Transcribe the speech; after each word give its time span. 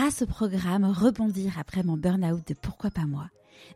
grâce 0.00 0.22
au 0.22 0.26
programme 0.26 0.86
Rebondir 0.86 1.58
après 1.58 1.82
mon 1.82 1.98
burn-out 1.98 2.40
de 2.48 2.54
Pourquoi 2.54 2.88
pas 2.88 3.04
moi, 3.04 3.26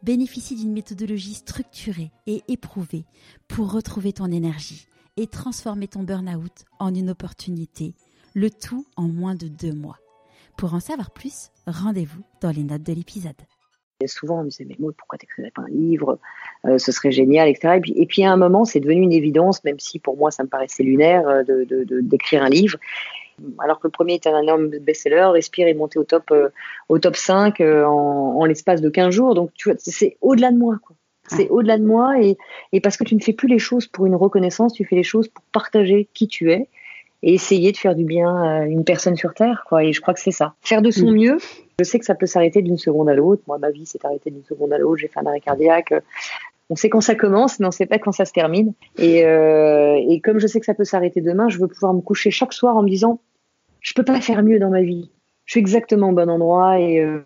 bénéficie 0.03 0.57
d'une 0.57 0.73
méthodologie 0.73 1.35
structurée 1.35 2.13
et 2.27 2.41
éprouvée 2.49 3.05
pour 3.47 3.71
retrouver 3.71 4.15
ton 4.15 4.33
énergie 4.33 4.87
et 5.19 5.27
transformer 5.27 5.87
ton 5.87 6.03
burn-out 6.03 6.65
en 6.79 6.95
une 6.95 7.11
opportunité, 7.11 7.93
le 8.33 8.49
tout 8.49 8.87
en 8.97 9.03
moins 9.03 9.35
de 9.35 9.49
deux 9.49 9.75
mois. 9.75 9.99
Pour 10.57 10.73
en 10.73 10.81
savoir 10.81 11.11
plus, 11.11 11.51
rendez-vous 11.67 12.23
dans 12.41 12.53
les 12.53 12.63
notes 12.63 12.85
de 12.85 12.95
l'épisode. 12.95 13.35
Souvent, 14.07 14.41
on 14.41 14.45
me 14.45 14.49
disait, 14.49 14.65
mais 14.67 14.77
moi, 14.79 14.93
pourquoi 14.97 15.19
t'écrirais 15.19 15.53
pas 15.55 15.63
un 15.63 15.69
livre? 15.69 16.19
Euh, 16.65 16.79
Ce 16.79 16.91
serait 16.91 17.13
génial, 17.13 17.49
etc. 17.51 17.81
Et 17.95 18.07
puis, 18.07 18.25
à 18.25 18.33
un 18.33 18.39
moment, 18.39 18.65
c'est 18.65 18.81
devenu 18.81 19.03
une 19.03 19.13
évidence, 19.13 19.63
même 19.63 19.79
si 19.79 19.99
pour 19.99 20.17
moi, 20.17 20.31
ça 20.31 20.43
me 20.43 20.49
paraissait 20.49 20.85
lunaire, 20.85 21.29
euh, 21.29 21.43
de, 21.45 22.01
d'écrire 22.01 22.43
un 22.43 22.49
livre. 22.49 22.79
Alors 23.59 23.81
que 23.81 23.87
le 23.87 23.91
premier 23.91 24.15
était 24.15 24.31
un 24.31 24.43
énorme 24.43 24.69
best-seller, 24.69 25.31
Respire 25.33 25.69
est 25.69 25.75
monté 25.75 25.99
au 25.99 26.05
top, 26.05 26.31
euh, 26.31 26.49
au 26.89 26.99
top 26.99 27.17
5 27.17 27.61
en, 27.61 28.37
en 28.39 28.45
l'espace 28.45 28.81
de 28.81 28.89
15 28.89 29.11
jours. 29.11 29.35
Donc, 29.35 29.51
tu 29.55 29.71
vois, 29.71 29.79
c'est 29.79 30.17
au-delà 30.21 30.53
de 30.53 30.59
moi. 30.59 30.79
Quoi. 30.83 30.97
C'est 31.29 31.49
au-delà 31.49 31.79
de 31.79 31.85
moi 31.85 32.21
et, 32.21 32.37
et 32.73 32.81
parce 32.81 32.97
que 32.97 33.05
tu 33.05 33.15
ne 33.15 33.21
fais 33.21 33.33
plus 33.33 33.49
les 33.49 33.59
choses 33.59 33.87
pour 33.87 34.07
une 34.07 34.15
reconnaissance, 34.15 34.75
tu 34.75 34.85
fais 34.85 34.97
les 34.97 35.03
choses 35.03 35.29
pour 35.29 35.43
partager 35.53 36.09
qui 36.13 36.29
tu 36.29 36.53
es 36.53 36.69
et 37.23 37.33
essayer 37.33 37.73
de 37.73 37.77
faire 37.79 37.95
du 37.95 38.05
bien 38.05 38.37
à 38.37 38.67
une 38.67 38.85
personne 38.85 39.17
sur 39.17 39.33
Terre. 39.33 39.65
Quoi. 39.67 39.85
Et 39.85 39.95
je 39.95 40.03
crois 40.03 40.13
que 40.13 40.21
c'est 40.21 40.31
ça. 40.31 40.55
Faire 40.61 40.83
de 40.83 40.91
son 40.91 41.11
mm. 41.11 41.15
mieux. 41.15 41.37
Je 41.79 41.85
sais 41.85 41.99
que 41.99 42.05
ça 42.05 42.15
peut 42.15 42.27
s'arrêter 42.27 42.61
d'une 42.61 42.77
seconde 42.77 43.09
à 43.09 43.15
l'autre. 43.15 43.43
Moi, 43.47 43.57
ma 43.59 43.71
vie 43.71 43.87
s'est 43.87 44.05
arrêtée 44.05 44.31
d'une 44.31 44.45
seconde 44.45 44.73
à 44.75 44.79
l'autre. 44.79 44.99
J'ai 44.99 45.09
fait 45.09 45.21
un 45.21 45.27
arrêt 45.27 45.41
cardiaque. 45.41 45.95
On 46.71 46.77
sait 46.77 46.89
quand 46.89 47.01
ça 47.01 47.15
commence, 47.15 47.61
mais 47.61 47.67
on 47.67 47.69
ne 47.69 47.75
sait 47.75 47.87
pas 47.87 47.99
quand 47.99 48.13
ça 48.13 48.25
se 48.25 48.33
termine. 48.33 48.73
Et, 48.99 49.25
euh, 49.25 50.01
et 50.09 50.21
comme 50.21 50.39
je 50.39 50.47
sais 50.47 50.61
que 50.61 50.67
ça 50.67 50.75
peut 50.75 50.85
s'arrêter 50.85 51.21
demain, 51.21 51.49
je 51.49 51.59
veux 51.59 51.69
pouvoir 51.69 51.93
me 51.93 52.01
coucher 52.01 52.31
chaque 52.31 52.53
soir 52.53 52.77
en 52.77 52.83
me 52.83 52.89
disant, 52.89 53.21
je 53.81 53.93
peux 53.95 54.05
pas 54.05 54.21
faire 54.21 54.43
mieux 54.43 54.59
dans 54.59 54.71
ma 54.71 54.83
vie. 54.83 55.11
Je 55.45 55.53
suis 55.53 55.61
exactement 55.61 56.09
au 56.09 56.13
bon 56.13 56.31
endroit 56.31 56.81
et, 56.81 57.01
euh, 57.01 57.21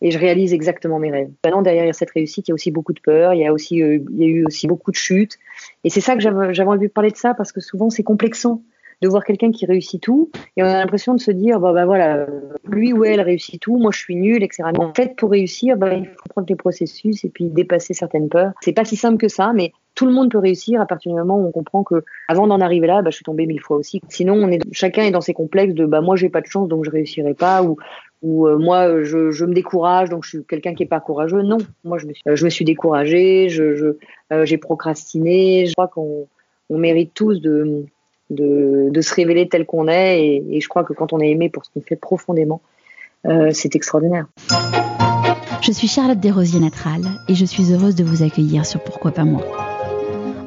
et 0.00 0.10
je 0.10 0.18
réalise 0.18 0.54
exactement 0.54 0.98
mes 0.98 1.10
rêves. 1.10 1.30
Maintenant, 1.44 1.60
derrière 1.60 1.94
cette 1.94 2.10
réussite, 2.10 2.48
il 2.48 2.50
y 2.50 2.52
a 2.52 2.54
aussi 2.54 2.70
beaucoup 2.70 2.94
de 2.94 3.00
peur, 3.00 3.34
il 3.34 3.40
y 3.40 3.46
a 3.46 3.52
aussi, 3.52 3.82
euh, 3.82 3.98
il 4.10 4.18
y 4.18 4.24
a 4.24 4.26
eu 4.26 4.46
aussi 4.46 4.66
beaucoup 4.66 4.90
de 4.90 4.96
chutes. 4.96 5.38
Et 5.84 5.90
c'est 5.90 6.00
ça 6.00 6.16
que 6.16 6.20
j'avais 6.20 6.62
envie 6.62 6.88
de 6.88 6.92
parler 6.92 7.10
de 7.10 7.16
ça 7.16 7.34
parce 7.34 7.52
que 7.52 7.60
souvent 7.60 7.90
c'est 7.90 8.02
complexant 8.02 8.62
de 9.02 9.08
voir 9.08 9.24
quelqu'un 9.24 9.50
qui 9.50 9.66
réussit 9.66 10.00
tout 10.00 10.30
et 10.56 10.62
on 10.62 10.66
a 10.66 10.78
l'impression 10.78 11.14
de 11.14 11.20
se 11.20 11.30
dire 11.30 11.60
bah, 11.60 11.72
bah 11.72 11.84
voilà 11.84 12.26
lui 12.66 12.92
ou 12.92 13.04
elle 13.04 13.20
réussit 13.20 13.60
tout 13.60 13.76
moi 13.76 13.90
je 13.92 13.98
suis 13.98 14.16
nul 14.16 14.42
etc 14.42 14.62
en 14.78 14.94
fait 14.94 15.16
pour 15.16 15.32
réussir 15.32 15.76
bah, 15.76 15.92
il 15.92 16.06
faut 16.06 16.28
prendre 16.30 16.46
les 16.48 16.56
processus 16.56 17.24
et 17.24 17.28
puis 17.28 17.46
dépasser 17.46 17.94
certaines 17.94 18.28
peurs. 18.28 18.52
C'est 18.60 18.72
pas 18.72 18.84
si 18.84 18.96
simple 18.96 19.18
que 19.18 19.28
ça 19.28 19.52
mais 19.52 19.72
tout 19.94 20.06
le 20.06 20.12
monde 20.12 20.30
peut 20.30 20.38
réussir 20.38 20.80
à 20.80 20.86
partir 20.86 21.12
du 21.12 21.18
moment 21.18 21.36
où 21.36 21.46
on 21.46 21.50
comprend 21.50 21.82
que 21.82 22.04
avant 22.28 22.46
d'en 22.46 22.60
arriver 22.60 22.86
là 22.86 23.02
bah, 23.02 23.10
je 23.10 23.16
suis 23.16 23.24
tombée 23.24 23.46
mille 23.46 23.60
fois 23.60 23.76
aussi. 23.76 24.00
Sinon 24.08 24.48
chacun 24.70 25.02
est 25.02 25.10
dans 25.10 25.20
ses 25.20 25.34
complexes 25.34 25.74
de 25.74 25.84
bah 25.84 26.00
moi 26.00 26.14
j'ai 26.16 26.28
pas 26.28 26.40
de 26.40 26.46
chance 26.46 26.68
donc 26.68 26.84
je 26.84 26.90
réussirai 26.90 27.34
pas 27.34 27.62
ou 27.62 27.76
ou 28.22 28.46
euh, 28.46 28.56
moi 28.56 29.02
je, 29.02 29.44
me 29.44 29.52
décourage 29.52 30.08
donc 30.08 30.24
je 30.24 30.30
suis 30.30 30.44
quelqu'un 30.44 30.74
qui 30.74 30.84
est 30.84 30.86
pas 30.86 31.00
courageux. 31.00 31.42
Non. 31.42 31.58
Moi 31.82 31.98
je 31.98 32.06
me 32.06 32.14
suis, 32.14 32.22
je 32.24 32.44
me 32.44 32.50
suis 32.50 32.64
je 32.64 33.96
euh, 34.32 34.44
j'ai 34.44 34.58
procrastiné. 34.58 35.66
Je 35.66 35.72
crois 35.72 35.88
qu'on 35.88 36.28
on 36.70 36.78
mérite 36.78 37.12
tous 37.14 37.40
de 37.40 37.84
de, 38.32 39.00
se 39.00 39.14
révéler 39.14 39.48
tel 39.48 39.66
qu'on 39.66 39.88
est. 39.88 40.42
Et, 40.50 40.60
je 40.60 40.68
crois 40.68 40.84
que 40.84 40.92
quand 40.92 41.12
on 41.12 41.20
est 41.20 41.30
aimé 41.30 41.48
pour 41.48 41.64
ce 41.64 41.70
qu'on 41.70 41.80
fait 41.80 41.96
profondément, 41.96 42.60
euh, 43.26 43.50
c'est 43.52 43.76
extraordinaire. 43.76 44.26
Je 45.60 45.72
suis 45.72 45.88
Charlotte 45.88 46.18
Desrosiers-Natral 46.18 47.02
et 47.28 47.34
je 47.34 47.44
suis 47.44 47.72
heureuse 47.72 47.94
de 47.94 48.04
vous 48.04 48.22
accueillir 48.22 48.66
sur 48.66 48.82
Pourquoi 48.82 49.12
pas 49.12 49.24
moi. 49.24 49.42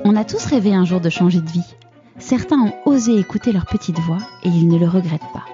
On 0.03 0.15
a 0.15 0.25
tous 0.25 0.45
rêvé 0.45 0.73
un 0.73 0.85
jour 0.85 0.99
de 0.99 1.09
changer 1.09 1.39
de 1.39 1.49
vie. 1.49 1.75
Certains 2.19 2.59
ont 2.59 2.73
osé 2.85 3.17
écouter 3.17 3.51
leur 3.51 3.65
petite 3.65 3.99
voix 3.99 4.19
et 4.43 4.49
ils 4.49 4.67
ne 4.67 4.77
le 4.77 4.87
regrettent 4.87 5.21
pas. 5.33 5.45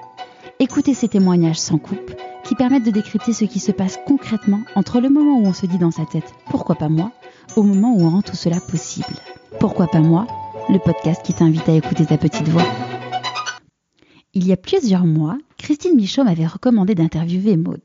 Écoutez 0.60 0.94
ces 0.94 1.08
témoignages 1.08 1.60
sans 1.60 1.78
coupe 1.78 2.12
qui 2.52 2.56
permettent 2.56 2.84
de 2.84 2.92
décrypter 2.92 3.32
ce 3.32 3.46
qui 3.46 3.62
se 3.62 3.72
passe 3.72 3.98
concrètement 4.06 4.60
entre 4.76 5.00
le 5.00 5.08
moment 5.08 5.40
où 5.40 5.46
on 5.46 5.54
se 5.54 5.66
dit 5.66 5.78
dans 5.78 5.90
sa 5.90 6.06
tête 6.06 6.34
pourquoi 6.50 6.76
pas 6.76 6.90
moi 6.90 7.14
au 7.56 7.64
moment 7.64 7.96
où 7.96 8.02
on 8.02 8.10
rend 8.10 8.22
tout 8.22 8.36
cela 8.36 8.60
possible. 8.60 9.16
Pourquoi 9.62 9.88
pas 9.88 10.02
moi 10.02 10.28
le 10.68 10.78
podcast 10.78 11.22
qui 11.24 11.34
t'invite 11.34 11.70
à 11.70 11.76
écouter 11.76 12.06
ta 12.06 12.18
petite 12.18 12.50
voix. 12.50 12.66
Il 14.34 14.46
y 14.46 14.52
a 14.52 14.58
plusieurs 14.58 15.06
mois, 15.06 15.38
Christine 15.58 15.96
Michaud 15.96 16.26
m'avait 16.26 16.46
recommandé 16.46 16.94
d'interviewer 16.94 17.56
Maude. 17.56 17.80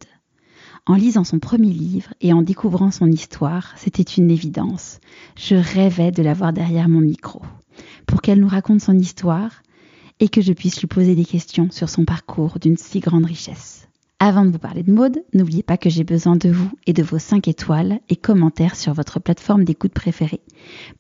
En 0.85 0.95
lisant 0.95 1.23
son 1.23 1.39
premier 1.39 1.71
livre 1.71 2.13
et 2.21 2.33
en 2.33 2.43
découvrant 2.43 2.91
son 2.91 3.07
histoire, 3.07 3.73
c'était 3.77 4.03
une 4.03 4.33
évidence. 4.33 4.99
Je 5.37 5.55
rêvais 5.55 6.11
de 6.11 6.25
la 6.25 6.35
voir 6.35 6.53
derrière 6.53 6.89
mon 6.89 7.03
micro, 7.03 7.41
pour 8.09 8.21
qu'elle 8.21 8.41
nous 8.41 8.49
raconte 8.49 8.81
son 8.81 8.99
histoire 8.99 9.63
et 10.19 10.29
que 10.29 10.41
je 10.41 10.53
puisse 10.53 10.81
lui 10.81 10.89
poser 10.89 11.15
des 11.15 11.25
questions 11.25 11.69
sur 11.71 11.89
son 11.89 12.05
parcours 12.05 12.59
d'une 12.59 12.77
si 12.77 12.99
grande 12.99 13.27
richesse. 13.27 13.86
Avant 14.19 14.47
de 14.47 14.51
vous 14.51 14.59
parler 14.59 14.83
de 14.83 14.93
mode, 14.93 15.23
n'oubliez 15.35 15.63
pas 15.63 15.77
que 15.77 15.91
j'ai 15.91 16.03
besoin 16.03 16.37
de 16.37 16.49
vous 16.49 16.71
et 16.87 16.95
de 16.95 17.03
vos 17.03 17.19
5 17.19 17.49
étoiles 17.49 18.01
et 18.09 18.17
commentaires 18.17 18.75
sur 18.75 18.95
votre 18.95 19.21
plateforme 19.21 19.65
d'écoute 19.65 19.93
préférée 19.93 20.41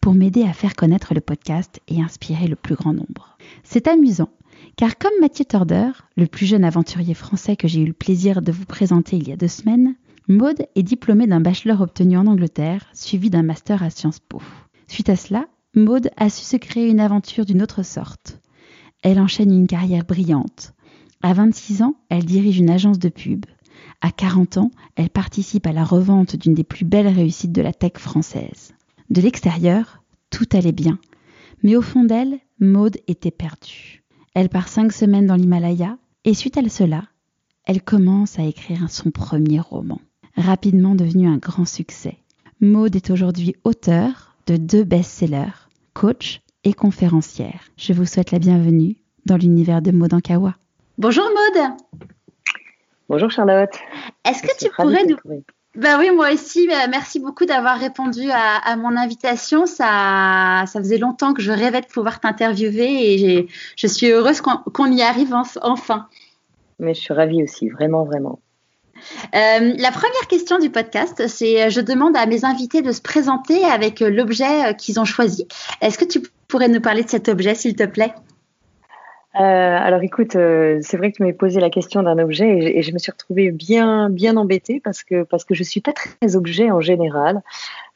pour 0.03 0.12
m'aider 0.12 0.43
à 0.43 0.53
faire 0.53 0.77
connaître 0.77 1.15
le 1.15 1.22
podcast 1.22 1.81
et 1.88 2.03
inspirer 2.03 2.47
le 2.47 2.56
plus 2.56 2.75
grand 2.75 2.93
nombre. 2.93 3.38
C'est 3.65 3.88
amusant, 3.88 4.28
car 4.77 4.99
comme 4.99 5.19
Mathieu 5.19 5.47
Torder, 5.47 5.93
le 6.19 6.27
plus 6.27 6.44
jeune 6.44 6.62
aventurier 6.62 7.15
français 7.15 7.56
que 7.56 7.66
j'ai 7.66 7.81
eu 7.81 7.87
le 7.87 7.94
plaisir 7.94 8.43
de 8.43 8.53
vous 8.53 8.66
présenter 8.66 9.16
il 9.16 9.27
y 9.27 9.33
a 9.33 9.37
deux 9.37 9.48
semaines, 9.48 9.94
Maude 10.28 10.66
est 10.75 10.83
diplômée 10.83 11.27
d'un 11.27 11.41
bachelor 11.41 11.81
obtenu 11.81 12.19
en 12.19 12.27
Angleterre, 12.27 12.84
suivi 12.93 13.31
d'un 13.31 13.43
master 13.43 13.83
à 13.83 13.88
Sciences 13.88 14.21
Po. 14.21 14.43
Suite 14.88 15.09
à 15.09 15.16
cela, 15.16 15.47
Maude 15.75 16.10
a 16.19 16.28
su 16.28 16.44
se 16.44 16.59
créer 16.59 16.91
une 16.91 17.00
aventure 17.00 17.47
d'une 17.47 17.62
autre 17.62 17.83
sorte. 17.83 18.43
Elle 19.03 19.21
enchaîne 19.21 19.53
une 19.53 19.66
carrière 19.66 20.04
brillante, 20.04 20.75
à 21.26 21.32
26 21.32 21.82
ans, 21.82 21.97
elle 22.09 22.25
dirige 22.25 22.60
une 22.60 22.70
agence 22.70 23.00
de 23.00 23.09
pub. 23.09 23.47
À 24.00 24.12
40 24.12 24.59
ans, 24.59 24.70
elle 24.94 25.10
participe 25.10 25.66
à 25.66 25.72
la 25.72 25.82
revente 25.82 26.37
d'une 26.37 26.54
des 26.54 26.62
plus 26.62 26.84
belles 26.84 27.09
réussites 27.09 27.50
de 27.50 27.62
la 27.62 27.72
tech 27.72 27.94
française. 27.97 28.75
De 29.10 29.20
l'extérieur, 29.20 30.04
tout 30.31 30.47
allait 30.53 30.70
bien. 30.70 31.00
Mais 31.65 31.75
au 31.75 31.82
fond 31.82 32.04
d'elle, 32.04 32.38
Maude 32.60 32.98
était 33.09 33.32
perdue. 33.32 34.04
Elle 34.34 34.48
part 34.48 34.69
cinq 34.69 34.92
semaines 34.92 35.26
dans 35.26 35.34
l'Himalaya 35.34 35.98
et 36.25 36.32
suite 36.32 36.59
à 36.59 36.69
cela, 36.69 37.03
elle 37.65 37.82
commence 37.82 38.38
à 38.38 38.44
écrire 38.44 38.88
son 38.88 39.10
premier 39.10 39.59
roman, 39.59 40.00
rapidement 40.36 40.94
devenu 40.94 41.26
un 41.26 41.38
grand 41.38 41.65
succès. 41.65 42.19
Maude 42.60 42.94
est 42.94 43.10
aujourd'hui 43.10 43.56
auteure 43.65 44.36
de 44.47 44.56
deux 44.56 44.84
best-sellers, 44.84 45.69
coach 45.92 46.41
et 46.62 46.72
conférencière. 46.72 47.65
Je 47.76 47.94
vous 47.94 48.06
souhaite 48.06 48.31
la 48.31 48.38
bienvenue 48.38 48.98
dans 49.25 49.36
l'univers 49.36 49.82
de 49.82 49.91
Maude 49.91 50.15
Ankawa. 50.15 50.54
Bonjour 50.99 51.25
Maude. 51.25 51.73
Bonjour 53.11 53.31
Charlotte. 53.31 53.75
Est-ce 54.25 54.43
que 54.43 54.57
tu 54.59 54.71
pourrais 54.75 55.05
nous... 55.05 55.17
Ben 55.75 55.99
oui, 55.99 56.11
moi 56.11 56.33
aussi. 56.33 56.67
Ben, 56.67 56.89
merci 56.91 57.21
beaucoup 57.21 57.45
d'avoir 57.45 57.79
répondu 57.79 58.31
à, 58.33 58.77
mon 58.77 58.97
invitation. 58.97 59.67
Ça, 59.67 60.65
ça 60.67 60.81
faisait 60.81 60.97
longtemps 60.97 61.34
que 61.34 61.43
je 61.43 61.53
rêvais 61.53 61.83
de 61.83 61.87
pouvoir 61.87 62.19
t'interviewer 62.19 63.12
et 63.12 63.49
je 63.77 63.87
suis 63.87 64.11
heureuse 64.11 64.41
qu'on 64.41 64.91
y 64.91 65.03
arrive 65.03 65.34
enfin. 65.61 66.09
Mais 66.79 66.95
je 66.95 67.01
suis 67.01 67.13
ravie 67.13 67.43
aussi, 67.43 67.69
vraiment, 67.69 68.05
vraiment. 68.05 68.41
Euh, 69.34 69.75
la 69.77 69.93
première 69.93 70.27
question 70.31 70.59
du 70.59 70.71
podcast, 70.71 71.28
c'est 71.28 71.71
je 71.71 71.81
demande 71.83 72.17
à 72.17 72.25
mes 72.25 72.47
invités 72.47 72.81
de 72.81 72.93
se 72.93 73.03
présenter 73.03 73.63
avec 73.67 74.01
l'objet 74.01 74.75
qu'ils 74.78 74.99
ont 74.99 75.05
choisi. 75.05 75.47
Est-ce 75.83 75.99
que 75.99 76.07
tu 76.07 76.23
pourrais 76.49 76.69
nous 76.69 76.81
parler 76.81 77.05
de 77.05 77.11
cet 77.11 77.28
objet, 77.28 77.55
s'il 77.55 77.77
te 77.77 77.84
plaît? 77.84 78.15
Euh, 79.38 79.42
alors 79.42 80.02
écoute, 80.02 80.34
euh, 80.34 80.78
c'est 80.80 80.97
vrai 80.97 81.12
que 81.12 81.16
tu 81.16 81.22
m'as 81.22 81.32
posé 81.34 81.60
la 81.60 81.69
question 81.69 82.02
d'un 82.02 82.19
objet 82.19 82.78
et, 82.78 82.82
je 82.82 82.92
me 82.92 82.98
suis 82.98 83.12
retrouvée 83.12 83.50
bien 83.50 84.08
bien 84.08 84.36
embêtée 84.38 84.80
parce 84.80 85.04
que 85.04 85.24
parce 85.24 85.44
que 85.44 85.54
je 85.54 85.62
suis 85.62 85.82
pas 85.82 85.92
très 85.92 86.36
objet 86.36 86.70
en 86.70 86.80
général. 86.80 87.42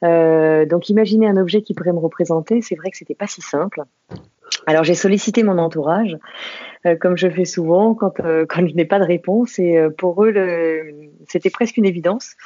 Euh, 0.04 0.66
donc 0.66 0.90
imaginer 0.90 1.28
un 1.28 1.38
objet 1.38 1.62
qui 1.62 1.72
pourrait 1.72 1.92
me 1.92 1.98
représenter, 1.98 2.60
c'est 2.60 2.74
vrai 2.74 2.90
que 2.90 2.96
c'était 2.98 3.14
pas 3.14 3.26
si 3.26 3.40
simple. 3.40 3.84
Alors 4.66 4.84
j'ai 4.84 4.94
sollicité 4.94 5.42
mon 5.42 5.58
entourage, 5.58 6.16
comme 7.00 7.16
je 7.16 7.28
fais 7.28 7.44
souvent 7.44 7.94
quand 7.94 8.14
quand 8.48 8.66
je 8.66 8.74
n'ai 8.74 8.84
pas 8.84 8.98
de 8.98 9.04
réponse 9.04 9.58
et 9.58 9.78
pour 9.96 10.24
eux 10.24 10.34
c'était 11.28 11.50
presque 11.50 11.76
une 11.76 11.86
évidence. 11.86 12.36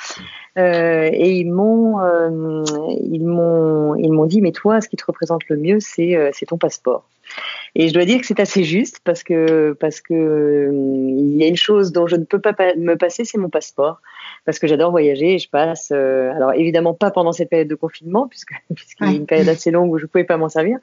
et 0.57 1.33
ils 1.33 1.51
m'ont 1.51 1.99
ils 3.01 3.25
m'ont 3.25 3.95
ils 3.97 4.13
m'ont 4.13 4.27
dit 4.27 4.41
mais 4.41 4.53
toi 4.53 4.81
ce 4.81 4.89
qui 4.89 4.97
te 4.97 5.05
représente 5.07 5.49
le 5.49 5.57
mieux 5.57 5.81
c'est 5.81 6.31
c'est 6.33 6.47
ton 6.47 6.59
passeport. 6.59 7.09
Et 7.75 7.89
je 7.89 7.95
dois 7.95 8.05
dire 8.05 8.21
que 8.21 8.27
c'est 8.27 8.41
assez 8.41 8.63
juste 8.63 9.01
parce 9.05 9.23
que 9.23 9.77
parce 9.81 10.01
que 10.01 10.15
euh, 10.15 10.71
il 10.73 11.37
y 11.37 11.45
a 11.45 11.49
une 11.49 11.57
chose 11.57 11.93
dont 11.93 12.07
je 12.07 12.17
ne 12.17 12.25
peux 12.25 12.41
pas 12.41 12.55
me 12.77 12.95
passer, 12.95 13.25
c'est 13.25 13.39
mon 13.39 13.49
passeport 13.49 14.01
parce 14.45 14.59
que 14.59 14.67
j'adore 14.67 14.91
voyager 14.91 15.35
et 15.35 15.39
je 15.39 15.49
passe 15.49 15.91
euh, 15.93 16.31
alors 16.33 16.53
évidemment 16.55 16.95
pas 16.95 17.11
pendant 17.11 17.33
cette 17.33 17.49
période 17.49 17.69
de 17.69 17.75
confinement 17.75 18.29
puisque 18.29 18.53
puisqu'il 18.75 19.07
y 19.07 19.11
a 19.11 19.13
une 19.13 19.27
période 19.27 19.49
assez 19.49 19.71
longue 19.71 19.93
où 19.93 19.99
je 19.99 20.07
pouvais 20.07 20.25
pas 20.25 20.37
m'en 20.37 20.49
servir, 20.49 20.79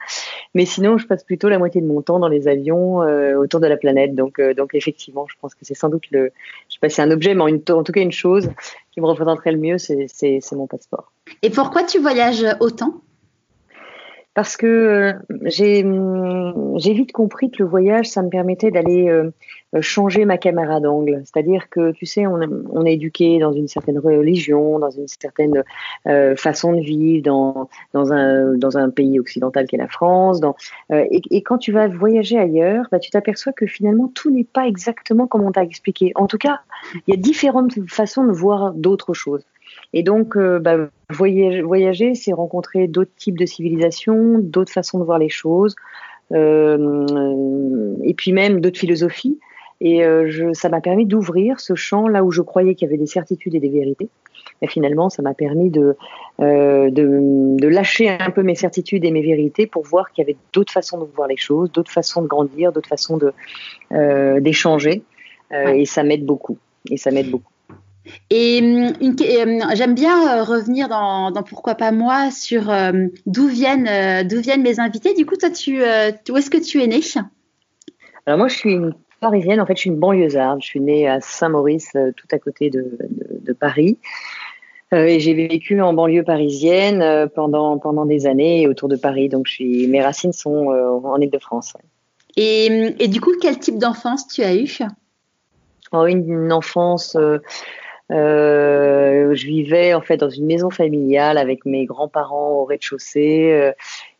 mais 0.54 0.66
sinon 0.66 0.98
je 0.98 1.06
passe 1.06 1.24
plutôt 1.24 1.48
la 1.48 1.58
moitié 1.58 1.80
de 1.80 1.86
mon 1.86 2.02
temps 2.02 2.18
dans 2.18 2.28
les 2.28 2.48
avions 2.48 3.02
euh, 3.02 3.34
autour 3.36 3.60
de 3.60 3.66
la 3.66 3.76
planète. 3.76 4.14
Donc 4.14 4.40
donc 4.56 4.74
effectivement, 4.74 5.26
je 5.28 5.36
pense 5.40 5.54
que 5.54 5.64
c'est 5.64 5.74
sans 5.74 5.88
doute 5.88 6.04
le 6.10 6.32
je 6.68 6.74
sais 6.74 6.80
pas 6.80 6.88
si 6.88 6.96
c'est 6.96 7.02
un 7.02 7.10
objet 7.10 7.34
mais 7.34 7.42
en, 7.42 7.74
en 7.76 7.82
tout 7.82 7.92
cas 7.92 8.00
une 8.00 8.12
chose 8.12 8.50
qui 8.90 9.00
me 9.00 9.06
représenterait 9.06 9.52
le 9.52 9.58
mieux, 9.58 9.78
c'est 9.78 10.06
c'est 10.08 10.52
mon 10.52 10.66
passeport. 10.66 11.12
Et 11.42 11.50
pourquoi 11.50 11.84
tu 11.84 11.98
voyages 11.98 12.44
autant? 12.60 13.00
Parce 14.34 14.56
que 14.56 15.14
j'ai 15.42 15.84
j'ai 16.76 16.92
vite 16.94 17.12
compris 17.12 17.50
que 17.50 17.62
le 17.62 17.68
voyage, 17.68 18.08
ça 18.08 18.22
me 18.22 18.30
permettait 18.30 18.70
d'aller 18.70 19.10
changer 19.80 20.24
ma 20.24 20.38
caméra 20.38 20.80
d'angle. 20.80 21.22
C'est-à-dire 21.24 21.68
que, 21.70 21.92
tu 21.92 22.06
sais, 22.06 22.26
on, 22.26 22.40
on, 22.70 22.84
est 22.84 22.94
éduqué 22.94 23.38
dans 23.38 23.52
une 23.52 23.68
certaine 23.68 23.98
religion, 23.98 24.78
dans 24.78 24.90
une 24.90 25.08
certaine 25.08 25.62
façon 26.36 26.74
de 26.74 26.80
vivre, 26.80 27.22
dans, 27.22 27.68
dans, 27.94 28.12
un, 28.12 28.54
dans 28.54 28.76
un 28.76 28.90
pays 28.90 29.18
occidental 29.18 29.66
qu'est 29.66 29.76
la 29.76 29.88
France. 29.88 30.40
Dans, 30.40 30.56
et, 30.90 31.22
et, 31.30 31.42
quand 31.42 31.58
tu 31.58 31.72
vas 31.72 31.88
voyager 31.88 32.38
ailleurs, 32.38 32.86
bah, 32.92 32.98
tu 32.98 33.10
t'aperçois 33.10 33.52
que 33.52 33.66
finalement, 33.66 34.10
tout 34.14 34.30
n'est 34.30 34.44
pas 34.44 34.66
exactement 34.66 35.26
comme 35.26 35.42
on 35.42 35.52
t'a 35.52 35.62
expliqué. 35.62 36.12
En 36.16 36.26
tout 36.26 36.38
cas, 36.38 36.60
il 37.06 37.14
y 37.14 37.18
a 37.18 37.20
différentes 37.20 37.72
façons 37.88 38.24
de 38.24 38.32
voir 38.32 38.72
d'autres 38.74 39.14
choses. 39.14 39.44
Et 39.92 40.02
donc, 40.02 40.36
euh, 40.36 40.58
bah, 40.58 40.76
voyager, 41.10 42.14
c'est 42.14 42.32
rencontrer 42.32 42.88
d'autres 42.88 43.14
types 43.16 43.38
de 43.38 43.46
civilisations, 43.46 44.38
d'autres 44.38 44.72
façons 44.72 44.98
de 44.98 45.04
voir 45.04 45.18
les 45.18 45.28
choses, 45.28 45.76
euh, 46.32 47.96
et 48.02 48.14
puis 48.14 48.32
même 48.32 48.60
d'autres 48.60 48.78
philosophies. 48.78 49.38
Et 49.84 50.04
euh, 50.04 50.26
je, 50.28 50.52
ça 50.52 50.68
m'a 50.68 50.80
permis 50.80 51.06
d'ouvrir 51.06 51.60
ce 51.60 51.74
champ 51.74 52.06
là 52.06 52.22
où 52.22 52.30
je 52.30 52.40
croyais 52.40 52.74
qu'il 52.74 52.86
y 52.86 52.90
avait 52.90 52.98
des 52.98 53.06
certitudes 53.06 53.54
et 53.54 53.60
des 53.60 53.68
vérités. 53.68 54.08
Et 54.60 54.68
finalement, 54.68 55.10
ça 55.10 55.22
m'a 55.22 55.34
permis 55.34 55.70
de, 55.70 55.96
de, 56.38 56.88
de, 56.90 57.68
lâcher 57.68 58.08
un 58.08 58.30
peu 58.30 58.42
mes 58.42 58.54
certitudes 58.54 59.04
et 59.04 59.10
mes 59.10 59.22
vérités 59.22 59.66
pour 59.66 59.82
voir 59.82 60.12
qu'il 60.12 60.22
y 60.22 60.24
avait 60.24 60.36
d'autres 60.52 60.72
façons 60.72 61.00
de 61.00 61.04
voir 61.16 61.26
les 61.26 61.36
choses, 61.36 61.72
d'autres 61.72 61.90
façons 61.90 62.22
de 62.22 62.28
grandir, 62.28 62.72
d'autres 62.72 62.88
façons 62.88 63.18
de 63.18 63.32
d'échanger. 64.40 65.02
Et 65.52 65.84
ça 65.84 66.04
m'aide 66.04 66.24
beaucoup. 66.24 66.58
Et 66.90 66.96
ça 66.96 67.10
m'aide 67.10 67.30
beaucoup. 67.30 67.52
Et 68.30 68.58
j'aime 69.74 69.94
bien 69.94 70.38
euh, 70.38 70.42
revenir 70.42 70.88
dans, 70.88 71.32
Pourquoi 71.48 71.74
pas 71.74 71.92
moi 71.92 72.30
sur 72.30 72.70
euh, 72.70 73.06
d'où 73.26 73.46
viennent, 73.46 73.88
euh, 73.88 74.24
d'où 74.24 74.40
viennent 74.40 74.62
mes 74.62 74.80
invités. 74.80 75.14
Du 75.14 75.24
coup, 75.26 75.36
toi, 75.36 75.50
tu, 75.50 75.80
où 75.80 76.36
est-ce 76.36 76.50
que 76.50 76.62
tu 76.62 76.82
es 76.82 76.86
née 76.86 77.00
Alors 78.26 78.38
moi, 78.38 78.48
je 78.48 78.56
suis 78.56 78.72
une 78.72 78.94
parisienne. 79.22 79.60
En 79.60 79.66
fait, 79.66 79.76
je 79.76 79.80
suis 79.80 79.90
une 79.90 79.96
banlieusarde. 79.96 80.60
Je 80.60 80.66
suis 80.66 80.80
née 80.80 81.08
à 81.08 81.20
Saint-Maurice, 81.20 81.92
tout 82.16 82.26
à 82.30 82.38
côté 82.38 82.70
de, 82.70 83.52
Paris. 83.58 83.98
et 84.92 85.20
j'ai 85.20 85.34
vécu 85.34 85.80
en 85.80 85.92
banlieue 85.94 86.24
parisienne 86.24 87.28
pendant, 87.34 87.78
pendant 87.78 88.04
des 88.04 88.26
années 88.26 88.66
autour 88.68 88.88
de 88.88 88.96
Paris. 88.96 89.28
Donc, 89.28 89.46
je 89.46 89.52
suis, 89.52 89.86
mes 89.88 90.02
racines 90.02 90.32
sont 90.32 90.66
en 90.68 91.20
Ile-de-France. 91.20 91.74
Et, 92.36 92.94
et, 92.98 93.08
du 93.08 93.20
coup, 93.20 93.32
quel 93.40 93.58
type 93.58 93.78
d'enfance 93.78 94.26
tu 94.26 94.42
as 94.42 94.54
eu 94.54 94.66
oh, 95.92 96.06
une, 96.06 96.52
enfance 96.52 97.16
euh, 98.12 99.34
je 99.34 99.46
vivais 99.46 99.94
en 99.94 100.02
fait 100.02 100.18
dans 100.18 100.28
une 100.28 100.44
maison 100.44 100.68
familiale 100.68 101.38
avec 101.38 101.64
mes 101.64 101.86
grands-parents 101.86 102.50
au 102.50 102.64
rez-de-chaussée 102.64 103.52
euh, 103.52 103.72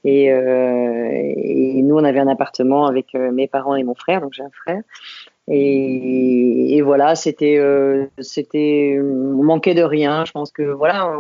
et, 0.05 0.33
euh, 0.33 1.11
et, 1.13 1.83
nous 1.83 1.97
on 1.97 2.05
avait 2.05 2.19
un 2.19 2.29
appartement 2.29 2.87
avec 2.87 3.15
euh, 3.15 3.31
mes 3.31 3.47
parents 3.47 3.77
et 3.77 3.85
mon 3.85 3.95
frère, 3.95 4.21
donc 4.21 4.33
j'ai 4.33 4.43
un 4.43 4.51
frère. 4.51 4.83
Et, 5.49 6.81
voilà, 6.83 7.15
c'était, 7.15 7.61
c'était, 8.19 8.99
on 9.01 9.43
manquait 9.43 9.75
de 9.75 9.83
rien. 9.83 10.25
Je 10.25 10.33
pense 10.33 10.53
que 10.53 10.63
voilà, 10.63 11.13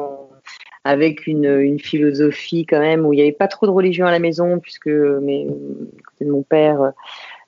avec 0.85 1.27
une, 1.27 1.79
philosophie 1.79 2.65
quand 2.65 2.79
même 2.79 3.05
où 3.05 3.13
il 3.13 3.17
n'y 3.17 3.23
avait 3.23 3.33
pas 3.33 3.49
trop 3.49 3.67
de 3.67 3.73
religion 3.73 4.07
à 4.07 4.11
la 4.11 4.21
maison 4.21 4.61
puisque 4.61 4.89
du 4.89 6.03
côté 6.05 6.25
de 6.25 6.31
mon 6.31 6.43
père 6.43 6.93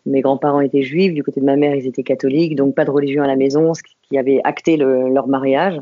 mes 0.06 0.20
grands-parents 0.20 0.60
étaient 0.60 0.82
juifs, 0.82 1.14
du 1.14 1.22
côté 1.22 1.40
de 1.40 1.46
ma 1.46 1.56
mère, 1.56 1.74
ils 1.74 1.86
étaient 1.86 2.02
catholiques, 2.02 2.56
donc 2.56 2.74
pas 2.74 2.84
de 2.84 2.90
religion 2.90 3.22
à 3.22 3.26
la 3.26 3.36
maison, 3.36 3.72
ce 3.74 3.82
qui 3.82 4.18
avait 4.18 4.40
acté 4.44 4.76
leur 4.76 5.28
mariage. 5.28 5.80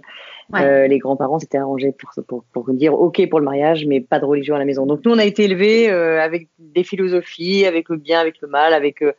Euh, 0.55 0.87
les 0.87 0.99
grands-parents 0.99 1.39
s'étaient 1.39 1.59
arrangés 1.59 1.93
pour, 1.93 2.11
pour, 2.27 2.45
pour, 2.53 2.73
dire 2.73 2.95
OK 2.95 3.27
pour 3.29 3.39
le 3.39 3.45
mariage, 3.45 3.87
mais 3.87 4.01
pas 4.01 4.19
de 4.19 4.25
religion 4.25 4.55
à 4.55 4.59
la 4.59 4.65
maison. 4.65 4.87
Donc 4.87 5.01
nous, 5.05 5.13
on 5.13 5.19
a 5.19 5.25
été 5.25 5.45
élevés 5.45 5.91
euh, 5.91 6.21
avec 6.21 6.49
des 6.59 6.85
philosophies, 6.85 7.65
avec 7.65 7.89
le 7.89 7.97
bien, 7.97 8.21
avec 8.21 8.41
le 8.43 8.49
mal, 8.49 8.75
avec, 8.75 9.03
euh, 9.03 9.13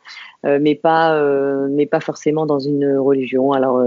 mais 0.60 0.74
pas, 0.74 1.20
mais 1.68 1.86
pas 1.86 2.00
forcément 2.00 2.46
dans 2.46 2.58
une 2.58 2.98
religion. 2.98 3.52
Alors 3.52 3.82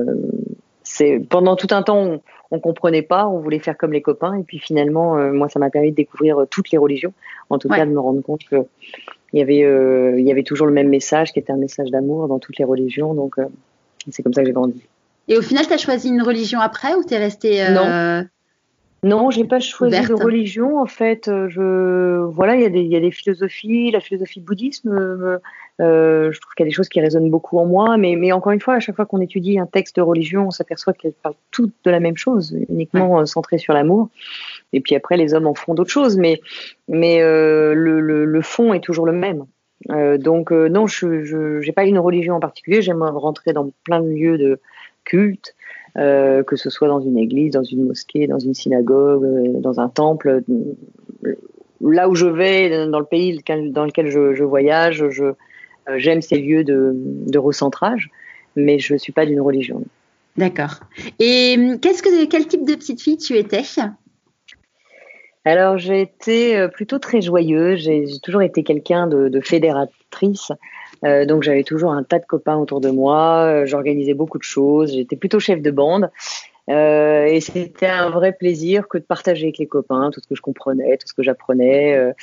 c'est 0.83 1.19
pendant 1.29 1.55
tout 1.55 1.67
un 1.71 1.83
temps, 1.83 1.99
on, 1.99 2.21
on 2.51 2.59
comprenait 2.59 3.01
pas, 3.01 3.27
on 3.27 3.39
voulait 3.39 3.59
faire 3.59 3.77
comme 3.77 3.93
les 3.93 4.01
copains, 4.01 4.35
et 4.35 4.43
puis 4.43 4.59
finalement, 4.59 5.15
moi, 5.31 5.49
ça 5.49 5.59
m'a 5.59 5.69
permis 5.69 5.91
de 5.91 5.95
découvrir 5.95 6.45
toutes 6.49 6.71
les 6.71 6.77
religions, 6.77 7.13
en 7.49 7.57
tout 7.57 7.69
cas 7.69 7.85
de 7.85 7.91
me 7.91 7.99
rendre 7.99 8.21
compte 8.21 8.43
que 8.43 8.57
il 9.33 9.39
y 9.39 9.41
avait, 9.41 10.17
il 10.17 10.25
y 10.25 10.31
avait 10.31 10.43
toujours 10.43 10.67
le 10.67 10.73
même 10.73 10.89
message, 10.89 11.33
qui 11.33 11.39
était 11.39 11.51
un 11.51 11.57
message 11.57 11.91
d'amour 11.91 12.27
dans 12.27 12.39
toutes 12.39 12.57
les 12.57 12.65
religions. 12.65 13.13
Donc 13.13 13.35
c'est 14.09 14.23
comme 14.23 14.33
ça 14.33 14.41
que 14.41 14.47
j'ai 14.47 14.53
grandi. 14.53 14.81
Et 15.27 15.37
au 15.37 15.41
final, 15.41 15.67
tu 15.67 15.73
as 15.73 15.77
choisi 15.77 16.09
une 16.09 16.21
religion 16.21 16.59
après 16.59 16.93
ou 16.95 17.03
tu 17.03 17.13
es 17.13 17.17
resté. 17.17 17.63
Euh, 17.63 17.73
non. 17.73 18.27
Non, 19.03 19.29
j'ai 19.29 19.45
pas 19.45 19.59
choisi 19.59 19.99
de 20.07 20.13
religion. 20.13 20.79
En 20.79 20.87
fait, 20.87 21.27
euh, 21.27 21.47
je 21.49 22.23
voilà, 22.25 22.55
il 22.55 22.61
y, 22.61 22.65
a 22.65 22.69
des, 22.69 22.81
y 22.81 22.95
a 22.95 22.99
des 22.99 23.11
philosophies, 23.11 23.91
la 23.91 23.99
philosophie 23.99 24.41
bouddhisme. 24.41 24.89
Euh, 24.89 25.37
euh, 25.79 26.31
je 26.31 26.41
trouve 26.41 26.53
qu'il 26.55 26.65
y 26.65 26.67
a 26.67 26.69
des 26.69 26.75
choses 26.75 26.89
qui 26.89 26.99
résonnent 26.99 27.29
beaucoup 27.29 27.59
en 27.59 27.65
moi, 27.65 27.97
mais, 27.97 28.15
mais 28.15 28.31
encore 28.31 28.53
une 28.53 28.59
fois, 28.59 28.73
à 28.73 28.79
chaque 28.79 28.95
fois 28.95 29.05
qu'on 29.05 29.21
étudie 29.21 29.59
un 29.59 29.67
texte 29.67 29.97
de 29.97 30.01
religion, 30.01 30.47
on 30.47 30.51
s'aperçoit 30.51 30.93
qu'elles 30.93 31.13
parlent 31.13 31.35
toutes 31.51 31.73
de 31.83 31.91
la 31.91 31.99
même 31.99 32.17
chose, 32.17 32.57
uniquement 32.69 33.23
centrées 33.27 33.59
sur 33.59 33.73
l'amour. 33.73 34.09
Et 34.73 34.81
puis 34.81 34.95
après, 34.95 35.15
les 35.15 35.35
hommes 35.35 35.47
en 35.47 35.53
font 35.53 35.75
d'autres 35.75 35.91
choses, 35.91 36.17
mais 36.17 36.41
mais 36.87 37.19
le, 37.19 37.73
le, 37.75 38.25
le, 38.25 38.41
fond 38.41 38.73
est 38.73 38.83
toujours 38.83 39.05
le 39.05 39.13
même. 39.13 39.45
donc 40.17 40.51
non, 40.51 40.87
je 40.87 41.63
n'ai 41.63 41.71
pas 41.71 41.85
une 41.85 41.99
religion 41.99 42.35
en 42.35 42.39
particulier. 42.39 42.81
J'aime 42.81 43.03
rentrer 43.03 43.53
dans 43.53 43.69
plein 43.83 44.01
de 44.01 44.09
lieux 44.09 44.39
de 44.39 44.59
culte, 45.07 45.55
euh, 45.97 46.43
que 46.43 46.55
ce 46.55 46.69
soit 46.69 46.87
dans 46.87 46.99
une 46.99 47.17
église, 47.17 47.53
dans 47.53 47.63
une 47.63 47.85
mosquée, 47.85 48.27
dans 48.27 48.39
une 48.39 48.53
synagogue, 48.53 49.23
euh, 49.23 49.59
dans 49.59 49.79
un 49.79 49.89
temple. 49.89 50.43
Là 51.81 52.09
où 52.09 52.15
je 52.15 52.27
vais, 52.27 52.87
dans 52.87 52.99
le 52.99 53.05
pays 53.05 53.39
dans 53.71 53.85
lequel 53.85 54.09
je, 54.09 54.43
voyage, 54.43 55.09
je, 55.09 55.23
euh, 55.23 55.33
j'aime 55.97 56.21
ces 56.21 56.37
lieux 56.37 56.63
de, 56.63 57.37
recentrage, 57.37 58.11
mais 58.55 58.77
je 58.77 58.93
ne 58.93 58.97
suis 58.99 59.13
pas 59.13 59.25
d'une 59.25 59.41
religion. 59.41 59.83
D'accord. 60.35 60.81
Et 61.19 61.57
qu'est-ce 61.81 62.03
que, 62.03 62.25
quel 62.25 62.47
type 62.47 62.65
de 62.65 62.75
petite 62.75 63.01
fille 63.01 63.17
tu 63.17 63.35
étais? 63.35 63.63
Alors 65.45 65.77
j'ai 65.77 66.01
été 66.01 66.67
plutôt 66.73 66.99
très 66.99 67.21
joyeuse, 67.21 67.79
j'ai 67.79 68.05
toujours 68.21 68.41
été 68.41 68.63
quelqu'un 68.63 69.07
de, 69.07 69.29
de 69.29 69.39
fédératrice. 69.39 70.51
Euh, 71.07 71.25
donc 71.25 71.43
j'avais 71.43 71.63
toujours 71.63 71.91
un 71.91 72.03
tas 72.03 72.19
de 72.19 72.25
copains 72.25 72.57
autour 72.57 72.81
de 72.81 72.89
moi, 72.89 73.43
euh, 73.43 73.65
j'organisais 73.65 74.13
beaucoup 74.13 74.37
de 74.37 74.43
choses, 74.43 74.93
j'étais 74.93 75.15
plutôt 75.15 75.39
chef 75.39 75.61
de 75.61 75.71
bande. 75.71 76.09
Euh, 76.69 77.25
et 77.25 77.39
c'était 77.39 77.87
un 77.87 78.09
vrai 78.09 78.33
plaisir 78.33 78.89
que 78.89 78.97
de 78.97 79.03
partager 79.03 79.45
avec 79.45 79.57
les 79.57 79.67
copains 79.67 80.11
tout 80.11 80.19
ce 80.21 80.27
que 80.27 80.35
je 80.35 80.41
comprenais, 80.41 80.97
tout 80.97 81.07
ce 81.07 81.13
que 81.13 81.23
j'apprenais. 81.23 82.13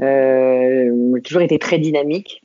J'ai 0.00 1.22
toujours 1.24 1.42
été 1.42 1.58
très 1.58 1.78
dynamique. 1.78 2.42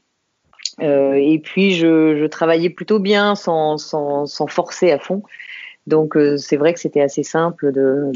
et 0.80 1.42
puis 1.44 1.74
je, 1.74 2.26
travaillais 2.28 2.70
plutôt 2.70 3.00
bien 3.00 3.36
sans, 3.36 3.78
sans, 3.78 4.48
forcer 4.48 4.92
à 4.92 5.00
fond. 5.00 5.24
Donc 5.88 6.18
c'est 6.38 6.58
vrai 6.58 6.74
que 6.74 6.80
c'était 6.80 7.02
assez 7.02 7.24
simple 7.24 7.74
de 7.74 8.14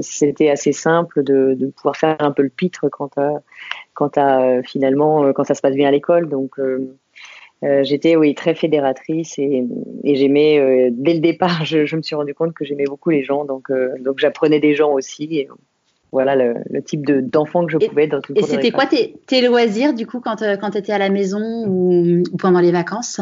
c'était 0.00 0.50
assez 0.50 0.72
simple 0.72 1.22
de, 1.22 1.70
pouvoir 1.76 1.96
faire 1.96 2.16
un 2.18 2.32
peu 2.32 2.42
le 2.42 2.48
pitre 2.48 2.88
quand 2.88 3.14
quand 3.92 4.18
à, 4.18 4.62
finalement 4.64 5.32
quand 5.32 5.44
ça 5.44 5.54
se 5.54 5.60
passe 5.60 5.76
bien 5.76 5.86
à 5.86 5.92
l'école. 5.92 6.28
Donc 6.28 6.58
j'étais 7.62 8.16
oui 8.16 8.34
très 8.34 8.54
fédératrice 8.54 9.38
et, 9.38 9.64
et 10.02 10.16
j'aimais 10.16 10.58
euh, 10.58 10.90
dès 10.92 11.14
le 11.14 11.20
départ 11.20 11.64
je, 11.64 11.86
je, 11.86 11.96
me 11.96 12.02
suis 12.02 12.14
rendu 12.14 12.34
compte 12.34 12.52
que 12.52 12.64
j'aimais 12.64 12.84
beaucoup 12.84 13.10
les 13.10 13.22
gens 13.22 13.44
donc 13.44 13.70
euh, 13.70 13.94
donc 14.00 14.18
j'apprenais 14.18 14.60
des 14.60 14.74
gens 14.74 14.92
aussi 14.92 15.38
et 15.38 15.48
voilà 16.12 16.36
le, 16.36 16.54
le 16.70 16.82
type 16.82 17.06
de 17.06 17.20
d'enfant 17.20 17.64
que 17.66 17.72
je 17.72 17.78
pouvais 17.78 18.06
dans 18.06 18.20
tout 18.20 18.34
Et 18.36 18.42
c'était 18.42 18.70
quoi 18.70 18.86
tes, 18.86 19.16
tes, 19.26 19.40
loisirs 19.40 19.94
du 19.94 20.06
coup 20.06 20.20
quand 20.20 20.42
quand 20.60 20.70
tu 20.70 20.78
étais 20.78 20.92
à 20.92 20.98
la 20.98 21.08
maison 21.08 21.66
ou, 21.66 22.22
ou 22.30 22.36
pendant 22.36 22.60
les 22.60 22.70
vacances? 22.72 23.20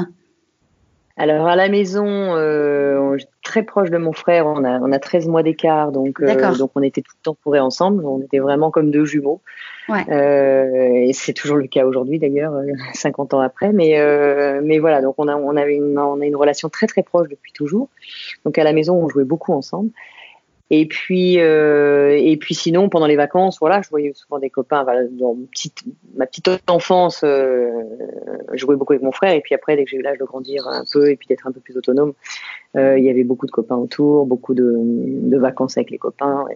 Alors 1.16 1.46
à 1.46 1.56
la 1.56 1.68
maison, 1.68 2.06
euh, 2.06 3.16
très 3.42 3.62
proche 3.62 3.90
de 3.90 3.98
mon 3.98 4.12
frère, 4.12 4.46
on 4.46 4.64
a, 4.64 4.78
on 4.80 4.92
a 4.92 4.98
13 4.98 5.28
mois 5.28 5.42
d'écart, 5.42 5.92
donc, 5.92 6.20
euh, 6.20 6.56
donc 6.56 6.70
on 6.74 6.82
était 6.82 7.02
tout 7.02 7.12
le 7.18 7.22
temps 7.22 7.36
pourrés 7.42 7.60
ensemble, 7.60 8.04
on 8.06 8.20
était 8.22 8.38
vraiment 8.38 8.70
comme 8.70 8.90
deux 8.90 9.04
jumeaux. 9.04 9.40
Ouais. 9.88 10.04
Euh, 10.10 11.06
et 11.06 11.12
c'est 11.12 11.34
toujours 11.34 11.56
le 11.56 11.66
cas 11.66 11.84
aujourd'hui 11.84 12.18
d'ailleurs, 12.18 12.54
50 12.94 13.34
ans 13.34 13.40
après. 13.40 13.72
Mais, 13.72 13.98
mais 14.62 14.78
voilà, 14.78 15.02
donc 15.02 15.16
on 15.18 15.28
a, 15.28 15.36
on, 15.36 15.56
avait 15.56 15.74
une, 15.74 15.98
on 15.98 16.20
a 16.20 16.24
une 16.24 16.36
relation 16.36 16.68
très 16.70 16.86
très 16.86 17.02
proche 17.02 17.28
depuis 17.28 17.52
toujours. 17.52 17.88
Donc 18.44 18.56
à 18.56 18.64
la 18.64 18.72
maison, 18.72 18.96
on 18.96 19.08
jouait 19.08 19.24
beaucoup 19.24 19.52
ensemble. 19.52 19.90
Et 20.74 20.86
puis, 20.86 21.38
euh, 21.38 22.18
et 22.18 22.38
puis 22.38 22.54
sinon, 22.54 22.88
pendant 22.88 23.04
les 23.04 23.14
vacances, 23.14 23.58
voilà, 23.60 23.82
je 23.82 23.90
voyais 23.90 24.14
souvent 24.14 24.38
des 24.38 24.48
copains. 24.48 24.84
Voilà, 24.84 25.02
dans 25.06 25.36
petite, 25.50 25.84
ma 26.16 26.24
petite 26.24 26.48
enfance, 26.66 27.20
euh, 27.24 27.68
je 28.54 28.56
jouais 28.56 28.76
beaucoup 28.76 28.94
avec 28.94 29.02
mon 29.02 29.12
frère. 29.12 29.34
Et 29.34 29.42
puis 29.42 29.54
après, 29.54 29.76
dès 29.76 29.84
que 29.84 29.90
j'ai 29.90 29.98
eu 29.98 30.02
l'âge 30.02 30.16
de 30.16 30.24
grandir 30.24 30.66
un 30.66 30.84
peu 30.90 31.10
et 31.10 31.16
puis 31.16 31.28
d'être 31.28 31.46
un 31.46 31.52
peu 31.52 31.60
plus 31.60 31.76
autonome, 31.76 32.14
euh, 32.76 32.98
il 32.98 33.04
y 33.04 33.10
avait 33.10 33.22
beaucoup 33.22 33.44
de 33.44 33.50
copains 33.50 33.76
autour, 33.76 34.24
beaucoup 34.24 34.54
de, 34.54 34.72
de 34.74 35.38
vacances 35.38 35.76
avec 35.76 35.90
les 35.90 35.98
copains. 35.98 36.46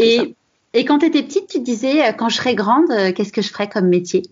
Et, 0.00 0.34
et, 0.72 0.84
quand 0.84 0.98
tu 0.98 1.06
étais 1.06 1.22
petite, 1.22 1.46
tu 1.46 1.60
disais, 1.60 2.12
quand 2.18 2.30
je 2.30 2.36
serai 2.38 2.56
grande, 2.56 2.88
qu'est-ce 3.14 3.32
que 3.32 3.42
je 3.42 3.52
ferais 3.52 3.68
comme 3.68 3.86
métier? 3.86 4.22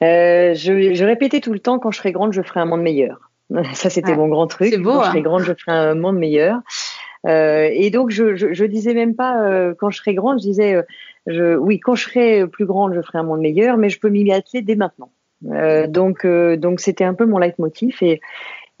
Je, 0.00 0.54
je 0.94 1.04
répétais 1.04 1.40
tout 1.40 1.52
le 1.52 1.60
temps, 1.60 1.78
quand 1.78 1.90
je 1.90 1.98
serai 1.98 2.12
grande, 2.12 2.32
je 2.32 2.40
ferai 2.40 2.60
un 2.60 2.64
monde 2.64 2.80
meilleur. 2.80 3.29
Ça, 3.74 3.90
c'était 3.90 4.16
mon 4.16 4.28
grand 4.28 4.46
truc. 4.46 4.76
Beau. 4.78 4.92
Quand 4.92 5.02
je 5.02 5.08
serai 5.08 5.18
hein. 5.18 5.22
grande, 5.22 5.42
je 5.42 5.52
ferai 5.52 5.76
un 5.76 5.94
monde 5.94 6.18
meilleur. 6.18 6.60
et 7.26 7.90
donc, 7.90 8.10
je, 8.10 8.36
je, 8.36 8.52
je, 8.52 8.64
disais 8.64 8.94
même 8.94 9.14
pas 9.14 9.72
quand 9.78 9.90
je 9.90 9.98
serai 9.98 10.14
grande, 10.14 10.38
je 10.38 10.44
disais, 10.44 10.84
je, 11.26 11.56
oui, 11.56 11.80
quand 11.80 11.94
je 11.94 12.04
serai 12.04 12.46
plus 12.46 12.66
grande, 12.66 12.94
je 12.94 13.02
ferai 13.02 13.18
un 13.18 13.24
monde 13.24 13.40
meilleur, 13.40 13.76
mais 13.76 13.88
je 13.88 14.00
peux 14.00 14.08
m'y 14.08 14.30
atteler 14.32 14.62
dès 14.62 14.76
maintenant. 14.76 15.10
donc, 15.88 16.26
donc, 16.26 16.80
c'était 16.80 17.04
un 17.04 17.14
peu 17.14 17.26
mon 17.26 17.38
leitmotiv 17.38 17.96
et 18.02 18.20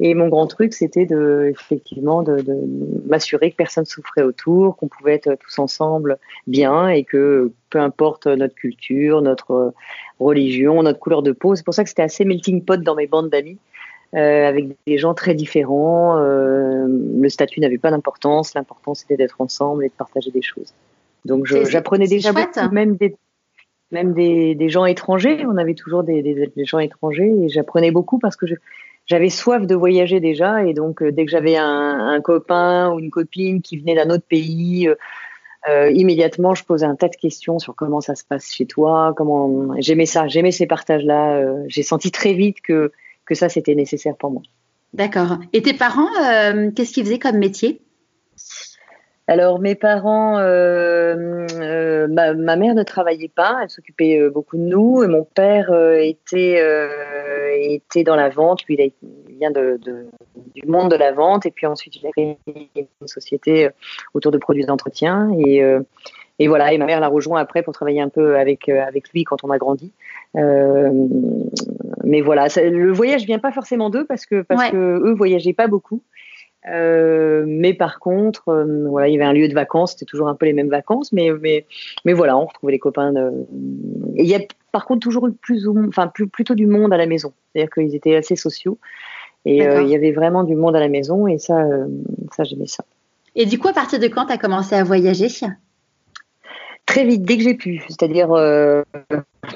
et 0.02 0.14
mon 0.14 0.28
grand 0.28 0.46
truc, 0.46 0.72
c'était 0.72 1.04
de, 1.04 1.50
effectivement, 1.50 2.22
de, 2.22 2.40
de 2.40 2.56
m'assurer 3.06 3.50
que 3.50 3.56
personne 3.56 3.84
souffrait 3.84 4.22
autour, 4.22 4.76
qu'on 4.78 4.88
pouvait 4.88 5.12
être 5.12 5.34
tous 5.34 5.58
ensemble 5.58 6.18
bien 6.46 6.88
et 6.88 7.04
que 7.04 7.52
peu 7.68 7.78
importe 7.80 8.26
notre 8.26 8.54
culture, 8.54 9.20
notre 9.20 9.74
religion, 10.18 10.82
notre 10.82 10.98
couleur 10.98 11.22
de 11.22 11.32
peau, 11.32 11.54
c'est 11.54 11.64
pour 11.64 11.74
ça 11.74 11.82
que 11.82 11.90
c'était 11.90 12.02
assez 12.02 12.24
melting 12.24 12.64
pot 12.64 12.82
dans 12.82 12.94
mes 12.94 13.06
bandes 13.06 13.28
d'amis. 13.28 13.58
Euh, 14.16 14.48
avec 14.48 14.66
des 14.88 14.98
gens 14.98 15.14
très 15.14 15.34
différents. 15.34 16.18
Euh, 16.18 16.86
le 16.88 17.28
statut 17.28 17.60
n'avait 17.60 17.78
pas 17.78 17.90
d'importance. 17.90 18.54
L'important, 18.54 18.94
c'était 18.94 19.16
d'être 19.16 19.40
ensemble 19.40 19.84
et 19.84 19.88
de 19.88 19.94
partager 19.94 20.32
des 20.32 20.42
choses. 20.42 20.74
Donc, 21.24 21.46
j'apprenais 21.46 22.08
déjà 22.08 22.32
beaucoup, 22.32 22.70
même 22.72 22.96
des, 22.96 23.14
même 23.92 24.12
des, 24.12 24.54
des, 24.56 24.68
gens 24.68 24.84
étrangers. 24.84 25.44
On 25.46 25.56
avait 25.56 25.74
toujours 25.74 26.02
des, 26.02 26.22
des, 26.22 26.50
des 26.54 26.64
gens 26.64 26.80
étrangers 26.80 27.32
et 27.44 27.48
j'apprenais 27.48 27.92
beaucoup 27.92 28.18
parce 28.18 28.34
que 28.34 28.46
je, 28.46 28.54
j'avais 29.10 29.28
soif 29.28 29.66
de 29.66 29.74
voyager 29.74 30.20
déjà 30.20 30.64
et 30.64 30.72
donc 30.72 31.02
euh, 31.02 31.10
dès 31.10 31.24
que 31.24 31.30
j'avais 31.30 31.56
un, 31.56 32.20
copain 32.22 32.92
ou 32.92 33.00
une 33.00 33.10
copine 33.10 33.60
qui 33.60 33.76
venait 33.76 33.96
d'un 33.96 34.08
autre 34.10 34.24
pays, 34.28 34.88
euh, 34.88 34.94
euh, 35.68 35.90
immédiatement 35.90 36.54
je 36.54 36.64
posais 36.64 36.86
un 36.86 36.94
tas 36.94 37.08
de 37.08 37.16
questions 37.16 37.58
sur 37.58 37.74
comment 37.74 38.00
ça 38.00 38.14
se 38.14 38.24
passe 38.24 38.52
chez 38.52 38.66
toi, 38.66 39.12
comment 39.16 39.74
j'aimais 39.78 40.06
ça, 40.06 40.28
j'aimais 40.28 40.52
ces 40.52 40.66
partages-là. 40.66 41.44
j'ai 41.66 41.82
senti 41.82 42.12
très 42.12 42.34
vite 42.34 42.60
que 42.60 42.92
que 43.30 43.34
ça 43.34 43.48
c'était 43.48 43.74
nécessaire 43.74 44.16
pour 44.16 44.30
moi. 44.30 44.42
D'accord. 44.92 45.38
Et 45.52 45.62
tes 45.62 45.72
parents, 45.72 46.10
qu'est-ce 46.74 46.92
qu'ils 46.92 47.04
faisaient 47.04 47.18
comme 47.18 47.38
métier? 47.38 47.80
Alors 49.30 49.60
mes 49.60 49.76
parents, 49.76 50.38
euh, 50.38 51.46
euh, 51.60 52.08
ma, 52.08 52.56
mère 52.56 52.74
ne 52.74 52.82
travaillait 52.82 53.30
pas, 53.32 53.60
elle 53.62 53.70
s'occupait 53.70 54.18
euh, 54.18 54.28
beaucoup 54.28 54.56
de 54.56 54.64
nous. 54.64 55.04
Et 55.04 55.06
mon 55.06 55.22
père 55.22 55.72
était 56.00 56.60
était 57.60 58.02
dans 58.02 58.16
la 58.16 58.28
vente. 58.28 58.64
Lui, 58.64 58.76
il, 58.76 59.36
vient 59.36 59.52
de, 59.52 59.78
du 60.56 60.66
monde 60.66 60.90
de 60.90 60.96
la 60.96 61.12
vente. 61.12 61.46
Et 61.46 61.52
puis 61.52 61.66
ensuite, 61.66 61.94
il 61.94 62.08
a 62.08 62.10
créé 62.10 62.38
une 62.74 63.06
société 63.06 63.68
autour 64.14 64.32
de 64.32 64.38
produits 64.38 64.64
d'entretien. 64.64 65.30
Et, 65.46 65.62
et 66.40 66.48
voilà. 66.48 66.72
Et 66.72 66.78
ma 66.78 66.86
mère 66.86 66.98
l'a 66.98 67.06
rejoint 67.06 67.40
après 67.40 67.62
pour 67.62 67.72
travailler 67.72 68.00
un 68.00 68.08
peu 68.08 68.36
avec 68.36 68.68
avec 68.68 69.10
lui 69.10 69.22
quand 69.22 69.44
on 69.44 69.50
a 69.50 69.58
grandi. 69.58 69.92
Mais 72.10 72.20
voilà, 72.20 72.48
le 72.56 72.92
voyage 72.92 73.24
vient 73.24 73.38
pas 73.38 73.52
forcément 73.52 73.88
d'eux 73.88 74.04
parce 74.04 74.26
que 74.26 74.42
parce 74.42 74.70
que 74.70 74.76
eux 74.76 75.14
voyageaient 75.14 75.52
pas 75.52 75.68
beaucoup. 75.68 76.02
Euh, 76.68 77.44
mais 77.46 77.72
par 77.72 78.00
contre, 78.00 78.48
euh, 78.48 78.86
voilà, 78.88 79.08
il 79.08 79.12
y 79.12 79.16
avait 79.16 79.24
un 79.24 79.32
lieu 79.32 79.48
de 79.48 79.54
vacances, 79.54 79.92
c'était 79.92 80.04
toujours 80.04 80.28
un 80.28 80.34
peu 80.34 80.44
les 80.44 80.52
mêmes 80.52 80.68
vacances, 80.68 81.12
mais 81.12 81.30
mais 81.40 81.66
mais 82.04 82.12
voilà, 82.12 82.36
on 82.36 82.44
retrouvait 82.44 82.72
les 82.72 82.78
copains. 82.80 83.12
De... 83.12 83.30
il 84.16 84.26
y 84.26 84.34
a 84.34 84.40
par 84.72 84.84
contre 84.86 85.00
toujours 85.00 85.28
eu 85.28 85.32
plus 85.32 85.68
ou 85.68 85.86
enfin 85.86 86.08
plus, 86.08 86.26
plutôt 86.26 86.54
du 86.54 86.66
monde 86.66 86.92
à 86.92 86.96
la 86.96 87.06
maison, 87.06 87.32
c'est-à-dire 87.52 87.70
qu'ils 87.72 87.94
étaient 87.94 88.16
assez 88.16 88.36
sociaux 88.36 88.76
et 89.46 89.66
euh, 89.66 89.82
il 89.82 89.88
y 89.88 89.94
avait 89.94 90.12
vraiment 90.12 90.42
du 90.42 90.56
monde 90.56 90.76
à 90.76 90.80
la 90.80 90.88
maison 90.88 91.28
et 91.28 91.38
ça, 91.38 91.64
ça 92.32 92.44
j'aimais 92.44 92.66
ça. 92.66 92.84
Et 93.36 93.46
du 93.46 93.58
coup, 93.58 93.68
à 93.68 93.72
partir 93.72 94.00
de 94.00 94.08
quand 94.08 94.26
tu 94.26 94.32
as 94.32 94.38
commencé 94.38 94.74
à 94.74 94.82
voyager? 94.82 95.28
Très 96.90 97.04
vite, 97.04 97.22
dès 97.22 97.36
que 97.36 97.44
j'ai 97.44 97.54
pu, 97.54 97.84
c'est-à-dire 97.86 98.34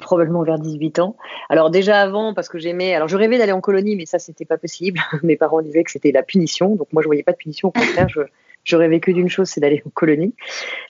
probablement 0.02 0.44
vers 0.44 0.60
18 0.60 1.00
ans. 1.00 1.16
Alors 1.48 1.68
déjà 1.68 2.00
avant, 2.00 2.32
parce 2.32 2.48
que 2.48 2.58
j'aimais, 2.58 2.94
alors 2.94 3.08
je 3.08 3.16
rêvais 3.16 3.38
d'aller 3.38 3.50
en 3.50 3.60
colonie, 3.60 3.96
mais 3.96 4.06
ça 4.06 4.20
c'était 4.20 4.44
pas 4.44 4.56
possible. 4.56 5.00
Mes 5.24 5.34
parents 5.34 5.60
disaient 5.60 5.82
que 5.82 5.90
c'était 5.90 6.12
la 6.12 6.22
punition, 6.22 6.76
donc 6.76 6.86
moi 6.92 7.02
je 7.02 7.08
voyais 7.08 7.24
pas 7.24 7.32
de 7.32 7.36
punition. 7.36 7.68
Au 7.68 7.72
contraire, 7.72 8.06
je, 8.08 8.76
rêvais 8.76 9.00
que 9.00 9.10
d'une 9.10 9.28
chose, 9.28 9.48
c'est 9.48 9.60
d'aller 9.60 9.82
en 9.84 9.90
colonie. 9.90 10.32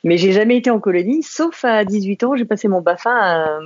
Mais 0.04 0.18
j'ai 0.18 0.32
jamais 0.32 0.58
été 0.58 0.68
en 0.68 0.80
colonie, 0.80 1.22
sauf 1.22 1.64
à 1.64 1.86
18 1.86 2.24
ans, 2.24 2.36
j'ai 2.36 2.44
passé 2.44 2.68
mon 2.68 2.82
BAFA, 2.82 3.58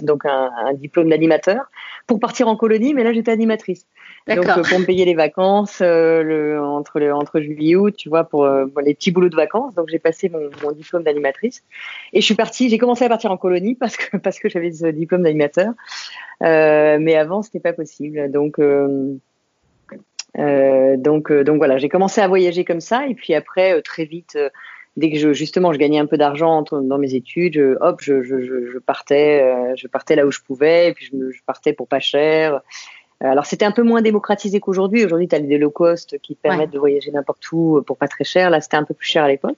donc 0.00 0.24
un, 0.24 0.50
un 0.66 0.72
diplôme 0.72 1.10
d'animateur, 1.10 1.66
pour 2.06 2.20
partir 2.20 2.48
en 2.48 2.56
colonie, 2.56 2.94
mais 2.94 3.04
là 3.04 3.12
j'étais 3.12 3.32
animatrice. 3.32 3.86
Donc 4.26 4.48
euh, 4.48 4.62
pour 4.62 4.78
me 4.78 4.86
payer 4.86 5.04
les 5.04 5.14
vacances 5.14 5.80
euh, 5.82 6.22
le, 6.22 6.58
entre, 6.60 6.98
le, 6.98 7.14
entre 7.14 7.40
juillet 7.40 7.72
et 7.72 7.76
août, 7.76 7.94
tu 7.96 8.08
vois, 8.08 8.24
pour, 8.24 8.44
euh, 8.44 8.64
les 8.82 8.94
petits 8.94 9.10
boulots 9.10 9.28
de 9.28 9.36
vacances. 9.36 9.74
Donc 9.74 9.88
j'ai 9.90 9.98
passé 9.98 10.30
mon, 10.30 10.48
mon 10.62 10.72
diplôme 10.72 11.02
d'animatrice 11.02 11.62
et 12.12 12.20
je 12.20 12.24
suis 12.24 12.34
partie. 12.34 12.70
J'ai 12.70 12.78
commencé 12.78 13.04
à 13.04 13.08
partir 13.08 13.30
en 13.30 13.36
colonie 13.36 13.74
parce 13.74 13.96
que 13.96 14.16
parce 14.16 14.38
que 14.38 14.48
j'avais 14.48 14.72
ce 14.72 14.86
diplôme 14.86 15.22
d'animateur, 15.22 15.72
mais 16.40 17.14
avant 17.16 17.42
c'était 17.42 17.60
pas 17.60 17.74
possible. 17.74 18.30
Donc 18.30 18.58
donc 20.38 21.32
donc 21.32 21.56
voilà, 21.58 21.76
j'ai 21.76 21.88
commencé 21.90 22.20
à 22.22 22.28
voyager 22.28 22.64
comme 22.64 22.80
ça 22.80 23.06
et 23.06 23.14
puis 23.14 23.34
après 23.34 23.80
très 23.82 24.06
vite 24.06 24.38
dès 24.96 25.10
que 25.10 25.18
je, 25.18 25.32
justement 25.32 25.72
je 25.72 25.78
gagnais 25.78 25.98
un 25.98 26.06
peu 26.06 26.16
d'argent 26.16 26.62
dans 26.70 26.98
mes 26.98 27.14
études, 27.14 27.76
hop, 27.80 28.00
je, 28.00 28.22
je, 28.22 28.40
je, 28.40 28.78
partais, 28.78 29.74
je 29.76 29.86
partais 29.88 30.16
là 30.16 30.24
où 30.24 30.30
je 30.30 30.40
pouvais, 30.40 30.88
et 30.88 30.94
puis 30.94 31.06
je, 31.06 31.16
me, 31.16 31.32
je 31.32 31.42
partais 31.44 31.72
pour 31.72 31.88
pas 31.88 31.98
cher. 31.98 32.62
Euh, 33.22 33.28
alors 33.28 33.46
c'était 33.46 33.64
un 33.64 33.72
peu 33.72 33.82
moins 33.82 34.02
démocratisé 34.02 34.60
qu'aujourd'hui. 34.60 35.04
Aujourd'hui, 35.04 35.28
tu 35.28 35.36
as 35.36 35.40
des 35.40 35.58
low 35.58 35.70
cost 35.70 36.18
qui 36.20 36.34
te 36.34 36.40
permettent 36.42 36.72
de 36.72 36.78
voyager 36.78 37.10
n'importe 37.10 37.50
où 37.52 37.82
pour 37.86 37.96
pas 37.96 38.08
très 38.08 38.24
cher. 38.24 38.50
Là, 38.50 38.60
c'était 38.60 38.76
un 38.76 38.84
peu 38.84 38.94
plus 38.94 39.06
cher 39.06 39.24
à 39.24 39.28
l'époque. 39.28 39.56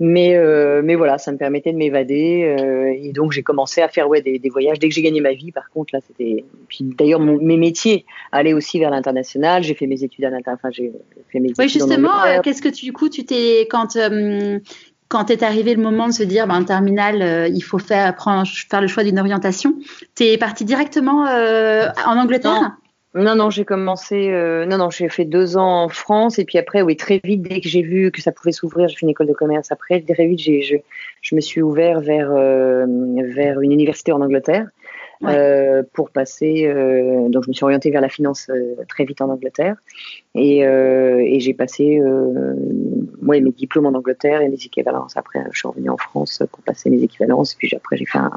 Mais, 0.00 0.36
euh, 0.36 0.80
mais 0.84 0.94
voilà, 0.94 1.18
ça 1.18 1.32
me 1.32 1.38
permettait 1.38 1.72
de 1.72 1.76
m'évader. 1.76 2.56
Euh, 2.60 2.94
et 2.96 3.10
donc, 3.10 3.32
j'ai 3.32 3.42
commencé 3.42 3.82
à 3.82 3.88
faire 3.88 4.08
ouais, 4.08 4.22
des, 4.22 4.38
des 4.38 4.48
voyages 4.48 4.78
dès 4.78 4.88
que 4.88 4.94
j'ai 4.94 5.02
gagné 5.02 5.20
ma 5.20 5.32
vie. 5.32 5.50
Par 5.50 5.70
contre, 5.70 5.92
là, 5.92 6.00
c'était. 6.06 6.44
Puis 6.68 6.84
d'ailleurs, 6.84 7.18
mes 7.18 7.56
métiers 7.56 8.06
allaient 8.30 8.52
aussi 8.52 8.78
vers 8.78 8.90
l'international. 8.90 9.64
J'ai 9.64 9.74
fait 9.74 9.88
mes 9.88 10.04
études 10.04 10.24
à 10.24 10.30
l'international. 10.30 10.60
Enfin, 10.62 10.70
j'ai 10.70 10.92
fait 11.30 11.40
mes 11.40 11.52
oui, 11.58 11.68
justement, 11.68 12.12
qu'est-ce 12.44 12.62
que 12.62 12.68
tu, 12.68 12.84
du 12.84 12.92
coup, 12.92 13.08
tu 13.08 13.24
t'es. 13.24 13.66
Quand, 13.68 13.98
quand 15.08 15.30
est 15.30 15.42
arrivé 15.42 15.74
le 15.74 15.82
moment 15.82 16.06
de 16.06 16.12
se 16.12 16.22
dire, 16.22 16.46
ben, 16.46 16.62
terminal, 16.64 17.22
euh, 17.22 17.48
il 17.48 17.62
faut 17.62 17.78
faire, 17.78 18.14
prendre, 18.14 18.46
faire 18.46 18.80
le 18.80 18.86
choix 18.86 19.04
d'une 19.04 19.18
orientation, 19.18 19.74
tu 20.14 20.24
es 20.24 20.38
parti 20.38 20.64
directement 20.64 21.26
euh, 21.26 21.88
en 22.06 22.18
Angleterre? 22.18 22.76
Non. 23.14 23.34
Non, 23.34 23.50
j'ai 23.50 23.64
commencé. 23.64 24.28
Euh, 24.30 24.66
non, 24.66 24.76
non, 24.76 24.90
j'ai 24.90 25.08
fait 25.08 25.24
deux 25.24 25.56
ans 25.56 25.84
en 25.84 25.88
France 25.88 26.38
et 26.38 26.44
puis 26.44 26.58
après, 26.58 26.82
oui, 26.82 26.94
très 26.94 27.20
vite, 27.24 27.42
dès 27.42 27.60
que 27.60 27.68
j'ai 27.68 27.82
vu 27.82 28.12
que 28.12 28.20
ça 28.20 28.32
pouvait 28.32 28.52
s'ouvrir, 28.52 28.86
j'ai 28.86 28.96
fait 28.96 29.06
une 29.06 29.08
école 29.08 29.26
de 29.26 29.32
commerce. 29.32 29.72
Après, 29.72 30.00
très 30.02 30.26
vite, 30.26 30.40
je, 30.40 30.76
je 31.22 31.34
me 31.34 31.40
suis 31.40 31.62
ouvert 31.62 32.00
vers 32.00 32.30
vers 32.30 33.60
une 33.60 33.72
université 33.72 34.12
en 34.12 34.20
Angleterre. 34.20 34.68
Euh, 35.24 35.82
pour 35.92 36.10
passer. 36.10 36.66
Euh, 36.66 37.28
donc, 37.28 37.44
je 37.44 37.48
me 37.48 37.52
suis 37.52 37.64
orientée 37.64 37.90
vers 37.90 38.00
la 38.00 38.08
finance 38.08 38.48
euh, 38.50 38.76
très 38.88 39.04
vite 39.04 39.20
en 39.20 39.28
Angleterre 39.28 39.76
et, 40.34 40.58
et 40.60 41.40
j'ai 41.40 41.54
passé 41.54 42.00
moi 43.20 43.40
mes 43.40 43.50
diplômes 43.50 43.86
en 43.86 43.94
Angleterre 43.94 44.40
et 44.42 44.48
mes 44.48 44.56
équivalences. 44.56 45.16
Après, 45.16 45.40
je 45.50 45.58
suis 45.58 45.68
revenue 45.68 45.90
en 45.90 45.96
France 45.96 46.42
pour 46.50 46.62
passer 46.62 46.90
mes 46.90 47.02
équivalences. 47.02 47.54
Et 47.54 47.56
puis 47.58 47.74
après, 47.74 47.96
j'ai 47.96 48.06
fait 48.06 48.18
un, 48.18 48.30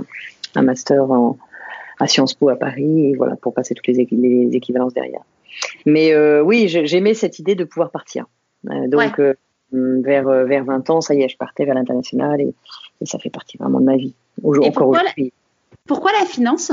un 0.56 0.62
master 0.64 1.12
en, 1.12 1.38
à 2.00 2.08
Sciences 2.08 2.34
Po 2.34 2.50
à 2.50 2.56
Paris 2.56 3.10
et 3.10 3.16
voilà 3.16 3.36
pour 3.36 3.54
passer 3.54 3.76
toutes 3.76 3.88
les, 3.88 4.08
les 4.10 4.50
équivalences 4.56 4.94
derrière. 4.94 5.22
Mais 5.86 6.16
oui, 6.42 6.68
j'aimais 6.68 7.14
cette 7.14 7.38
idée 7.38 7.56
de 7.56 7.64
pouvoir 7.64 7.92
partir. 7.92 8.26
donc 8.64 9.22
vers 9.72 10.46
vers 10.46 10.66
20 10.66 10.90
ans, 10.90 11.02
ça 11.02 11.14
y 11.14 11.22
est, 11.22 11.30
je 11.30 11.38
partais 11.38 11.66
vers 11.66 11.76
l'international 11.76 12.42
et, 12.42 12.54
et, 13.02 13.06
ça 13.06 13.20
fait 13.20 13.30
partie 13.30 13.58
vraiment 13.58 13.80
de 13.80 13.86
ma 13.86 13.96
vie. 13.96 14.16
Encore 14.44 14.90
aujourd'hui. 14.90 15.32
Pourquoi 15.88 16.12
la 16.20 16.26
finance? 16.26 16.72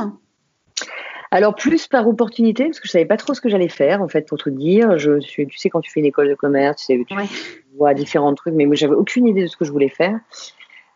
Alors 1.30 1.54
plus 1.54 1.86
par 1.86 2.08
opportunité 2.08 2.64
parce 2.64 2.80
que 2.80 2.86
je 2.86 2.92
savais 2.92 3.04
pas 3.04 3.18
trop 3.18 3.34
ce 3.34 3.40
que 3.40 3.50
j'allais 3.50 3.68
faire 3.68 4.00
en 4.00 4.08
fait 4.08 4.26
pour 4.26 4.38
te 4.38 4.48
dire. 4.48 4.98
Je 4.98 5.20
suis, 5.20 5.46
tu 5.46 5.58
sais 5.58 5.68
quand 5.68 5.80
tu 5.80 5.90
fais 5.90 6.00
une 6.00 6.06
école 6.06 6.28
de 6.28 6.34
commerce, 6.34 6.78
tu 6.78 6.84
sais 6.86 7.04
tu 7.06 7.14
vois 7.76 7.94
différents 7.94 8.34
trucs, 8.34 8.54
mais 8.54 8.64
moi 8.64 8.74
j'avais 8.74 8.94
aucune 8.94 9.26
idée 9.26 9.42
de 9.42 9.46
ce 9.46 9.56
que 9.56 9.64
je 9.64 9.72
voulais 9.72 9.90
faire. 9.90 10.18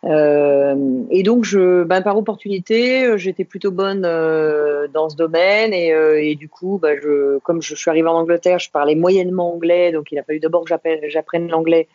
Euh, 0.04 1.04
et 1.11 1.23
donc 1.23 1.44
je, 1.44 1.85
ben, 1.85 2.02
par 2.02 2.16
opportunité, 2.16 3.16
j'étais 3.18 3.44
plutôt 3.44 3.71
bonne 3.71 4.04
euh, 4.04 4.88
dans 4.88 5.09
ce 5.09 5.14
domaine 5.16 5.73
et, 5.73 5.92
euh, 5.92 6.21
et 6.21 6.35
du 6.35 6.49
coup, 6.49 6.78
ben, 6.82 6.99
je, 7.00 7.38
comme 7.40 7.62
je, 7.62 7.76
suis 7.76 7.88
arrivée 7.88 8.09
en 8.09 8.16
Angleterre, 8.16 8.59
je 8.59 8.71
parlais 8.71 8.97
moyennement 8.97 9.54
anglais, 9.54 9.92
donc 9.92 10.11
il 10.11 10.18
a 10.18 10.25
fallu 10.25 10.40
d'abord 10.40 10.64
que 10.64 10.75
j'apprenne 11.09 11.49
l'anglais 11.49 11.88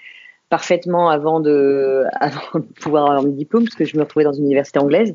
parfaitement 0.49 1.09
avant 1.09 1.41
de, 1.41 2.05
avant 2.13 2.59
de 2.59 2.65
pouvoir 2.81 3.07
avoir 3.07 3.23
mon 3.23 3.29
diplôme 3.29 3.65
parce 3.65 3.75
que 3.75 3.83
je 3.83 3.97
me 3.97 4.03
retrouvais 4.03 4.25
dans 4.25 4.33
une 4.33 4.45
université 4.45 4.79
anglaise. 4.79 5.13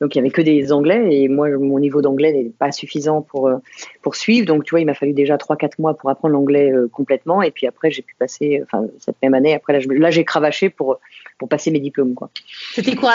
Donc 0.00 0.14
il 0.14 0.18
y 0.18 0.20
avait 0.20 0.30
que 0.30 0.42
des 0.42 0.72
Anglais 0.72 1.08
et 1.10 1.28
moi 1.28 1.48
mon 1.50 1.78
niveau 1.78 2.00
d'anglais 2.02 2.32
n'est 2.32 2.50
pas 2.50 2.70
suffisant 2.70 3.20
pour 3.22 3.48
euh, 3.48 3.56
pour 4.02 4.14
suivre. 4.14 4.46
Donc 4.46 4.64
tu 4.64 4.70
vois, 4.70 4.80
il 4.80 4.86
m'a 4.86 4.94
fallu 4.94 5.12
déjà 5.12 5.36
3-4 5.36 5.72
mois 5.78 5.94
pour 5.94 6.08
apprendre 6.08 6.34
l'anglais 6.34 6.70
euh, 6.70 6.88
complètement 6.88 7.42
et 7.42 7.50
puis 7.50 7.66
après 7.66 7.90
j'ai 7.90 8.02
pu 8.02 8.14
passer, 8.16 8.62
enfin 8.62 8.86
cette 8.98 9.16
même 9.22 9.34
année 9.34 9.54
après 9.54 9.72
là, 9.72 9.80
là 9.88 10.10
j'ai 10.10 10.24
cravaché 10.24 10.70
pour 10.70 11.00
pour 11.38 11.48
passer 11.48 11.70
mes 11.70 11.80
diplômes 11.80 12.14
quoi. 12.14 12.30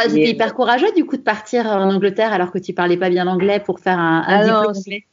C'était 0.09 0.29
hyper 0.29 0.53
courageux 0.55 0.91
du 0.95 1.05
coup 1.05 1.15
de 1.15 1.21
partir 1.21 1.65
en 1.67 1.89
Angleterre 1.93 2.33
alors 2.33 2.51
que 2.51 2.59
tu 2.59 2.73
parlais 2.73 2.97
pas 2.97 3.09
bien 3.09 3.23
l'anglais 3.23 3.61
pour 3.61 3.79
faire 3.79 3.97
un, 3.97 4.23
un 4.27 4.39
ah 4.39 4.43
diplôme 4.43 4.75
anglais? 4.75 5.03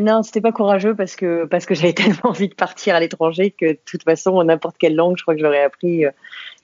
Non, 0.00 0.24
c'était 0.24 0.40
pas 0.40 0.50
courageux 0.50 0.94
parce 0.94 1.14
que 1.14 1.46
parce 1.46 1.64
que 1.64 1.74
j'avais 1.74 1.92
tellement 1.94 2.18
envie 2.24 2.48
de 2.48 2.54
partir 2.54 2.94
à 2.94 3.00
l'étranger 3.00 3.50
que 3.50 3.66
de 3.66 3.78
toute 3.86 4.02
façon 4.02 4.42
n'importe 4.42 4.76
quelle 4.76 4.94
langue, 4.94 5.16
je 5.16 5.22
crois 5.22 5.34
que 5.34 5.40
je 5.40 5.44
l'aurais 5.44 5.62
appris, 5.62 6.04
euh, 6.04 6.10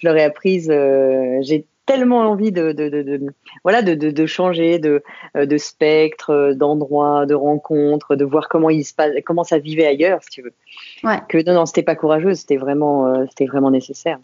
je 0.01 0.09
l'aurais 0.09 0.25
apprise. 0.25 0.67
j'ai 0.67 1.65
tellement 1.87 2.21
envie 2.21 2.53
de, 2.53 2.73
de, 2.73 2.89
de, 2.89 3.21
voilà 3.63 3.83
de, 3.83 4.27
changer 4.27 4.79
de, 4.79 5.03
de 5.35 5.57
spectre, 5.59 6.53
d'endroits, 6.55 7.27
de 7.27 7.35
rencontres, 7.35 8.17
de 8.17 8.25
voir 8.25 8.49
comment 8.49 8.71
il 8.71 8.85
se 8.85 8.95
passe, 8.95 9.13
comment 9.25 9.45
ça 9.45 9.59
vivait 9.59 9.87
ailleurs, 9.87 10.23
si 10.23 10.31
tu 10.31 10.43
veux. 10.43 10.55
Ouais. 11.03 11.19
Que 11.29 11.45
non, 11.45 11.55
non, 11.55 11.67
c'était 11.67 11.83
pas 11.83 11.95
courageux, 11.95 12.35
c'était 12.35 12.57
vraiment, 12.57 13.27
c'était 13.29 13.47
vraiment 13.47 13.71
nécessaire. 13.71 14.19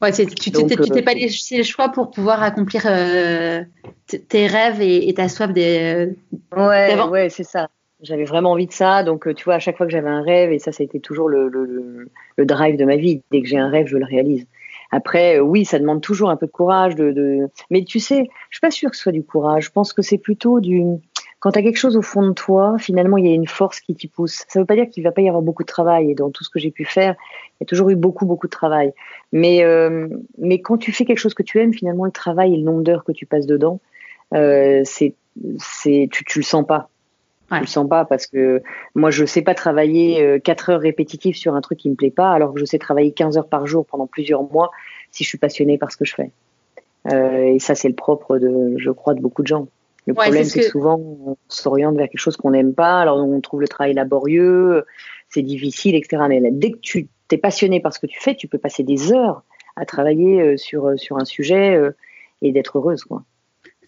Ouais, 0.00 0.12
tu 0.12 0.26
t'es 0.52 1.02
pas 1.02 1.14
laissé 1.14 1.56
le 1.56 1.64
choix 1.64 1.88
pour 1.88 2.10
pouvoir 2.10 2.42
accomplir 2.42 2.82
tes 4.06 4.46
rêves 4.46 4.80
et, 4.80 5.12
ta 5.14 5.28
soif 5.28 5.52
des. 5.52 6.14
ouais, 6.56 7.00
ouais, 7.02 7.28
c'est 7.30 7.44
ça. 7.44 7.68
J'avais 8.00 8.24
vraiment 8.24 8.52
envie 8.52 8.68
de 8.68 8.72
ça, 8.72 9.02
donc 9.02 9.34
tu 9.34 9.44
vois, 9.44 9.54
à 9.54 9.58
chaque 9.58 9.76
fois 9.76 9.86
que 9.86 9.90
j'avais 9.90 10.08
un 10.08 10.22
rêve, 10.22 10.52
et 10.52 10.60
ça, 10.60 10.70
ça 10.70 10.82
a 10.82 10.84
été 10.84 11.00
toujours 11.00 11.28
le, 11.28 11.48
le, 11.48 12.08
le 12.36 12.46
drive 12.46 12.76
de 12.76 12.84
ma 12.84 12.94
vie. 12.94 13.22
Dès 13.32 13.42
que 13.42 13.48
j'ai 13.48 13.58
un 13.58 13.70
rêve, 13.70 13.88
je 13.88 13.96
le 13.96 14.04
réalise. 14.04 14.46
Après, 14.90 15.38
euh, 15.38 15.42
oui, 15.42 15.64
ça 15.64 15.78
demande 15.78 16.00
toujours 16.00 16.30
un 16.30 16.36
peu 16.36 16.46
de 16.46 16.52
courage. 16.52 16.94
De, 16.94 17.12
de... 17.12 17.48
Mais 17.70 17.84
tu 17.84 18.00
sais, 18.00 18.28
je 18.50 18.56
suis 18.56 18.60
pas 18.60 18.70
sûre 18.70 18.90
que 18.90 18.96
ce 18.96 19.02
soit 19.02 19.12
du 19.12 19.24
courage. 19.24 19.66
Je 19.66 19.70
pense 19.70 19.92
que 19.92 20.02
c'est 20.02 20.18
plutôt 20.18 20.60
du. 20.60 20.84
Quand 21.40 21.52
tu 21.52 21.58
as 21.60 21.62
quelque 21.62 21.78
chose 21.78 21.96
au 21.96 22.02
fond 22.02 22.26
de 22.26 22.32
toi, 22.32 22.76
finalement, 22.78 23.16
il 23.16 23.26
y 23.26 23.30
a 23.30 23.34
une 23.34 23.46
force 23.46 23.80
qui 23.80 23.94
t'y 23.94 24.08
pousse. 24.08 24.44
Ça 24.48 24.58
veut 24.58 24.66
pas 24.66 24.74
dire 24.74 24.88
qu'il 24.88 25.04
va 25.04 25.12
pas 25.12 25.20
y 25.20 25.28
avoir 25.28 25.42
beaucoup 25.42 25.62
de 25.62 25.68
travail. 25.68 26.10
Et 26.10 26.14
dans 26.14 26.30
tout 26.30 26.42
ce 26.42 26.50
que 26.50 26.58
j'ai 26.58 26.72
pu 26.72 26.84
faire, 26.84 27.14
il 27.52 27.56
y 27.60 27.64
a 27.64 27.66
toujours 27.66 27.90
eu 27.90 27.96
beaucoup, 27.96 28.26
beaucoup 28.26 28.48
de 28.48 28.52
travail. 28.52 28.92
Mais, 29.32 29.62
euh, 29.62 30.08
mais 30.38 30.60
quand 30.60 30.78
tu 30.78 30.90
fais 30.90 31.04
quelque 31.04 31.18
chose 31.18 31.34
que 31.34 31.44
tu 31.44 31.60
aimes, 31.60 31.72
finalement, 31.72 32.04
le 32.04 32.10
travail 32.10 32.54
et 32.54 32.56
le 32.56 32.64
nombre 32.64 32.82
d'heures 32.82 33.04
que 33.04 33.12
tu 33.12 33.24
passes 33.24 33.46
dedans, 33.46 33.80
euh, 34.34 34.80
c'est, 34.84 35.14
c'est, 35.58 36.08
tu, 36.10 36.24
tu 36.24 36.40
le 36.40 36.44
sens 36.44 36.66
pas. 36.66 36.90
Ouais. 37.50 37.58
Je 37.58 37.62
le 37.62 37.66
sens 37.66 37.88
pas 37.88 38.04
parce 38.04 38.26
que 38.26 38.62
moi 38.94 39.10
je 39.10 39.24
sais 39.24 39.40
pas 39.40 39.54
travailler 39.54 40.40
4 40.44 40.68
euh, 40.68 40.72
heures 40.72 40.80
répétitives 40.80 41.34
sur 41.34 41.54
un 41.54 41.62
truc 41.62 41.78
qui 41.78 41.88
me 41.88 41.94
plaît 41.94 42.10
pas 42.10 42.30
alors 42.32 42.52
que 42.52 42.60
je 42.60 42.66
sais 42.66 42.78
travailler 42.78 43.12
15 43.12 43.38
heures 43.38 43.48
par 43.48 43.66
jour 43.66 43.86
pendant 43.86 44.06
plusieurs 44.06 44.42
mois 44.42 44.70
si 45.12 45.24
je 45.24 45.28
suis 45.28 45.38
passionnée 45.38 45.78
par 45.78 45.90
ce 45.90 45.96
que 45.96 46.04
je 46.04 46.14
fais. 46.14 46.30
Euh, 47.10 47.54
et 47.54 47.58
ça 47.58 47.74
c'est 47.74 47.88
le 47.88 47.94
propre 47.94 48.38
de 48.38 48.74
je 48.76 48.90
crois 48.90 49.14
de 49.14 49.20
beaucoup 49.20 49.42
de 49.42 49.46
gens. 49.46 49.66
Le 50.06 50.12
problème 50.12 50.44
c'est 50.44 50.60
que... 50.60 50.66
souvent 50.66 50.98
on 50.98 51.36
s'oriente 51.48 51.96
vers 51.96 52.08
quelque 52.08 52.20
chose 52.20 52.36
qu'on 52.36 52.50
n'aime 52.50 52.74
pas 52.74 53.00
alors 53.00 53.16
on 53.16 53.40
trouve 53.40 53.62
le 53.62 53.68
travail 53.68 53.94
laborieux, 53.94 54.84
c'est 55.30 55.42
difficile 55.42 55.94
etc. 55.94 56.24
Mais 56.28 56.42
dès 56.52 56.72
que 56.72 56.78
tu 56.78 57.08
es 57.30 57.38
passionné 57.38 57.80
par 57.80 57.94
ce 57.94 57.98
que 57.98 58.06
tu 58.06 58.20
fais, 58.20 58.34
tu 58.34 58.46
peux 58.46 58.58
passer 58.58 58.82
des 58.82 59.10
heures 59.12 59.42
à 59.76 59.86
travailler 59.86 60.42
euh, 60.42 60.56
sur 60.58 60.86
euh, 60.86 60.96
sur 60.98 61.16
un 61.16 61.24
sujet 61.24 61.80
et 62.42 62.52
d'être 62.52 62.76
heureuse 62.76 63.04
quoi. 63.04 63.22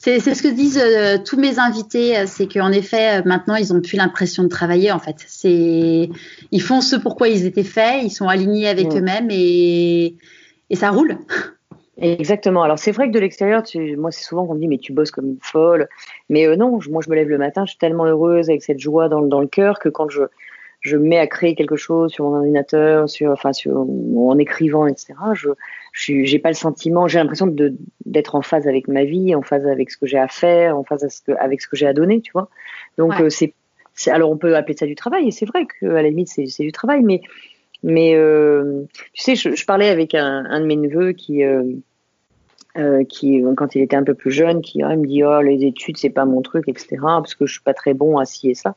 C'est 0.02 0.18
ce 0.18 0.42
que 0.42 0.48
disent 0.48 0.80
euh, 0.82 1.18
tous 1.22 1.38
mes 1.38 1.58
invités, 1.58 2.16
euh, 2.16 2.24
c'est 2.26 2.50
qu'en 2.50 2.72
effet, 2.72 3.18
euh, 3.18 3.22
maintenant, 3.26 3.56
ils 3.56 3.74
ont 3.74 3.82
plus 3.82 3.98
l'impression 3.98 4.42
de 4.42 4.48
travailler. 4.48 4.90
En 4.92 4.98
fait, 4.98 5.16
c'est 5.26 6.08
ils 6.50 6.62
font 6.62 6.80
ce 6.80 6.96
pourquoi 6.96 7.28
ils 7.28 7.44
étaient 7.44 7.64
faits, 7.64 8.02
ils 8.02 8.10
sont 8.10 8.26
alignés 8.26 8.66
avec 8.66 8.86
eux-mêmes 8.96 9.28
et, 9.30 10.14
et 10.70 10.74
ça 10.74 10.88
roule. 10.90 11.18
Exactement. 11.98 12.62
Alors 12.62 12.78
c'est 12.78 12.92
vrai 12.92 13.08
que 13.08 13.12
de 13.12 13.18
l'extérieur, 13.18 13.62
moi 13.98 14.10
c'est 14.10 14.24
souvent 14.24 14.46
qu'on 14.46 14.54
me 14.54 14.60
dit 14.60 14.68
mais 14.68 14.78
tu 14.78 14.94
bosses 14.94 15.10
comme 15.10 15.26
une 15.26 15.38
folle. 15.42 15.86
Mais 16.30 16.46
non, 16.56 16.78
moi 16.88 17.02
je 17.04 17.10
me 17.10 17.14
lève 17.14 17.28
le 17.28 17.36
matin, 17.36 17.66
je 17.66 17.72
suis 17.72 17.78
tellement 17.78 18.06
heureuse 18.06 18.48
avec 18.48 18.62
cette 18.62 18.80
joie 18.80 19.10
dans, 19.10 19.20
dans 19.20 19.40
le 19.40 19.48
cœur 19.48 19.78
que 19.78 19.90
quand 19.90 20.08
je 20.08 20.22
je 20.80 20.96
me 20.96 21.08
mets 21.08 21.18
à 21.18 21.26
créer 21.26 21.54
quelque 21.54 21.76
chose 21.76 22.10
sur 22.10 22.24
mon 22.24 22.36
ordinateur, 22.36 23.08
sur, 23.08 23.30
enfin, 23.30 23.52
sur, 23.52 23.86
en 24.16 24.38
écrivant, 24.38 24.86
etc. 24.86 25.14
Je, 25.34 25.50
je 25.92 26.24
j'ai 26.24 26.38
pas 26.38 26.48
le 26.48 26.54
sentiment, 26.54 27.06
j'ai 27.06 27.18
l'impression 27.18 27.46
de, 27.46 27.74
d'être 28.06 28.34
en 28.34 28.42
phase 28.42 28.66
avec 28.66 28.88
ma 28.88 29.04
vie, 29.04 29.34
en 29.34 29.42
phase 29.42 29.66
avec 29.66 29.90
ce 29.90 29.98
que 29.98 30.06
j'ai 30.06 30.18
à 30.18 30.28
faire, 30.28 30.78
en 30.78 30.84
phase 30.84 31.06
avec 31.38 31.60
ce 31.60 31.68
que 31.68 31.76
j'ai 31.76 31.86
à 31.86 31.92
donner, 31.92 32.20
tu 32.20 32.32
vois. 32.32 32.48
Donc, 32.96 33.20
euh, 33.20 33.28
c'est, 33.28 33.52
c'est, 33.94 34.10
alors 34.10 34.30
on 34.30 34.38
peut 34.38 34.56
appeler 34.56 34.76
ça 34.76 34.86
du 34.86 34.94
travail, 34.94 35.28
et 35.28 35.30
c'est 35.30 35.46
vrai 35.46 35.66
qu'à 35.66 35.86
la 35.86 36.02
limite, 36.02 36.28
c'est, 36.28 36.46
c'est 36.46 36.64
du 36.64 36.72
travail, 36.72 37.02
mais, 37.02 37.20
mais, 37.82 38.14
euh, 38.14 38.82
tu 39.12 39.22
sais, 39.22 39.36
je, 39.36 39.54
je, 39.54 39.66
parlais 39.66 39.88
avec 39.88 40.14
un, 40.14 40.44
un 40.46 40.60
de 40.60 40.66
mes 40.66 40.76
neveux 40.76 41.12
qui, 41.12 41.44
euh, 41.44 41.62
euh, 42.78 43.02
qui, 43.04 43.42
quand 43.56 43.74
il 43.74 43.82
était 43.82 43.96
un 43.96 44.04
peu 44.04 44.14
plus 44.14 44.30
jeune, 44.30 44.62
qui 44.62 44.82
me 44.82 45.04
dit 45.04 45.24
oh 45.24 45.40
les 45.40 45.64
études 45.64 45.96
c'est 45.96 46.10
pas 46.10 46.24
mon 46.24 46.40
truc, 46.40 46.68
etc. 46.68 46.98
Parce 47.02 47.34
que 47.34 47.44
je 47.44 47.52
suis 47.54 47.62
pas 47.62 47.74
très 47.74 47.94
bon 47.94 48.16
à 48.16 48.24
ci 48.24 48.48
et 48.48 48.54
ça. 48.54 48.76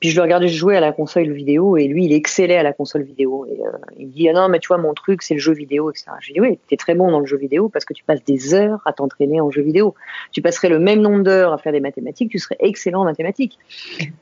Puis 0.00 0.08
je 0.08 0.16
le 0.16 0.22
regardais 0.22 0.48
jouer 0.48 0.76
à 0.76 0.80
la 0.80 0.92
console 0.92 1.30
vidéo 1.30 1.76
et 1.76 1.86
lui, 1.86 2.06
il 2.06 2.12
excellait 2.14 2.56
à 2.56 2.62
la 2.62 2.72
console 2.72 3.02
vidéo. 3.02 3.46
Et, 3.46 3.60
euh, 3.60 3.70
il 3.98 4.10
dit 4.10 4.30
ah 4.30 4.32
non 4.32 4.48
mais 4.48 4.58
tu 4.58 4.68
vois 4.68 4.78
mon 4.78 4.94
truc 4.94 5.22
c'est 5.22 5.34
le 5.34 5.40
jeu 5.40 5.52
vidéo 5.52 5.90
etc. 5.90 6.06
J'ai 6.20 6.32
dit 6.32 6.40
oui 6.40 6.58
t'es 6.68 6.76
très 6.76 6.94
bon 6.94 7.10
dans 7.10 7.20
le 7.20 7.26
jeu 7.26 7.36
vidéo 7.36 7.68
parce 7.68 7.84
que 7.84 7.92
tu 7.92 8.02
passes 8.02 8.24
des 8.24 8.54
heures 8.54 8.80
à 8.86 8.94
t'entraîner 8.94 9.42
en 9.42 9.50
jeu 9.50 9.60
vidéo. 9.60 9.94
Tu 10.32 10.40
passerais 10.40 10.70
le 10.70 10.78
même 10.78 11.02
nombre 11.02 11.22
d'heures 11.22 11.52
à 11.52 11.58
faire 11.58 11.72
des 11.72 11.80
mathématiques, 11.80 12.30
tu 12.30 12.38
serais 12.38 12.56
excellent 12.60 13.02
en 13.02 13.04
mathématiques. 13.04 13.58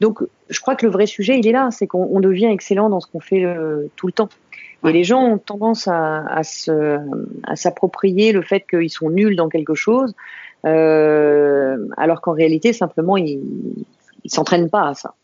Donc 0.00 0.20
je 0.50 0.60
crois 0.60 0.74
que 0.74 0.84
le 0.84 0.90
vrai 0.90 1.06
sujet 1.06 1.38
il 1.38 1.46
est 1.46 1.52
là, 1.52 1.68
c'est 1.70 1.86
qu'on 1.86 2.18
devient 2.18 2.46
excellent 2.46 2.90
dans 2.90 2.98
ce 2.98 3.06
qu'on 3.06 3.20
fait 3.20 3.44
euh, 3.44 3.86
tout 3.94 4.08
le 4.08 4.12
temps. 4.12 4.28
Et 4.84 4.92
les 4.92 5.04
gens 5.04 5.22
ont 5.22 5.38
tendance 5.38 5.88
à, 5.88 6.24
à 6.28 7.56
s'approprier 7.56 8.30
le 8.32 8.42
fait 8.42 8.64
qu'ils 8.68 8.90
sont 8.90 9.10
nuls 9.10 9.34
dans 9.34 9.48
quelque 9.48 9.74
chose, 9.74 10.14
euh, 10.66 11.76
alors 11.96 12.20
qu'en 12.20 12.32
réalité 12.32 12.72
simplement 12.72 13.16
ils, 13.16 13.40
ils 14.24 14.30
s'entraînent 14.30 14.70
pas 14.70 14.88
à 14.88 14.94
ça. 14.94 15.14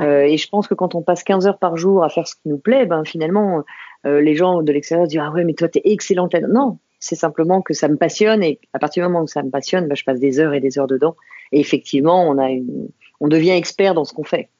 Euh, 0.00 0.22
et 0.22 0.36
je 0.36 0.48
pense 0.48 0.68
que 0.68 0.74
quand 0.74 0.94
on 0.94 1.02
passe 1.02 1.22
15 1.24 1.46
heures 1.46 1.58
par 1.58 1.76
jour 1.76 2.04
à 2.04 2.08
faire 2.08 2.26
ce 2.26 2.34
qui 2.34 2.48
nous 2.48 2.58
plaît, 2.58 2.86
ben 2.86 3.04
finalement, 3.04 3.64
euh, 4.06 4.20
les 4.20 4.34
gens 4.34 4.62
de 4.62 4.72
l'extérieur 4.72 5.06
disent 5.06 5.20
ah 5.22 5.30
ouais 5.30 5.44
mais 5.44 5.54
toi 5.54 5.68
t'es 5.68 5.82
excellente. 5.84 6.34
Non, 6.34 6.78
c'est 7.00 7.16
simplement 7.16 7.62
que 7.62 7.74
ça 7.74 7.88
me 7.88 7.96
passionne 7.96 8.42
et 8.42 8.60
à 8.72 8.78
partir 8.78 9.04
du 9.04 9.12
moment 9.12 9.24
où 9.24 9.26
ça 9.26 9.42
me 9.42 9.50
passionne, 9.50 9.88
ben, 9.88 9.94
je 9.94 10.04
passe 10.04 10.20
des 10.20 10.38
heures 10.40 10.54
et 10.54 10.60
des 10.60 10.78
heures 10.78 10.86
dedans. 10.86 11.16
Et 11.52 11.60
effectivement, 11.60 12.28
on 12.28 12.38
a 12.38 12.50
une, 12.50 12.88
on 13.20 13.28
devient 13.28 13.50
expert 13.50 13.94
dans 13.94 14.04
ce 14.04 14.12
qu'on 14.12 14.24
fait. 14.24 14.50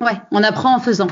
Ouais, 0.00 0.12
on 0.32 0.42
apprend 0.42 0.74
en 0.74 0.80
faisant. 0.80 1.08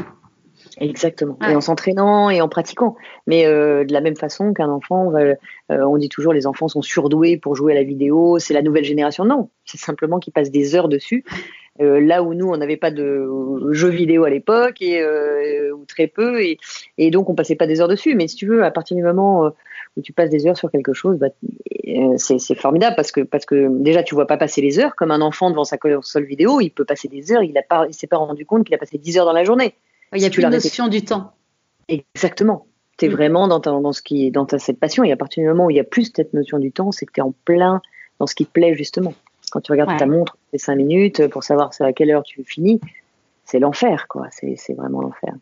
Exactement. 0.81 1.39
Et 1.49 1.55
en 1.55 1.61
s'entraînant 1.61 2.31
et 2.31 2.41
en 2.41 2.49
pratiquant. 2.49 2.97
Mais 3.27 3.47
euh, 3.47 3.85
de 3.85 3.93
la 3.93 4.01
même 4.01 4.17
façon 4.17 4.53
qu'un 4.53 4.69
enfant, 4.69 5.13
euh, 5.15 5.35
on 5.69 5.97
dit 5.99 6.09
toujours 6.09 6.33
les 6.33 6.47
enfants 6.47 6.69
sont 6.69 6.83
surdoués 6.83 7.37
pour 7.37 7.57
jouer 7.57 7.73
à 7.73 7.77
la 7.77 7.83
vidéo, 7.83 8.39
c'est 8.39 8.55
la 8.55 8.63
nouvelle 8.63 8.85
génération. 8.85 9.25
Non, 9.25 9.51
c'est 9.65 9.79
simplement 9.79 10.19
qu'ils 10.19 10.33
passent 10.33 10.51
des 10.51 10.75
heures 10.75 10.89
dessus 10.89 11.25
euh, 11.81 12.01
là 12.01 12.23
où 12.23 12.35
nous 12.35 12.49
on 12.49 12.57
n'avait 12.57 12.77
pas 12.77 12.91
de 12.91 13.29
jeux 13.71 13.89
vidéo 13.89 14.25
à 14.25 14.31
l'époque 14.31 14.83
et 14.83 15.01
euh, 15.01 15.73
ou 15.73 15.85
très 15.85 16.07
peu. 16.07 16.43
Et, 16.43 16.59
et, 16.97 17.11
donc 17.11 17.31
on 17.31 17.35
passait 17.35 17.55
pas 17.55 17.67
des 17.67 17.81
heures 17.81 17.89
dessus. 17.89 18.15
Mais 18.15 18.27
si 18.29 18.37
tu 18.37 18.47
veux 18.47 18.65
à 18.65 18.71
partir 18.71 18.97
du 18.97 19.03
moment 19.03 19.47
euh, 19.47 19.51
où 19.97 20.03
tu 20.03 20.13
passes 20.13 20.31
des 20.31 20.47
heures 20.47 20.57
sur 20.57 20.71
quelque 20.71 20.93
chose 20.93 21.19
bah, 21.19 21.29
c'est 22.17 22.55
formidable 22.55 22.97
parce 22.97 23.13
que 23.13 23.21
parce 23.21 23.47
que 23.47 23.69
déjà 23.83 24.03
tu 24.03 24.15
vois 24.15 24.27
pas 24.27 24.37
passer 24.37 24.61
les 24.61 24.79
heures. 24.79 24.97
Comme 24.97 25.11
un 25.11 25.21
enfant 25.21 25.51
devant 25.51 25.65
sa 25.65 25.79
console 25.79 26.25
vidéo 26.25 26.61
il 26.61 26.71
peut 26.71 26.85
passer 26.85 27.09
des 27.09 27.33
heures. 27.33 27.43
Il 27.43 27.57
a 27.57 27.63
pas 27.63 27.87
il 27.89 27.95
s'est 27.95 28.07
pas 28.07 28.17
rendu 28.17 28.45
compte 28.45 28.65
qu'il 28.65 28.75
a 28.75 28.79
passé 28.79 28.99
10 28.99 29.19
heures 29.19 29.27
dans 29.27 29.33
la 29.33 29.45
journée. 29.45 29.75
Il 30.15 30.23
y 30.23 30.27
a 30.27 30.31
plus 30.31 30.43
la 30.43 30.51
notion 30.51 30.89
du 30.89 31.03
temps. 31.03 31.33
Exactement. 31.89 32.67
Tu 32.99 33.05
es 33.05 33.09
mm. 33.09 33.13
vraiment 33.13 33.47
dans, 33.47 33.61
ta, 33.61 33.71
dans 33.71 33.93
ce 33.93 34.03
qui 34.03 34.31
dans 34.31 34.47
ta, 34.47 34.59
cette 34.59 34.81
passion. 34.81 35.05
Et 35.05 35.13
à 35.13 35.17
partir 35.17 35.43
du 35.43 35.49
moment 35.49 35.67
où 35.67 35.71
il 35.71 35.77
y 35.77 35.81
a 35.81 35.85
plus 35.85 36.11
cette 36.15 36.35
notion 36.35 36.59
du 36.59 36.73
temps 36.73 36.91
c'est 36.91 37.07
que 37.07 37.13
tu 37.13 37.21
es 37.21 37.23
en 37.23 37.35
plein 37.45 37.81
dans 38.19 38.27
ce 38.27 38.35
qui 38.35 38.47
te 38.47 38.51
plaît 38.51 38.75
justement 38.75 39.15
quand 39.51 39.61
tu 39.61 39.73
regardes 39.73 39.97
ta 39.99 40.07
montre, 40.07 40.37
c'est 40.51 40.59
cinq 40.59 40.77
minutes 40.77 41.29
pour 41.29 41.43
savoir 41.43 41.71
à 41.81 41.93
quelle 41.93 42.11
heure 42.11 42.23
tu 42.23 42.45
finis. 42.45 42.81
C'est 43.45 43.59
l'enfer, 43.59 44.07
quoi. 44.09 44.27
C'est 44.31 44.75
vraiment 44.75 45.01
l'enfer. 45.01 45.35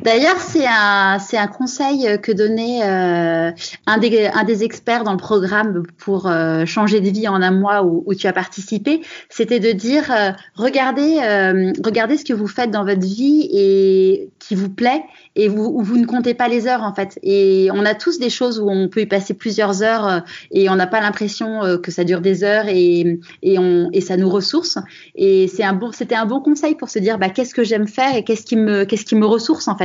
D'ailleurs, 0.00 0.40
c'est 0.40 0.64
un, 0.66 1.18
c'est 1.18 1.36
un 1.36 1.46
conseil 1.46 2.18
que 2.22 2.32
donnait 2.32 2.80
euh, 2.82 3.52
un, 3.86 3.98
des, 3.98 4.26
un 4.26 4.42
des 4.42 4.64
experts 4.64 5.04
dans 5.04 5.12
le 5.12 5.18
programme 5.18 5.82
pour 5.98 6.26
euh, 6.26 6.64
changer 6.64 7.00
de 7.00 7.10
vie 7.10 7.28
en 7.28 7.42
un 7.42 7.50
mois 7.50 7.84
où, 7.84 8.02
où 8.06 8.14
tu 8.14 8.26
as 8.26 8.32
participé. 8.32 9.02
C'était 9.28 9.60
de 9.60 9.70
dire 9.70 10.10
euh, 10.10 10.30
regardez, 10.54 11.18
regardez 11.84 12.16
ce 12.16 12.24
que 12.24 12.32
vous 12.32 12.46
faites 12.46 12.70
dans 12.70 12.86
votre 12.86 13.02
vie 13.02 13.50
et 13.52 14.30
qui 14.38 14.54
vous 14.54 14.70
plaît 14.70 15.04
et 15.36 15.48
vous, 15.48 15.82
vous 15.82 15.98
ne 15.98 16.06
comptez 16.06 16.32
pas 16.32 16.48
les 16.48 16.66
heures 16.66 16.82
en 16.82 16.94
fait. 16.94 17.18
Et 17.22 17.68
on 17.72 17.84
a 17.84 17.94
tous 17.94 18.18
des 18.18 18.30
choses 18.30 18.58
où 18.60 18.70
on 18.70 18.88
peut 18.88 19.02
y 19.02 19.06
passer 19.06 19.34
plusieurs 19.34 19.82
heures 19.82 20.24
et 20.50 20.70
on 20.70 20.74
n'a 20.74 20.86
pas 20.86 21.02
l'impression 21.02 21.78
que 21.82 21.90
ça 21.90 22.04
dure 22.04 22.22
des 22.22 22.44
heures 22.44 22.66
et, 22.66 23.20
et, 23.42 23.58
on, 23.58 23.90
et 23.92 24.00
ça 24.00 24.16
nous 24.16 24.30
ressource. 24.30 24.78
Et 25.16 25.48
c'est 25.48 25.64
un 25.64 25.74
bon, 25.74 25.92
c'était 25.92 26.14
un 26.14 26.26
bon 26.26 26.40
conseil 26.40 26.76
pour 26.76 26.88
se 26.88 26.98
dire 26.98 27.18
bah, 27.18 27.28
qu'est-ce 27.28 27.54
que 27.54 27.62
j'aime 27.62 27.86
faire 27.86 28.16
et 28.16 28.24
qu'est-ce 28.24 28.44
qui 28.44 28.56
me, 28.56 28.84
qu'est-ce 28.84 29.04
qui 29.04 29.16
me 29.16 29.26
ressource 29.26 29.68
en 29.68 29.76
fait. 29.76 29.81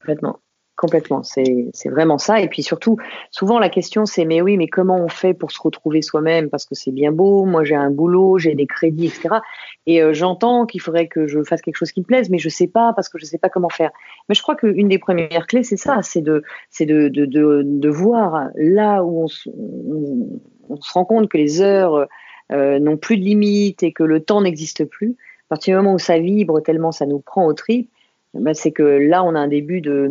Complètement. 0.00 0.40
Complètement, 0.80 1.22
c'est 1.22 1.70
vraiment 1.90 2.16
ça. 2.16 2.40
Et 2.40 2.48
puis 2.48 2.62
surtout, 2.62 2.96
souvent 3.30 3.58
la 3.58 3.68
question 3.68 4.06
c'est 4.06 4.24
mais 4.24 4.40
oui, 4.40 4.56
mais 4.56 4.66
comment 4.66 4.96
on 4.96 5.08
fait 5.08 5.34
pour 5.34 5.52
se 5.52 5.60
retrouver 5.60 6.00
soi-même? 6.00 6.48
Parce 6.48 6.64
que 6.64 6.74
c'est 6.74 6.90
bien 6.90 7.12
beau, 7.12 7.44
moi 7.44 7.64
j'ai 7.64 7.74
un 7.74 7.90
boulot, 7.90 8.38
j'ai 8.38 8.54
des 8.54 8.66
crédits, 8.66 9.08
etc. 9.08 9.40
Et 9.84 10.00
euh, 10.02 10.14
j'entends 10.14 10.64
qu'il 10.64 10.80
faudrait 10.80 11.06
que 11.06 11.26
je 11.26 11.42
fasse 11.42 11.60
quelque 11.60 11.76
chose 11.76 11.92
qui 11.92 12.00
me 12.00 12.06
plaise, 12.06 12.30
mais 12.30 12.38
je 12.38 12.48
sais 12.48 12.66
pas 12.66 12.94
parce 12.94 13.10
que 13.10 13.18
je 13.18 13.26
sais 13.26 13.36
pas 13.36 13.50
comment 13.50 13.68
faire. 13.68 13.90
Mais 14.30 14.34
je 14.34 14.40
crois 14.40 14.56
qu'une 14.56 14.88
des 14.88 14.98
premières 14.98 15.46
clés, 15.46 15.64
c'est 15.64 15.76
ça, 15.76 16.00
c'est 16.00 16.22
de, 16.22 16.42
de, 16.80 17.08
de, 17.10 17.62
de, 17.62 17.88
voir 17.90 18.48
là 18.54 19.04
où 19.04 19.26
on, 19.26 20.70
on, 20.70 20.80
se 20.80 20.92
rend 20.94 21.04
compte 21.04 21.28
que 21.28 21.36
les 21.36 21.60
heures 21.60 22.06
euh, 22.52 22.78
n'ont 22.78 22.96
plus 22.96 23.18
de 23.18 23.22
limite 23.22 23.82
et 23.82 23.92
que 23.92 24.02
le 24.02 24.20
temps 24.20 24.40
n'existe 24.40 24.86
plus. 24.86 25.10
À 25.10 25.48
partir 25.50 25.76
du 25.76 25.82
moment 25.82 25.96
où 25.96 25.98
ça 25.98 26.18
vibre 26.18 26.62
tellement, 26.62 26.90
ça 26.90 27.04
nous 27.04 27.20
prend 27.20 27.44
au 27.44 27.52
trip 27.52 27.90
bah, 28.34 28.54
c'est 28.54 28.70
que 28.70 28.82
là, 28.82 29.24
on 29.24 29.34
a 29.34 29.40
un 29.40 29.48
début 29.48 29.80
de, 29.80 30.08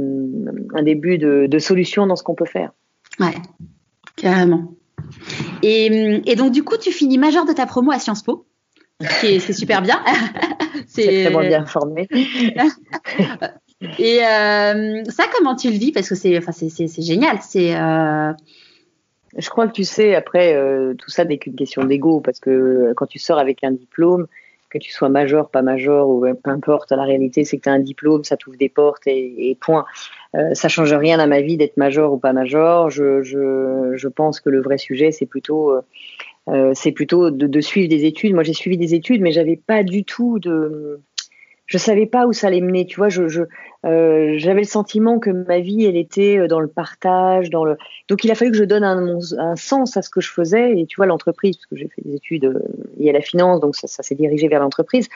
un 0.74 0.84
début 0.84 1.18
de, 1.18 1.48
de 1.48 1.60
solution 1.60 2.06
dans 2.06 2.16
ce 2.16 2.24
qu'on 2.24 2.36
peut 2.36 2.46
faire. 2.46 2.72
Ouais, 3.20 3.34
carrément. 4.16 4.74
Et, 5.64 6.22
et, 6.26 6.36
donc, 6.36 6.52
du 6.52 6.64
coup, 6.64 6.78
tu 6.78 6.92
finis 6.92 7.18
major 7.18 7.46
de 7.46 7.54
ta 7.54 7.66
promo 7.66 7.92
à 7.92 8.00
Sciences 8.00 8.24
Po. 8.24 8.46
C'est 9.02 9.40
super 9.54 9.82
bien. 9.82 10.04
c'est 10.88 11.32
très 11.32 11.48
bien 11.48 11.66
formé. 11.66 12.08
et 12.12 12.52
euh, 14.26 15.04
ça, 15.06 15.24
comment 15.34 15.56
tu 15.56 15.70
le 15.70 15.78
vis? 15.78 15.94
Parce 15.94 16.10
que 16.10 16.16
c'est 16.16 16.38
enfin, 16.38 16.52
génial. 17.00 17.40
C'est. 17.42 17.76
Euh... 17.76 18.34
Je 19.38 19.50
crois 19.50 19.68
que 19.68 19.74
tu 19.74 19.86
sais, 19.86 20.16
après, 20.16 20.54
tout 20.98 21.10
ça 21.10 21.24
n'est 21.24 21.38
qu'une 21.38 21.56
question 21.56 21.86
d'ego, 21.86 22.20
parce 22.20 22.40
que 22.40 22.94
quand 22.98 23.06
tu 23.06 23.20
sors 23.20 23.38
avec 23.38 23.64
un 23.64 23.72
diplôme, 23.72 24.28
que 24.70 24.78
tu 24.78 24.92
sois 24.92 25.10
major, 25.10 25.50
pas 25.50 25.62
major, 25.62 26.10
ou 26.10 26.22
peu 26.22 26.52
importe, 26.52 26.92
la 26.92 27.04
réalité, 27.04 27.44
c'est 27.44 27.58
que 27.58 27.64
tu 27.64 27.70
as 27.70 27.74
un 27.74 27.80
diplôme, 27.80 28.24
ça 28.24 28.38
t'ouvre 28.38 28.58
des 28.58 28.70
portes 28.70 29.04
et, 29.08 29.58
point. 29.60 29.86
Euh, 30.36 30.54
ça 30.54 30.70
change 30.70 30.94
rien 30.94 31.20
à 31.20 31.28
ma 31.28 31.42
vie 31.42 31.58
d'être 31.58 31.78
major 31.78 32.14
ou 32.14 32.18
pas 32.18 32.34
major. 32.34 32.90
Je, 32.90 33.24
je, 33.24 33.94
je, 33.96 34.08
pense 34.08 34.40
que 34.40 34.50
le 34.50 34.62
vrai 34.62 34.78
sujet, 34.78 35.12
c'est 35.12 35.26
plutôt, 35.26 35.72
euh, 35.72 35.82
euh 36.50 36.72
c'est 36.76 36.92
plutôt 36.92 37.32
de, 37.32 37.48
de, 37.48 37.62
suivre 37.62 37.90
des 37.90 38.06
études. 38.06 38.34
Moi, 38.34 38.44
j'ai 38.44 38.54
suivi 38.54 38.78
des 38.78 38.94
études, 38.94 39.22
mais 39.22 39.32
j'avais 39.32 39.58
pas 39.58 39.84
du 39.84 40.04
tout 40.04 40.40
de, 40.40 41.02
je 41.70 41.78
savais 41.78 42.08
pas 42.08 42.26
où 42.26 42.34
ça 42.34 42.48
allait 42.48 42.62
mener. 42.62 42.86
Tu 42.88 42.98
vois, 42.98 43.10
je, 43.10 43.28
je 43.28 43.44
euh, 43.86 44.34
j'avais 44.38 44.62
le 44.62 44.68
sentiment 44.68 45.20
que 45.20 45.30
ma 45.30 45.60
vie, 45.60 45.86
elle 45.86 45.98
était 45.98 46.40
euh, 46.40 46.48
dans 46.48 46.60
le 46.60 46.68
partage, 46.68 47.52
dans 47.52 47.64
le. 47.64 47.78
Donc, 48.10 48.24
il 48.24 48.32
a 48.32 48.36
fallu 48.36 48.52
que 48.52 48.58
je 48.58 48.64
donne 48.64 48.84
un, 48.84 49.20
un 49.38 49.56
sens 49.56 49.96
à 49.96 50.02
ce 50.02 50.10
que 50.10 50.20
je 50.20 50.32
faisais. 50.32 50.80
Et 50.80 50.88
tu 50.88 50.96
vois, 50.98 51.06
l'entreprise, 51.06 51.58
parce 51.58 51.68
que 51.68 51.76
j'ai 51.76 51.88
fait 51.88 52.02
des 52.04 52.16
études 52.16 52.46
euh, 52.46 52.60
liées 52.98 53.12
à 53.12 53.14
la 53.14 53.22
finance, 53.22 53.60
donc 53.60 53.76
ça, 53.76 53.86
ça 53.86 54.02
s'est 54.02 54.16
dirigé 54.16 54.48
vers 54.48 54.60
l'entreprise. 54.60 55.08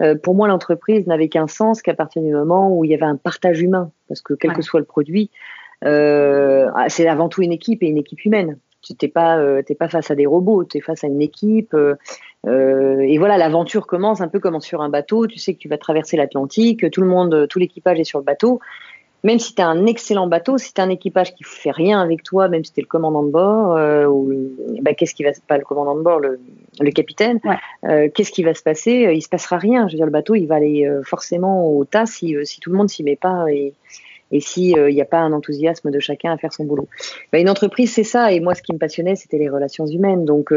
Euh, 0.00 0.14
pour 0.14 0.36
moi, 0.36 0.46
l'entreprise 0.46 1.08
n'avait 1.08 1.28
qu'un 1.28 1.48
sens 1.48 1.82
qu'à 1.82 1.94
partir 1.94 2.22
du 2.22 2.30
moment 2.30 2.70
où 2.70 2.84
il 2.84 2.92
y 2.92 2.94
avait 2.94 3.02
un 3.02 3.16
partage 3.16 3.60
humain, 3.60 3.90
parce 4.06 4.20
que 4.20 4.34
quel 4.34 4.52
que 4.52 4.62
soit 4.62 4.80
le 4.80 4.86
produit, 4.86 5.30
euh, 5.84 6.68
ah, 6.76 6.88
c'est 6.88 7.08
avant 7.08 7.28
tout 7.28 7.42
une 7.42 7.52
équipe 7.52 7.82
et 7.82 7.86
une 7.86 7.98
équipe 7.98 8.24
humaine. 8.24 8.58
Tu 8.94 9.06
n'es 9.06 9.08
pas, 9.08 9.38
euh, 9.38 9.62
pas 9.78 9.88
face 9.88 10.10
à 10.10 10.14
des 10.14 10.26
robots, 10.26 10.64
tu 10.64 10.78
es 10.78 10.80
face 10.80 11.04
à 11.04 11.06
une 11.06 11.22
équipe. 11.22 11.74
Euh, 11.74 11.96
et 12.44 13.18
voilà, 13.18 13.38
l'aventure 13.38 13.86
commence 13.86 14.20
un 14.20 14.28
peu 14.28 14.38
comme 14.38 14.60
sur 14.60 14.80
un 14.82 14.88
bateau. 14.88 15.26
Tu 15.26 15.38
sais 15.38 15.54
que 15.54 15.58
tu 15.58 15.68
vas 15.68 15.78
traverser 15.78 16.16
l'Atlantique, 16.16 16.90
tout 16.90 17.00
le 17.00 17.08
monde, 17.08 17.46
tout 17.48 17.58
l'équipage 17.58 17.98
est 17.98 18.04
sur 18.04 18.18
le 18.18 18.24
bateau. 18.24 18.60
Même 19.24 19.40
si 19.40 19.56
tu 19.56 19.62
as 19.62 19.66
un 19.66 19.86
excellent 19.86 20.28
bateau, 20.28 20.56
si 20.56 20.72
tu 20.72 20.80
as 20.80 20.84
un 20.84 20.88
équipage 20.88 21.34
qui 21.34 21.42
fait 21.42 21.72
rien 21.72 22.00
avec 22.00 22.22
toi, 22.22 22.48
même 22.48 22.62
si 22.62 22.72
tu 22.72 22.78
es 22.78 22.82
le 22.82 22.86
commandant 22.86 23.24
de 23.24 23.30
bord, 23.30 23.74
euh, 23.74 24.06
ou 24.06 24.32
bah, 24.82 24.94
qu'est-ce 24.94 25.14
qui 25.14 25.24
va 25.24 25.30
pas 25.48 25.58
le 25.58 25.64
commandant 25.64 25.96
de 25.96 26.02
bord, 26.02 26.20
le, 26.20 26.38
le 26.78 26.90
capitaine, 26.92 27.40
euh, 27.84 28.08
qu'est-ce 28.14 28.30
qui 28.30 28.44
va 28.44 28.54
se 28.54 28.62
passer? 28.62 29.10
Il 29.12 29.22
se 29.22 29.28
passera 29.28 29.58
rien. 29.58 29.88
Je 29.88 29.94
veux 29.94 29.96
dire, 29.96 30.06
le 30.06 30.12
bateau, 30.12 30.36
il 30.36 30.46
va 30.46 30.56
aller 30.56 30.86
euh, 30.86 31.02
forcément 31.02 31.68
au 31.68 31.84
tas 31.84 32.06
si, 32.06 32.36
euh, 32.36 32.44
si 32.44 32.60
tout 32.60 32.70
le 32.70 32.76
monde 32.76 32.88
s'y 32.88 33.02
met 33.02 33.16
pas 33.16 33.46
et, 33.50 33.72
et 34.30 34.40
si 34.40 34.70
il 34.70 34.94
n'y 34.94 35.02
a 35.02 35.06
pas 35.06 35.18
un 35.18 35.32
enthousiasme 35.32 35.90
de 35.90 36.00
chacun 36.00 36.32
à 36.32 36.36
faire 36.36 36.52
son 36.52 36.64
boulot. 36.64 36.88
Bah, 37.32 37.38
une 37.38 37.48
entreprise, 37.48 37.92
c'est 37.92 38.04
ça. 38.04 38.32
Et 38.32 38.40
moi, 38.40 38.54
ce 38.54 38.62
qui 38.62 38.72
me 38.72 38.78
passionnait, 38.78 39.16
c'était 39.16 39.38
les 39.38 39.48
relations 39.48 39.86
humaines. 39.86 40.24
Donc 40.24 40.52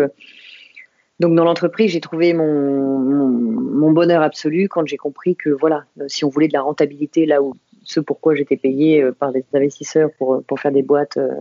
donc 1.19 1.35
dans 1.35 1.43
l'entreprise, 1.43 1.91
j'ai 1.91 1.99
trouvé 1.99 2.33
mon, 2.33 3.91
bonheur 3.91 4.21
absolu 4.21 4.69
quand 4.69 4.85
j'ai 4.87 4.97
compris 4.97 5.35
que 5.35 5.49
voilà, 5.49 5.83
euh, 5.99 6.05
si 6.07 6.23
on 6.23 6.29
voulait 6.29 6.47
de 6.47 6.53
la 6.53 6.61
rentabilité 6.61 7.25
là 7.25 7.41
où 7.41 7.55
ce 7.83 7.99
pourquoi 7.99 8.35
j'étais 8.35 8.55
payé 8.55 9.01
euh, 9.01 9.11
par 9.11 9.31
des 9.31 9.43
investisseurs 9.53 10.11
pour, 10.17 10.43
pour 10.43 10.59
faire 10.59 10.71
des 10.71 10.83
boîtes, 10.83 11.17
euh, 11.17 11.31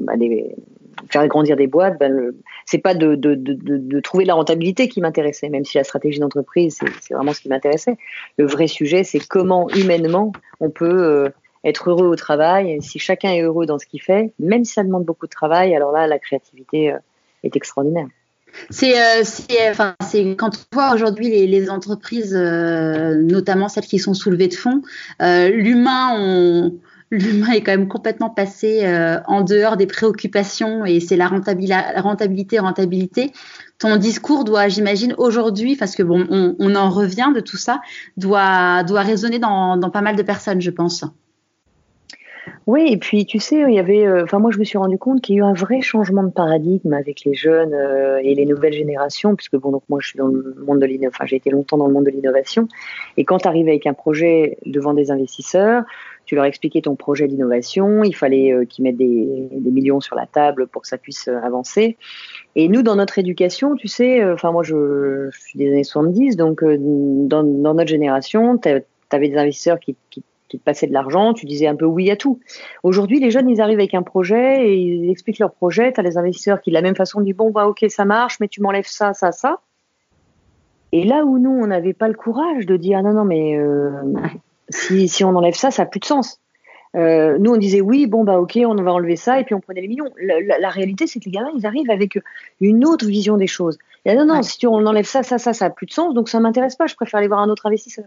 bah 0.00 0.16
des, 0.16 0.56
faire 1.10 1.26
grandir 1.28 1.56
des 1.56 1.66
boîtes, 1.66 1.98
bah 1.98 2.06
c'est 2.66 2.78
pas 2.78 2.94
de, 2.94 3.14
de, 3.14 3.34
de, 3.36 4.00
trouver 4.00 4.24
la 4.24 4.34
rentabilité 4.34 4.88
qui 4.88 5.00
m'intéressait, 5.00 5.48
même 5.48 5.64
si 5.64 5.76
la 5.78 5.84
stratégie 5.84 6.18
d'entreprise, 6.18 6.78
c'est 7.00 7.14
vraiment 7.14 7.32
ce 7.32 7.40
qui 7.40 7.48
m'intéressait. 7.48 7.96
Le 8.38 8.46
vrai 8.46 8.66
sujet, 8.66 9.04
c'est 9.04 9.20
comment 9.20 9.68
humainement 9.70 10.32
on 10.60 10.70
peut 10.70 11.30
être 11.64 11.90
heureux 11.90 12.06
au 12.06 12.16
travail. 12.16 12.80
Si 12.82 12.98
chacun 12.98 13.32
est 13.32 13.42
heureux 13.42 13.66
dans 13.66 13.78
ce 13.78 13.86
qu'il 13.86 14.02
fait, 14.02 14.32
même 14.38 14.64
si 14.64 14.72
ça 14.72 14.82
demande 14.82 15.04
beaucoup 15.04 15.26
de 15.26 15.32
travail, 15.32 15.74
alors 15.74 15.92
là, 15.92 16.06
la 16.06 16.18
créativité 16.18 16.94
est 17.42 17.56
extraordinaire. 17.56 18.08
C'est, 18.70 18.98
euh, 18.98 20.34
quand 20.36 20.50
on 20.72 20.74
voit 20.74 20.94
aujourd'hui 20.94 21.46
les, 21.46 21.70
entreprises, 21.70 22.34
euh, 22.34 23.14
notamment 23.14 23.68
celles 23.68 23.84
qui 23.84 23.98
sont 23.98 24.14
soulevées 24.14 24.48
de 24.48 24.54
fonds, 24.54 24.82
euh, 25.22 25.48
l'humain, 25.48 26.10
on, 26.16 26.72
l'humain 27.10 27.52
est 27.52 27.62
quand 27.62 27.72
même 27.72 27.88
complètement 27.88 28.30
passé 28.30 28.84
euh, 28.84 29.18
en 29.26 29.42
dehors 29.42 29.76
des 29.76 29.86
préoccupations 29.86 30.84
et 30.84 31.00
c'est 31.00 31.16
la, 31.16 31.28
rentabilité, 31.28 32.58
rentabilité. 32.58 33.32
Ton 33.78 33.96
discours 33.96 34.44
doit, 34.44 34.68
j'imagine, 34.68 35.14
aujourd'hui, 35.18 35.76
parce 35.76 35.96
que 35.96 36.02
bon, 36.02 36.26
on, 36.30 36.74
en 36.74 36.90
revient 36.90 37.32
de 37.34 37.40
tout 37.40 37.56
ça, 37.56 37.80
doit, 38.16 38.82
doit 38.84 39.02
résonner 39.02 39.38
dans, 39.38 39.76
dans 39.76 39.90
pas 39.90 40.00
mal 40.00 40.16
de 40.16 40.22
personnes, 40.22 40.60
je 40.60 40.70
pense. 40.70 41.04
Oui, 42.66 42.86
et 42.90 42.96
puis 42.96 43.26
tu 43.26 43.40
sais, 43.40 43.62
il 43.68 43.74
y 43.74 43.78
avait, 43.78 44.06
euh, 44.06 44.24
enfin 44.24 44.38
moi 44.38 44.50
je 44.50 44.58
me 44.58 44.64
suis 44.64 44.78
rendu 44.78 44.96
compte 44.96 45.20
qu'il 45.20 45.34
y 45.34 45.38
a 45.38 45.40
eu 45.40 45.44
un 45.44 45.52
vrai 45.52 45.82
changement 45.82 46.22
de 46.22 46.30
paradigme 46.30 46.94
avec 46.94 47.24
les 47.24 47.34
jeunes 47.34 47.74
euh, 47.74 48.18
et 48.22 48.34
les 48.34 48.46
nouvelles 48.46 48.72
générations, 48.72 49.36
puisque 49.36 49.56
bon 49.56 49.70
donc 49.70 49.82
moi 49.90 49.98
je 50.00 50.08
suis 50.08 50.18
dans 50.18 50.28
le 50.28 50.54
monde 50.66 50.80
de 50.80 50.86
l'innovation, 50.86 51.10
enfin 51.14 51.26
j'ai 51.26 51.36
été 51.36 51.50
longtemps 51.50 51.76
dans 51.76 51.86
le 51.86 51.92
monde 51.92 52.06
de 52.06 52.10
l'innovation, 52.10 52.68
et 53.18 53.24
quand 53.24 53.38
tu 53.38 53.48
arrives 53.48 53.68
avec 53.68 53.86
un 53.86 53.92
projet 53.92 54.56
devant 54.64 54.94
des 54.94 55.10
investisseurs, 55.10 55.84
tu 56.34 56.36
leur 56.36 56.46
expliquais 56.46 56.80
ton 56.80 56.96
projet 56.96 57.28
d'innovation, 57.28 58.02
il 58.02 58.14
fallait 58.14 58.52
euh, 58.52 58.64
qu'ils 58.64 58.82
mettent 58.82 58.96
des, 58.96 59.48
millions 59.70 60.00
sur 60.00 60.16
la 60.16 60.26
table 60.26 60.66
pour 60.66 60.82
que 60.82 60.88
ça 60.88 60.98
puisse 60.98 61.28
avancer. 61.28 61.96
Et 62.56 62.68
nous, 62.68 62.82
dans 62.82 62.96
notre 62.96 63.18
éducation, 63.20 63.76
tu 63.76 63.86
sais, 63.86 64.24
enfin 64.32 64.50
moi 64.50 64.64
je, 64.64 65.30
suis 65.32 65.58
des 65.58 65.70
années 65.70 65.84
70, 65.84 66.36
donc 66.36 66.64
dans, 66.64 67.42
notre 67.44 67.88
génération, 67.88 68.58
tu 68.58 68.68
avais 69.10 69.28
des 69.28 69.36
investisseurs 69.36 69.78
qui, 69.78 69.96
te 70.48 70.56
passait 70.56 70.86
de 70.86 70.92
l'argent, 70.92 71.34
tu 71.34 71.46
disais 71.46 71.66
un 71.66 71.74
peu 71.74 71.84
oui 71.84 72.10
à 72.12 72.16
tout. 72.16 72.38
Aujourd'hui, 72.84 73.18
les 73.18 73.32
jeunes, 73.32 73.48
ils 73.48 73.60
arrivent 73.60 73.80
avec 73.80 73.94
un 73.94 74.02
projet 74.02 74.68
et 74.68 74.76
ils 74.76 75.10
expliquent 75.10 75.40
leur 75.40 75.52
projet. 75.52 75.92
Tu 75.92 75.98
as 75.98 76.02
les 76.04 76.16
investisseurs 76.16 76.60
qui, 76.60 76.70
de 76.70 76.74
la 76.74 76.82
même 76.82 76.94
façon, 76.94 77.20
disent 77.20 77.34
bon, 77.34 77.50
bah, 77.50 77.66
ok, 77.66 77.84
ça 77.88 78.04
marche, 78.04 78.38
mais 78.38 78.46
tu 78.46 78.60
m'enlèves 78.60 78.86
ça, 78.86 79.14
ça, 79.14 79.32
ça. 79.32 79.60
Et 80.92 81.02
là 81.02 81.24
où 81.24 81.40
nous, 81.40 81.50
on 81.50 81.66
n'avait 81.66 81.92
pas 81.92 82.06
le 82.06 82.14
courage 82.14 82.66
de 82.66 82.76
dire 82.76 83.02
non, 83.02 83.12
non, 83.14 83.24
mais 83.24 83.58
euh, 83.58 83.90
si, 84.68 85.08
si 85.08 85.24
on 85.24 85.36
enlève 85.36 85.54
ça, 85.54 85.70
ça 85.70 85.82
n'a 85.82 85.88
plus 85.88 86.00
de 86.00 86.04
sens. 86.04 86.40
Euh, 86.96 87.38
nous, 87.38 87.52
on 87.52 87.56
disait 87.56 87.80
oui, 87.80 88.06
bon, 88.06 88.24
bah, 88.24 88.38
ok, 88.38 88.58
on 88.66 88.74
va 88.74 88.92
enlever 88.92 89.16
ça, 89.16 89.40
et 89.40 89.44
puis 89.44 89.54
on 89.54 89.60
prenait 89.60 89.80
les 89.80 89.88
millions. 89.88 90.10
La, 90.20 90.58
la, 90.58 90.68
réalité, 90.68 91.06
c'est 91.06 91.18
que 91.18 91.24
les 91.24 91.32
gamins, 91.32 91.50
ils 91.56 91.66
arrivent 91.66 91.90
avec 91.90 92.18
une 92.60 92.84
autre 92.84 93.06
vision 93.06 93.36
des 93.36 93.48
choses. 93.48 93.78
Et 94.04 94.14
non, 94.14 94.26
non, 94.26 94.42
si 94.42 94.66
on 94.66 94.74
enlève 94.74 95.06
ça, 95.06 95.22
ça, 95.22 95.38
ça, 95.38 95.52
ça 95.52 95.66
n'a 95.66 95.70
plus 95.70 95.86
de 95.86 95.92
sens, 95.92 96.14
donc 96.14 96.28
ça 96.28 96.38
m'intéresse 96.38 96.76
pas, 96.76 96.86
je 96.86 96.94
préfère 96.94 97.18
aller 97.18 97.28
voir 97.28 97.40
un 97.40 97.48
autre 97.48 97.66
investisseur. 97.66 98.04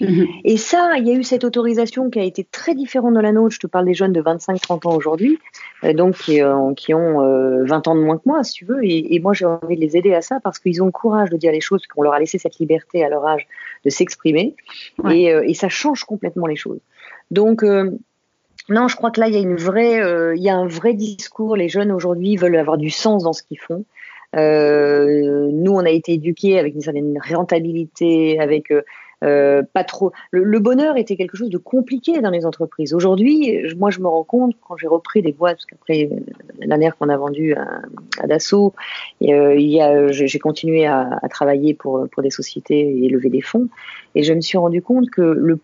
Mhm. 0.00 0.26
Et 0.44 0.56
ça, 0.56 0.92
il 0.98 1.06
y 1.06 1.10
a 1.10 1.14
eu 1.14 1.22
cette 1.22 1.44
autorisation 1.44 2.10
qui 2.10 2.18
a 2.18 2.22
été 2.22 2.44
très 2.44 2.74
différente 2.74 3.14
de 3.14 3.20
la 3.20 3.32
nôtre. 3.32 3.54
Je 3.54 3.60
te 3.60 3.66
parle 3.66 3.86
des 3.86 3.94
jeunes 3.94 4.12
de 4.12 4.20
25-30 4.20 4.86
ans 4.86 4.94
aujourd'hui, 4.94 5.38
euh, 5.84 5.92
donc 5.94 6.16
qui, 6.16 6.42
euh, 6.42 6.74
qui 6.74 6.92
ont 6.92 7.20
20 7.20 7.24
euh, 7.24 7.90
ans 7.90 7.94
de 7.94 8.00
moins 8.00 8.18
que 8.18 8.22
moi, 8.26 8.44
si 8.44 8.52
tu 8.52 8.64
veux. 8.64 8.84
Et, 8.84 9.14
et 9.14 9.20
moi, 9.20 9.32
j'ai 9.32 9.46
envie 9.46 9.76
de 9.76 9.80
les 9.80 9.96
aider 9.96 10.12
à 10.12 10.20
ça 10.20 10.38
parce 10.42 10.58
qu'ils 10.58 10.82
ont 10.82 10.86
le 10.86 10.92
courage 10.92 11.30
de 11.30 11.36
dire 11.36 11.52
les 11.52 11.60
choses, 11.60 11.86
qu'on 11.86 12.02
leur 12.02 12.12
a 12.12 12.18
laissé 12.18 12.38
cette 12.38 12.58
liberté 12.58 13.04
à 13.04 13.08
leur 13.08 13.26
âge 13.26 13.46
de 13.84 13.90
s'exprimer. 13.90 14.54
Ouais. 15.02 15.18
Et, 15.18 15.50
et, 15.50 15.54
ça 15.54 15.68
change 15.68 16.04
complètement 16.04 16.46
les 16.46 16.56
choses. 16.56 16.80
Donc, 17.30 17.64
non, 18.68 18.88
je 18.88 18.96
crois 18.96 19.10
que 19.10 19.20
là, 19.20 19.28
il 19.28 19.34
y 19.34 19.38
a 19.38 19.40
une 19.40 19.56
vraie, 19.56 20.34
il 20.36 20.42
y 20.42 20.50
a 20.50 20.56
un 20.56 20.66
vrai 20.66 20.94
discours. 20.94 21.56
Les 21.56 21.68
jeunes 21.68 21.90
aujourd'hui 21.90 22.36
veulent 22.36 22.56
avoir 22.56 22.76
du 22.76 22.90
sens 22.90 23.22
dans 23.22 23.32
ce 23.32 23.42
qu'ils 23.42 23.60
font. 23.60 23.84
Nous, 24.34 25.72
on 25.72 25.84
a 25.84 25.90
été 25.90 26.12
éduqués 26.12 26.58
avec 26.58 26.74
une 26.74 26.82
certaine 26.82 27.18
rentabilité, 27.30 28.38
avec 28.38 28.70
euh, 29.24 29.62
pas 29.72 29.84
trop. 29.84 30.12
Le, 30.30 30.58
bonheur 30.58 30.96
était 30.96 31.16
quelque 31.16 31.36
chose 31.36 31.48
de 31.48 31.56
compliqué 31.56 32.20
dans 32.20 32.30
les 32.30 32.44
entreprises. 32.44 32.92
Aujourd'hui, 32.92 33.62
moi, 33.76 33.90
je 33.90 34.00
me 34.00 34.08
rends 34.08 34.24
compte 34.24 34.54
quand 34.60 34.76
j'ai 34.76 34.88
repris 34.88 35.22
des 35.22 35.32
boîtes, 35.32 35.56
parce 35.56 35.66
qu'après 35.66 36.08
euh, 36.12 36.16
la 36.58 36.66
dernière 36.66 36.96
qu'on 36.96 37.08
a 37.08 37.16
vendue 37.16 37.54
à, 37.54 38.26
Dassault, 38.26 38.74
euh, 39.22 40.08
j'ai 40.10 40.38
continué 40.38 40.86
à, 40.86 41.20
travailler 41.30 41.72
pour 41.74 42.08
des 42.22 42.30
sociétés 42.30 43.04
et 43.04 43.08
lever 43.08 43.30
des 43.30 43.40
fonds, 43.40 43.68
et 44.14 44.22
je 44.22 44.32
me 44.34 44.40
suis 44.40 44.58
rendu 44.58 44.82
compte 44.82 45.08
que 45.10 45.58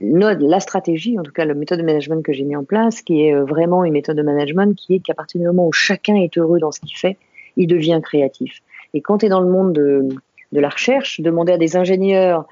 la 0.00 0.60
stratégie, 0.60 1.18
en 1.18 1.22
tout 1.22 1.32
cas 1.32 1.44
la 1.44 1.54
méthode 1.54 1.78
de 1.78 1.84
management 1.84 2.22
que 2.22 2.32
j'ai 2.32 2.44
mis 2.44 2.56
en 2.56 2.64
place, 2.64 3.02
qui 3.02 3.22
est 3.22 3.34
vraiment 3.34 3.84
une 3.84 3.92
méthode 3.92 4.16
de 4.16 4.22
management 4.22 4.74
qui 4.74 4.94
est 4.94 5.00
qu'à 5.00 5.14
partir 5.14 5.40
du 5.40 5.46
moment 5.46 5.66
où 5.66 5.72
chacun 5.72 6.14
est 6.14 6.38
heureux 6.38 6.58
dans 6.58 6.70
ce 6.70 6.80
qu'il 6.80 6.96
fait, 6.96 7.18
il 7.56 7.66
devient 7.66 8.00
créatif. 8.02 8.62
Et 8.94 9.00
quand 9.00 9.18
tu 9.18 9.26
es 9.26 9.28
dans 9.28 9.40
le 9.40 9.50
monde 9.50 9.72
de, 9.72 10.08
de 10.52 10.60
la 10.60 10.68
recherche, 10.68 11.20
demander 11.20 11.52
à 11.52 11.58
des 11.58 11.76
ingénieurs 11.76 12.46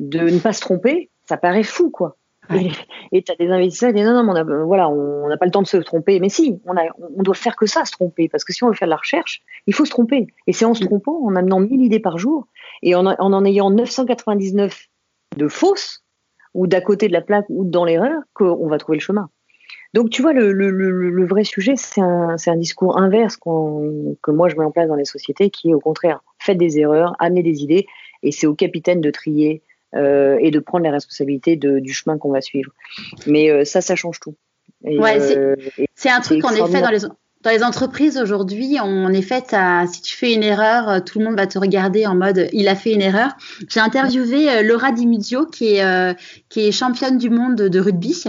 de 0.00 0.20
ne 0.20 0.38
pas 0.38 0.52
se 0.52 0.60
tromper, 0.60 1.10
ça 1.24 1.36
paraît 1.36 1.62
fou, 1.62 1.90
quoi. 1.90 2.16
Et 3.12 3.22
tu 3.22 3.32
as 3.32 3.36
des 3.36 3.48
investisseurs 3.48 3.90
qui 3.90 3.96
disent 3.96 4.06
non, 4.06 4.22
non, 4.22 4.32
on 4.32 4.36
a, 4.36 4.64
voilà, 4.64 4.88
on 4.88 5.28
n'a 5.28 5.36
pas 5.36 5.46
le 5.46 5.50
temps 5.50 5.62
de 5.62 5.66
se 5.66 5.76
tromper. 5.78 6.20
Mais 6.20 6.28
si, 6.28 6.60
on, 6.66 6.76
a, 6.76 6.82
on 7.16 7.22
doit 7.22 7.34
faire 7.34 7.56
que 7.56 7.66
ça, 7.66 7.84
se 7.84 7.92
tromper. 7.92 8.28
Parce 8.28 8.44
que 8.44 8.52
si 8.52 8.62
on 8.64 8.68
veut 8.68 8.74
faire 8.74 8.86
de 8.86 8.90
la 8.90 8.96
recherche, 8.96 9.42
il 9.66 9.74
faut 9.74 9.84
se 9.84 9.90
tromper. 9.90 10.26
Et 10.46 10.52
c'est 10.52 10.64
en 10.64 10.74
se 10.74 10.84
mm. 10.84 10.88
trompant, 10.88 11.24
en 11.24 11.36
amenant 11.36 11.60
1000 11.60 11.80
idées 11.82 12.00
par 12.00 12.18
jour, 12.18 12.46
et 12.82 12.94
en 12.94 13.06
en, 13.06 13.14
en 13.18 13.44
ayant 13.44 13.70
999 13.70 14.88
de 15.36 15.48
fausses, 15.48 16.04
ou 16.52 16.66
d'à 16.66 16.80
côté 16.80 17.08
de 17.08 17.12
la 17.12 17.22
plaque, 17.22 17.46
ou 17.48 17.64
dans 17.64 17.84
l'erreur, 17.84 18.20
qu'on 18.34 18.68
va 18.68 18.78
trouver 18.78 18.98
le 18.98 19.02
chemin. 19.02 19.30
Donc, 19.94 20.10
tu 20.10 20.22
vois, 20.22 20.32
le, 20.32 20.52
le, 20.52 20.70
le, 20.70 20.90
le 20.90 21.26
vrai 21.26 21.44
sujet, 21.44 21.74
c'est 21.76 22.00
un, 22.00 22.34
un, 22.44 22.56
discours 22.56 22.98
inverse 22.98 23.36
que 23.36 24.30
moi 24.32 24.48
je 24.48 24.56
mets 24.56 24.64
en 24.64 24.72
place 24.72 24.88
dans 24.88 24.96
les 24.96 25.04
sociétés, 25.04 25.50
qui 25.50 25.70
est 25.70 25.74
au 25.74 25.78
contraire, 25.78 26.24
faites 26.40 26.58
des 26.58 26.80
erreurs, 26.80 27.14
amenez 27.20 27.44
des 27.44 27.62
idées, 27.62 27.86
et 28.24 28.32
c'est 28.32 28.48
au 28.48 28.54
capitaine 28.54 29.00
de 29.00 29.12
trier 29.12 29.62
euh, 29.94 30.36
et 30.40 30.50
de 30.50 30.58
prendre 30.58 30.82
les 30.82 30.90
responsabilités 30.90 31.54
de, 31.54 31.78
du 31.78 31.92
chemin 31.92 32.18
qu'on 32.18 32.32
va 32.32 32.40
suivre. 32.40 32.72
Mais 33.28 33.50
euh, 33.50 33.64
ça, 33.64 33.80
ça 33.80 33.94
change 33.94 34.18
tout. 34.18 34.34
Ouais, 34.82 35.20
c'est 35.20 35.38
euh, 35.38 35.54
un 36.06 36.20
truc 36.20 36.42
qu'on 36.42 36.50
est 36.50 36.72
fait 36.72 36.82
dans 36.82 36.90
les 36.90 37.04
dans 37.44 37.50
les 37.50 37.62
entreprises 37.62 38.16
aujourd'hui, 38.16 38.78
on 38.82 39.10
est 39.10 39.22
fait 39.22 39.52
à 39.52 39.86
si 39.86 40.00
tu 40.00 40.16
fais 40.16 40.32
une 40.32 40.42
erreur, 40.42 40.88
euh, 40.88 41.00
tout 41.00 41.18
le 41.18 41.26
monde 41.26 41.36
va 41.36 41.46
te 41.46 41.58
regarder 41.58 42.06
en 42.06 42.14
mode 42.14 42.48
il 42.54 42.68
a 42.68 42.74
fait 42.74 42.92
une 42.92 43.02
erreur. 43.02 43.36
J'ai 43.68 43.80
interviewé 43.80 44.50
euh, 44.50 44.62
Laura 44.62 44.92
Di 44.92 45.06
qui 45.52 45.74
est 45.74 45.84
euh, 45.84 46.14
qui 46.48 46.66
est 46.66 46.72
championne 46.72 47.18
du 47.18 47.28
monde 47.28 47.56
de 47.56 47.80
rugby. 47.80 48.24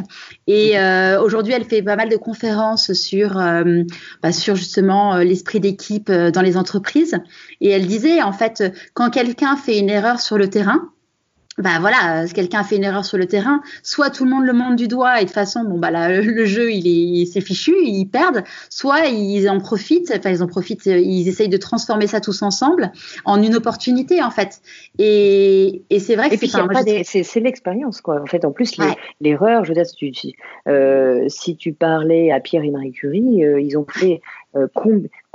Et 0.48 0.74
aujourd'hui 1.20 1.54
elle 1.54 1.64
fait 1.64 1.82
pas 1.82 1.96
mal 1.96 2.10
de 2.10 2.18
conférences 2.18 2.92
sur 2.94 3.36
bah, 3.36 4.32
sur 4.32 4.56
justement 4.56 5.18
l'esprit 5.18 5.60
d'équipe 5.60 6.12
dans 6.12 6.42
les 6.42 6.58
entreprises. 6.58 7.18
Et 7.62 7.70
elle 7.70 7.88
disait 7.88 8.22
en 8.22 8.34
fait 8.34 8.64
quand 8.94 9.10
quelqu'un 9.10 9.56
fait 9.56 9.80
une 9.80 9.90
erreur 9.90 10.20
sur 10.20 10.38
le 10.38 10.50
terrain, 10.50 10.90
bah 11.58 11.78
voilà, 11.80 12.24
euh, 12.24 12.28
quelqu'un 12.34 12.60
a 12.60 12.64
fait 12.64 12.76
une 12.76 12.84
erreur 12.84 13.06
sur 13.06 13.18
le 13.18 13.28
terrain, 13.28 13.62
soit 13.82 14.10
tout 14.10 14.26
le 14.26 14.30
monde 14.30 14.46
le 14.46 14.52
monte 14.52 14.76
du 14.76 14.90
doigt 14.90 15.20
et 15.20 15.22
de 15.22 15.28
toute 15.28 15.34
façon, 15.36 15.64
bon 15.64 15.80
bah 15.80 15.90
là, 15.90 16.10
le 16.22 16.46
jeu 16.46 16.72
il 16.72 17.22
est 17.22 17.26
c'est 17.26 17.40
fichu, 17.40 17.74
ils 17.82 18.06
perdent, 18.06 18.44
soit 18.70 19.06
ils 19.06 19.50
en 19.50 19.60
profitent, 19.60 20.14
enfin 20.18 20.32
ils 20.32 20.44
en 20.44 20.48
profitent, 20.48 20.88
euh, 20.88 21.00
ils 21.00 21.30
essayent 21.30 21.50
de 21.50 21.58
transformer 21.58 22.08
ça 22.08 22.20
tous 22.20 22.42
ensemble 22.42 22.92
en 23.24 23.42
une 23.42 23.56
opportunité 23.56 24.22
en 24.22 24.32
fait. 24.32 24.62
Et, 25.00 25.84
et 25.90 26.00
c'est 26.00 26.16
vrai 26.16 26.30
que 26.30 26.36
c'est 26.36 27.40
l'expérience 27.40 28.02
quoi. 28.02 28.22
En 28.22 28.26
fait, 28.26 28.44
en 28.44 28.52
plus 28.52 28.76
l'erreur, 29.22 29.64
je 29.64 29.70
veux 29.70 29.76
dire, 29.76 29.86
si 29.86 30.12
tu, 30.12 30.34
euh, 30.68 31.26
si 31.30 31.56
tu 31.56 31.72
parlais 31.72 32.32
à 32.32 32.42
Pierre 32.42 32.64
et 32.64 32.72
Marie 32.72 32.92
Curie, 32.92 33.44
ils 33.60 33.78
ont 33.78 33.86
fait 33.90 34.22
euh, 34.56 34.68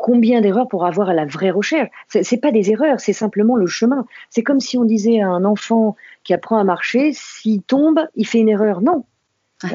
combien 0.00 0.40
d'erreurs 0.40 0.66
pour 0.66 0.86
avoir 0.86 1.12
la 1.12 1.26
vraie 1.26 1.50
recherche 1.50 1.90
C'est 2.08 2.40
pas 2.40 2.52
des 2.52 2.70
erreurs, 2.70 2.98
c'est 3.00 3.12
simplement 3.12 3.54
le 3.54 3.66
chemin. 3.66 4.06
C'est 4.30 4.42
comme 4.42 4.58
si 4.58 4.78
on 4.78 4.84
disait 4.84 5.20
à 5.20 5.28
un 5.28 5.44
enfant 5.44 5.94
qui 6.24 6.32
apprend 6.32 6.56
à 6.58 6.64
marcher, 6.64 7.10
s'il 7.12 7.62
tombe, 7.62 8.00
il 8.16 8.26
fait 8.26 8.38
une 8.38 8.48
erreur. 8.48 8.80
Non, 8.80 9.04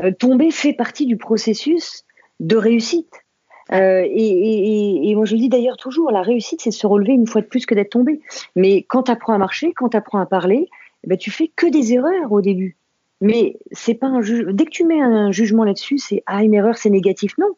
euh, 0.04 0.12
tomber 0.12 0.50
fait 0.50 0.74
partie 0.74 1.06
du 1.06 1.16
processus 1.16 2.06
de 2.40 2.58
réussite. 2.58 3.14
Euh, 3.72 4.04
et, 4.08 5.14
moi, 5.16 5.26
je 5.26 5.36
dis 5.36 5.48
d'ailleurs 5.48 5.78
toujours, 5.78 6.12
la 6.12 6.24
réussite, 6.24 6.62
c'est 6.62 6.72
se 6.72 6.88
relever 6.88 7.14
une 7.14 7.28
fois 7.28 7.42
de 7.42 7.48
plus 7.48 7.68
que 7.68 7.76
d'être 7.76 7.92
tombé. 7.92 8.20
Mais 8.56 8.84
quand 8.84 9.04
tu 9.04 9.12
apprends 9.12 9.34
à 9.34 9.38
marcher, 9.38 9.74
quand 9.74 9.90
tu 9.90 9.98
apprends 9.98 10.20
à 10.20 10.26
parler, 10.26 10.68
eh 11.04 11.08
ben, 11.08 11.18
tu 11.18 11.30
fais 11.30 11.52
que 11.56 11.68
des 11.68 11.94
erreurs 11.94 12.32
au 12.32 12.42
début. 12.42 12.78
Mais 13.22 13.58
c'est 13.72 13.94
pas 13.94 14.08
un 14.08 14.22
Dès 14.22 14.66
que 14.66 14.72
tu 14.72 14.86
mets 14.86 15.02
un 15.02 15.32
jugement 15.32 15.64
là-dessus, 15.64 16.00
c'est 16.00 16.24
ah 16.26 16.44
une 16.44 16.54
erreur, 16.56 16.78
c'est 16.78 16.90
négatif. 16.90 17.38
Non, 17.38 17.52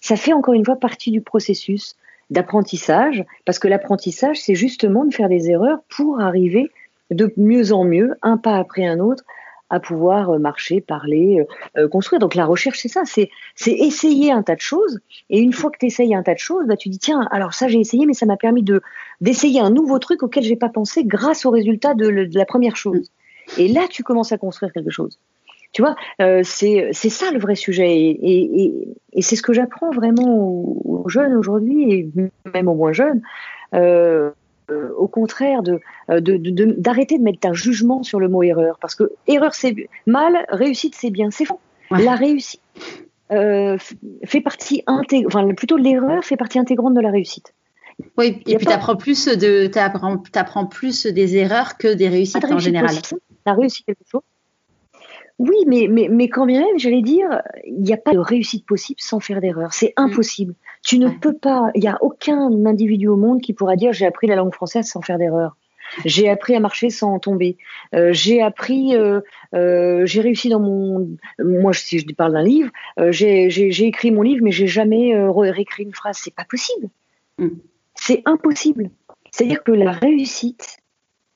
ça 0.00 0.16
fait 0.16 0.32
encore 0.32 0.54
une 0.54 0.64
fois 0.64 0.76
partie 0.76 1.10
du 1.10 1.20
processus 1.20 1.96
d'apprentissage, 2.30 3.24
parce 3.44 3.58
que 3.58 3.68
l'apprentissage, 3.68 4.40
c'est 4.40 4.54
justement 4.54 5.04
de 5.04 5.14
faire 5.14 5.28
des 5.28 5.50
erreurs 5.50 5.78
pour 5.88 6.20
arriver 6.20 6.70
de 7.10 7.32
mieux 7.36 7.72
en 7.72 7.84
mieux, 7.84 8.14
un 8.22 8.36
pas 8.36 8.56
après 8.56 8.86
un 8.86 8.98
autre, 8.98 9.24
à 9.70 9.80
pouvoir 9.80 10.30
euh, 10.30 10.38
marcher, 10.38 10.80
parler, 10.80 11.40
euh, 11.40 11.80
euh, 11.80 11.88
construire. 11.88 12.20
Donc 12.20 12.34
la 12.34 12.46
recherche, 12.46 12.78
c'est 12.80 12.88
ça, 12.88 13.02
c'est 13.04 13.30
essayer 13.66 14.30
un 14.30 14.42
tas 14.42 14.54
de 14.54 14.60
choses. 14.60 15.00
Et 15.30 15.40
une 15.40 15.52
fois 15.52 15.70
que 15.70 15.78
tu 15.78 15.86
essayes 15.86 16.14
un 16.14 16.22
tas 16.22 16.34
de 16.34 16.38
choses, 16.38 16.66
bah, 16.66 16.76
tu 16.76 16.88
dis, 16.88 16.98
tiens, 16.98 17.26
alors 17.30 17.54
ça 17.54 17.68
j'ai 17.68 17.80
essayé, 17.80 18.06
mais 18.06 18.14
ça 18.14 18.26
m'a 18.26 18.36
permis 18.36 18.62
de 18.62 18.80
d'essayer 19.20 19.60
un 19.60 19.70
nouveau 19.70 19.98
truc 19.98 20.22
auquel 20.22 20.44
j'ai 20.44 20.56
pas 20.56 20.68
pensé 20.68 21.04
grâce 21.04 21.46
au 21.46 21.50
résultat 21.50 21.94
de 21.94 22.28
la 22.32 22.44
première 22.46 22.76
chose. 22.76 23.10
Et 23.58 23.68
là, 23.68 23.86
tu 23.88 24.02
commences 24.02 24.32
à 24.32 24.38
construire 24.38 24.72
quelque 24.72 24.90
chose. 24.90 25.18
Tu 25.74 25.82
vois, 25.82 25.96
euh, 26.22 26.42
c'est 26.44 26.92
ça 26.92 27.32
le 27.32 27.40
vrai 27.40 27.56
sujet. 27.56 27.90
Et, 27.96 28.72
et, 29.12 29.22
c'est 29.22 29.34
ce 29.34 29.42
que 29.42 29.52
j'apprends 29.52 29.90
vraiment 29.90 30.38
aux, 30.38 31.04
jeunes 31.08 31.34
aujourd'hui, 31.34 31.92
et 31.92 32.08
même 32.54 32.68
aux 32.68 32.76
moins 32.76 32.92
jeunes. 32.92 33.20
Euh, 33.74 34.30
euh, 34.70 34.90
au 34.96 35.08
contraire, 35.08 35.62
de 35.62 35.80
d'arrêter 36.08 37.16
de, 37.16 37.20
de, 37.20 37.24
mettre 37.24 37.48
un 37.48 37.52
jugement 37.52 38.04
sur 38.04 38.20
le 38.20 38.28
mot 38.28 38.44
erreur. 38.44 38.78
Parce 38.80 38.94
que 38.94 39.10
erreur, 39.26 39.52
c'est 39.52 39.74
mal, 40.06 40.46
réussite, 40.48 40.94
c'est 40.94 41.10
bien. 41.10 41.30
C'est 41.32 41.44
faux. 41.44 41.60
La 41.90 42.14
réussite 42.14 42.62
fait 43.28 44.40
partie 44.44 44.84
intégrante, 44.86 45.34
enfin, 45.34 45.54
plutôt 45.54 45.76
l'erreur 45.76 46.22
fait 46.22 46.36
partie 46.36 46.60
intégrante 46.60 46.94
de 46.94 47.00
la 47.00 47.10
réussite. 47.10 47.52
Oui, 48.16 48.40
et 48.46 48.56
puis 48.56 48.66
tu 48.66 48.72
apprends 48.72 48.94
plus 48.94 49.26
de, 49.26 49.68
apprends, 49.76 50.66
plus 50.66 51.06
des 51.06 51.36
erreurs 51.36 51.78
que 51.78 51.92
des 51.92 52.08
réussites 52.08 52.44
en 52.44 52.58
général. 52.60 52.94
La 53.44 53.54
réussite 53.54 53.86
quelque 53.86 54.04
chose, 54.08 54.22
oui, 55.38 55.56
mais, 55.66 55.88
mais, 55.90 56.08
mais 56.10 56.28
quand 56.28 56.46
bien 56.46 56.60
même, 56.60 56.78
j'allais 56.78 57.02
dire, 57.02 57.42
il 57.64 57.82
n'y 57.82 57.92
a 57.92 57.96
pas 57.96 58.12
de 58.12 58.18
réussite 58.18 58.66
possible 58.66 59.00
sans 59.00 59.18
faire 59.18 59.40
d'erreur. 59.40 59.72
C'est 59.72 59.92
mm. 59.98 60.02
impossible. 60.02 60.54
Tu 60.84 60.98
ne 60.98 61.08
peux 61.08 61.32
pas, 61.32 61.70
il 61.74 61.80
n'y 61.80 61.88
a 61.88 61.98
aucun 62.02 62.50
individu 62.66 63.08
au 63.08 63.16
monde 63.16 63.40
qui 63.40 63.52
pourra 63.52 63.76
dire 63.76 63.92
j'ai 63.92 64.06
appris 64.06 64.26
la 64.26 64.36
langue 64.36 64.54
française 64.54 64.86
sans 64.86 65.00
faire 65.00 65.18
d'erreur. 65.18 65.56
J'ai 66.04 66.28
appris 66.28 66.54
à 66.54 66.60
marcher 66.60 66.90
sans 66.90 67.18
tomber. 67.18 67.56
Euh, 67.94 68.12
j'ai 68.12 68.42
appris, 68.42 68.96
euh, 68.96 69.20
euh, 69.54 70.06
j'ai 70.06 70.20
réussi 70.20 70.48
dans 70.48 70.60
mon. 70.60 71.16
Moi, 71.38 71.72
si 71.72 71.98
je 71.98 72.06
parle 72.14 72.32
d'un 72.32 72.42
livre, 72.42 72.70
j'ai 73.10 73.86
écrit 73.86 74.10
mon 74.10 74.22
livre, 74.22 74.42
mais 74.42 74.50
j'ai 74.50 74.66
jamais 74.66 75.14
réécrit 75.16 75.84
une 75.84 75.94
phrase. 75.94 76.18
C'est 76.20 76.34
pas 76.34 76.44
possible. 76.44 76.88
Mm. 77.38 77.48
C'est 77.94 78.22
impossible. 78.24 78.90
C'est-à-dire 79.30 79.62
que 79.62 79.72
la 79.72 79.92
réussite, 79.92 80.78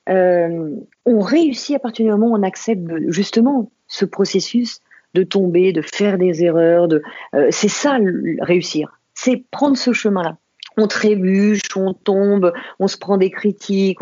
on 0.06 1.20
réussit 1.20 1.76
à 1.76 1.78
partir 1.78 2.06
du 2.06 2.10
moment 2.12 2.28
où 2.28 2.36
on 2.36 2.42
accepte 2.42 2.82
justement 3.08 3.70
ce 3.88 4.04
processus 4.04 4.80
de 5.14 5.22
tomber, 5.22 5.72
de 5.72 5.82
faire 5.82 6.18
des 6.18 6.44
erreurs, 6.44 6.88
de 6.88 7.02
euh, 7.34 7.48
c'est 7.50 7.68
ça 7.68 7.98
réussir, 8.40 9.00
c'est 9.14 9.44
prendre 9.50 9.76
ce 9.76 9.92
chemin-là. 9.92 10.36
On 10.76 10.86
trébuche, 10.86 11.62
on 11.74 11.92
tombe, 11.92 12.52
on 12.78 12.86
se 12.86 12.96
prend 12.96 13.16
des 13.16 13.30
critiques, 13.30 13.98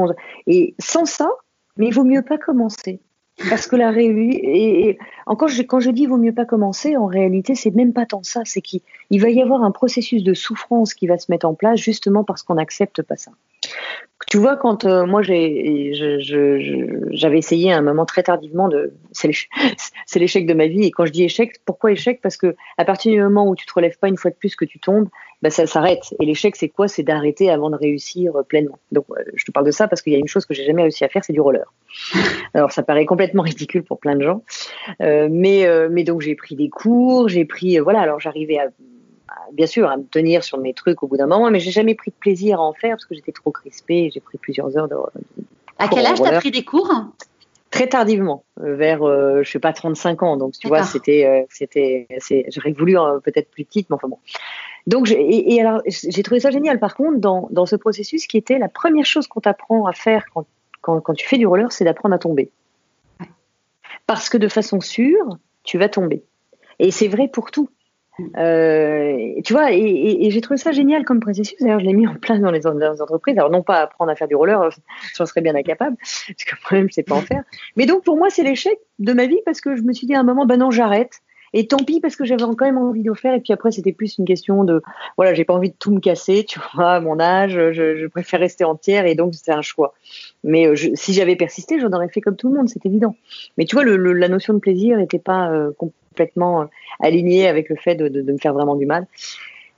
et 0.46 0.74
sans 0.78 1.06
ça, 1.06 1.30
mais 1.76 1.86
il 1.86 1.94
vaut 1.94 2.04
mieux 2.04 2.22
pas 2.22 2.36
commencer. 2.36 3.00
Parce 3.50 3.66
que 3.66 3.76
la 3.76 3.90
réussite, 3.90 4.98
encore 5.26 5.50
quand 5.68 5.80
je 5.80 5.90
dis 5.90 6.06
vaut 6.06 6.16
mieux 6.16 6.32
pas 6.32 6.46
commencer, 6.46 6.96
en 6.96 7.06
réalité, 7.06 7.54
c'est 7.54 7.74
même 7.74 7.92
pas 7.92 8.06
tant 8.06 8.22
ça, 8.22 8.42
c'est 8.44 8.62
qu'il 8.62 8.80
va 9.12 9.28
y 9.28 9.42
avoir 9.42 9.62
un 9.62 9.70
processus 9.70 10.22
de 10.22 10.32
souffrance 10.32 10.94
qui 10.94 11.06
va 11.06 11.18
se 11.18 11.30
mettre 11.30 11.46
en 11.46 11.54
place 11.54 11.78
justement 11.78 12.24
parce 12.24 12.42
qu'on 12.42 12.54
n'accepte 12.54 13.02
pas 13.02 13.16
ça. 13.16 13.32
Tu 14.28 14.38
vois, 14.38 14.56
quand 14.56 14.84
euh, 14.86 15.06
moi 15.06 15.22
j'ai, 15.22 15.92
j'avais 17.10 17.38
essayé 17.38 17.72
à 17.72 17.78
un 17.78 17.82
moment 17.82 18.06
très 18.06 18.24
tardivement 18.24 18.68
de, 18.68 18.92
c'est 19.12 20.18
l'échec 20.18 20.46
de 20.46 20.54
ma 20.54 20.66
vie. 20.66 20.84
Et 20.84 20.90
quand 20.90 21.06
je 21.06 21.12
dis 21.12 21.22
échec, 21.22 21.60
pourquoi 21.64 21.92
échec? 21.92 22.20
Parce 22.22 22.36
que 22.36 22.56
à 22.78 22.84
partir 22.84 23.12
du 23.12 23.22
moment 23.22 23.48
où 23.48 23.54
tu 23.54 23.66
te 23.66 23.72
relèves 23.72 23.98
pas 23.98 24.08
une 24.08 24.16
fois 24.16 24.30
de 24.30 24.36
plus 24.36 24.56
que 24.56 24.64
tu 24.64 24.80
tombes, 24.80 25.08
bah, 25.42 25.50
ça 25.50 25.66
s'arrête. 25.66 26.14
Et 26.18 26.24
l'échec, 26.24 26.56
c'est 26.56 26.70
quoi? 26.70 26.88
C'est 26.88 27.02
d'arrêter 27.02 27.50
avant 27.50 27.70
de 27.70 27.76
réussir 27.76 28.32
pleinement. 28.48 28.78
Donc, 28.90 29.04
euh, 29.10 29.22
je 29.34 29.44
te 29.44 29.52
parle 29.52 29.66
de 29.66 29.70
ça 29.70 29.86
parce 29.86 30.02
qu'il 30.02 30.12
y 30.12 30.16
a 30.16 30.18
une 30.18 30.28
chose 30.28 30.46
que 30.46 30.54
j'ai 30.54 30.64
jamais 30.64 30.82
réussi 30.82 31.04
à 31.04 31.08
faire, 31.08 31.22
c'est 31.22 31.34
du 31.34 31.40
roller. 31.40 31.72
Alors, 32.54 32.72
ça 32.72 32.82
paraît 32.82 33.06
complètement 33.06 33.42
ridicule 33.42 33.84
pour 33.84 34.00
plein 34.00 34.16
de 34.16 34.22
gens, 34.22 34.42
euh, 35.02 35.28
mais 35.30 35.68
mais 35.90 36.04
donc 36.04 36.22
j'ai 36.22 36.34
pris 36.34 36.56
des 36.56 36.68
cours, 36.68 37.28
j'ai 37.28 37.44
pris 37.44 37.78
voilà. 37.78 38.00
Alors 38.00 38.18
j'arrivais 38.18 38.58
à 38.58 38.68
bien 39.52 39.66
sûr, 39.66 39.88
à 39.88 39.96
me 39.96 40.04
tenir 40.04 40.44
sur 40.44 40.58
mes 40.58 40.74
trucs 40.74 41.02
au 41.02 41.06
bout 41.06 41.16
d'un 41.16 41.26
moment, 41.26 41.50
mais 41.50 41.60
j'ai 41.60 41.70
jamais 41.70 41.94
pris 41.94 42.10
de 42.10 42.16
plaisir 42.16 42.60
à 42.60 42.62
en 42.62 42.72
faire 42.72 42.96
parce 42.96 43.06
que 43.06 43.14
j'étais 43.14 43.32
trop 43.32 43.50
crispée. 43.50 44.10
J'ai 44.12 44.20
pris 44.20 44.38
plusieurs 44.38 44.76
heures 44.76 44.88
de. 44.88 44.96
à 45.78 45.88
quel 45.88 46.06
âge 46.06 46.20
t'as 46.22 46.38
pris 46.38 46.50
des 46.50 46.64
cours 46.64 46.92
Très 47.70 47.88
tardivement, 47.88 48.44
euh, 48.60 48.76
vers 48.76 49.02
euh, 49.02 49.42
je 49.42 49.50
sais 49.50 49.58
pas 49.58 49.72
35 49.72 50.22
ans. 50.22 50.36
Donc 50.36 50.52
tu 50.52 50.68
vois, 50.68 50.84
c'était 50.84 51.26
euh, 51.26 51.44
c'était 51.50 52.06
j'aurais 52.48 52.72
voulu 52.72 52.96
peut-être 53.24 53.50
plus 53.50 53.64
petite, 53.64 53.90
mais 53.90 53.94
enfin 53.96 54.08
bon. 54.08 54.18
Donc 54.86 55.10
et, 55.10 55.54
et, 55.54 55.60
alors 55.60 55.82
j'ai 55.86 56.22
trouvé 56.22 56.40
ça 56.40 56.50
génial. 56.50 56.78
Par 56.78 56.94
contre, 56.94 57.18
dans, 57.18 57.48
dans 57.50 57.66
ce 57.66 57.74
processus 57.74 58.26
qui 58.26 58.36
était 58.36 58.58
la 58.58 58.68
première 58.68 59.04
chose 59.04 59.26
qu'on 59.26 59.40
t'apprend 59.40 59.86
à 59.86 59.92
faire 59.92 60.24
quand, 60.32 60.46
quand, 60.80 61.00
quand 61.00 61.14
tu 61.14 61.26
fais 61.26 61.38
du 61.38 61.46
roller, 61.46 61.72
c'est 61.72 61.84
d'apprendre 61.84 62.14
à 62.14 62.18
tomber. 62.18 62.50
Parce 64.06 64.28
que 64.28 64.38
de 64.38 64.46
façon 64.46 64.80
sûre, 64.80 65.36
tu 65.64 65.76
vas 65.76 65.88
tomber. 65.88 66.22
Et 66.78 66.92
c'est 66.92 67.08
vrai 67.08 67.26
pour 67.28 67.50
tout. 67.50 67.68
Euh, 68.36 69.40
tu 69.44 69.52
vois, 69.52 69.72
et, 69.72 70.30
j'ai 70.30 70.40
trouvé 70.40 70.56
ça 70.56 70.72
génial 70.72 71.04
comme 71.04 71.20
processus. 71.20 71.58
D'ailleurs, 71.60 71.80
je 71.80 71.84
l'ai 71.84 71.92
mis 71.92 72.06
en 72.06 72.14
place 72.14 72.40
dans 72.40 72.50
les, 72.50 72.66
entreprises. 72.66 73.38
Alors, 73.38 73.50
non 73.50 73.62
pas 73.62 73.80
apprendre 73.80 74.10
à 74.10 74.16
faire 74.16 74.28
du 74.28 74.36
roller, 74.36 74.70
j'en 75.16 75.26
serais 75.26 75.40
bien 75.40 75.54
incapable, 75.54 75.96
parce 75.98 76.44
que 76.44 76.54
le 76.54 76.60
problème, 76.62 76.88
c'est 76.90 77.02
pas 77.02 77.14
en 77.14 77.20
faire. 77.20 77.42
Mais 77.76 77.86
donc, 77.86 78.04
pour 78.04 78.16
moi, 78.16 78.30
c'est 78.30 78.42
l'échec 78.42 78.78
de 78.98 79.12
ma 79.12 79.26
vie 79.26 79.40
parce 79.44 79.60
que 79.60 79.76
je 79.76 79.82
me 79.82 79.92
suis 79.92 80.06
dit 80.06 80.14
à 80.14 80.20
un 80.20 80.24
moment, 80.24 80.46
ben 80.46 80.58
non, 80.58 80.70
j'arrête. 80.70 81.20
Et 81.52 81.68
tant 81.68 81.78
pis 81.78 82.00
parce 82.00 82.16
que 82.16 82.24
j'avais 82.24 82.42
quand 82.42 82.66
même 82.66 82.76
envie 82.76 83.02
de 83.02 83.08
le 83.08 83.14
faire. 83.14 83.34
Et 83.34 83.40
puis 83.40 83.52
après, 83.52 83.70
c'était 83.70 83.92
plus 83.92 84.18
une 84.18 84.24
question 84.24 84.64
de, 84.64 84.82
voilà, 85.16 85.32
j'ai 85.32 85.44
pas 85.44 85.54
envie 85.54 85.70
de 85.70 85.76
tout 85.78 85.90
me 85.90 86.00
casser, 86.00 86.44
tu 86.44 86.60
vois, 86.74 86.94
à 86.94 87.00
mon 87.00 87.20
âge, 87.20 87.52
je, 87.52 88.06
préfère 88.08 88.40
rester 88.40 88.64
entière 88.64 89.06
et 89.06 89.14
donc 89.14 89.34
c'est 89.34 89.52
un 89.52 89.62
choix. 89.62 89.94
Mais 90.44 90.66
euh, 90.66 90.74
si 90.94 91.12
j'avais 91.12 91.36
persisté, 91.36 91.78
j'en 91.80 91.90
aurais 91.92 92.08
fait 92.08 92.20
comme 92.20 92.36
tout 92.36 92.48
le 92.48 92.56
monde, 92.56 92.68
c'est 92.68 92.84
évident. 92.84 93.16
Mais 93.56 93.64
tu 93.64 93.76
vois, 93.76 93.84
la 93.84 94.28
notion 94.28 94.54
de 94.54 94.58
plaisir 94.58 94.98
n'était 94.98 95.18
pas 95.18 95.50
euh, 95.50 95.70
euh, 96.20 96.64
aligné 97.00 97.48
avec 97.48 97.68
le 97.68 97.76
fait 97.76 97.94
de, 97.94 98.22
me 98.22 98.38
faire 98.38 98.54
vraiment 98.54 98.76
du 98.76 98.86
mal. 98.86 99.06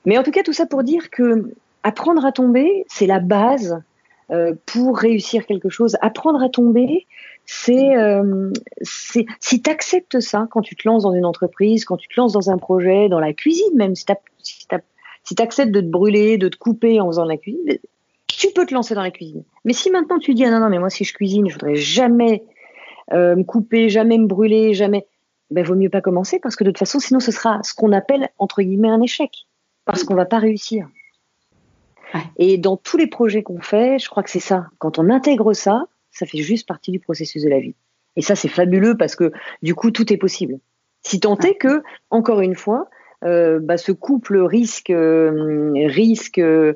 Mais 0.05 0.18
en 0.18 0.22
tout 0.22 0.31
cas, 0.31 0.42
tout 0.42 0.53
ça 0.53 0.66
pour 0.66 0.83
dire 0.83 1.11
que 1.11 1.53
apprendre 1.83 2.24
à 2.24 2.33
tomber, 2.33 2.85
c'est 2.88 3.07
la 3.07 3.20
base 3.20 3.83
euh, 4.31 4.55
pour 4.66 4.98
réussir 4.98 5.46
quelque 5.46 5.68
chose. 5.68 5.96
Apprendre 6.01 6.42
à 6.42 6.48
tomber, 6.48 7.07
c'est 7.46 7.96
euh, 7.96 8.53
si 8.83 9.27
tu 9.62 9.70
acceptes 9.70 10.20
ça 10.20 10.46
quand 10.51 10.61
tu 10.61 10.77
te 10.77 10.87
lances 10.87 11.03
dans 11.03 11.12
une 11.12 11.24
entreprise, 11.24 11.85
quand 11.85 11.96
tu 11.96 12.09
te 12.09 12.20
lances 12.20 12.33
dans 12.33 12.51
un 12.51 12.59
projet, 12.59 13.09
dans 13.09 13.20
la 13.20 13.33
cuisine 13.33 13.74
même, 13.74 13.94
si 13.94 14.05
tu 14.05 15.42
acceptes 15.42 15.72
de 15.72 15.81
te 15.81 15.87
brûler, 15.87 16.38
de 16.38 16.48
te 16.48 16.57
couper 16.57 17.01
en 17.01 17.07
faisant 17.07 17.24
de 17.24 17.31
la 17.31 17.37
cuisine, 17.37 17.79
tu 18.27 18.48
peux 18.55 18.66
te 18.66 18.74
lancer 18.74 18.94
dans 18.94 19.03
la 19.03 19.11
cuisine. 19.11 19.42
Mais 19.64 19.72
si 19.72 19.90
maintenant 19.90 20.18
tu 20.18 20.35
dis 20.35 20.44
ah 20.44 20.51
non 20.51 20.61
non 20.61 20.68
mais 20.68 20.79
moi 20.79 20.90
si 20.90 21.05
je 21.05 21.12
cuisine, 21.12 21.48
je 21.48 21.55
voudrais 21.55 21.77
jamais 21.77 22.44
me 23.11 23.42
couper, 23.42 23.88
jamais 23.88 24.18
me 24.18 24.27
brûler, 24.27 24.74
jamais 24.74 25.07
ben, 25.50 25.64
vaut 25.64 25.74
mieux 25.74 25.90
pas 25.90 26.00
commencer 26.00 26.38
parce 26.40 26.56
que 26.56 26.64
de 26.64 26.70
toute 26.70 26.78
façon, 26.78 26.98
sinon 26.98 27.20
ce 27.20 27.32
sera 27.32 27.61
ce 27.62 27.74
qu'on 27.74 27.92
appelle 27.92 28.28
entre 28.38 28.62
guillemets 28.62 28.90
un 28.90 29.00
échec. 29.00 29.46
parce 29.84 30.04
qu'on 30.04 30.14
va 30.14 30.26
pas 30.26 30.38
réussir. 30.38 30.87
Et 32.37 32.58
dans 32.58 32.76
tous 32.76 32.96
les 32.96 33.06
projets 33.06 33.42
qu'on 33.42 33.61
fait, 33.61 33.98
je 33.98 34.08
crois 34.08 34.22
que 34.22 34.30
c'est 34.30 34.40
ça. 34.40 34.66
Quand 34.78 34.98
on 34.98 35.11
intègre 35.11 35.52
ça, 35.52 35.87
ça 36.11 36.26
fait 36.26 36.38
juste 36.38 36.66
partie 36.66 36.90
du 36.90 37.00
processus 37.00 37.42
de 37.42 37.48
la 37.48 37.61
vie. 37.61 37.74
Et 38.16 38.22
ça, 38.22 38.34
c'est 38.34 38.48
fabuleux 38.48 38.96
parce 38.96 39.16
que 39.16 39.32
du 39.62 39.74
coup, 39.74 39.90
tout 39.90 40.12
est 40.12 40.16
possible. 40.16 40.58
Si 41.02 41.20
tant 41.20 41.38
est 41.38 41.54
que, 41.54 41.82
encore 42.11 42.40
une 42.40 42.56
fois, 42.56 42.88
euh, 43.24 43.58
bah, 43.61 43.76
ce 43.76 43.92
couple 43.92 44.38
risque, 44.38 44.90
euh, 44.90 45.72
risque 45.87 46.38
euh, 46.38 46.74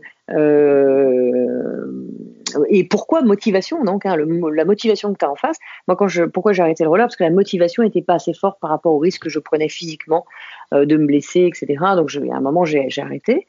et 2.69 2.85
pourquoi 2.85 3.23
motivation 3.23 3.85
donc 3.85 4.07
hein, 4.07 4.17
la 4.17 4.65
motivation 4.65 5.13
que 5.13 5.19
tu 5.19 5.25
as 5.25 5.31
en 5.31 5.37
face? 5.37 5.57
Moi 5.89 5.97
quand 5.97 6.09
je 6.09 6.25
pourquoi 6.25 6.53
j'ai 6.53 6.63
arrêté 6.63 6.85
le 6.85 6.91
roller? 6.91 7.07
Parce 7.07 7.17
que 7.17 7.25
la 7.25 7.31
motivation 7.31 7.83
n'était 7.83 8.03
pas 8.03 8.15
assez 8.15 8.35
forte 8.35 8.61
par 8.61 8.71
rapport 8.71 8.93
au 8.93 8.99
risque 8.99 9.23
que 9.23 9.29
je 9.29 9.39
prenais 9.39 9.69
physiquement 9.69 10.25
de 10.73 10.97
me 10.97 11.07
blesser 11.07 11.41
etc 11.41 11.83
donc 11.97 12.09
je, 12.09 12.21
à 12.21 12.37
un 12.37 12.41
moment 12.41 12.65
j'ai 12.65 12.89
arrêté. 12.99 13.47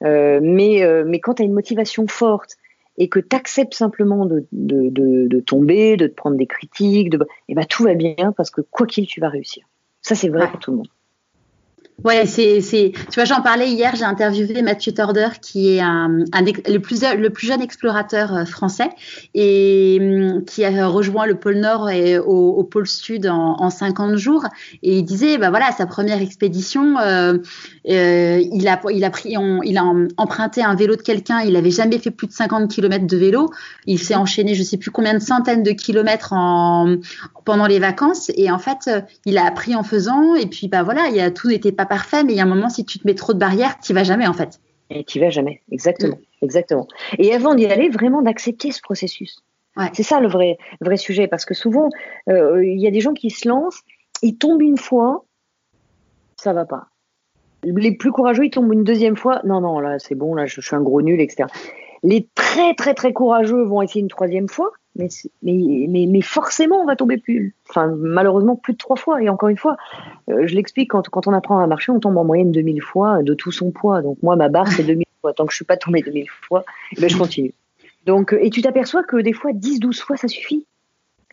Mais 0.00 0.82
mais 1.06 1.20
quand 1.20 1.34
tu 1.34 1.42
as 1.42 1.46
une 1.46 1.52
motivation 1.52 2.06
forte 2.06 2.56
et 2.96 3.08
que 3.08 3.18
tu 3.18 3.34
acceptes 3.34 3.74
simplement 3.74 4.26
de, 4.26 4.46
de, 4.52 4.88
de, 4.90 5.26
de, 5.26 5.40
tomber, 5.40 5.96
de 5.96 6.06
te 6.06 6.14
prendre 6.14 6.36
des 6.36 6.46
critiques, 6.46 7.10
de, 7.10 7.16
et 7.16 7.26
eh 7.48 7.54
ben 7.54 7.64
tout 7.64 7.84
va 7.84 7.94
bien 7.94 8.32
parce 8.36 8.50
que 8.50 8.60
quoi 8.60 8.86
qu'il, 8.86 9.06
tu 9.06 9.20
vas 9.20 9.28
réussir. 9.28 9.66
Ça, 10.02 10.14
c'est 10.14 10.28
vrai 10.28 10.48
pour 10.48 10.60
tout 10.60 10.70
le 10.70 10.76
monde. 10.78 10.88
Ouais, 12.02 12.26
c'est, 12.26 12.60
tu 12.60 13.14
vois, 13.14 13.24
j'en 13.24 13.40
parlais 13.40 13.70
hier, 13.70 13.94
j'ai 13.94 14.04
interviewé 14.04 14.62
Mathieu 14.62 14.92
Torder, 14.92 15.28
qui 15.40 15.76
est 15.76 15.80
un, 15.80 16.08
le, 16.08 16.78
plus, 16.78 17.02
le 17.02 17.30
plus 17.30 17.46
jeune 17.46 17.62
explorateur 17.62 18.34
euh, 18.34 18.44
français 18.44 18.90
et 19.32 19.98
hum, 20.00 20.44
qui 20.44 20.64
a 20.64 20.88
rejoint 20.88 21.24
le 21.24 21.36
pôle 21.36 21.54
Nord 21.54 21.88
et 21.90 22.18
au, 22.18 22.64
pôle 22.64 22.88
Sud 22.88 23.28
en, 23.28 23.56
en, 23.60 23.70
50 23.70 24.16
jours. 24.16 24.44
Et 24.82 24.98
il 24.98 25.04
disait, 25.04 25.38
bah 25.38 25.50
voilà, 25.50 25.70
sa 25.70 25.86
première 25.86 26.20
expédition, 26.20 26.98
euh, 26.98 27.38
euh, 27.88 28.42
il, 28.52 28.66
a, 28.66 28.80
il, 28.92 29.04
a 29.04 29.10
pris, 29.10 29.36
il 29.64 29.78
a 29.78 29.84
emprunté 30.16 30.64
un 30.64 30.74
vélo 30.74 30.96
de 30.96 31.02
quelqu'un, 31.02 31.42
il 31.42 31.54
avait 31.54 31.70
jamais 31.70 31.98
fait 31.98 32.10
plus 32.10 32.26
de 32.26 32.32
50 32.32 32.70
km 32.70 33.06
de 33.06 33.16
vélo. 33.16 33.50
Il 33.86 34.00
s'est 34.00 34.16
enchaîné, 34.16 34.56
je 34.56 34.64
sais 34.64 34.78
plus 34.78 34.90
combien 34.90 35.14
de 35.14 35.20
centaines 35.20 35.62
de 35.62 35.70
kilomètres 35.70 36.32
en, 36.32 36.96
pendant 37.44 37.68
les 37.68 37.78
vacances. 37.78 38.32
Et 38.34 38.50
en 38.50 38.58
fait, 38.58 38.90
il 39.24 39.38
a 39.38 39.46
appris 39.46 39.76
en 39.76 39.84
faisant. 39.84 40.34
Et 40.34 40.46
puis, 40.46 40.66
bah 40.66 40.82
voilà, 40.82 41.08
il 41.08 41.20
a, 41.20 41.30
tout 41.30 41.48
n'était 41.48 41.72
pas 41.72 41.83
parfait, 41.86 42.24
mais 42.24 42.32
il 42.32 42.36
y 42.36 42.40
a 42.40 42.44
un 42.44 42.48
moment, 42.48 42.68
si 42.68 42.84
tu 42.84 42.98
te 42.98 43.06
mets 43.06 43.14
trop 43.14 43.32
de 43.32 43.38
barrières, 43.38 43.78
tu 43.80 43.92
vas 43.92 44.04
jamais 44.04 44.26
en 44.26 44.32
fait. 44.32 44.60
Et 44.90 45.04
tu 45.04 45.18
vas 45.18 45.30
jamais, 45.30 45.62
exactement, 45.70 46.18
exactement. 46.42 46.86
Et 47.18 47.34
avant 47.34 47.54
d'y 47.54 47.66
aller, 47.66 47.88
vraiment 47.88 48.22
d'accepter 48.22 48.70
ce 48.70 48.80
processus. 48.82 49.42
C'est 49.92 50.04
ça 50.04 50.20
le 50.20 50.28
vrai, 50.28 50.56
vrai 50.80 50.96
sujet, 50.96 51.26
parce 51.26 51.44
que 51.44 51.54
souvent, 51.54 51.88
euh, 52.28 52.64
il 52.64 52.80
y 52.80 52.86
a 52.86 52.92
des 52.92 53.00
gens 53.00 53.12
qui 53.12 53.30
se 53.30 53.48
lancent, 53.48 53.80
ils 54.22 54.36
tombent 54.36 54.62
une 54.62 54.78
fois, 54.78 55.24
ça 56.36 56.52
va 56.52 56.64
pas. 56.64 56.86
Les 57.64 57.92
plus 57.92 58.12
courageux, 58.12 58.44
ils 58.44 58.50
tombent 58.50 58.72
une 58.72 58.84
deuxième 58.84 59.16
fois, 59.16 59.40
non, 59.44 59.60
non, 59.60 59.80
là 59.80 59.98
c'est 59.98 60.14
bon, 60.14 60.34
là 60.34 60.46
je, 60.46 60.60
je 60.60 60.66
suis 60.66 60.76
un 60.76 60.82
gros 60.82 61.02
nul, 61.02 61.20
etc. 61.20 61.48
Les 62.02 62.28
très 62.34 62.74
très 62.74 62.94
très 62.94 63.12
courageux 63.12 63.64
vont 63.64 63.82
essayer 63.82 64.02
une 64.02 64.08
troisième 64.08 64.48
fois, 64.48 64.70
mais, 64.96 65.08
mais, 65.42 66.06
mais, 66.08 66.20
forcément, 66.20 66.80
on 66.80 66.86
va 66.86 66.94
tomber 66.94 67.16
plus, 67.16 67.54
enfin, 67.68 67.88
malheureusement, 67.96 68.54
plus 68.54 68.74
de 68.74 68.78
trois 68.78 68.96
fois. 68.96 69.20
Et 69.22 69.28
encore 69.28 69.48
une 69.48 69.56
fois, 69.56 69.76
euh, 70.30 70.46
je 70.46 70.54
l'explique, 70.54 70.90
quand, 70.90 71.08
quand 71.08 71.26
on 71.26 71.32
apprend 71.32 71.58
à 71.58 71.66
marcher, 71.66 71.90
on 71.90 71.98
tombe 71.98 72.16
en 72.16 72.24
moyenne 72.24 72.52
2000 72.52 72.80
fois 72.80 73.22
de 73.22 73.34
tout 73.34 73.50
son 73.50 73.72
poids. 73.72 74.02
Donc, 74.02 74.18
moi, 74.22 74.36
ma 74.36 74.48
barre, 74.48 74.68
c'est 74.68 74.84
2000 74.84 75.04
fois. 75.20 75.32
Tant 75.32 75.46
que 75.46 75.52
je 75.52 75.56
suis 75.56 75.64
pas 75.64 75.76
tombée 75.76 76.02
2000 76.02 76.26
fois, 76.28 76.64
eh 76.96 77.00
ben, 77.00 77.08
je 77.10 77.18
continue. 77.18 77.54
Donc, 78.06 78.32
euh, 78.32 78.38
et 78.40 78.50
tu 78.50 78.62
t'aperçois 78.62 79.02
que 79.02 79.16
des 79.16 79.32
fois, 79.32 79.52
10, 79.52 79.80
12 79.80 80.00
fois, 80.00 80.16
ça 80.16 80.28
suffit. 80.28 80.66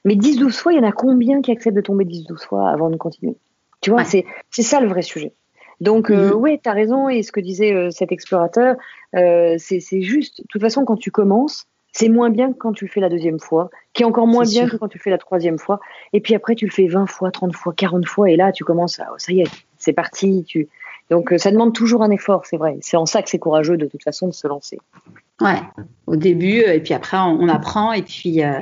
Mais 0.06 0.16
10, 0.16 0.38
12 0.38 0.58
fois, 0.58 0.74
il 0.74 0.78
y 0.78 0.80
en 0.80 0.88
a 0.88 0.92
combien 0.92 1.42
qui 1.42 1.52
acceptent 1.52 1.76
de 1.76 1.82
tomber 1.82 2.06
10, 2.06 2.26
12 2.26 2.44
fois 2.44 2.70
avant 2.70 2.90
de 2.90 2.96
continuer? 2.96 3.36
Tu 3.82 3.92
vois, 3.92 4.04
c'est, 4.06 4.26
c'est 4.50 4.64
ça 4.64 4.80
le 4.80 4.88
vrai 4.88 5.04
sujet. 5.04 5.34
Donc, 5.82 6.10
euh, 6.10 6.30
mm-hmm. 6.30 6.34
oui, 6.34 6.60
tu 6.64 6.70
as 6.70 6.74
raison. 6.74 7.10
Et 7.10 7.22
ce 7.22 7.32
que 7.32 7.40
disait 7.40 7.92
cet 7.92 8.12
explorateur, 8.12 8.76
c'est, 9.14 9.80
c'est 9.80 10.02
juste, 10.02 10.42
de 10.42 10.48
toute 10.50 10.62
façon, 10.62 10.86
quand 10.86 10.98
tu 10.98 11.12
commences, 11.12 11.68
c'est 11.92 12.10
moins 12.10 12.30
bien 12.30 12.54
que 12.54 12.58
quand 12.58 12.74
tu 12.74 12.86
le 12.86 12.92
fais 12.92 13.02
la 13.02 13.10
deuxième 13.10 13.40
fois, 13.40 13.70
qui 13.94 14.04
est 14.04 14.06
encore 14.06 14.28
moins 14.28 14.46
bien 14.46 14.68
que 14.68 14.78
quand 14.78 14.88
tu 14.88 14.98
le 14.98 15.02
fais 15.02 15.10
la 15.10 15.18
troisième 15.18 15.58
fois. 15.58 15.80
Et 16.14 16.22
puis 16.22 16.36
après, 16.36 16.56
tu 16.56 16.66
le 16.66 16.72
fais 16.72 16.88
20 16.88 17.08
fois, 17.08 17.32
30 17.32 17.56
fois, 17.56 17.74
40 17.76 18.06
fois, 18.06 18.30
et 18.30 18.36
là, 18.36 18.52
tu 18.52 18.64
commences 18.64 19.00
à, 19.00 19.08
ça 19.18 19.32
y 19.34 19.42
est, 19.42 19.52
c'est 19.78 19.94
parti. 19.94 20.44
Tu... 20.48 20.70
Donc, 21.10 21.34
euh, 21.34 21.38
ça 21.38 21.52
demande 21.52 21.74
toujours 21.74 22.04
un 22.04 22.12
effort, 22.12 22.46
c'est 22.46 22.58
vrai. 22.58 22.78
C'est 22.82 22.96
en 22.96 23.06
ça 23.06 23.22
que 23.22 23.30
c'est 23.30 23.40
courageux, 23.40 23.76
de 23.76 23.86
toute 23.86 24.04
façon, 24.04 24.28
de 24.28 24.34
se 24.34 24.48
lancer. 24.48 24.80
Ouais, 25.42 25.60
au 26.08 26.16
début, 26.16 26.62
euh, 26.62 26.76
et 26.76 26.80
puis 26.80 26.94
après, 26.94 27.18
on, 27.18 27.50
apprend, 27.50 27.92
et 27.92 28.04
puis, 28.04 28.44
euh, 28.44 28.60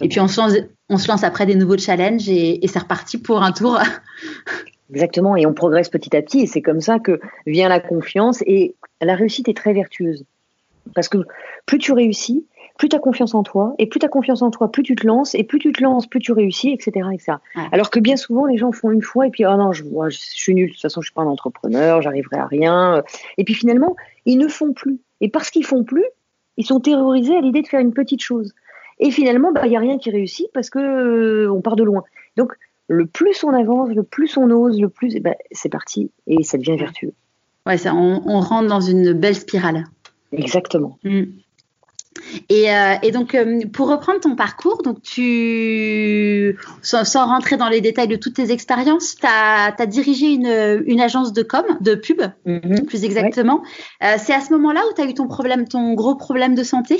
et 0.00 0.08
puis 0.08 0.18
on, 0.18 0.26
se 0.26 0.40
lance, 0.40 0.54
on 0.88 0.96
se 0.96 1.06
lance 1.08 1.22
après 1.22 1.46
des 1.46 1.54
nouveaux 1.54 1.78
challenges, 1.78 2.28
et, 2.28 2.64
et 2.64 2.68
c'est 2.68 2.80
reparti 2.80 3.18
pour 3.18 3.42
un 3.42 3.52
tour. 3.52 3.78
Exactement, 4.90 5.36
et 5.36 5.46
on 5.46 5.54
progresse 5.54 5.88
petit 5.88 6.16
à 6.16 6.22
petit, 6.22 6.40
et 6.40 6.46
c'est 6.46 6.62
comme 6.62 6.80
ça 6.80 6.98
que 6.98 7.20
vient 7.46 7.68
la 7.68 7.80
confiance, 7.80 8.42
et 8.46 8.74
la 9.00 9.14
réussite 9.14 9.48
est 9.48 9.56
très 9.56 9.72
vertueuse. 9.72 10.24
Parce 10.94 11.08
que 11.08 11.18
plus 11.66 11.78
tu 11.78 11.92
réussis, 11.92 12.44
plus 12.78 12.88
tu 12.88 12.96
as 12.96 12.98
confiance 12.98 13.34
en 13.34 13.42
toi, 13.42 13.74
et 13.78 13.86
plus 13.86 14.00
tu 14.00 14.06
as 14.06 14.08
confiance 14.08 14.42
en 14.42 14.50
toi, 14.50 14.70
plus 14.70 14.82
tu 14.82 14.94
te 14.94 15.06
lances, 15.06 15.34
et 15.34 15.44
plus 15.44 15.58
tu 15.58 15.72
te 15.72 15.82
lances, 15.82 16.06
plus 16.06 16.20
tu 16.20 16.32
réussis, 16.32 16.70
etc. 16.70 17.06
etc. 17.12 17.38
Alors 17.70 17.90
que 17.90 18.00
bien 18.00 18.16
souvent, 18.16 18.46
les 18.46 18.56
gens 18.56 18.72
font 18.72 18.90
une 18.90 19.02
fois, 19.02 19.26
et 19.26 19.30
puis, 19.30 19.44
oh 19.46 19.56
non, 19.56 19.72
je, 19.72 19.84
je 19.84 20.16
suis 20.16 20.54
nul, 20.54 20.68
de 20.68 20.72
toute 20.72 20.82
façon, 20.82 21.00
je 21.00 21.06
suis 21.06 21.14
pas 21.14 21.22
un 21.22 21.26
entrepreneur, 21.26 22.02
j'arriverai 22.02 22.36
à 22.36 22.46
rien. 22.46 23.02
Et 23.38 23.44
puis 23.44 23.54
finalement, 23.54 23.96
ils 24.26 24.38
ne 24.38 24.48
font 24.48 24.72
plus. 24.72 24.98
Et 25.20 25.28
parce 25.28 25.50
qu'ils 25.50 25.66
font 25.66 25.84
plus, 25.84 26.04
ils 26.56 26.66
sont 26.66 26.80
terrorisés 26.80 27.36
à 27.36 27.40
l'idée 27.40 27.62
de 27.62 27.68
faire 27.68 27.80
une 27.80 27.92
petite 27.92 28.22
chose. 28.22 28.52
Et 28.98 29.10
finalement, 29.10 29.52
bah, 29.52 29.62
il 29.64 29.70
n'y 29.70 29.76
a 29.76 29.80
rien 29.80 29.98
qui 29.98 30.10
réussit 30.10 30.48
parce 30.52 30.70
que 30.70 30.78
euh, 30.78 31.52
on 31.52 31.60
part 31.60 31.76
de 31.76 31.82
loin. 31.82 32.04
Donc, 32.36 32.52
le 32.88 33.06
plus 33.06 33.42
on 33.44 33.50
avance, 33.50 33.90
le 33.90 34.02
plus 34.02 34.36
on 34.36 34.50
ose, 34.50 34.80
le 34.80 34.88
plus, 34.88 35.18
bah, 35.20 35.34
c'est 35.50 35.68
parti, 35.68 36.10
et 36.26 36.42
ça 36.42 36.58
devient 36.58 36.76
vertueux. 36.76 37.12
Ouais, 37.66 37.78
ça, 37.78 37.94
on, 37.94 38.22
on 38.26 38.40
rentre 38.40 38.68
dans 38.68 38.80
une 38.80 39.12
belle 39.12 39.36
spirale. 39.36 39.84
Exactement. 40.32 40.98
Euh, 42.50 42.94
et, 43.02 43.10
donc, 43.10 43.34
euh, 43.34 43.60
pour 43.72 43.88
reprendre 43.88 44.20
ton 44.20 44.36
parcours, 44.36 44.82
donc 44.82 45.02
tu, 45.02 46.56
sans, 46.82 47.26
rentrer 47.26 47.56
dans 47.56 47.68
les 47.68 47.80
détails 47.80 48.08
de 48.08 48.16
toutes 48.16 48.34
tes 48.34 48.50
expériences, 48.50 49.16
tu 49.16 49.26
as, 49.26 49.86
dirigé 49.86 50.32
une, 50.32 51.00
agence 51.00 51.32
de 51.32 51.42
com, 51.42 51.64
de 51.80 51.94
pub, 51.94 52.22
mhm. 52.46 52.86
plus 52.86 53.04
exactement. 53.04 53.62
Euh, 54.02 54.14
c'est 54.18 54.34
à 54.34 54.40
ce 54.40 54.52
moment-là 54.52 54.80
où 54.90 54.94
tu 54.94 55.02
as 55.02 55.06
eu 55.06 55.14
ton 55.14 55.26
problème, 55.26 55.66
ton 55.66 55.94
gros 55.94 56.14
problème 56.14 56.54
de 56.54 56.62
santé? 56.62 56.98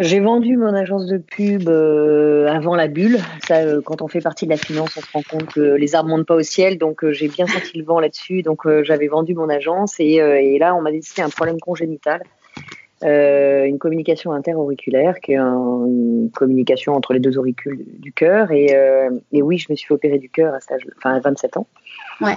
J'ai 0.00 0.18
vendu 0.18 0.56
mon 0.56 0.74
agence 0.74 1.06
de 1.06 1.18
pub 1.18 1.68
avant 1.68 2.74
la 2.74 2.88
bulle. 2.88 3.20
Ça, 3.46 3.60
quand 3.84 4.02
on 4.02 4.08
fait 4.08 4.20
partie 4.20 4.44
de 4.44 4.50
la 4.50 4.56
finance, 4.56 4.96
on 4.96 5.00
se 5.00 5.12
rend 5.12 5.22
compte 5.22 5.46
que 5.52 5.60
les 5.60 5.94
arbres 5.94 6.08
montent 6.08 6.26
pas 6.26 6.34
au 6.34 6.42
ciel. 6.42 6.78
Donc, 6.78 7.08
j'ai 7.10 7.28
bien 7.28 7.46
senti 7.46 7.78
le 7.78 7.84
vent 7.84 8.00
là-dessus. 8.00 8.42
Donc, 8.42 8.62
j'avais 8.82 9.06
vendu 9.06 9.34
mon 9.34 9.48
agence 9.48 10.00
et, 10.00 10.14
et 10.14 10.58
là, 10.58 10.74
on 10.74 10.82
m'a 10.82 10.90
dit 10.90 10.98
que 10.98 11.06
c'était 11.06 11.22
un 11.22 11.28
problème 11.28 11.60
congénital. 11.60 12.22
Euh, 13.04 13.64
une 13.66 13.78
communication 13.78 14.32
interauriculaire, 14.32 15.20
qui 15.20 15.32
est 15.32 15.36
une 15.36 16.30
communication 16.34 16.94
entre 16.94 17.12
les 17.12 17.20
deux 17.20 17.36
auricules 17.36 17.84
du 17.98 18.12
cœur. 18.12 18.50
Et, 18.50 18.74
euh, 18.74 19.10
et, 19.30 19.42
oui, 19.42 19.58
je 19.58 19.66
me 19.70 19.76
suis 19.76 19.86
fait 19.86 19.94
opérer 19.94 20.18
du 20.18 20.30
cœur 20.30 20.54
à, 20.54 20.58
enfin, 20.96 21.14
à 21.14 21.20
27 21.20 21.58
ans. 21.58 21.66
Ouais. 22.22 22.36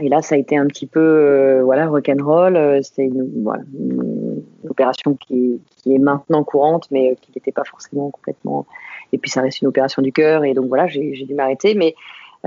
Et 0.00 0.08
là, 0.08 0.22
ça 0.22 0.36
a 0.36 0.38
été 0.38 0.56
un 0.56 0.66
petit 0.66 0.86
peu 0.86 1.00
euh, 1.00 1.62
voilà 1.62 1.88
rock'n'roll. 1.88 2.82
C'était 2.82 3.04
une, 3.04 3.42
voilà, 3.42 3.64
une, 3.78 4.42
opération 4.66 5.14
qui, 5.14 5.60
qui, 5.76 5.94
est 5.94 5.98
maintenant 5.98 6.42
courante, 6.42 6.88
mais 6.90 7.16
qui 7.20 7.32
n'était 7.36 7.52
pas 7.52 7.64
forcément 7.64 8.10
complètement. 8.10 8.66
Et 9.12 9.18
puis, 9.18 9.30
ça 9.30 9.42
reste 9.42 9.60
une 9.60 9.68
opération 9.68 10.00
du 10.00 10.12
cœur. 10.12 10.44
Et 10.44 10.54
donc, 10.54 10.68
voilà, 10.68 10.86
j'ai 10.86 11.26
dû 11.28 11.34
m'arrêter. 11.34 11.74
Mais 11.74 11.94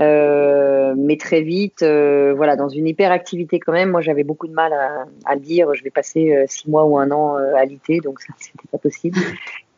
euh, 0.02 0.94
mais 0.96 1.16
très 1.16 1.42
vite, 1.42 1.82
euh, 1.82 2.32
voilà, 2.34 2.56
dans 2.56 2.68
une 2.68 2.86
hyperactivité 2.86 3.60
quand 3.60 3.72
même. 3.72 3.90
Moi, 3.90 4.00
j'avais 4.00 4.24
beaucoup 4.24 4.46
de 4.46 4.52
mal 4.52 4.72
à, 4.72 5.06
à, 5.24 5.34
le 5.34 5.40
dire. 5.40 5.74
Je 5.74 5.82
vais 5.82 5.90
passer 5.90 6.34
euh, 6.34 6.44
six 6.48 6.68
mois 6.68 6.84
ou 6.84 6.98
un 6.98 7.10
an 7.10 7.36
à 7.36 7.64
l'IT, 7.64 8.02
donc 8.02 8.20
ça, 8.20 8.32
c'était 8.38 8.68
pas 8.70 8.78
possible. 8.78 9.18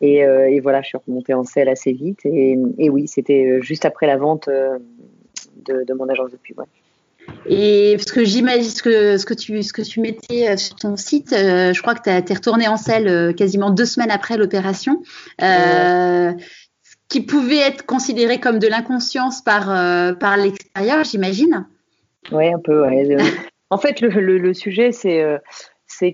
Et, 0.00 0.18
et, 0.18 0.60
voilà, 0.60 0.82
je 0.82 0.88
suis 0.88 0.98
remontée 1.06 1.32
en 1.32 1.44
selle 1.44 1.68
assez 1.68 1.92
vite. 1.92 2.26
Et, 2.26 2.58
et 2.78 2.90
oui, 2.90 3.08
c'était 3.08 3.62
juste 3.62 3.86
après 3.86 4.06
la 4.06 4.18
vente 4.18 4.50
de, 4.50 5.84
de, 5.84 5.94
mon 5.94 6.08
agence 6.10 6.30
de 6.30 6.36
pub. 6.36 6.58
Ouais. 6.58 6.66
Et 7.46 7.96
ce 7.98 8.12
que 8.12 8.22
j'imagine, 8.22 8.68
ce 8.68 8.82
que, 8.82 9.16
ce, 9.16 9.24
que 9.24 9.32
tu, 9.32 9.62
ce 9.62 9.72
que 9.72 9.80
tu 9.80 10.00
mettais 10.00 10.58
sur 10.58 10.76
ton 10.76 10.96
site, 10.96 11.30
je 11.30 11.80
crois 11.80 11.94
que 11.94 12.02
tu 12.02 12.10
es 12.10 12.34
retourné 12.34 12.68
en 12.68 12.76
selle 12.76 13.34
quasiment 13.34 13.70
deux 13.70 13.86
semaines 13.86 14.10
après 14.10 14.36
l'opération. 14.36 15.00
Qui 17.14 17.20
pouvait 17.20 17.60
être 17.60 17.86
considéré 17.86 18.40
comme 18.40 18.58
de 18.58 18.66
l'inconscience 18.66 19.40
par, 19.40 19.70
euh, 19.70 20.14
par 20.14 20.36
l'extérieur, 20.36 21.04
j'imagine. 21.04 21.64
Oui, 22.32 22.48
un 22.52 22.58
peu. 22.58 22.84
en 23.70 23.78
fait, 23.78 24.00
le, 24.00 24.08
le, 24.36 24.52
sujet, 24.52 24.90
c'est 24.90 25.22
euh, 25.22 25.38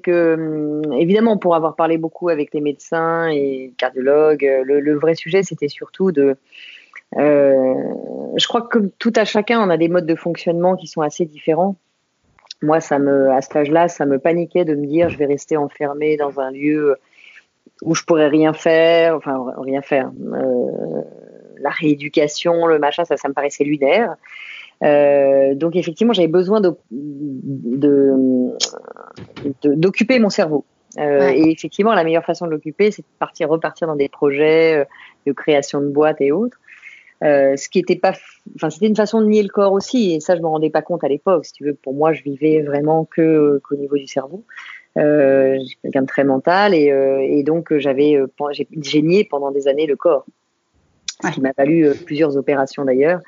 que, 0.04 0.34
hum, 0.34 0.92
évidemment, 0.92 1.38
pour 1.38 1.54
avoir 1.54 1.74
parlé 1.74 1.96
beaucoup 1.96 2.28
avec 2.28 2.52
les 2.52 2.60
médecins 2.60 3.30
et 3.30 3.72
cardiologues, 3.78 4.44
euh, 4.44 4.62
le, 4.62 4.80
le 4.80 4.98
vrai 4.98 5.14
sujet, 5.14 5.42
c'était 5.42 5.68
surtout 5.68 6.12
de. 6.12 6.36
je 7.16 8.46
crois 8.46 8.60
que 8.60 8.80
tout 8.98 9.14
à 9.16 9.24
chacun, 9.24 9.58
on 9.58 9.70
a 9.70 9.78
des 9.78 9.88
modes 9.88 10.04
de 10.04 10.14
fonctionnement 10.14 10.76
qui 10.76 10.86
sont 10.86 11.00
assez 11.00 11.24
différents. 11.24 11.76
Moi, 12.60 12.80
ça 12.80 12.98
me, 12.98 13.30
à 13.30 13.40
cet 13.40 13.56
âge-là, 13.56 13.88
ça 13.88 14.04
me 14.04 14.18
paniquait 14.18 14.66
de 14.66 14.74
me 14.74 14.86
dire, 14.86 15.08
je 15.08 15.16
vais 15.16 15.24
rester 15.24 15.56
enfermé 15.56 16.18
dans 16.18 16.40
un 16.40 16.50
lieu 16.50 16.96
où 17.82 17.94
je 17.94 18.04
pourrais 18.04 18.28
rien 18.28 18.52
faire, 18.52 19.16
enfin 19.16 19.46
rien 19.58 19.82
faire. 19.82 20.10
Euh, 20.20 21.02
la 21.60 21.70
rééducation, 21.70 22.66
le 22.66 22.78
machin, 22.78 23.04
ça, 23.04 23.16
ça 23.16 23.28
me 23.28 23.34
paraissait 23.34 23.64
lunaire. 23.64 24.16
donc 25.56 25.76
effectivement, 25.76 26.12
j'avais 26.12 26.28
besoin 26.28 26.60
d'occuper 29.62 30.18
mon 30.18 30.30
cerveau. 30.30 30.64
Et 30.98 31.50
effectivement, 31.50 31.92
la 31.92 32.02
meilleure 32.02 32.24
façon 32.24 32.46
de 32.46 32.50
l'occuper, 32.50 32.90
c'est 32.90 33.02
de 33.02 33.06
partir, 33.18 33.48
repartir 33.50 33.86
dans 33.86 33.96
des 33.96 34.08
projets 34.08 34.86
de 35.26 35.32
création 35.32 35.80
de 35.80 35.88
boîtes 35.88 36.20
et 36.20 36.32
autres. 36.32 36.58
Euh, 37.22 37.54
ce 37.56 37.68
qui 37.68 37.78
était 37.78 37.96
pas, 37.96 38.14
enfin 38.56 38.70
c'était 38.70 38.86
une 38.86 38.96
façon 38.96 39.20
de 39.20 39.26
nier 39.26 39.42
le 39.42 39.50
corps 39.50 39.72
aussi, 39.72 40.14
et 40.14 40.20
ça 40.20 40.36
je 40.36 40.40
me 40.40 40.46
rendais 40.46 40.70
pas 40.70 40.80
compte 40.80 41.04
à 41.04 41.08
l'époque. 41.08 41.44
Si 41.44 41.52
tu 41.52 41.64
veux, 41.64 41.74
pour 41.74 41.92
moi, 41.92 42.12
je 42.12 42.22
vivais 42.22 42.62
vraiment 42.62 43.04
que 43.04 43.60
qu'au 43.62 43.76
niveau 43.76 43.96
du 43.96 44.06
cerveau. 44.06 44.44
Euh, 44.98 45.56
quelqu'un 45.82 46.02
de 46.02 46.06
très 46.06 46.24
mental 46.24 46.74
et, 46.74 46.90
euh, 46.90 47.20
et 47.20 47.44
donc 47.44 47.72
j'avais 47.78 48.18
j'ai 48.80 49.02
nié 49.02 49.22
pendant 49.22 49.52
des 49.52 49.68
années 49.68 49.86
le 49.86 49.94
corps, 49.94 50.26
ce 51.22 51.30
qui 51.30 51.40
m'a 51.40 51.52
valu 51.56 51.92
plusieurs 52.04 52.36
opérations 52.36 52.84
d'ailleurs, 52.84 53.20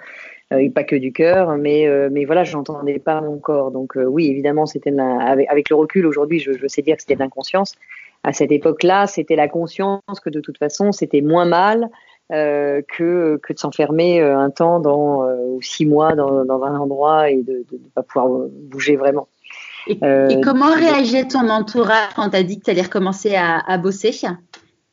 et 0.51 0.71
pas 0.71 0.83
que 0.83 0.97
du 0.97 1.13
cœur, 1.13 1.57
mais 1.57 1.89
mais 2.11 2.25
voilà, 2.25 2.43
j'entendais 2.43 2.99
pas 2.99 3.21
mon 3.21 3.39
corps. 3.39 3.71
Donc 3.71 3.93
oui, 3.97 4.27
évidemment, 4.29 4.67
c'était 4.67 4.93
avec, 4.99 5.49
avec, 5.49 5.71
le 5.71 5.77
recul 5.77 6.05
aujourd'hui, 6.05 6.41
je, 6.41 6.53
je 6.53 6.67
sais 6.67 6.83
dire 6.83 6.97
que 6.97 7.03
c'était 7.03 7.15
de 7.15 7.21
l'inconscience. 7.21 7.77
À 8.25 8.33
cette 8.33 8.53
époque-là, 8.53 9.07
c'était 9.07 9.37
la 9.37 9.49
conscience 9.49 10.03
que 10.23 10.31
de 10.31 10.41
toute 10.41 10.59
façon, 10.59 10.93
c'était 10.93 11.21
moins 11.21 11.45
mal. 11.45 11.89
Euh, 12.33 12.81
que, 12.97 13.39
que 13.43 13.53
de 13.53 13.59
s'enfermer 13.59 14.23
euh, 14.23 14.39
un 14.39 14.49
temps 14.49 14.81
dans, 14.81 15.23
euh, 15.25 15.37
ou 15.49 15.61
six 15.61 15.85
mois 15.85 16.15
dans, 16.15 16.47
dans 16.47 16.63
un 16.63 16.79
endroit 16.79 17.29
et 17.29 17.43
de 17.43 17.67
ne 17.71 17.89
pas 17.95 18.03
pouvoir 18.03 18.49
bouger 18.49 18.97
vraiment. 18.97 19.29
Et, 19.87 20.41
comment 20.43 20.73
réagissait 20.75 21.29
ton 21.29 21.49
entourage 21.49 22.15
quand 22.15 22.31
tu 22.31 22.37
as 22.37 22.43
dit 22.43 22.59
que 22.59 22.65
tu 22.65 22.71
allais 22.71 22.83
recommencer 22.83 23.35
à, 23.35 23.59
à 23.59 23.79
bosser? 23.79 24.13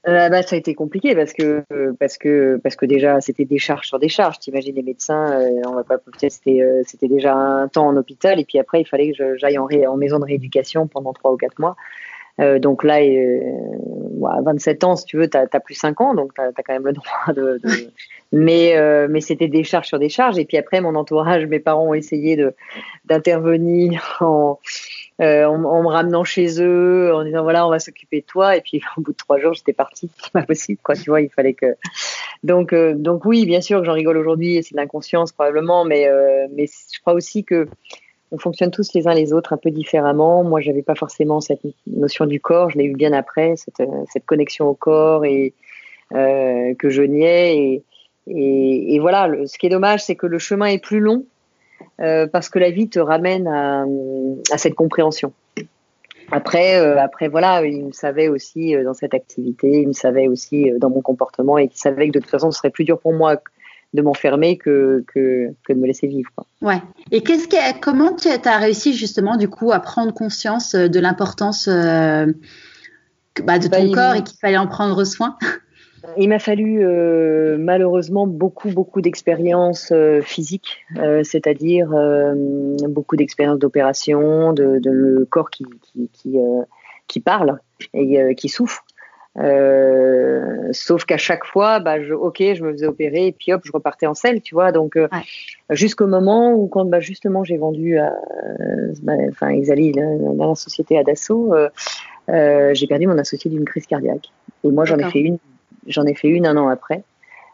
Bah, 0.06 0.42
ça 0.42 0.56
a 0.56 0.60
été 0.60 0.74
compliqué 0.74 1.14
parce 1.14 1.34
que 1.34 1.64
parce 2.00 2.18
que 2.18 2.60
parce 2.64 2.76
que 2.76 2.86
déjà 2.86 3.20
c'était 3.22 3.46
des 3.46 3.60
charges 3.60 3.88
sur 3.88 4.00
des 4.00 4.10
charges. 4.10 4.40
T'imagines 4.40 4.76
les 4.76 4.82
médecins, 4.82 5.40
on 5.68 5.74
va 5.74 5.84
pas 5.84 5.98
c'était 6.30 6.62
c'était 6.86 7.08
déjà 7.08 7.36
un 7.36 7.68
temps 7.68 7.88
en 7.88 7.98
hôpital 7.98 8.40
et 8.40 8.46
puis 8.46 8.60
après 8.60 8.82
il 8.82 8.86
fallait 8.86 9.12
que 9.12 9.38
j'aille 9.38 9.58
en, 9.58 9.68
en, 9.68 9.98
maison 9.98 10.20
de 10.20 10.26
rééducation 10.26 10.88
pendant 10.88 11.14
trois 11.14 11.34
ou 11.34 11.38
quatre 11.38 11.60
mois. 11.60 11.76
Euh, 12.40 12.60
donc 12.60 12.84
là, 12.84 13.02
euh, 13.02 13.40
à 14.26 14.42
27 14.42 14.84
ans, 14.84 14.96
si 14.96 15.06
tu 15.06 15.18
veux, 15.18 15.30
tu 15.30 15.38
as, 15.38 15.60
plus 15.60 15.76
5 15.76 16.00
ans, 16.02 16.14
donc 16.14 16.34
tu 16.34 16.42
as, 16.42 16.52
quand 16.54 16.74
même 16.74 16.86
le 16.86 16.94
droit 16.94 17.34
de. 17.36 17.60
Mais, 18.32 18.78
euh, 18.78 19.08
mais 19.10 19.22
c'était 19.22 19.48
des 19.48 19.64
charges 19.64 19.88
sur 19.88 20.00
des 20.00 20.10
charges. 20.10 20.38
Et 20.38 20.46
puis 20.46 20.58
après, 20.58 20.82
mon 20.82 20.96
entourage, 20.96 21.46
mes 21.48 21.60
parents 21.60 21.88
ont 21.88 21.94
essayé 21.94 22.38
d'intervenir 23.06 24.18
en, 24.22 24.60
en, 25.20 25.58
me 25.58 25.88
ramenant 25.88 26.24
chez 26.24 26.62
eux, 26.62 27.14
en 27.14 27.24
disant 27.24 27.42
voilà, 27.42 27.66
on 27.66 27.72
va 27.72 27.80
s'occuper 27.80 28.22
de 28.22 28.26
toi. 28.26 28.56
Et 28.56 28.62
puis 28.62 28.82
au 28.98 29.02
bout 29.02 29.12
de 29.12 29.18
trois 29.18 29.40
jours, 29.40 29.54
j'étais 29.54 29.74
partie. 29.74 30.10
C'est 30.24 30.32
pas 30.32 30.44
possible, 30.44 30.80
quoi. 30.82 30.96
Tu 30.96 31.10
vois, 31.10 31.22
il 31.22 31.30
fallait 31.30 31.56
que. 31.56 31.76
Donc, 32.44 32.74
donc 32.74 33.26
oui, 33.26 33.46
bien 33.46 33.62
sûr 33.62 33.80
que 33.80 33.86
j'en 33.86 33.94
rigole 33.94 34.18
aujourd'hui, 34.18 34.64
c'est 34.64 34.74
de 34.74 34.80
l'inconscience 34.80 35.34
probablement, 35.34 35.84
mais, 35.84 36.10
mais 36.56 36.68
je 36.68 37.00
crois 37.02 37.14
aussi 37.14 37.44
que 37.44 37.68
on 38.32 38.38
fonctionne 38.38 38.72
tous 38.72 38.94
les 38.94 39.08
uns 39.08 39.14
les 39.14 39.34
autres 39.34 39.54
un 39.54 39.58
peu 39.58 39.72
différemment. 39.72 40.44
Moi, 40.44 40.62
j'avais 40.62 40.82
pas 40.82 40.96
forcément 40.96 41.42
cette 41.42 41.62
notion 41.88 42.26
du 42.26 42.40
corps. 42.40 42.70
Je 42.70 42.78
l'ai 42.78 42.86
eu 42.86 42.94
bien 42.94 43.14
après, 43.14 43.56
cette, 43.56 43.88
cette 44.12 44.26
connexion 44.26 44.68
au 44.68 44.74
corps 44.74 45.26
et 45.26 45.54
euh, 46.14 46.74
que 46.76 46.90
je 46.90 47.02
niais. 47.02 47.84
Et, 48.28 48.96
et, 48.96 49.00
voilà. 49.00 49.30
ce 49.46 49.58
qui 49.58 49.66
est 49.66 49.70
dommage, 49.70 50.04
c'est 50.04 50.16
que 50.16 50.28
le 50.28 50.38
chemin 50.38 50.68
est 50.68 50.84
plus 50.84 51.00
long 51.00 51.26
euh, 52.02 52.28
parce 52.28 52.50
que 52.50 52.60
la 52.60 52.72
vie 52.72 52.90
te 52.90 53.00
ramène 53.00 53.48
à, 53.48 54.58
cette 54.58 54.76
compréhension. 54.76 55.34
Après, 56.32 56.80
euh, 56.80 57.00
après 57.00 57.28
voilà, 57.28 57.66
il 57.66 57.86
me 57.86 57.92
savait 57.92 58.28
aussi 58.28 58.76
euh, 58.76 58.84
dans 58.84 58.94
cette 58.94 59.16
activité, 59.16 59.82
il 59.82 59.88
me 59.88 59.94
savait 59.94 60.28
aussi 60.28 60.70
euh, 60.70 60.78
dans 60.78 60.90
mon 60.90 61.02
comportement 61.02 61.58
et 61.58 61.64
il 61.64 61.78
savait 61.78 62.08
que 62.08 62.14
de 62.14 62.20
toute 62.20 62.30
façon, 62.30 62.52
ce 62.52 62.60
serait 62.60 62.70
plus 62.70 62.86
dur 62.86 63.00
pour 63.00 63.14
moi 63.14 63.38
de 63.94 64.02
m'enfermer 64.02 64.58
que, 64.58 65.04
que, 65.08 65.54
que, 65.66 65.74
de 65.74 65.80
me 65.80 65.88
laisser 65.88 66.08
vivre. 66.08 66.30
Quoi. 66.36 66.46
Ouais. 66.62 66.82
Et 67.12 67.22
qu'est-ce 67.22 67.48
que, 67.48 67.80
comment 67.80 68.16
tu 68.16 68.28
as 68.28 68.58
réussi 68.58 68.94
justement 68.94 69.36
du 69.36 69.50
coup 69.50 69.72
à 69.72 69.80
prendre 69.80 70.14
conscience 70.14 70.76
euh, 70.76 70.88
de 70.88 71.00
l'importance 71.00 71.68
euh, 71.68 72.28
bah, 73.44 73.58
de 73.58 73.68
ton 73.68 73.92
corps 73.92 74.16
et 74.16 74.24
qu'il 74.24 74.38
fallait 74.38 74.58
en 74.58 74.68
prendre 74.68 75.04
soin? 75.04 75.38
Il 76.18 76.30
m'a 76.30 76.40
fallu 76.40 76.80
euh, 76.82 77.58
malheureusement 77.60 78.26
beaucoup 78.26 78.70
beaucoup 78.70 79.02
d'expériences 79.02 79.92
euh, 79.92 80.22
physiques, 80.22 80.86
c'est-à-dire 81.24 81.90
beaucoup 82.88 83.16
d'expériences 83.16 83.60
d'opération, 83.60 84.54
de, 84.54 84.80
de, 84.80 84.92
le 84.92 85.26
corps 85.26 85.50
qui 85.50 85.66
qui, 85.82 86.10
qui, 86.14 86.38
qui 87.08 87.20
parle 87.20 87.60
et 87.94 88.34
qui 88.36 88.48
souffre. 88.50 88.86
Euh, 89.38 90.70
sauf 90.72 91.06
qu'à 91.06 91.18
chaque 91.18 91.46
fois, 91.46 91.80
bah, 91.80 92.02
je, 92.02 92.14
ok, 92.14 92.38
je 92.40 92.64
me 92.64 92.72
faisais 92.72 92.88
opérer 92.88 93.28
et 93.28 93.32
puis 93.32 93.54
hop, 93.54 93.62
je 93.64 93.72
repartais 93.72 94.08
en 94.08 94.14
selle, 94.14 94.42
tu 94.42 94.56
vois. 94.56 94.72
Donc, 94.72 94.98
euh, 94.98 95.08
jusqu'au 95.70 96.08
moment 96.08 96.54
où, 96.54 96.68
quand 96.68 96.86
bah, 96.86 97.00
justement 97.00 97.44
j'ai 97.44 97.58
vendu 97.58 97.98
à, 97.98 98.14
bah, 99.04 99.14
enfin, 99.30 99.50
Exali, 99.50 99.92
dans 99.92 100.50
la 100.50 100.56
société 100.56 100.98
à 100.98 101.04
Dassault, 101.04 101.54
euh, 101.54 102.74
j'ai 102.74 102.88
perdu 102.88 103.08
mon 103.08 103.18
associé 103.18 103.50
d'une 103.50 103.66
crise 103.66 103.86
cardiaque. 103.86 104.30
Et 104.64 104.72
moi, 104.72 104.86
j'en 104.86 104.98
ai 104.98 105.10
fait 105.10 105.22
une, 105.22 105.38
j'en 105.88 106.06
ai 106.06 106.16
fait 106.16 106.28
une 106.28 106.46
un 106.46 106.58
an 106.58 106.68
après. 106.68 107.04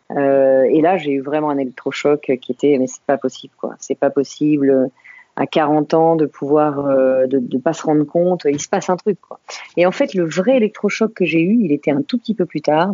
et 0.09 0.81
là, 0.81 0.97
j'ai 0.97 1.11
eu 1.11 1.21
vraiment 1.21 1.49
un 1.49 1.57
électrochoc 1.57 2.31
qui 2.41 2.51
était, 2.51 2.77
mais 2.79 2.87
c'est 2.87 3.03
pas 3.05 3.17
possible, 3.17 3.53
quoi. 3.57 3.75
C'est 3.79 3.99
pas 3.99 4.09
possible 4.09 4.89
à 5.35 5.47
40 5.47 5.93
ans 5.93 6.15
de 6.15 6.25
pouvoir 6.25 6.85
euh, 6.85 7.27
de 7.27 7.39
ne 7.39 7.59
pas 7.59 7.73
se 7.73 7.83
rendre 7.83 8.05
compte, 8.05 8.45
il 8.49 8.59
se 8.59 8.69
passe 8.69 8.89
un 8.89 8.95
truc. 8.95 9.19
Quoi. 9.19 9.39
Et 9.77 9.85
en 9.85 9.91
fait, 9.91 10.13
le 10.13 10.25
vrai 10.25 10.57
électrochoc 10.57 11.13
que 11.13 11.25
j'ai 11.25 11.41
eu, 11.41 11.57
il 11.61 11.71
était 11.71 11.91
un 11.91 12.01
tout 12.01 12.17
petit 12.17 12.33
peu 12.33 12.45
plus 12.45 12.61
tard, 12.61 12.93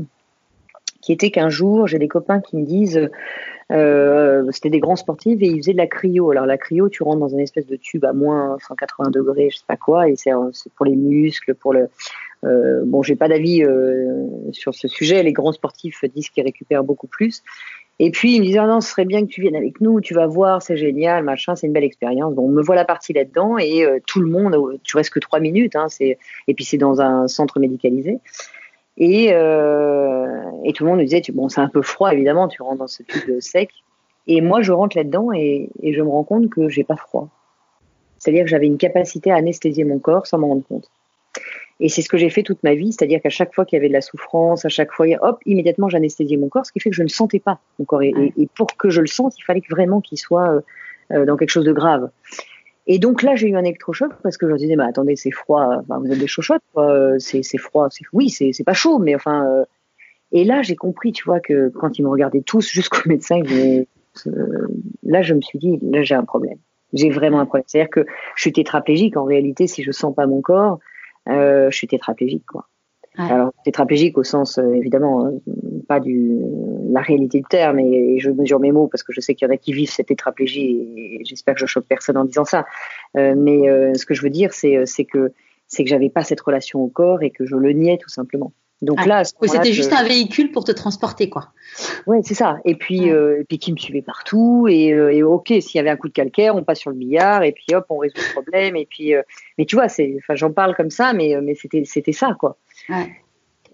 qui 1.01 1.11
était 1.11 1.31
qu'un 1.31 1.49
jour, 1.49 1.87
j'ai 1.87 1.99
des 1.99 2.07
copains 2.07 2.41
qui 2.41 2.57
me 2.57 2.65
disent, 2.65 3.09
euh, 3.71 4.45
c'était 4.51 4.69
des 4.69 4.79
grands 4.79 4.95
sportifs 4.95 5.41
et 5.41 5.47
ils 5.47 5.57
faisaient 5.57 5.73
de 5.73 5.77
la 5.77 5.87
cryo. 5.87 6.31
Alors 6.31 6.45
la 6.45 6.57
cryo, 6.57 6.89
tu 6.89 7.03
rentres 7.03 7.19
dans 7.19 7.29
une 7.29 7.39
espèce 7.39 7.67
de 7.67 7.75
tube 7.75 8.05
à 8.05 8.13
moins 8.13 8.57
180 8.67 9.09
degrés, 9.11 9.49
je 9.49 9.57
sais 9.57 9.65
pas 9.67 9.77
quoi, 9.77 10.09
et 10.09 10.15
c'est 10.15 10.31
pour 10.75 10.85
les 10.85 10.95
muscles, 10.95 11.55
pour 11.55 11.73
le... 11.73 11.89
Euh, 12.43 12.81
bon, 12.85 13.03
j'ai 13.03 13.15
pas 13.15 13.27
d'avis 13.27 13.63
euh, 13.63 14.25
sur 14.51 14.73
ce 14.73 14.87
sujet. 14.87 15.21
Les 15.21 15.31
grands 15.31 15.51
sportifs 15.51 16.03
disent 16.05 16.29
qu'ils 16.29 16.43
récupèrent 16.43 16.83
beaucoup 16.83 17.07
plus. 17.07 17.43
Et 18.03 18.09
puis, 18.09 18.33
il 18.33 18.39
me 18.39 18.45
disait, 18.47 18.57
ah 18.57 18.65
non, 18.65 18.81
ce 18.81 18.89
serait 18.89 19.05
bien 19.05 19.21
que 19.21 19.27
tu 19.27 19.41
viennes 19.41 19.55
avec 19.55 19.79
nous, 19.79 20.01
tu 20.01 20.15
vas 20.15 20.25
voir, 20.25 20.63
c'est 20.63 20.75
génial, 20.75 21.23
machin, 21.23 21.55
c'est 21.55 21.67
une 21.67 21.73
belle 21.73 21.83
expérience. 21.83 22.33
Bon, 22.33 22.47
me 22.47 22.63
voilà 22.63 22.83
partie 22.83 23.13
là-dedans 23.13 23.59
et 23.59 23.85
euh, 23.85 23.99
tout 24.07 24.21
le 24.21 24.27
monde, 24.27 24.55
euh, 24.55 24.79
tu 24.83 24.97
restes 24.97 25.11
que 25.11 25.19
trois 25.19 25.39
minutes, 25.39 25.75
hein, 25.75 25.85
c'est, 25.87 26.17
et 26.47 26.53
puis 26.55 26.65
c'est 26.65 26.79
dans 26.79 26.99
un 26.99 27.27
centre 27.27 27.59
médicalisé. 27.59 28.17
Et, 28.97 29.29
euh, 29.33 30.41
et 30.63 30.73
tout 30.73 30.83
le 30.83 30.89
monde 30.89 30.97
me 30.97 31.03
disait, 31.03 31.21
bon, 31.31 31.47
c'est 31.47 31.61
un 31.61 31.67
peu 31.67 31.83
froid, 31.83 32.11
évidemment, 32.11 32.47
tu 32.47 32.63
rentres 32.63 32.79
dans 32.79 32.87
ce 32.87 33.03
tube 33.03 33.39
sec. 33.39 33.69
Et 34.25 34.41
moi, 34.41 34.63
je 34.63 34.71
rentre 34.71 34.97
là-dedans 34.97 35.31
et, 35.31 35.69
et 35.83 35.93
je 35.93 36.01
me 36.01 36.09
rends 36.09 36.23
compte 36.23 36.49
que 36.49 36.69
j'ai 36.69 36.83
pas 36.83 36.95
froid. 36.95 37.29
C'est-à-dire 38.17 38.45
que 38.45 38.49
j'avais 38.49 38.65
une 38.65 38.79
capacité 38.79 39.31
à 39.31 39.35
anesthésier 39.35 39.83
mon 39.83 39.99
corps 39.99 40.25
sans 40.25 40.39
m'en 40.39 40.47
rendre 40.47 40.63
compte. 40.67 40.89
Et 41.81 41.89
c'est 41.89 42.03
ce 42.03 42.09
que 42.09 42.17
j'ai 42.17 42.29
fait 42.29 42.43
toute 42.43 42.61
ma 42.63 42.75
vie, 42.75 42.93
c'est-à-dire 42.93 43.19
qu'à 43.21 43.29
chaque 43.29 43.53
fois 43.55 43.65
qu'il 43.65 43.75
y 43.75 43.79
avait 43.79 43.87
de 43.87 43.93
la 43.93 44.01
souffrance, 44.01 44.65
à 44.65 44.69
chaque 44.69 44.91
fois, 44.91 45.07
hop, 45.21 45.39
immédiatement 45.47 45.89
j'anesthésiais 45.89 46.37
mon 46.37 46.47
corps, 46.47 46.65
ce 46.65 46.71
qui 46.71 46.79
fait 46.79 46.91
que 46.91 46.95
je 46.95 47.01
ne 47.01 47.07
sentais 47.07 47.39
pas 47.39 47.59
mon 47.79 47.85
corps. 47.85 48.03
Et, 48.03 48.13
et 48.37 48.47
pour 48.55 48.77
que 48.77 48.91
je 48.91 49.01
le 49.01 49.07
sente, 49.07 49.37
il 49.39 49.43
fallait 49.43 49.63
vraiment 49.67 49.99
qu'il 49.99 50.19
soit 50.19 50.49
euh, 50.49 50.61
euh, 51.11 51.25
dans 51.25 51.37
quelque 51.37 51.49
chose 51.49 51.65
de 51.65 51.73
grave. 51.73 52.09
Et 52.85 52.99
donc 52.99 53.23
là, 53.23 53.35
j'ai 53.35 53.49
eu 53.49 53.55
un 53.55 53.63
électrochoc 53.63 54.11
parce 54.21 54.37
que 54.37 54.47
je 54.47 54.53
me 54.53 54.57
disais, 54.59 54.75
bah, 54.75 54.85
attendez, 54.87 55.15
c'est 55.15 55.31
froid, 55.31 55.77
enfin, 55.79 55.99
vous 55.99 56.11
êtes 56.11 56.19
des 56.19 56.27
chochottes, 56.27 56.61
c'est, 57.17 57.41
c'est 57.41 57.57
froid, 57.57 57.89
oui, 58.13 58.29
c'est, 58.29 58.63
pas 58.63 58.73
chaud, 58.73 58.99
mais 58.99 59.15
enfin. 59.15 59.45
Euh... 59.45 59.65
Et 60.31 60.45
là, 60.45 60.61
j'ai 60.61 60.75
compris, 60.75 61.11
tu 61.11 61.25
vois, 61.25 61.39
que 61.41 61.69
quand 61.69 61.99
ils 61.99 62.03
me 62.03 62.09
regardaient 62.09 62.41
tous 62.41 62.69
jusqu'au 62.71 63.09
médecin, 63.09 63.41
euh, 63.41 64.67
là, 65.03 65.21
je 65.21 65.33
me 65.33 65.41
suis 65.41 65.59
dit, 65.59 65.79
là, 65.81 66.03
j'ai 66.03 66.15
un 66.15 66.23
problème. 66.25 66.57
J'ai 66.93 67.09
vraiment 67.09 67.39
un 67.39 67.45
problème. 67.45 67.65
C'est-à-dire 67.67 67.89
que 67.89 68.05
je 68.35 68.41
suis 68.41 68.53
tétraplégique. 68.53 69.17
En 69.17 69.25
réalité, 69.25 69.67
si 69.67 69.83
je 69.83 69.91
sens 69.91 70.13
pas 70.13 70.27
mon 70.27 70.41
corps, 70.41 70.73
euh, 70.73 70.77
je 71.27 71.69
suis 71.71 71.87
tétraplégique, 71.87 72.45
quoi. 72.45 72.67
Ouais. 73.17 73.25
Alors 73.29 73.51
tétraplégique 73.65 74.17
au 74.17 74.23
sens 74.23 74.57
euh, 74.57 74.71
évidemment 74.73 75.25
euh, 75.25 75.31
pas 75.89 75.99
du 75.99 76.39
la 76.91 77.01
réalité 77.01 77.39
du 77.39 77.43
terme 77.49 77.77
et, 77.79 78.15
et, 78.15 78.19
je 78.19 78.31
mesure 78.31 78.61
mes 78.61 78.71
mots 78.71 78.87
parce 78.87 79.03
que 79.03 79.11
je 79.11 79.19
sais 79.19 79.35
qu'il 79.35 79.45
y 79.45 79.51
en 79.51 79.53
a 79.53 79.57
qui 79.57 79.73
vivent 79.73 79.89
cette 79.89 80.07
tétraplégie 80.07 80.93
et 80.95 81.21
j'espère 81.25 81.55
que 81.55 81.59
je 81.59 81.65
choque 81.65 81.85
personne 81.87 82.15
en 82.15 82.23
disant 82.23 82.45
ça. 82.45 82.65
Euh, 83.17 83.35
mais 83.35 83.69
euh, 83.69 83.93
ce 83.95 84.05
que 84.05 84.13
je 84.13 84.21
veux 84.21 84.29
dire 84.29 84.53
c'est 84.53 84.85
c'est 84.85 85.03
que 85.03 85.33
c'est 85.67 85.83
que 85.83 85.89
j'avais 85.89 86.09
pas 86.09 86.23
cette 86.23 86.39
relation 86.39 86.81
au 86.81 86.87
corps 86.87 87.21
et 87.21 87.31
que 87.31 87.45
je 87.45 87.57
le 87.57 87.73
niais 87.73 87.97
tout 87.97 88.09
simplement. 88.09 88.53
Donc 88.81 88.97
ah, 89.01 89.07
là, 89.07 89.23
c'était 89.23 89.73
juste 89.73 89.93
un 89.93 90.03
véhicule 90.03 90.51
pour 90.51 90.63
te 90.63 90.71
transporter, 90.71 91.29
quoi. 91.29 91.49
Ouais, 92.07 92.21
c'est 92.23 92.33
ça. 92.33 92.57
Et 92.65 92.75
puis, 92.75 93.01
ouais. 93.01 93.11
euh, 93.11 93.41
et 93.41 93.43
puis 93.43 93.59
qui 93.59 93.71
me 93.71 93.77
suivait 93.77 94.01
partout. 94.01 94.67
Et, 94.67 94.91
euh, 94.91 95.13
et 95.13 95.21
ok, 95.21 95.47
s'il 95.47 95.75
y 95.75 95.79
avait 95.79 95.91
un 95.91 95.97
coup 95.97 96.07
de 96.07 96.13
calcaire, 96.13 96.55
on 96.55 96.63
passe 96.63 96.79
sur 96.79 96.89
le 96.89 96.97
billard 96.97 97.43
et 97.43 97.51
puis 97.51 97.75
hop, 97.75 97.85
on 97.89 97.97
résout 97.97 98.17
le 98.17 98.33
problème. 98.33 98.75
Et 98.75 98.87
puis, 98.89 99.13
euh, 99.13 99.21
mais 99.57 99.65
tu 99.65 99.75
vois, 99.75 99.87
c'est, 99.87 100.15
enfin, 100.17 100.35
j'en 100.35 100.51
parle 100.51 100.75
comme 100.75 100.89
ça, 100.89 101.13
mais 101.13 101.35
mais 101.43 101.53
c'était 101.53 101.83
c'était 101.85 102.11
ça, 102.11 102.35
quoi. 102.39 102.57
Ouais. 102.89 103.11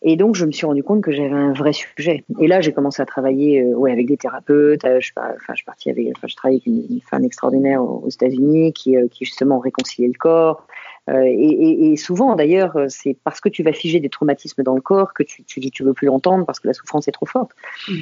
Et 0.03 0.15
donc, 0.15 0.35
je 0.35 0.45
me 0.45 0.51
suis 0.51 0.65
rendu 0.65 0.83
compte 0.83 1.01
que 1.01 1.11
j'avais 1.11 1.29
un 1.31 1.53
vrai 1.53 1.73
sujet. 1.73 2.23
Et 2.39 2.47
là, 2.47 2.61
j'ai 2.61 2.71
commencé 2.71 3.01
à 3.01 3.05
travailler, 3.05 3.61
euh, 3.61 3.73
ouais, 3.75 3.91
avec 3.91 4.05
des 4.05 4.17
thérapeutes. 4.17 4.85
Euh, 4.85 4.99
je, 4.99 5.11
enfin, 5.15 5.53
je 5.55 5.89
avec, 5.89 6.07
enfin, 6.15 6.27
je 6.27 6.35
travaillais 6.35 6.61
avec 6.63 6.67
une, 6.67 6.85
une 6.89 7.01
femme 7.01 7.25
extraordinaire 7.25 7.81
aux, 7.81 8.03
aux 8.05 8.09
États-Unis 8.09 8.73
qui, 8.73 8.95
euh, 8.95 9.07
qui 9.09 9.25
justement 9.25 9.59
réconciliait 9.59 10.07
le 10.07 10.17
corps. 10.17 10.67
Euh, 11.09 11.23
et, 11.23 11.31
et, 11.31 11.91
et, 11.91 11.95
souvent, 11.95 12.35
d'ailleurs, 12.35 12.77
c'est 12.89 13.15
parce 13.23 13.39
que 13.39 13.49
tu 13.49 13.63
vas 13.63 13.73
figer 13.73 13.99
des 13.99 14.09
traumatismes 14.09 14.63
dans 14.63 14.75
le 14.75 14.81
corps 14.81 15.13
que 15.13 15.23
tu, 15.23 15.43
tu 15.43 15.59
dis 15.59 15.71
tu 15.71 15.83
veux 15.83 15.93
plus 15.93 16.07
l'entendre 16.07 16.45
parce 16.45 16.59
que 16.59 16.67
la 16.67 16.73
souffrance 16.73 17.07
est 17.07 17.11
trop 17.11 17.25
forte. 17.25 17.51
Mmh. 17.87 17.93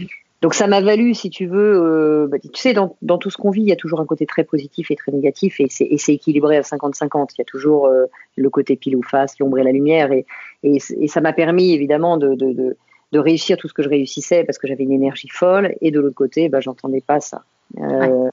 donc 0.41 0.53
ça 0.53 0.67
m'a 0.67 0.81
valu, 0.81 1.13
si 1.13 1.29
tu 1.29 1.45
veux, 1.45 1.79
euh, 1.81 2.27
bah, 2.27 2.37
tu 2.39 2.49
sais, 2.55 2.73
dans, 2.73 2.95
dans 3.01 3.17
tout 3.17 3.29
ce 3.29 3.37
qu'on 3.37 3.51
vit, 3.51 3.61
il 3.61 3.67
y 3.67 3.71
a 3.71 3.75
toujours 3.75 3.99
un 3.99 4.05
côté 4.05 4.25
très 4.25 4.43
positif 4.43 4.89
et 4.91 4.95
très 4.95 5.11
négatif, 5.11 5.59
et 5.59 5.67
c'est 5.69 6.13
équilibré 6.13 6.57
à 6.57 6.61
50-50. 6.61 7.29
Il 7.33 7.39
y 7.39 7.41
a 7.41 7.45
toujours 7.45 7.87
euh, 7.87 8.05
le 8.35 8.49
côté 8.49 8.75
pile 8.75 8.95
ou 8.95 9.03
face, 9.03 9.37
l'ombre 9.39 9.59
et 9.59 9.63
la 9.63 9.71
lumière, 9.71 10.11
et, 10.11 10.25
et, 10.63 10.77
et 10.99 11.07
ça 11.07 11.21
m'a 11.21 11.33
permis 11.33 11.73
évidemment 11.73 12.17
de, 12.17 12.33
de, 12.33 12.53
de, 12.53 12.77
de, 13.11 13.19
réussir 13.19 13.57
tout 13.57 13.67
ce 13.67 13.73
que 13.73 13.83
je 13.83 13.89
réussissais 13.89 14.43
parce 14.43 14.57
que 14.57 14.67
j'avais 14.67 14.83
une 14.83 14.91
énergie 14.91 15.29
folle, 15.29 15.75
et 15.81 15.91
de 15.91 15.99
l'autre 15.99 16.15
côté, 16.15 16.49
bah, 16.49 16.59
j'entendais 16.59 17.01
pas 17.01 17.19
ça. 17.19 17.43
Euh, 17.79 18.29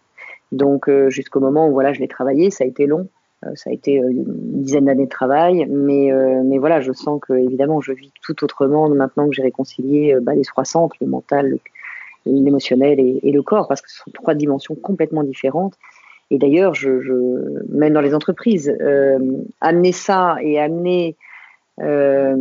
Donc 0.53 0.89
euh, 0.89 1.09
jusqu'au 1.11 1.41
moment 1.41 1.69
où 1.69 1.73
voilà, 1.73 1.93
je 1.93 2.01
l'ai 2.01 2.09
travaillé, 2.09 2.51
ça 2.51 2.65
a 2.65 2.67
été 2.67 2.87
long. 2.87 3.09
Euh, 3.45 3.51
ça 3.55 3.71
a 3.71 3.73
été 3.73 3.95
une 3.95 4.25
dizaine 4.63 4.87
d'années 4.87 5.05
de 5.05 5.11
travail, 5.11 5.67
mais, 5.69 6.11
mais 6.45 6.59
voilà, 6.59 6.81
je 6.81 6.93
sens 6.93 7.21
que 7.21 7.33
évidemment, 7.33 7.81
je 7.81 7.93
vis 7.93 8.13
tout 8.23 8.45
autrement 8.45 8.89
maintenant 8.89 9.29
que 9.29 9.35
j'ai 9.35 9.43
réconcilié 9.43 10.17
bah, 10.21 10.35
les 10.35 10.45
trois 10.45 10.65
centres, 10.65 10.97
le 11.01 11.07
mental, 11.07 11.59
l'émotionnel 12.27 13.01
et, 13.01 13.33
le 13.33 13.43
corps, 13.43 13.69
parce 13.69 13.81
que 13.81 13.91
ce 13.91 13.99
sont 13.99 14.11
trois 14.13 14.35
dimensions 14.35 14.75
complètement 14.75 15.25
différentes. 15.25 15.75
Et 16.31 16.39
d'ailleurs, 16.39 16.75
je, 16.75 16.89
même 17.69 17.93
dans 17.93 18.01
les 18.01 18.15
entreprises, 18.15 18.75
euh, 18.81 19.19
amener 19.61 19.93
ça 19.93 20.37
et 20.41 20.59
amener 20.59 21.17
euh, 21.81 22.37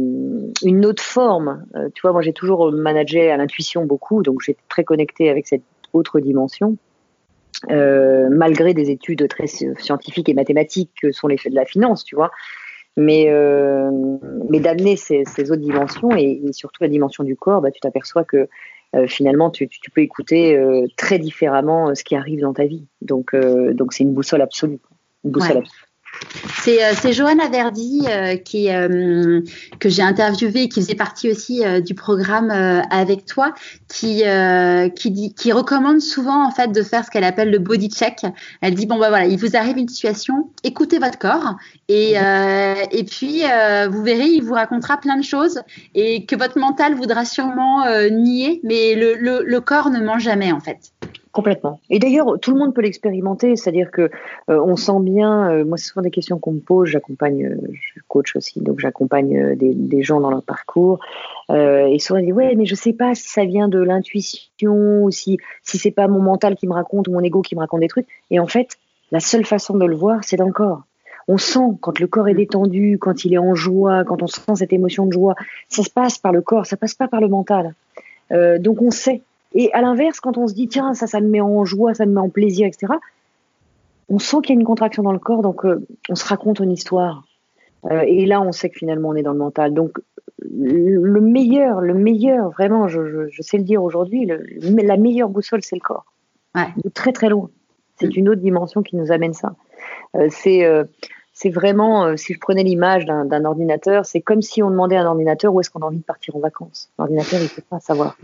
une 0.63 0.85
autre 0.85 1.03
forme. 1.03 1.65
Euh, 1.75 1.89
tu 1.93 2.01
vois, 2.01 2.11
moi 2.11 2.21
j'ai 2.21 2.33
toujours 2.33 2.71
managé 2.71 3.29
à 3.29 3.37
l'intuition 3.37 3.85
beaucoup, 3.85 4.23
donc 4.23 4.41
j'étais 4.41 4.61
très 4.69 4.83
connectée 4.83 5.29
avec 5.29 5.47
cette 5.47 5.63
autre 5.93 6.19
dimension. 6.19 6.77
Euh, 7.69 8.27
malgré 8.31 8.73
des 8.73 8.89
études 8.89 9.27
très 9.27 9.45
scientifiques 9.45 10.29
et 10.29 10.33
mathématiques 10.33 10.91
que 10.99 11.11
sont 11.11 11.27
les 11.27 11.37
faits 11.37 11.51
de 11.51 11.57
la 11.57 11.65
finance, 11.65 12.03
tu 12.03 12.15
vois, 12.15 12.31
mais, 12.97 13.29
euh, 13.29 13.91
mais 14.49 14.59
d'amener 14.59 14.95
ces, 14.95 15.25
ces, 15.25 15.51
autres 15.51 15.61
dimensions 15.61 16.09
et, 16.15 16.41
et, 16.43 16.53
surtout 16.53 16.81
la 16.83 16.89
dimension 16.89 17.23
du 17.23 17.35
corps, 17.35 17.61
bah, 17.61 17.69
tu 17.71 17.79
t'aperçois 17.79 18.23
que 18.23 18.49
euh, 18.95 19.07
finalement, 19.07 19.49
tu, 19.49 19.69
tu, 19.69 19.89
peux 19.91 20.01
écouter 20.01 20.57
euh, 20.57 20.85
très 20.97 21.17
différemment 21.17 21.89
euh, 21.89 21.95
ce 21.95 22.03
qui 22.03 22.15
arrive 22.15 22.41
dans 22.41 22.53
ta 22.53 22.65
vie. 22.65 22.85
Donc, 23.01 23.35
donc 23.35 23.93
c'est 23.93 24.03
une 24.03 24.13
boussole 24.13 24.41
absolue. 24.41 24.79
Une 25.23 25.31
boussole 25.31 25.57
ouais. 25.57 25.57
absolue. 25.59 25.90
C'est 26.63 26.83
euh, 26.83 27.11
Johanna 27.11 27.49
Verdi 27.49 28.03
euh, 28.07 28.35
qui, 28.35 28.71
euh, 28.71 29.41
que 29.79 29.89
j'ai 29.89 30.03
interviewé 30.03 30.63
et 30.63 30.69
qui 30.69 30.81
faisait 30.81 30.95
partie 30.95 31.31
aussi 31.31 31.65
euh, 31.65 31.81
du 31.81 31.95
programme 31.95 32.51
avec 32.51 33.25
toi, 33.25 33.53
qui, 33.87 34.23
qui, 34.95 35.11
dit, 35.11 35.33
qui 35.33 35.51
recommande 35.51 35.99
souvent 36.01 36.45
en 36.45 36.51
fait 36.51 36.71
de 36.71 36.83
faire 36.83 37.05
ce 37.05 37.09
qu'elle 37.09 37.23
appelle 37.23 37.49
le 37.49 37.59
body 37.59 37.89
check. 37.89 38.19
Elle 38.61 38.75
dit 38.75 38.85
bon 38.85 38.97
bah 38.97 39.09
voilà, 39.09 39.25
il 39.25 39.39
vous 39.39 39.55
arrive 39.55 39.77
une 39.77 39.87
situation, 39.87 40.51
écoutez 40.63 40.99
votre 40.99 41.17
corps 41.17 41.55
et, 41.87 42.13
et 42.13 43.03
puis 43.03 43.43
vous 43.89 44.03
verrez, 44.03 44.27
il 44.27 44.43
vous 44.43 44.53
racontera 44.53 44.97
plein 44.97 45.17
de 45.17 45.23
choses 45.23 45.61
et 45.95 46.25
que 46.25 46.35
votre 46.35 46.59
mental 46.59 46.95
voudra 46.95 47.25
sûrement 47.25 47.83
nier, 48.09 48.61
mais 48.63 48.95
le, 48.95 49.15
le, 49.15 49.43
le 49.45 49.61
corps 49.61 49.89
ne 49.89 49.99
ment 49.99 50.19
jamais 50.19 50.51
en 50.51 50.59
fait. 50.59 50.91
Complètement. 51.31 51.79
Et 51.89 51.99
d'ailleurs, 51.99 52.37
tout 52.41 52.51
le 52.51 52.59
monde 52.59 52.73
peut 52.73 52.81
l'expérimenter, 52.81 53.55
c'est-à-dire 53.55 53.89
que 53.89 54.01
euh, 54.49 54.61
on 54.61 54.75
sent 54.75 54.99
bien. 54.99 55.49
Euh, 55.49 55.63
moi, 55.63 55.77
c'est 55.77 55.85
souvent 55.85 56.01
des 56.01 56.11
questions 56.11 56.39
qu'on 56.39 56.51
me 56.51 56.59
pose. 56.59 56.89
J'accompagne, 56.89 57.45
euh, 57.45 57.71
je 57.71 58.01
coach 58.09 58.35
aussi, 58.35 58.59
donc 58.59 58.81
j'accompagne 58.81 59.55
des, 59.55 59.73
des, 59.73 60.03
gens 60.03 60.19
dans 60.19 60.29
leur 60.29 60.43
parcours. 60.43 60.99
et 61.49 61.97
souvent, 61.99 62.19
ils 62.19 62.25
disent 62.25 62.33
ouais, 62.33 62.55
mais 62.55 62.65
je 62.65 62.75
sais 62.75 62.91
pas 62.91 63.15
si 63.15 63.29
ça 63.29 63.45
vient 63.45 63.69
de 63.69 63.79
l'intuition 63.79 65.03
ou 65.03 65.11
si 65.11 65.37
si 65.63 65.77
c'est 65.77 65.91
pas 65.91 66.09
mon 66.09 66.21
mental 66.21 66.55
qui 66.55 66.67
me 66.67 66.73
raconte 66.73 67.07
ou 67.07 67.13
mon 67.13 67.21
ego 67.21 67.41
qui 67.41 67.55
me 67.55 67.61
raconte 67.61 67.79
des 67.79 67.87
trucs. 67.87 68.07
Et 68.29 68.39
en 68.39 68.47
fait, 68.47 68.77
la 69.11 69.21
seule 69.21 69.45
façon 69.45 69.77
de 69.77 69.85
le 69.85 69.95
voir, 69.95 70.23
c'est 70.23 70.37
dans 70.37 70.47
le 70.47 70.53
corps. 70.53 70.83
On 71.29 71.37
sent 71.37 71.77
quand 71.79 71.99
le 71.99 72.07
corps 72.07 72.27
est 72.27 72.33
détendu, 72.33 72.97
quand 72.99 73.23
il 73.23 73.33
est 73.33 73.37
en 73.37 73.55
joie, 73.55 74.03
quand 74.03 74.21
on 74.21 74.27
sent 74.27 74.55
cette 74.55 74.73
émotion 74.73 75.05
de 75.05 75.13
joie, 75.13 75.35
ça 75.69 75.83
se 75.83 75.89
passe 75.89 76.17
par 76.17 76.33
le 76.33 76.41
corps, 76.41 76.65
ça 76.65 76.75
passe 76.75 76.95
pas 76.95 77.07
par 77.07 77.21
le 77.21 77.29
mental. 77.29 77.73
donc 78.59 78.81
on 78.81 78.91
sait 78.91 79.21
et 79.53 79.71
à 79.73 79.81
l'inverse, 79.81 80.19
quand 80.19 80.37
on 80.37 80.47
se 80.47 80.53
dit, 80.53 80.67
tiens, 80.67 80.93
ça, 80.93 81.07
ça 81.07 81.19
me 81.19 81.27
met 81.27 81.41
en 81.41 81.65
joie, 81.65 81.93
ça 81.93 82.05
me 82.05 82.13
met 82.13 82.21
en 82.21 82.29
plaisir, 82.29 82.67
etc., 82.67 82.93
on 84.09 84.19
sent 84.19 84.37
qu'il 84.43 84.55
y 84.55 84.57
a 84.57 84.59
une 84.59 84.65
contraction 84.65 85.03
dans 85.03 85.13
le 85.13 85.19
corps, 85.19 85.41
donc 85.41 85.65
euh, 85.65 85.85
on 86.09 86.15
se 86.15 86.25
raconte 86.25 86.59
une 86.59 86.71
histoire. 86.71 87.23
Euh, 87.89 88.03
et 88.05 88.25
là, 88.25 88.41
on 88.41 88.51
sait 88.51 88.69
que 88.69 88.77
finalement, 88.77 89.09
on 89.09 89.15
est 89.15 89.23
dans 89.23 89.31
le 89.31 89.37
mental. 89.37 89.73
Donc, 89.73 89.99
le 90.43 91.21
meilleur, 91.21 91.79
le 91.79 91.93
meilleur, 91.93 92.49
vraiment, 92.49 92.87
je, 92.89 93.05
je, 93.05 93.29
je 93.29 93.41
sais 93.41 93.57
le 93.57 93.63
dire 93.63 93.81
aujourd'hui, 93.81 94.25
la 94.25 94.97
meilleure 94.97 95.29
boussole, 95.29 95.63
c'est 95.63 95.77
le 95.77 95.81
corps. 95.81 96.05
Ouais. 96.55 96.67
De 96.83 96.89
très, 96.89 97.13
très 97.13 97.29
loin. 97.29 97.49
C'est 97.99 98.07
mm. 98.07 98.17
une 98.19 98.29
autre 98.29 98.41
dimension 98.41 98.83
qui 98.83 98.97
nous 98.97 99.11
amène 99.11 99.33
ça. 99.33 99.55
Euh, 100.15 100.27
c'est 100.29 100.65
c'est 101.33 101.49
vraiment, 101.49 102.05
euh, 102.05 102.17
si 102.17 102.33
je 102.33 102.39
prenais 102.39 102.63
l'image 102.63 103.05
d'un 103.05 103.45
ordinateur, 103.45 104.05
c'est 104.05 104.21
comme 104.21 104.41
si 104.41 104.61
on 104.61 104.69
demandait 104.69 104.97
à 104.97 105.01
un 105.01 105.07
ordinateur 105.07 105.53
où 105.53 105.59
est-ce 105.59 105.69
qu'on 105.69 105.81
a 105.81 105.85
envie 105.85 105.97
de 105.97 106.03
partir 106.03 106.35
en 106.35 106.39
vacances. 106.39 106.91
L'ordinateur, 106.99 107.39
il 107.39 107.45
ne 107.45 107.49
peut 107.49 107.63
pas 107.67 107.79
savoir. 107.79 108.17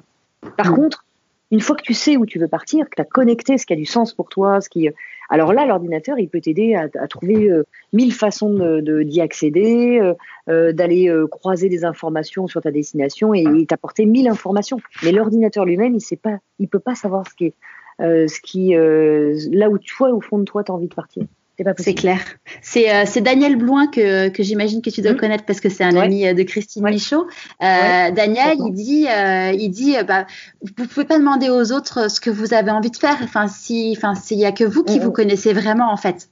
Par 0.56 0.72
mmh. 0.72 0.76
contre, 0.76 1.06
une 1.52 1.62
fois 1.62 1.76
que 1.76 1.84
tu 1.84 1.94
sais 1.94 2.18
où 2.18 2.26
tu 2.26 2.40
veux 2.40 2.48
partir, 2.48 2.86
que 2.90 2.96
tu 2.96 3.02
as 3.02 3.06
connecté 3.06 3.58
ce 3.58 3.66
qui 3.66 3.74
a 3.74 3.76
du 3.76 3.86
sens 3.86 4.14
pour 4.14 4.30
toi, 4.30 4.60
ce 4.62 4.70
qui, 4.70 4.90
alors 5.30 5.54
là, 5.54 5.66
l'ordinateur, 5.66 6.18
il 6.20 6.30
peut 6.30 6.42
t'aider 6.42 6.76
à, 6.76 6.88
à, 7.00 7.08
trouver 7.08 7.50
euh, 7.50 7.64
mille 7.92 8.14
façons 8.14 8.54
d'y 8.54 8.84
de, 8.84 9.04
d'y 9.04 9.22
accéder, 9.22 10.00
euh, 10.00 10.14
euh, 10.50 10.72
d'aller 10.72 11.10
euh, 11.10 11.28
croiser 11.28 11.70
des 11.70 11.84
informations 11.84 12.48
sur 12.48 12.62
ta 12.62 12.72
destination 12.72 13.34
et, 13.34 13.44
et 13.60 13.66
t'apporter 13.66 14.06
mille 14.06 14.28
informations. 14.28 14.80
Mais 15.04 15.12
l'ordinateur 15.12 15.66
lui-même, 15.66 15.96
il 15.96 16.02
sait 16.02 16.16
pas, 16.16 16.38
il 16.60 16.70
peut 16.70 16.80
pas 16.80 16.96
savoir 16.96 17.28
ce 17.30 17.36
qui 17.36 17.46
est, 17.46 17.56
euh, 18.02 18.28
ce 18.28 18.40
qui, 18.42 18.74
là 19.56 19.70
où 19.70 19.78
toi, 19.78 20.12
au 20.12 20.22
fond 20.22 20.40
de 20.40 20.46
toi, 20.46 20.64
tu 20.64 20.72
as 20.72 20.76
envie 20.76 20.88
de 20.88 20.96
partir. 20.96 21.24
C'est 21.78 21.96
clair. 21.96 22.20
C'est 22.62 22.94
euh, 22.94 23.22
Daniel 23.22 23.56
Bloin 23.56 23.88
que, 23.88 24.30
que 24.30 24.44
j'imagine 24.44 24.82
que 24.82 24.90
tu 24.90 25.02
dois 25.02 25.14
mmh. 25.14 25.18
connaître 25.18 25.46
parce 25.46 25.60
que 25.60 25.70
c'est 25.70 25.84
un 25.84 25.96
ouais. 25.96 26.02
ami 26.02 26.34
de 26.34 26.44
Christine 26.44 26.84
ouais. 26.84 26.92
Michaud. 26.92 27.28
Euh, 27.62 27.66
ouais. 27.66 28.12
Daniel, 28.12 28.58
il 28.60 28.74
dit, 28.74 29.08
euh, 29.08 29.52
il 29.52 29.70
dit, 29.70 29.96
bah, 30.08 30.28
vous 30.62 30.88
pouvez 30.88 31.06
pas 31.06 31.18
demander 31.18 31.50
aux 31.50 31.72
autres 31.72 32.12
ce 32.12 32.22
que 32.22 32.30
vous 32.30 32.54
avez 32.54 32.72
envie 32.72 32.92
de 32.92 32.98
faire. 32.98 33.18
Enfin, 33.24 33.48
si, 33.48 33.96
enfin, 33.98 34.14
s'il 34.14 34.38
y 34.38 34.46
a 34.46 34.52
que 34.52 34.64
vous 34.64 34.84
qui 34.84 35.00
mmh. 35.00 35.04
vous 35.04 35.12
connaissez 35.12 35.54
vraiment 35.54 35.92
en 35.92 35.98
fait. 35.98 36.30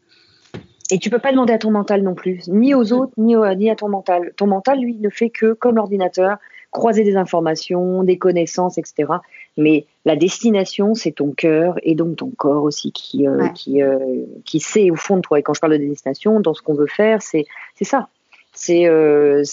Et 0.91 0.99
tu 0.99 1.09
peux 1.09 1.19
pas 1.19 1.32
demander 1.32 1.53
à 1.53 1.57
ton 1.57 1.71
mental 1.71 2.03
non 2.03 2.13
plus, 2.13 2.47
ni 2.47 2.76
aux 2.76 2.93
autres, 2.93 3.13
ni, 3.17 3.36
au, 3.36 3.51
ni 3.55 3.71
à 3.71 3.76
ton 3.76 3.89
mental. 3.89 4.34
Ton 4.38 4.45
mental, 4.45 4.80
lui, 4.80 4.95
ne 4.99 5.09
fait 5.09 5.32
que 5.32 5.53
comme 5.53 5.78
l'ordinateur, 5.78 6.38
croiser 6.76 7.05
des 7.05 7.15
informations, 7.15 8.03
des 8.03 8.17
connaissances, 8.17 8.78
etc. 8.78 9.13
Mais 9.55 9.86
la 10.03 10.17
destination, 10.17 10.93
c'est 10.93 11.13
ton 11.13 11.32
cœur 11.32 11.76
et 11.84 11.95
donc 11.95 12.17
ton 12.17 12.30
corps 12.36 12.63
aussi 12.63 12.91
qui, 12.91 13.26
euh, 13.26 13.38
ouais. 13.38 13.53
qui, 13.53 13.82
euh, 13.82 13.97
qui 14.43 14.59
sait 14.59 14.91
au 14.91 14.95
fond 14.95 15.15
de 15.15 15.21
toi. 15.21 15.39
Et 15.39 15.41
quand 15.41 15.53
je 15.53 15.61
parle 15.61 15.73
de 15.73 15.78
destination, 15.78 16.41
dans 16.41 16.53
ce 16.53 16.61
qu'on 16.61 16.73
veut 16.73 16.86
faire, 16.86 17.21
c'est 17.21 17.45
ça. 17.82 18.09
C'est 18.51 18.88
euh, 18.88 19.43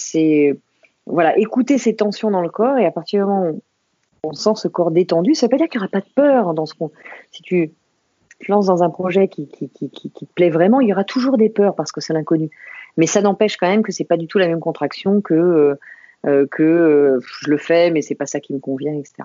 voilà, 1.05 1.37
écouter 1.37 1.77
ces 1.77 1.95
tensions 1.95 2.29
dans 2.29 2.41
le 2.41 2.49
corps 2.49 2.77
et 2.77 2.85
à 2.85 2.91
partir 2.91 3.21
du 3.21 3.31
moment 3.31 3.51
où 3.51 3.61
on 4.25 4.33
sent 4.33 4.55
ce 4.55 4.67
corps 4.67 4.91
détendu, 4.91 5.33
ça 5.33 5.45
veut 5.45 5.51
pas 5.51 5.57
dire 5.57 5.69
qu'il 5.69 5.79
n'y 5.79 5.85
aura 5.85 5.91
pas 5.91 6.01
de 6.01 6.13
peur 6.13 6.53
dans 6.53 6.65
ce 6.65 6.73
qu'on. 6.73 6.91
Si 7.31 7.41
tu 7.41 7.71
te 8.41 8.51
lances 8.51 8.65
dans 8.65 8.83
un 8.83 8.89
projet 8.89 9.29
qui, 9.29 9.47
qui, 9.47 9.69
qui, 9.69 9.89
qui, 9.89 10.11
te 10.11 10.33
plaît 10.33 10.49
vraiment, 10.49 10.81
il 10.81 10.89
y 10.89 10.93
aura 10.93 11.05
toujours 11.05 11.37
des 11.37 11.49
peurs 11.49 11.75
parce 11.75 11.93
que 11.93 12.01
c'est 12.01 12.13
l'inconnu. 12.13 12.49
Mais 12.97 13.07
ça 13.07 13.21
n'empêche 13.21 13.55
quand 13.55 13.67
même 13.67 13.81
que 13.81 13.93
c'est 13.93 14.03
pas 14.03 14.17
du 14.17 14.27
tout 14.27 14.39
la 14.39 14.47
même 14.47 14.59
contraction 14.59 15.21
que 15.21 15.33
euh, 15.33 15.79
que 16.23 16.63
euh, 16.63 17.19
je 17.41 17.49
le 17.49 17.57
fais, 17.57 17.91
mais 17.91 18.01
c'est 18.01 18.15
pas 18.15 18.25
ça 18.25 18.39
qui 18.39 18.53
me 18.53 18.59
convient, 18.59 18.93
etc. 18.93 19.23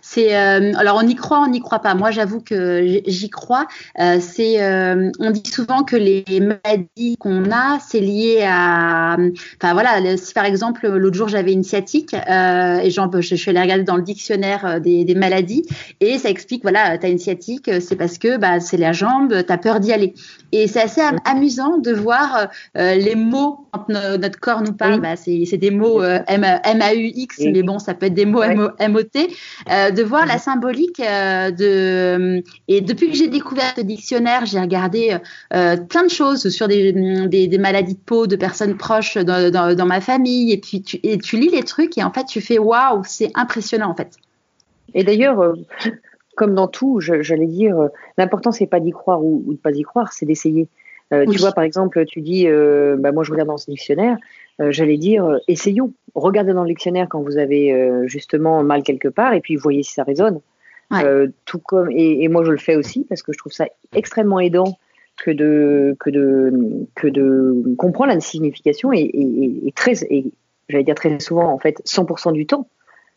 C'est 0.00 0.36
euh, 0.36 0.72
alors 0.76 1.00
on 1.02 1.06
y 1.06 1.14
croit, 1.14 1.40
on 1.40 1.48
n'y 1.48 1.60
croit 1.60 1.78
pas. 1.78 1.94
Moi, 1.94 2.10
j'avoue 2.10 2.40
que 2.40 3.00
j'y 3.06 3.30
crois. 3.30 3.66
Euh, 4.00 4.18
c'est 4.20 4.62
euh, 4.62 5.10
on 5.18 5.30
dit 5.30 5.48
souvent 5.50 5.82
que 5.84 5.96
les 5.96 6.24
maladies 6.40 7.16
qu'on 7.18 7.50
a, 7.50 7.78
c'est 7.80 8.00
lié 8.00 8.44
à. 8.46 9.16
Enfin 9.60 9.72
voilà, 9.72 10.16
si 10.16 10.34
par 10.34 10.44
exemple 10.44 10.88
l'autre 10.88 11.16
jour 11.16 11.28
j'avais 11.28 11.52
une 11.52 11.62
sciatique 11.62 12.14
et 12.14 12.90
genre, 12.90 13.10
je, 13.12 13.20
je 13.20 13.34
suis 13.34 13.50
allée 13.50 13.60
regarder 13.60 13.84
dans 13.84 13.96
le 13.96 14.02
dictionnaire 14.02 14.80
des, 14.80 15.04
des 15.04 15.14
maladies 15.14 15.64
et 16.00 16.18
ça 16.18 16.28
explique 16.30 16.62
voilà, 16.62 16.98
tu 16.98 17.06
as 17.06 17.08
une 17.08 17.18
sciatique, 17.18 17.70
c'est 17.80 17.96
parce 17.96 18.18
que 18.18 18.36
bah 18.36 18.60
c'est 18.60 18.76
la 18.76 18.92
jambe, 18.92 19.44
tu 19.46 19.52
as 19.52 19.58
peur 19.58 19.80
d'y 19.80 19.92
aller. 19.92 20.14
Et 20.52 20.66
c'est 20.68 20.82
assez 20.82 21.00
am 21.00 21.18
amusant 21.24 21.78
de 21.78 21.92
voir 21.92 22.48
les 22.74 23.14
mots 23.14 23.66
quand 23.72 23.88
notre 23.88 24.38
corps 24.38 24.62
nous 24.62 24.74
parle. 24.74 24.94
Oui. 24.94 25.00
Bah, 25.00 25.16
c'est 25.16 25.56
des 25.56 25.70
mots 25.70 26.02
M, 26.02 26.44
A 26.44 26.94
U 26.94 27.10
X, 27.14 27.40
mais 27.40 27.62
bon, 27.62 27.78
ça 27.78 27.94
peut 27.94 28.06
être 28.06 28.14
des 28.14 28.26
mots. 28.26 28.42
M 28.42 28.96
O 28.96 29.02
T. 29.02 29.28
Euh, 29.72 29.90
de 29.90 30.02
voir 30.02 30.26
la 30.26 30.36
symbolique 30.38 31.00
euh, 31.00 31.50
de 31.50 32.42
et 32.68 32.82
depuis 32.82 33.10
que 33.10 33.16
j'ai 33.16 33.28
découvert 33.28 33.72
le 33.78 33.84
dictionnaire, 33.84 34.44
j'ai 34.44 34.60
regardé 34.60 35.16
euh, 35.54 35.76
plein 35.78 36.02
de 36.04 36.10
choses 36.10 36.48
sur 36.50 36.68
des, 36.68 36.92
des, 36.92 37.46
des, 37.46 37.58
maladies 37.58 37.94
de 37.94 38.00
peau 38.00 38.26
de 38.26 38.36
personnes 38.36 38.76
proches 38.76 39.16
dans, 39.16 39.50
dans, 39.50 39.74
dans, 39.74 39.86
ma 39.86 40.02
famille 40.02 40.52
et 40.52 40.58
puis 40.58 40.82
tu, 40.82 40.98
et 41.02 41.16
tu 41.16 41.38
lis 41.38 41.48
les 41.48 41.62
trucs 41.62 41.96
et 41.96 42.02
en 42.02 42.12
fait 42.12 42.24
tu 42.24 42.42
fais 42.42 42.58
waouh, 42.58 43.02
c'est 43.04 43.30
impressionnant 43.34 43.88
en 43.88 43.94
fait. 43.94 44.16
Et 44.94 45.04
d'ailleurs, 45.04 45.54
comme 46.36 46.54
dans 46.54 46.68
tout, 46.68 47.00
j'allais 47.00 47.46
dire, 47.46 47.76
l'important 48.18 48.52
c'est 48.52 48.66
pas 48.66 48.80
d'y 48.80 48.90
croire 48.90 49.24
ou, 49.24 49.42
ou 49.46 49.54
de 49.54 49.58
pas 49.58 49.70
y 49.70 49.82
croire, 49.82 50.12
c'est 50.12 50.26
d'essayer. 50.26 50.68
Euh, 51.12 51.24
oui. 51.26 51.34
Tu 51.34 51.40
vois, 51.40 51.52
par 51.52 51.64
exemple, 51.64 52.04
tu 52.06 52.20
dis, 52.20 52.46
euh, 52.46 52.96
bah, 52.98 53.12
moi 53.12 53.22
je 53.22 53.30
regarde 53.30 53.48
dans 53.48 53.58
ce 53.58 53.70
dictionnaire, 53.70 54.16
j'allais 54.58 54.98
dire, 54.98 55.24
euh, 55.24 55.38
essayons. 55.48 55.92
Regardez 56.14 56.52
dans 56.52 56.62
le 56.62 56.68
dictionnaire 56.68 57.06
quand 57.08 57.22
vous 57.22 57.38
avez 57.38 57.72
euh, 57.72 58.06
justement 58.06 58.62
mal 58.62 58.82
quelque 58.82 59.08
part 59.08 59.32
et 59.32 59.40
puis 59.40 59.56
voyez 59.56 59.82
si 59.82 59.92
ça 59.92 60.04
résonne. 60.04 60.40
Ouais. 60.90 61.02
tout 61.46 61.58
comme 61.58 61.90
et, 61.90 62.22
et, 62.22 62.28
moi 62.28 62.44
je 62.44 62.50
le 62.50 62.58
fais 62.58 62.76
aussi 62.76 63.06
parce 63.08 63.22
que 63.22 63.32
je 63.32 63.38
trouve 63.38 63.52
ça 63.52 63.64
extrêmement 63.94 64.40
aidant 64.40 64.76
que 65.16 65.30
de 65.30 65.96
que 65.98 66.10
de 66.10 66.52
que 66.94 67.06
de 67.06 67.74
comprendre 67.78 68.12
la 68.12 68.20
signification 68.20 68.92
et, 68.92 69.00
et, 69.00 69.68
et 69.68 69.72
très 69.72 69.94
et 70.10 70.26
j'allais 70.68 70.84
dire 70.84 70.94
très 70.94 71.18
souvent 71.18 71.50
en 71.50 71.58
fait 71.58 71.80
100% 71.86 72.34
du 72.34 72.44
temps 72.44 72.68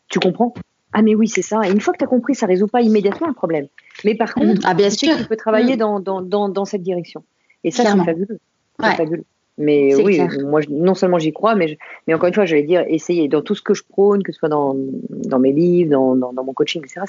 tu 0.08 0.18
comprends? 0.18 0.54
Ah 0.92 1.02
mais 1.02 1.14
oui, 1.14 1.28
c'est 1.28 1.42
ça. 1.42 1.60
Et 1.66 1.70
une 1.70 1.80
fois 1.80 1.92
que 1.92 1.98
tu 1.98 2.04
as 2.04 2.08
compris, 2.08 2.34
ça 2.34 2.46
résout 2.46 2.68
pas 2.68 2.80
immédiatement 2.80 3.26
le 3.26 3.34
problème. 3.34 3.66
Mais 4.04 4.14
par 4.14 4.30
mm. 4.30 4.32
contre, 4.40 4.60
ah, 4.64 4.74
bien 4.74 4.90
sûr. 4.90 5.16
tu 5.16 5.24
peux 5.24 5.36
travailler 5.36 5.74
mm. 5.74 5.78
dans, 5.78 6.00
dans, 6.00 6.22
dans, 6.22 6.48
dans, 6.48 6.64
cette 6.64 6.82
direction. 6.82 7.24
Et 7.64 7.70
ça, 7.70 7.84
c'est 7.84 8.04
fabuleux. 8.04 8.38
fabuleux. 8.80 9.24
Mais 9.58 9.94
oui, 9.94 10.20
moi, 10.44 10.60
non 10.68 10.94
seulement 10.94 11.18
j'y 11.18 11.32
crois, 11.32 11.54
mais, 11.54 11.78
mais 12.06 12.14
encore 12.14 12.28
une 12.28 12.34
fois, 12.34 12.44
j'allais 12.44 12.62
dire, 12.62 12.84
essayer 12.88 13.26
dans 13.28 13.40
tout 13.40 13.54
ce 13.54 13.62
que 13.62 13.72
je 13.72 13.82
prône, 13.82 14.22
que 14.22 14.32
ce 14.32 14.38
soit 14.38 14.50
dans, 14.50 14.76
dans 15.10 15.38
mes 15.38 15.52
livres, 15.52 15.90
dans, 15.90 16.14
dans, 16.14 16.32
dans 16.32 16.44
mon 16.44 16.52
coaching, 16.52 16.82
etc. 16.84 17.00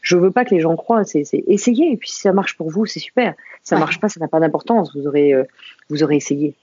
Je 0.00 0.16
veux 0.16 0.32
pas 0.32 0.44
que 0.44 0.54
les 0.54 0.60
gens 0.60 0.74
croient, 0.74 1.04
c'est 1.04 1.24
essayer. 1.46 1.92
Et 1.92 1.96
puis 1.96 2.10
si 2.10 2.20
ça 2.20 2.32
marche 2.32 2.56
pour 2.56 2.70
vous, 2.70 2.86
c'est 2.86 3.00
super. 3.00 3.34
Si 3.62 3.68
ça 3.68 3.78
marche 3.78 4.00
pas, 4.00 4.08
ça 4.08 4.18
n'a 4.18 4.28
pas 4.28 4.40
d'importance. 4.40 4.96
Vous 4.96 5.06
aurez, 5.06 5.32
euh, 5.32 5.44
vous 5.90 6.02
aurez 6.02 6.16
essayé. 6.16 6.54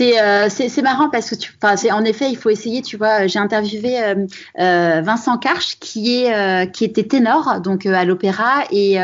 Euh, 0.00 0.46
c'est 0.48 0.68
c'est 0.68 0.82
marrant 0.82 1.10
parce 1.10 1.30
que 1.30 1.36
tu, 1.36 1.52
en 1.92 2.04
effet 2.04 2.28
il 2.28 2.36
faut 2.36 2.50
essayer 2.50 2.82
tu 2.82 2.96
vois 2.96 3.28
j'ai 3.28 3.38
interviewé 3.38 4.02
euh, 4.02 4.26
euh, 4.58 5.00
Vincent 5.00 5.38
Karch 5.38 5.78
qui 5.78 6.24
est 6.24 6.72
qui 6.72 6.84
était 6.84 7.04
ténor 7.04 7.60
donc 7.60 7.86
à 7.86 8.04
l'opéra 8.04 8.64
et 8.72 8.96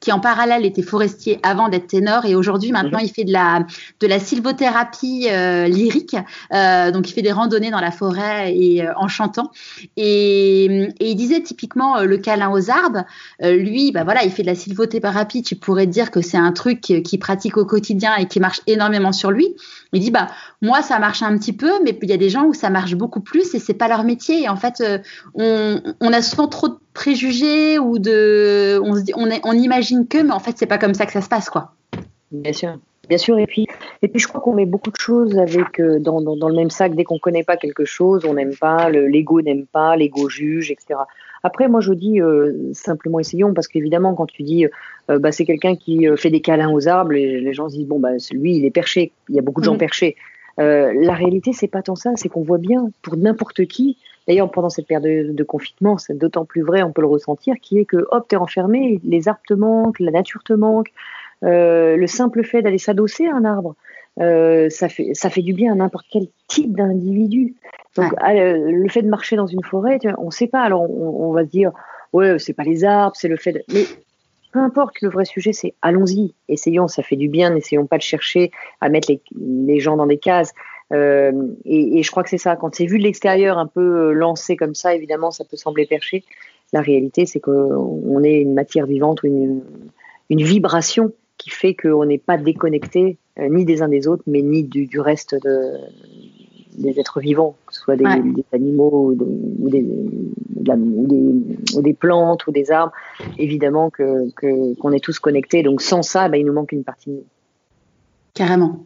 qui 0.00 0.12
en 0.12 0.20
parallèle 0.20 0.64
était 0.64 0.82
forestier 0.82 1.38
avant 1.42 1.68
d'être 1.68 1.88
ténor. 1.88 2.24
Et 2.24 2.34
aujourd'hui 2.34 2.72
maintenant 2.72 2.98
mhm. 2.98 3.04
il 3.04 3.10
fait 3.10 3.24
de 3.24 3.32
la 3.32 3.66
de 4.00 4.06
la 4.06 4.18
sylvothérapie 4.18 5.28
lyrique. 5.68 6.16
Donc 6.50 7.10
il 7.10 7.12
fait 7.12 7.22
des 7.22 7.32
randonnées 7.32 7.70
dans 7.70 7.80
la 7.80 7.90
forêt 7.90 8.54
et 8.54 8.86
en 8.96 9.08
chantant. 9.08 9.50
Et, 9.96 10.64
et 10.64 11.10
il 11.10 11.16
disait 11.16 11.42
typiquement 11.42 12.02
le 12.02 12.16
câlin 12.18 12.50
aux 12.50 12.70
arbres. 12.70 13.04
Lui 13.42 13.92
bah 13.92 14.04
voilà 14.04 14.24
il 14.24 14.30
fait 14.30 14.42
de 14.42 14.48
la 14.48 14.54
sylvothérapie. 14.54 15.42
Tu 15.42 15.56
pourrais 15.56 15.86
dire 15.86 16.10
que 16.10 16.20
c'est 16.20 16.38
un 16.38 16.52
truc 16.52 16.80
qu'il 16.80 17.18
pratique 17.18 17.56
au 17.56 17.64
quotidien 17.64 18.16
et 18.16 18.26
qui 18.26 18.40
marche 18.40 18.60
énormément 18.66 19.12
sur 19.12 19.30
lui. 19.30 19.54
Il 19.92 20.00
dit 20.00 20.10
bah 20.10 20.28
moi 20.62 20.82
ça 20.82 20.98
marche 20.98 21.22
un 21.22 21.36
petit 21.38 21.52
peu, 21.52 21.70
mais 21.84 21.96
il 22.02 22.08
y 22.08 22.12
a 22.12 22.16
des 22.16 22.30
gens 22.30 22.44
où 22.44 22.54
ça 22.54 22.70
marche 22.70 22.94
beaucoup 22.94 23.20
plus 23.20 23.54
et 23.54 23.58
c'est 23.58 23.74
pas 23.74 23.88
leur 23.88 24.04
métier. 24.04 24.42
Et 24.42 24.48
en 24.48 24.56
fait, 24.56 24.80
euh, 24.80 24.98
on, 26.00 26.12
a 26.12 26.22
souvent 26.22 26.48
trop 26.48 26.68
de 26.68 26.78
préjugés 26.98 27.78
ou 27.78 28.00
de, 28.00 28.80
on 28.82 28.96
se 28.96 29.02
dit, 29.02 29.12
on, 29.14 29.28
on 29.44 29.52
imagine 29.52 30.08
que, 30.08 30.20
mais 30.20 30.32
en 30.32 30.40
fait 30.40 30.54
c'est 30.56 30.66
pas 30.66 30.78
comme 30.78 30.94
ça 30.94 31.06
que 31.06 31.12
ça 31.12 31.20
se 31.20 31.28
passe 31.28 31.48
quoi. 31.48 31.70
Bien 32.32 32.52
sûr. 32.52 32.78
Bien 33.08 33.16
sûr, 33.16 33.38
et 33.38 33.46
puis, 33.46 33.66
et 34.02 34.08
puis 34.08 34.20
je 34.20 34.28
crois 34.28 34.40
qu'on 34.42 34.52
met 34.52 34.66
beaucoup 34.66 34.90
de 34.90 34.98
choses 34.98 35.38
avec 35.38 35.80
euh, 35.80 35.98
dans, 35.98 36.20
dans, 36.20 36.36
dans, 36.36 36.48
le 36.48 36.54
même 36.54 36.68
sac. 36.68 36.94
Dès 36.94 37.04
qu'on 37.04 37.18
connaît 37.18 37.44
pas 37.44 37.56
quelque 37.56 37.86
chose, 37.86 38.26
on 38.26 38.34
n'aime 38.34 38.54
pas, 38.54 38.90
l'ego 38.90 39.40
n'aime 39.40 39.64
pas, 39.64 39.96
l'ego 39.96 40.28
juge, 40.28 40.70
etc. 40.70 41.00
Après, 41.42 41.68
moi, 41.68 41.80
je 41.80 41.94
dis 41.94 42.20
euh, 42.20 42.52
simplement 42.74 43.18
essayons, 43.18 43.54
parce 43.54 43.66
qu'évidemment, 43.66 44.14
quand 44.14 44.26
tu 44.26 44.42
dis, 44.42 44.66
euh, 45.10 45.18
bah, 45.18 45.32
c'est 45.32 45.46
quelqu'un 45.46 45.74
qui 45.74 46.06
fait 46.16 46.28
des 46.28 46.40
câlins 46.40 46.70
aux 46.70 46.86
arbres, 46.86 47.12
les 47.12 47.54
gens 47.54 47.70
se 47.70 47.76
disent, 47.76 47.86
bon, 47.86 47.98
bah, 47.98 48.10
lui, 48.32 48.56
il 48.56 48.66
est 48.66 48.70
perché. 48.70 49.12
Il 49.30 49.36
y 49.36 49.38
a 49.38 49.42
beaucoup 49.42 49.62
de 49.62 49.66
gens 49.66 49.78
perchés. 49.78 50.16
la 50.58 51.14
réalité, 51.14 51.54
c'est 51.54 51.68
pas 51.68 51.80
tant 51.80 51.96
ça, 51.96 52.10
c'est 52.16 52.28
qu'on 52.28 52.42
voit 52.42 52.58
bien 52.58 52.90
pour 53.00 53.16
n'importe 53.16 53.64
qui. 53.66 53.96
D'ailleurs, 54.28 54.50
pendant 54.50 54.68
cette 54.68 54.86
période 54.86 55.34
de, 55.34 55.44
confinement, 55.44 55.98
c'est 55.98 56.16
d'autant 56.16 56.44
plus 56.44 56.62
vrai, 56.62 56.82
on 56.82 56.92
peut 56.92 57.00
le 57.00 57.08
ressentir, 57.08 57.54
qui 57.60 57.78
est 57.78 57.86
que, 57.86 58.06
hop, 58.10 58.28
t'es 58.28 58.36
enfermé, 58.36 59.00
les 59.02 59.26
arbres 59.26 59.40
te 59.48 59.54
manquent, 59.54 59.98
la 60.00 60.10
nature 60.10 60.44
te 60.44 60.52
manque. 60.52 60.92
le 61.42 62.06
simple 62.06 62.44
fait 62.44 62.62
d'aller 62.62 62.78
s'adosser 62.78 63.26
à 63.26 63.34
un 63.34 63.44
arbre, 63.44 63.74
ça, 64.18 64.88
fait, 64.88 65.14
ça 65.14 65.30
fait 65.30 65.42
du 65.42 65.54
bien 65.54 65.72
à 65.72 65.74
n'importe 65.74 66.06
quel 66.10 66.26
type 66.46 66.76
d'individu. 66.76 67.54
Donc, 67.96 68.12
ah, 68.18 68.34
le 68.34 68.88
fait 68.88 69.02
de 69.02 69.08
marcher 69.08 69.36
dans 69.36 69.46
une 69.46 69.64
forêt, 69.64 69.98
on 70.18 70.26
ne 70.26 70.30
sait 70.30 70.46
pas. 70.46 70.60
Alors, 70.60 70.82
on, 70.82 71.32
va 71.32 71.44
se 71.44 71.50
dire, 71.50 71.72
ouais, 72.12 72.38
c'est 72.38 72.52
pas 72.52 72.64
les 72.64 72.84
arbres, 72.84 73.16
c'est 73.16 73.28
le 73.28 73.36
fait 73.36 73.52
de... 73.52 73.62
Mais 73.72 73.84
peu 74.52 74.60
importe, 74.60 75.00
le 75.02 75.08
vrai 75.08 75.24
sujet, 75.24 75.52
c'est 75.52 75.74
allons-y, 75.82 76.34
essayons, 76.48 76.88
ça 76.88 77.02
fait 77.02 77.16
du 77.16 77.28
bien, 77.28 77.50
n'essayons 77.50 77.86
pas 77.86 77.98
de 77.98 78.02
chercher 78.02 78.50
à 78.80 78.88
mettre 78.88 79.12
les, 79.36 79.80
gens 79.80 79.96
dans 79.96 80.06
des 80.06 80.18
cases. 80.18 80.52
Euh, 80.92 81.32
et, 81.64 82.02
je 82.02 82.10
crois 82.10 82.22
que 82.22 82.30
c'est 82.30 82.38
ça. 82.38 82.56
Quand 82.56 82.74
c'est 82.74 82.86
vu 82.86 82.98
de 82.98 83.02
l'extérieur, 83.02 83.58
un 83.58 83.66
peu 83.66 84.12
lancé 84.12 84.56
comme 84.56 84.74
ça, 84.74 84.94
évidemment, 84.94 85.30
ça 85.30 85.44
peut 85.44 85.56
sembler 85.56 85.86
perché. 85.86 86.24
La 86.72 86.80
réalité, 86.80 87.26
c'est 87.26 87.40
qu'on 87.40 88.22
est 88.22 88.40
une 88.40 88.54
matière 88.54 88.86
vivante 88.86 89.22
ou 89.22 89.26
une, 89.26 89.62
une 90.30 90.42
vibration 90.42 91.12
qui 91.36 91.50
fait 91.50 91.74
qu'on 91.74 92.04
n'est 92.04 92.18
pas 92.18 92.36
déconnecté 92.36 93.16
euh, 93.38 93.48
ni 93.48 93.64
des 93.64 93.82
uns 93.82 93.88
des 93.88 94.08
autres, 94.08 94.24
mais 94.26 94.42
ni 94.42 94.64
du, 94.64 94.86
du 94.86 94.98
reste 94.98 95.34
de, 95.34 95.78
des 96.78 96.98
êtres 96.98 97.20
vivants, 97.20 97.54
que 97.66 97.74
ce 97.74 97.80
soit 97.80 97.96
des, 97.96 98.04
animaux 98.52 99.14
ou 99.14 99.68
des, 99.68 99.84
des, 101.82 101.94
plantes 101.94 102.46
ou 102.46 102.52
des 102.52 102.70
arbres. 102.70 102.92
Évidemment 103.38 103.90
que 103.90 104.28
qu'on 104.80 104.92
est 104.92 105.02
tous 105.02 105.18
connectés. 105.18 105.62
Donc 105.62 105.80
sans 105.80 106.02
ça, 106.02 106.28
bah, 106.28 106.36
il 106.36 106.46
nous 106.46 106.52
manque 106.52 106.72
une 106.72 106.84
partie 106.84 107.10
de 107.10 107.16
nous. 107.16 107.24
Carrément. 108.34 108.84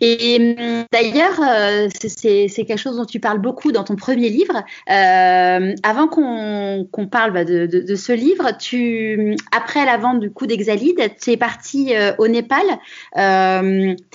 Et 0.00 0.56
hum, 0.58 0.84
d'ailleurs, 0.92 1.40
euh, 1.40 1.88
c'est 1.90 2.48
quelque 2.48 2.76
chose 2.76 2.96
dont 2.96 3.04
tu 3.04 3.20
parles 3.20 3.40
beaucoup 3.40 3.72
dans 3.72 3.84
ton 3.84 3.96
premier 3.96 4.28
livre. 4.28 4.62
Euh, 4.90 5.74
avant 5.82 6.08
qu'on 6.08 7.06
parle 7.10 7.32
bah, 7.32 7.44
de, 7.44 7.94
ce 7.94 8.12
livre, 8.12 8.56
tu, 8.58 9.36
après 9.52 9.84
la 9.84 9.96
vente 9.96 10.20
du 10.20 10.30
coup 10.30 10.46
d'Exalide, 10.46 11.00
tu 11.20 11.30
es 11.30 11.36
parti 11.36 11.94
euh, 11.94 12.12
au 12.18 12.28
Népal. 12.28 12.64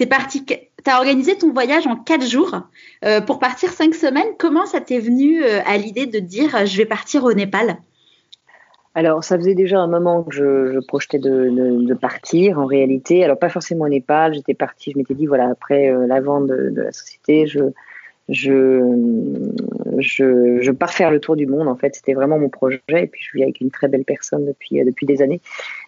parti 0.09 0.45
tu 0.83 0.91
as 0.91 0.97
organisé 0.97 1.37
ton 1.37 1.51
voyage 1.51 1.87
en 1.87 1.95
quatre 1.95 2.25
jours 2.25 2.61
euh, 3.05 3.21
pour 3.21 3.39
partir 3.39 3.71
cinq 3.71 3.95
semaines. 3.95 4.27
Comment 4.37 4.65
ça 4.65 4.81
t'est 4.81 4.99
venu 4.99 5.43
euh, 5.43 5.61
à 5.65 5.77
l'idée 5.77 6.05
de 6.05 6.19
dire 6.19 6.55
euh, 6.55 6.65
je 6.65 6.77
vais 6.77 6.85
partir 6.85 7.23
au 7.23 7.33
Népal? 7.33 7.77
Alors, 8.95 9.23
ça 9.23 9.37
faisait 9.37 9.55
déjà 9.55 9.79
un 9.79 9.87
moment 9.87 10.23
que 10.23 10.35
je, 10.35 10.79
projetais 10.85 11.19
de, 11.19 11.93
partir, 11.95 12.59
en 12.59 12.65
réalité. 12.65 13.23
Alors, 13.23 13.39
pas 13.39 13.49
forcément 13.49 13.85
au 13.85 13.89
Népal. 13.89 14.33
J'étais 14.33 14.53
partie, 14.53 14.91
je 14.91 14.97
m'étais 14.97 15.15
dit, 15.15 15.25
voilà, 15.25 15.49
après 15.49 15.91
la 16.07 16.21
vente 16.21 16.47
de, 16.47 16.71
la 16.75 16.91
société, 16.91 17.47
je, 17.47 17.71
je, 18.29 18.79
je, 19.99 20.71
pars 20.71 20.93
faire 20.93 21.09
le 21.09 21.19
tour 21.19 21.35
du 21.35 21.47
monde. 21.47 21.67
En 21.67 21.75
fait, 21.75 21.95
c'était 21.95 22.13
vraiment 22.13 22.37
mon 22.37 22.49
projet. 22.49 22.81
Et 22.89 23.07
puis, 23.07 23.21
je 23.23 23.37
vis 23.37 23.43
avec 23.43 23.61
une 23.61 23.71
très 23.71 23.87
belle 23.87 24.05
personne 24.05 24.45
depuis, 24.45 24.83
depuis 24.83 25.07
des 25.07 25.21
années. 25.23 25.41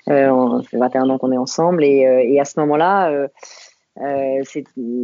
ça 0.08 0.32
fait 0.70 0.78
21 0.78 1.10
ans 1.10 1.18
qu'on 1.20 1.32
est 1.32 1.38
ensemble. 1.38 1.84
Et, 1.84 2.08
et 2.28 2.40
à 2.40 2.46
ce 2.46 2.60
moment-là, 2.60 3.28
euh, 4.02 4.42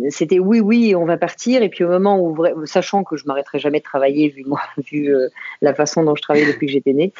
c'était 0.09 0.39
oui, 0.39 0.59
oui, 0.59 0.95
on 0.95 1.05
va 1.05 1.17
partir. 1.17 1.63
Et 1.63 1.69
puis 1.69 1.83
au 1.83 1.89
moment 1.89 2.19
où, 2.19 2.65
sachant 2.65 3.03
que 3.03 3.15
je 3.15 3.25
m'arrêterai 3.25 3.59
jamais 3.59 3.79
de 3.79 3.83
travailler 3.83 4.29
vu 4.29 4.43
moi, 4.45 4.61
vu 4.91 5.13
euh, 5.13 5.29
la 5.61 5.73
façon 5.73 6.03
dont 6.03 6.15
je 6.15 6.21
travaille 6.21 6.45
depuis 6.45 6.67
que 6.67 6.73
j'étais 6.73 6.93
née. 6.93 7.13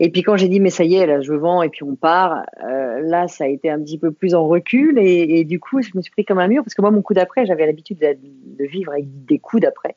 Et 0.00 0.10
puis 0.10 0.22
quand 0.22 0.36
j'ai 0.36 0.48
dit 0.48 0.60
mais 0.60 0.70
ça 0.70 0.84
y 0.84 0.94
est, 0.94 1.06
là 1.06 1.20
je 1.20 1.32
vends 1.32 1.62
et 1.62 1.68
puis 1.68 1.82
on 1.82 1.96
part, 1.96 2.44
euh, 2.64 3.00
là 3.00 3.26
ça 3.28 3.44
a 3.44 3.46
été 3.48 3.68
un 3.68 3.80
petit 3.80 3.98
peu 3.98 4.12
plus 4.12 4.34
en 4.34 4.46
recul 4.46 4.98
et, 4.98 5.44
du 5.44 5.58
coup 5.58 5.82
je 5.82 5.90
me 5.94 6.02
suis 6.02 6.12
pris 6.12 6.24
comme 6.24 6.38
un 6.38 6.48
mur 6.48 6.62
parce 6.62 6.74
que 6.74 6.82
moi 6.82 6.90
mon 6.90 7.02
coup 7.02 7.14
d'après 7.14 7.46
j'avais 7.46 7.66
l'habitude 7.66 7.98
de, 7.98 8.64
vivre 8.64 8.92
avec 8.92 9.06
des 9.26 9.38
coups 9.38 9.62
d'après. 9.62 9.96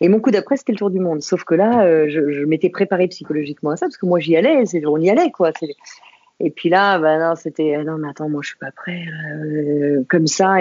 Et 0.00 0.08
mon 0.08 0.20
coup 0.20 0.30
d'après 0.30 0.56
c'était 0.56 0.72
le 0.72 0.78
tour 0.78 0.90
du 0.90 1.00
monde. 1.00 1.22
Sauf 1.22 1.44
que 1.44 1.54
là 1.54 2.08
je, 2.08 2.30
je 2.30 2.44
m'étais 2.44 2.70
préparée 2.70 3.08
psychologiquement 3.08 3.70
à 3.70 3.76
ça 3.76 3.86
parce 3.86 3.96
que 3.96 4.06
moi 4.06 4.20
j'y 4.20 4.36
allais, 4.36 4.62
on 4.86 4.98
y 4.98 5.10
allait 5.10 5.30
quoi. 5.30 5.52
Et 6.40 6.50
puis 6.50 6.70
là, 6.70 6.98
bah 6.98 7.18
non, 7.18 7.36
c'était 7.36 7.76
non, 7.84 7.98
mais 7.98 8.08
attends, 8.08 8.30
moi 8.30 8.40
je 8.42 8.48
suis 8.48 8.58
pas 8.58 8.72
prêt 8.72 9.04
euh, 9.06 10.02
comme 10.08 10.26
ça. 10.26 10.56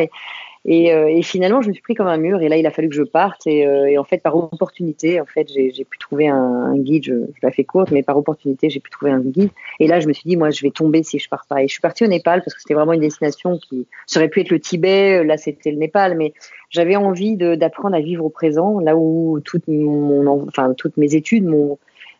Et, 0.65 0.93
euh, 0.93 1.07
et, 1.07 1.21
finalement, 1.21 1.61
je 1.61 1.69
me 1.69 1.73
suis 1.73 1.81
pris 1.81 1.95
comme 1.95 2.07
un 2.07 2.17
mur. 2.17 2.41
Et 2.41 2.49
là, 2.49 2.57
il 2.57 2.67
a 2.67 2.71
fallu 2.71 2.89
que 2.89 2.95
je 2.95 3.03
parte. 3.03 3.47
Et, 3.47 3.65
euh, 3.65 3.85
et 3.85 3.97
en 3.97 4.03
fait, 4.03 4.21
par 4.21 4.35
opportunité, 4.35 5.21
en 5.21 5.25
fait, 5.25 5.47
j'ai 5.49 5.85
pu 5.85 5.97
trouver 5.97 6.27
un, 6.27 6.77
guide. 6.77 7.05
Je, 7.05 7.13
je, 7.13 7.39
la 7.41 7.51
fais 7.51 7.63
courte, 7.63 7.91
mais 7.91 8.03
par 8.03 8.17
opportunité, 8.17 8.69
j'ai 8.69 8.79
pu 8.79 8.89
trouver 8.89 9.11
un 9.11 9.21
guide. 9.21 9.49
Et 9.79 9.87
là, 9.87 9.99
je 9.99 10.07
me 10.07 10.13
suis 10.13 10.27
dit, 10.27 10.35
moi, 10.35 10.49
je 10.49 10.61
vais 10.61 10.71
tomber 10.71 11.01
si 11.03 11.17
je 11.17 11.29
pars 11.29 11.45
pas. 11.47 11.63
Et 11.63 11.67
je 11.67 11.73
suis 11.73 11.81
partie 11.81 12.03
au 12.03 12.07
Népal 12.07 12.41
parce 12.43 12.53
que 12.53 12.61
c'était 12.61 12.73
vraiment 12.73 12.93
une 12.93 13.01
destination 13.01 13.57
qui 13.57 13.87
ça 14.05 14.19
aurait 14.19 14.29
pu 14.29 14.41
être 14.41 14.49
le 14.49 14.59
Tibet. 14.59 15.23
Là, 15.23 15.37
c'était 15.37 15.71
le 15.71 15.77
Népal, 15.77 16.17
mais 16.17 16.33
j'avais 16.69 16.97
envie 16.97 17.37
d'apprendre 17.37 17.95
à 17.95 18.01
vivre 18.01 18.25
au 18.25 18.29
présent, 18.29 18.79
là 18.79 18.95
où 18.95 19.39
toute 19.43 19.67
mon, 19.67 20.47
enfin, 20.47 20.73
toutes 20.77 20.97
mes 20.97 21.15
études 21.15 21.45
m'ont 21.45 21.77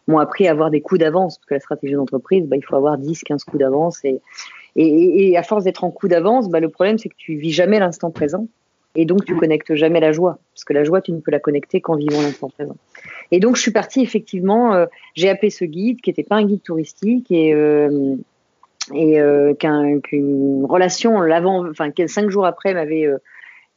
m'ont 0.10 0.20
appris 0.20 0.48
à 0.48 0.52
avoir 0.52 0.72
des 0.72 0.82
coups 0.82 1.00
d'avance, 1.00 1.38
parce 1.38 1.46
que 1.46 1.54
la 1.54 1.60
stratégie 1.60 1.94
d'entreprise, 1.94 2.46
bah, 2.48 2.58
il 2.58 2.66
faut 2.66 2.76
avoir 2.76 2.98
10, 2.98 3.24
15 3.24 3.44
coups 3.44 3.60
d'avance. 3.60 4.04
Et, 4.04 4.20
et, 4.76 5.30
et, 5.30 5.38
à 5.38 5.44
force 5.44 5.64
d'être 5.64 5.84
en 5.84 5.92
coup 5.92 6.08
d'avance, 6.08 6.50
bah, 6.50 6.60
le 6.60 6.70
problème, 6.70 6.98
c'est 6.98 7.10
que 7.10 7.16
tu 7.18 7.36
vis 7.36 7.52
jamais 7.52 7.80
l'instant 7.80 8.12
présent. 8.12 8.48
Et 8.96 9.06
donc, 9.06 9.26
tu 9.26 9.36
connectes 9.36 9.76
jamais 9.76 10.00
la 10.00 10.12
joie. 10.12 10.40
Parce 10.54 10.64
que 10.64 10.74
la 10.74 10.84
joie, 10.84 11.02
tu 11.02 11.12
ne 11.12 11.20
peux 11.20 11.32
la 11.32 11.40
connecter 11.40 11.80
qu'en 11.80 11.96
vivant 11.96 12.22
l'instant 12.22 12.50
présent. 12.50 12.76
Et 13.32 13.40
donc, 13.40 13.56
je 13.56 13.62
suis 13.62 13.72
partie, 13.72 14.02
effectivement, 14.02 14.74
euh, 14.74 14.86
j'ai 15.16 15.30
appelé 15.30 15.50
ce 15.52 15.66
guide, 15.66 16.02
qui 16.02 16.10
n'était 16.10 16.24
pas 16.24 16.36
un 16.36 16.46
guide 16.46 16.64
touristique, 16.64 17.32
et, 17.32 17.54
euh, 17.54 18.16
et 18.94 19.22
euh, 19.22 19.54
qu'une 19.54 20.66
relation, 20.66 21.22
l'avant, 21.22 21.70
enfin, 21.70 21.90
cinq 22.08 22.30
jours 22.30 22.46
après, 22.46 22.74
m'avait 22.74 23.06
euh, 23.06 23.18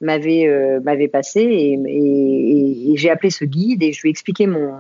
m'avait 0.01 0.80
m'avait 0.82 1.07
passé 1.07 1.40
et, 1.40 1.78
et, 1.86 2.93
et 2.93 2.97
j'ai 2.97 3.09
appelé 3.09 3.30
ce 3.30 3.45
guide 3.45 3.84
et 3.84 3.93
je 3.93 4.03
lui 4.03 4.09
ai 4.09 4.11
expliqué 4.11 4.49
mon, 4.49 4.72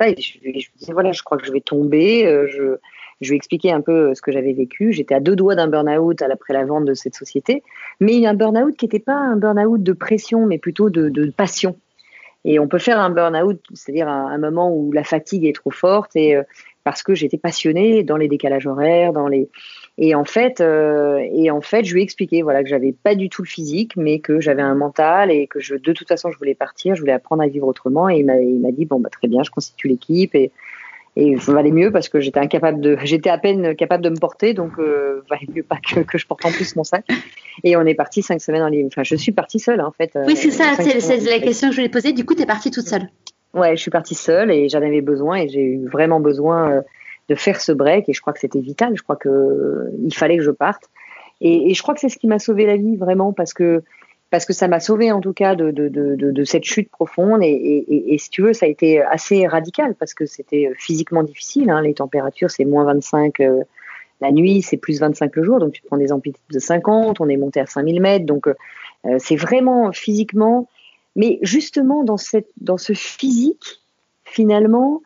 je, 0.00 0.38
lui 0.42 0.66
disais 0.76 0.92
voilà, 0.92 1.12
je 1.12 1.22
crois 1.22 1.38
que 1.38 1.46
je 1.46 1.52
vais 1.52 1.60
tomber. 1.60 2.26
Euh, 2.26 2.46
je, 2.48 2.76
je 3.20 3.28
lui 3.28 3.34
ai 3.34 3.36
expliqué 3.36 3.72
un 3.72 3.80
peu 3.80 4.10
euh, 4.10 4.14
ce 4.14 4.22
que 4.22 4.32
j'avais 4.32 4.52
vécu. 4.52 4.92
J'étais 4.92 5.14
à 5.14 5.20
deux 5.20 5.36
doigts 5.36 5.54
d'un 5.54 5.68
burn-out 5.68 6.22
après 6.22 6.54
la 6.54 6.64
vente 6.64 6.84
de 6.84 6.94
cette 6.94 7.14
société, 7.14 7.62
mais 8.00 8.26
un 8.26 8.34
burn-out 8.34 8.76
qui 8.76 8.84
n'était 8.86 8.98
pas 8.98 9.14
un 9.14 9.36
burn-out 9.36 9.82
de 9.82 9.92
pression, 9.92 10.46
mais 10.46 10.58
plutôt 10.58 10.90
de, 10.90 11.30
passion. 11.30 11.76
Et 12.44 12.58
on 12.58 12.68
peut 12.68 12.78
faire 12.78 13.00
un 13.00 13.10
burn-out, 13.10 13.60
c'est-à-dire 13.72 14.08
un, 14.08 14.38
moment 14.38 14.74
où 14.74 14.92
la 14.92 15.04
fatigue 15.04 15.46
est 15.46 15.54
trop 15.54 15.70
forte 15.70 16.14
et 16.14 16.36
euh, 16.36 16.42
parce 16.84 17.02
que 17.02 17.14
j'étais 17.14 17.38
passionnée 17.38 18.02
dans 18.02 18.18
les 18.18 18.28
décalages 18.28 18.66
horaires, 18.66 19.14
dans 19.14 19.26
les 19.26 19.48
et 19.96 20.14
en 20.14 20.24
fait, 20.24 20.60
euh, 20.60 21.18
et 21.32 21.50
en 21.50 21.60
fait, 21.60 21.84
je 21.84 21.94
lui 21.94 22.00
ai 22.00 22.02
expliqué 22.02 22.42
voilà 22.42 22.62
que 22.62 22.68
j'avais 22.68 22.92
pas 22.92 23.14
du 23.14 23.28
tout 23.28 23.42
le 23.42 23.46
physique, 23.46 23.96
mais 23.96 24.18
que 24.18 24.40
j'avais 24.40 24.62
un 24.62 24.74
mental 24.74 25.30
et 25.30 25.46
que 25.46 25.58
de 25.58 25.92
toute 25.92 26.08
façon, 26.08 26.32
je 26.32 26.38
voulais 26.38 26.54
partir, 26.54 26.96
je 26.96 27.00
voulais 27.00 27.12
apprendre 27.12 27.42
à 27.42 27.46
vivre 27.46 27.68
autrement. 27.68 28.08
Et 28.08 28.18
il 28.18 28.26
m'a 28.26 28.72
dit 28.72 28.86
bon 28.86 28.98
bah 28.98 29.08
très 29.08 29.28
bien, 29.28 29.42
je 29.44 29.50
constitue 29.50 29.88
l'équipe 29.88 30.34
et 30.34 30.50
et 31.16 31.36
je 31.36 31.52
valais 31.52 31.70
mieux 31.70 31.92
parce 31.92 32.08
que 32.08 32.18
j'étais 32.18 32.40
incapable 32.40 32.80
de, 32.80 32.96
j'étais 33.04 33.30
à 33.30 33.38
peine 33.38 33.76
capable 33.76 34.02
de 34.02 34.10
me 34.10 34.16
porter, 34.16 34.52
donc 34.52 34.72
euh, 34.78 35.22
valait 35.30 35.46
mieux 35.54 35.62
pas 35.62 35.76
que, 35.76 36.00
que, 36.00 36.18
je 36.18 36.26
porte 36.26 36.44
en 36.44 36.50
plus 36.50 36.74
mon 36.74 36.84
sac. 36.84 37.06
Et 37.62 37.76
on 37.76 37.82
est 37.82 37.94
parti 37.94 38.22
cinq 38.22 38.40
semaines 38.40 38.62
en 38.62 38.68
ligne. 38.68 38.86
Enfin, 38.88 39.04
je 39.04 39.14
suis 39.14 39.30
partie 39.30 39.60
seule 39.60 39.80
en 39.80 39.92
fait. 39.92 40.18
Oui, 40.26 40.34
c'est 40.36 40.50
ça, 40.50 40.74
c'est 40.76 41.20
la 41.20 41.38
question 41.38 41.68
que 41.68 41.74
je 41.74 41.80
voulais 41.80 41.90
poser. 41.90 42.12
Du 42.12 42.24
coup, 42.24 42.34
tu 42.34 42.42
es 42.42 42.46
partie 42.46 42.70
toute 42.70 42.88
seule. 42.88 43.08
Ouais, 43.54 43.76
je 43.76 43.80
suis 43.80 43.92
partie 43.92 44.16
seule 44.16 44.50
et 44.50 44.68
j'en 44.68 44.82
avais 44.82 45.00
besoin 45.00 45.36
et 45.36 45.48
j'ai 45.48 45.62
eu 45.62 45.86
vraiment 45.86 46.18
besoin 46.18 46.70
euh, 46.70 46.80
de 47.28 47.36
faire 47.36 47.60
ce 47.60 47.70
break 47.70 48.08
et 48.08 48.12
je 48.12 48.20
crois 48.20 48.32
que 48.32 48.40
c'était 48.40 48.60
vital. 48.60 48.96
Je 48.96 49.02
crois 49.02 49.16
que 49.16 49.28
euh, 49.28 49.90
il 50.04 50.12
fallait 50.12 50.36
que 50.36 50.42
je 50.42 50.50
parte 50.50 50.90
et, 51.40 51.70
et 51.70 51.74
je 51.74 51.82
crois 51.82 51.94
que 51.94 52.00
c'est 52.00 52.08
ce 52.08 52.18
qui 52.18 52.26
m'a 52.26 52.40
sauvé 52.40 52.66
la 52.66 52.76
vie 52.76 52.96
vraiment 52.96 53.32
parce 53.32 53.54
que 53.54 53.84
parce 54.30 54.46
que 54.46 54.52
ça 54.52 54.68
m'a 54.68 54.80
sauvé 54.80 55.12
en 55.12 55.20
tout 55.20 55.32
cas 55.32 55.54
de, 55.54 56.44
cette 56.44 56.64
chute 56.64 56.90
profonde. 56.90 57.40
Et, 57.42 58.16
si 58.18 58.30
tu 58.30 58.42
veux 58.42 58.52
ça 58.52 58.66
a 58.66 58.68
été 58.68 59.00
assez 59.00 59.46
radical 59.46 59.94
parce 59.94 60.14
que 60.14 60.26
c'était 60.26 60.72
physiquement 60.76 61.22
difficile 61.22 61.70
hein. 61.70 61.82
les 61.82 61.94
températures 61.94 62.50
c'est 62.50 62.64
moins 62.64 62.84
25 62.84 63.40
euh, 63.40 63.62
la 64.20 64.32
nuit 64.32 64.62
c'est 64.62 64.76
plus 64.76 65.00
25 65.00 65.36
le 65.36 65.44
jour. 65.44 65.58
Donc 65.60 65.72
tu 65.72 65.82
prends 65.82 65.96
des 65.96 66.12
amplitudes 66.12 66.42
de 66.50 66.58
50 66.58 67.20
on 67.20 67.28
est 67.28 67.36
monté 67.36 67.60
à 67.60 67.66
5000 67.66 68.00
mètres. 68.00 68.26
Donc 68.26 68.48
euh, 68.48 68.54
c'est 69.18 69.36
vraiment 69.36 69.92
physiquement. 69.92 70.68
Mais 71.16 71.38
justement 71.42 72.02
dans 72.02 72.16
ce 72.16 72.92
physique 72.92 73.82
finalement 74.24 75.02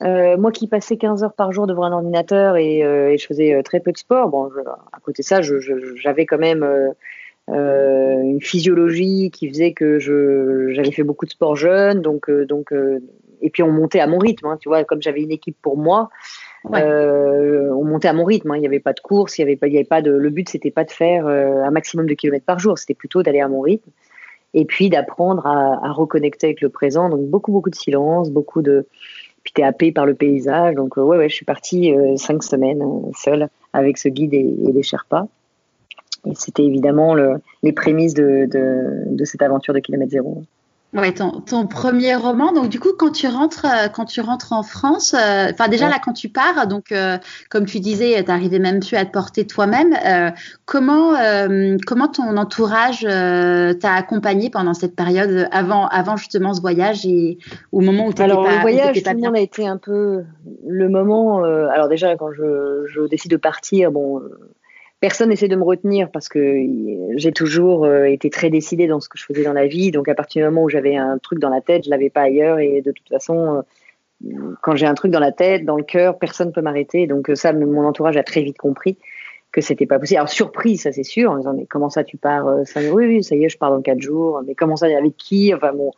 euh, 0.00 0.38
moi 0.38 0.52
qui 0.52 0.68
passais 0.68 0.96
15 0.96 1.22
heures 1.22 1.34
par 1.34 1.52
jour 1.52 1.66
devant 1.66 1.84
un 1.84 1.92
ordinateur 1.92 2.56
et, 2.56 2.78
et 2.78 3.18
je 3.18 3.26
faisais 3.26 3.62
très 3.62 3.80
peu 3.80 3.92
de 3.92 3.98
sport 3.98 4.30
bon 4.30 4.50
à 4.90 5.00
côté 5.00 5.20
de 5.22 5.26
ça 5.26 5.42
j'avais 5.42 6.24
quand 6.24 6.38
même 6.38 6.66
euh, 7.52 8.20
une 8.22 8.40
physiologie 8.40 9.30
qui 9.32 9.48
faisait 9.48 9.72
que 9.72 9.98
je 9.98 10.70
j'avais 10.72 10.92
fait 10.92 11.02
beaucoup 11.02 11.26
de 11.26 11.30
sport 11.30 11.56
jeune, 11.56 12.00
donc 12.00 12.30
euh, 12.30 12.46
donc 12.46 12.72
euh, 12.72 13.00
et 13.40 13.50
puis 13.50 13.62
on 13.62 13.72
montait 13.72 14.00
à 14.00 14.06
mon 14.06 14.18
rythme, 14.18 14.46
hein, 14.46 14.56
tu 14.60 14.68
vois, 14.68 14.84
comme 14.84 15.02
j'avais 15.02 15.22
une 15.22 15.32
équipe 15.32 15.56
pour 15.60 15.76
moi. 15.76 16.10
on 16.64 17.84
montait 17.84 18.08
à 18.08 18.12
mon 18.12 18.24
rythme. 18.24 18.52
Hein, 18.52 18.56
il 18.56 18.60
n'y 18.60 18.66
avait 18.66 18.80
pas 18.80 18.92
de 18.92 19.00
course, 19.00 19.38
il 19.38 19.40
y 19.40 19.44
avait 19.44 19.56
pas, 19.56 19.66
il 19.66 19.72
y 19.72 19.76
avait 19.76 19.84
pas 19.84 20.02
de. 20.02 20.12
Le 20.12 20.30
but 20.30 20.48
c'était 20.48 20.70
pas 20.70 20.84
de 20.84 20.90
faire 20.90 21.26
un 21.26 21.70
maximum 21.70 22.06
de 22.06 22.14
kilomètres 22.14 22.44
par 22.44 22.58
jour, 22.58 22.78
c'était 22.78 22.94
plutôt 22.94 23.22
d'aller 23.22 23.40
à 23.40 23.48
mon 23.48 23.60
rythme 23.60 23.90
et 24.52 24.64
puis 24.64 24.90
d'apprendre 24.90 25.46
à, 25.46 25.86
à, 25.86 25.92
reconnecter 25.92 26.48
avec 26.48 26.60
le 26.60 26.68
présent. 26.68 27.08
Donc 27.08 27.26
beaucoup 27.28 27.52
beaucoup 27.52 27.70
de 27.70 27.74
silence, 27.74 28.30
beaucoup 28.30 28.62
de. 28.62 28.86
Puis 29.42 29.54
t'es 29.54 29.62
happé 29.62 29.90
par 29.90 30.06
le 30.06 30.14
paysage. 30.14 30.74
Donc 30.76 30.96
ouais 30.96 31.02
ouais, 31.02 31.28
je 31.28 31.34
suis 31.34 31.46
partie 31.46 31.94
cinq 32.16 32.44
semaines 32.44 32.84
seule 33.16 33.48
avec 33.72 33.98
ce 33.98 34.08
guide 34.08 34.34
et, 34.34 34.38
et 34.38 34.72
les 34.72 34.82
Sherpas. 34.82 35.26
Et 36.26 36.34
c'était 36.34 36.64
évidemment 36.64 37.14
le, 37.14 37.40
les 37.62 37.72
prémices 37.72 38.14
de, 38.14 38.46
de, 38.50 39.04
de, 39.06 39.24
cette 39.24 39.42
aventure 39.42 39.74
de 39.74 39.78
Kilomètre 39.78 40.12
Zéro. 40.12 40.42
Ouais, 40.92 41.12
ton, 41.12 41.40
ton, 41.40 41.68
premier 41.68 42.16
roman. 42.16 42.52
Donc 42.52 42.68
du 42.68 42.80
coup, 42.80 42.88
quand 42.98 43.12
tu 43.12 43.28
rentres, 43.28 43.64
euh, 43.64 43.86
quand 43.88 44.06
tu 44.06 44.20
rentres 44.20 44.52
en 44.52 44.64
France, 44.64 45.14
euh, 45.14 45.46
enfin 45.52 45.68
déjà 45.68 45.88
là 45.88 46.00
quand 46.04 46.12
tu 46.12 46.28
pars, 46.28 46.66
donc 46.66 46.90
euh, 46.90 47.16
comme 47.48 47.64
tu 47.64 47.78
disais, 47.78 48.20
t'arrivais 48.24 48.58
même 48.58 48.80
plus 48.80 48.96
à 48.96 49.04
te 49.04 49.12
porter 49.12 49.46
toi-même. 49.46 49.94
Euh, 50.04 50.30
comment 50.64 51.12
comment 51.86 52.08
ton 52.08 52.36
entourage 52.36 53.02
t'a 53.02 53.94
accompagné 53.94 54.50
pendant 54.50 54.74
cette 54.74 54.96
période 54.96 55.46
avant 55.52 55.86
avant 55.86 56.16
justement 56.16 56.54
ce 56.54 56.60
voyage 56.60 57.06
et 57.06 57.38
au 57.70 57.80
moment 57.80 58.06
où 58.06 58.12
tu 58.12 58.22
Alors 58.22 58.44
pas, 58.44 58.56
le 58.56 58.60
voyage, 58.60 59.00
tout 59.00 59.10
le 59.10 59.20
monde 59.20 59.36
a 59.36 59.40
été 59.40 59.68
un 59.68 59.76
peu 59.76 60.24
le 60.66 60.88
moment. 60.88 61.44
alors 61.44 61.88
déjà 61.88 62.16
quand 62.16 62.32
je, 62.32 62.86
je 62.88 63.06
décide 63.06 63.30
de 63.30 63.36
partir, 63.36 63.92
bon 63.92 64.20
personne 65.00 65.30
n'essaie 65.30 65.48
de 65.48 65.56
me 65.56 65.64
retenir 65.64 66.10
parce 66.10 66.28
que 66.28 66.56
j'ai 67.16 67.32
toujours 67.32 67.84
euh, 67.84 68.04
été 68.04 68.30
très 68.30 68.50
décidée 68.50 68.86
dans 68.86 69.00
ce 69.00 69.08
que 69.08 69.18
je 69.18 69.24
faisais 69.24 69.42
dans 69.42 69.52
la 69.52 69.66
vie. 69.66 69.90
Donc 69.90 70.08
à 70.08 70.14
partir 70.14 70.44
du 70.44 70.50
moment 70.50 70.64
où 70.64 70.68
j'avais 70.68 70.96
un 70.96 71.18
truc 71.18 71.38
dans 71.38 71.48
la 71.48 71.60
tête, 71.60 71.84
je 71.84 71.90
l'avais 71.90 72.10
pas 72.10 72.22
ailleurs 72.22 72.58
et 72.58 72.82
de 72.82 72.92
toute 72.92 73.08
façon, 73.08 73.64
euh, 74.26 74.56
quand 74.62 74.76
j'ai 74.76 74.86
un 74.86 74.94
truc 74.94 75.10
dans 75.10 75.20
la 75.20 75.32
tête, 75.32 75.64
dans 75.64 75.76
le 75.76 75.84
cœur, 75.84 76.18
personne 76.18 76.52
peut 76.52 76.60
m'arrêter. 76.60 77.06
Donc 77.06 77.30
ça, 77.34 77.52
mon 77.52 77.86
entourage 77.86 78.16
a 78.16 78.22
très 78.22 78.42
vite 78.42 78.58
compris 78.58 78.98
que 79.52 79.60
c'était 79.60 79.86
pas 79.86 79.98
possible. 79.98 80.18
Alors 80.18 80.28
surprise, 80.28 80.82
ça 80.82 80.92
c'est 80.92 81.02
sûr, 81.02 81.30
en 81.30 81.36
disant 81.36 81.54
mais 81.54 81.66
comment 81.66 81.90
ça 81.90 82.04
tu 82.04 82.16
pars 82.16 82.46
euh, 82.46 82.64
ça, 82.64 82.80
Oui, 82.92 83.06
oui, 83.06 83.24
ça 83.24 83.34
y 83.34 83.44
est, 83.44 83.48
je 83.48 83.58
pars 83.58 83.70
dans 83.70 83.82
quatre 83.82 84.00
jours. 84.00 84.42
Mais 84.46 84.54
comment 84.54 84.76
ça 84.76 84.86
avec 84.86 85.16
qui? 85.16 85.52
Enfin 85.54 85.72
bon. 85.72 85.90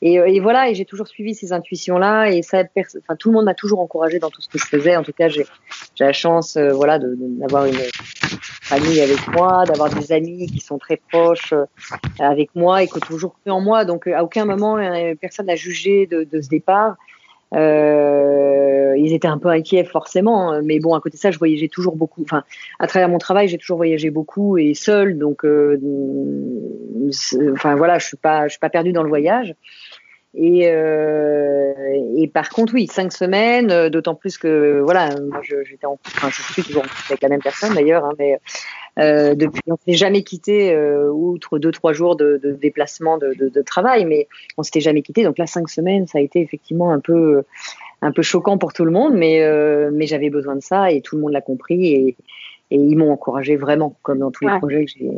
Et, 0.00 0.14
et 0.14 0.40
voilà, 0.40 0.70
et 0.70 0.74
j'ai 0.74 0.84
toujours 0.84 1.06
suivi 1.06 1.34
ces 1.34 1.52
intuitions 1.52 1.98
là, 1.98 2.30
et 2.30 2.42
ça, 2.42 2.62
enfin 2.76 3.16
tout 3.18 3.28
le 3.28 3.34
monde 3.34 3.44
m'a 3.44 3.54
toujours 3.54 3.80
encouragé 3.80 4.18
dans 4.18 4.30
tout 4.30 4.40
ce 4.40 4.48
que 4.48 4.58
je 4.58 4.66
faisais. 4.66 4.96
En 4.96 5.02
tout 5.02 5.12
cas, 5.12 5.28
j'ai 5.28 5.46
la 5.98 6.12
chance, 6.12 6.56
euh, 6.56 6.72
voilà, 6.72 6.98
d'avoir 6.98 7.66
une 7.66 7.78
famille 8.62 9.00
avec 9.00 9.28
moi, 9.28 9.64
d'avoir 9.66 9.90
des 9.90 10.12
amis 10.12 10.46
qui 10.46 10.60
sont 10.60 10.78
très 10.78 10.96
proches 10.96 11.52
euh, 11.52 11.64
avec 12.18 12.50
moi 12.54 12.82
et 12.82 12.88
qui 12.88 12.96
ont 12.96 13.00
toujours 13.00 13.34
cru 13.40 13.50
en 13.50 13.60
moi. 13.60 13.84
Donc 13.84 14.06
à 14.06 14.24
aucun 14.24 14.44
moment 14.44 14.76
personne 15.20 15.46
n'a 15.46 15.56
jugé 15.56 16.06
de, 16.06 16.24
de 16.24 16.40
ce 16.40 16.48
départ. 16.48 16.96
Euh, 17.54 18.94
ils 18.96 19.12
étaient 19.12 19.28
un 19.28 19.38
peu 19.38 19.48
inquiets 19.48 19.84
forcément, 19.84 20.52
hein. 20.52 20.62
mais 20.62 20.80
bon, 20.80 20.94
à 20.94 21.00
côté 21.00 21.16
de 21.16 21.20
ça, 21.20 21.30
je 21.30 21.38
voyageais 21.38 21.68
toujours 21.68 21.96
beaucoup. 21.96 22.22
Enfin, 22.22 22.44
à 22.78 22.86
travers 22.86 23.08
mon 23.08 23.18
travail, 23.18 23.48
j'ai 23.48 23.58
toujours 23.58 23.76
voyagé 23.76 24.10
beaucoup 24.10 24.58
et 24.58 24.74
seul, 24.74 25.18
donc, 25.18 25.44
euh, 25.44 25.78
enfin 27.52 27.76
voilà, 27.76 27.98
je 27.98 28.06
suis 28.06 28.16
pas, 28.16 28.44
je 28.44 28.52
suis 28.52 28.60
pas 28.60 28.70
perdue 28.70 28.92
dans 28.92 29.02
le 29.02 29.08
voyage. 29.08 29.54
Et, 30.36 30.62
euh, 30.66 31.72
et 32.16 32.26
par 32.26 32.48
contre, 32.48 32.74
oui, 32.74 32.88
cinq 32.88 33.12
semaines, 33.12 33.70
euh, 33.70 33.88
d'autant 33.88 34.16
plus 34.16 34.36
que 34.36 34.80
voilà, 34.80 35.10
moi 35.30 35.40
j'étais 35.42 35.86
en, 35.86 35.96
enfin, 36.06 36.28
je 36.28 36.42
suis 36.42 36.62
toujours 36.64 36.82
avec 37.08 37.22
la 37.22 37.28
même 37.28 37.42
personne 37.42 37.72
d'ailleurs, 37.72 38.04
hein, 38.04 38.14
mais 38.18 38.40
euh, 38.98 39.34
depuis, 39.34 39.62
on 39.68 39.76
s'est 39.84 39.96
jamais 39.96 40.22
quitté, 40.22 40.72
euh, 40.72 41.10
outre 41.10 41.58
deux 41.58 41.72
trois 41.72 41.92
jours 41.92 42.16
de, 42.16 42.40
de 42.42 42.52
déplacement 42.52 43.18
de, 43.18 43.34
de, 43.34 43.48
de, 43.48 43.62
travail, 43.62 44.04
mais 44.04 44.28
on 44.56 44.62
s'était 44.62 44.80
jamais 44.80 45.02
quitté. 45.02 45.24
Donc 45.24 45.38
là, 45.38 45.46
cinq 45.46 45.68
semaines, 45.68 46.06
ça 46.06 46.18
a 46.18 46.20
été 46.20 46.40
effectivement 46.40 46.90
un 46.90 47.00
peu 47.00 47.42
un 48.02 48.12
peu 48.12 48.22
choquant 48.22 48.58
pour 48.58 48.72
tout 48.72 48.84
le 48.84 48.92
monde, 48.92 49.14
mais 49.14 49.42
euh, 49.42 49.90
mais 49.92 50.06
j'avais 50.06 50.30
besoin 50.30 50.54
de 50.54 50.62
ça 50.62 50.92
et 50.92 51.00
tout 51.00 51.16
le 51.16 51.22
monde 51.22 51.32
l'a 51.32 51.40
compris 51.40 51.88
et, 51.88 52.16
et 52.70 52.76
ils 52.76 52.96
m'ont 52.96 53.10
encouragé 53.10 53.56
vraiment, 53.56 53.96
comme 54.02 54.18
dans 54.18 54.30
tous 54.30 54.46
les 54.46 54.58
projets 54.58 54.84
que 54.84 54.92
j'ai 54.96 55.10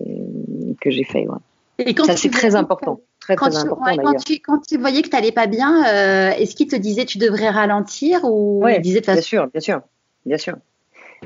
que 0.81 0.91
j'ai 0.91 1.05
fait. 1.05 1.27
Ouais. 1.27 1.39
Et 1.79 1.95
quand 1.95 2.05
ça 2.05 2.16
c'est 2.16 2.31
très 2.31 2.55
important. 2.55 3.01
Très, 3.20 3.37
quand 3.37 3.51
très 3.51 3.61
tu, 3.61 3.66
important, 3.66 3.85
ouais, 3.91 3.97
quand, 4.03 4.14
tu, 4.14 4.39
quand 4.39 4.61
tu 4.61 4.79
voyais 4.79 5.03
que 5.03 5.09
tu 5.09 5.16
n'allais 5.16 5.33
pas 5.33 5.49
bien, 5.49 5.85
euh, 5.85 6.31
est-ce 6.31 6.55
qu'il 6.55 6.68
te 6.68 6.77
disait 6.77 7.05
tu 7.05 7.18
devrais 7.18 7.51
ralentir 7.51 8.20
ou 8.24 8.62
ouais, 8.62 8.77
il 8.77 8.83
disait 8.83 9.01
de 9.01 9.05
façon... 9.05 9.16
Bien 9.16 9.22
sûr, 9.22 9.47
bien 9.49 9.61
sûr, 9.61 9.81
bien 10.24 10.39
sûr. 10.39 10.57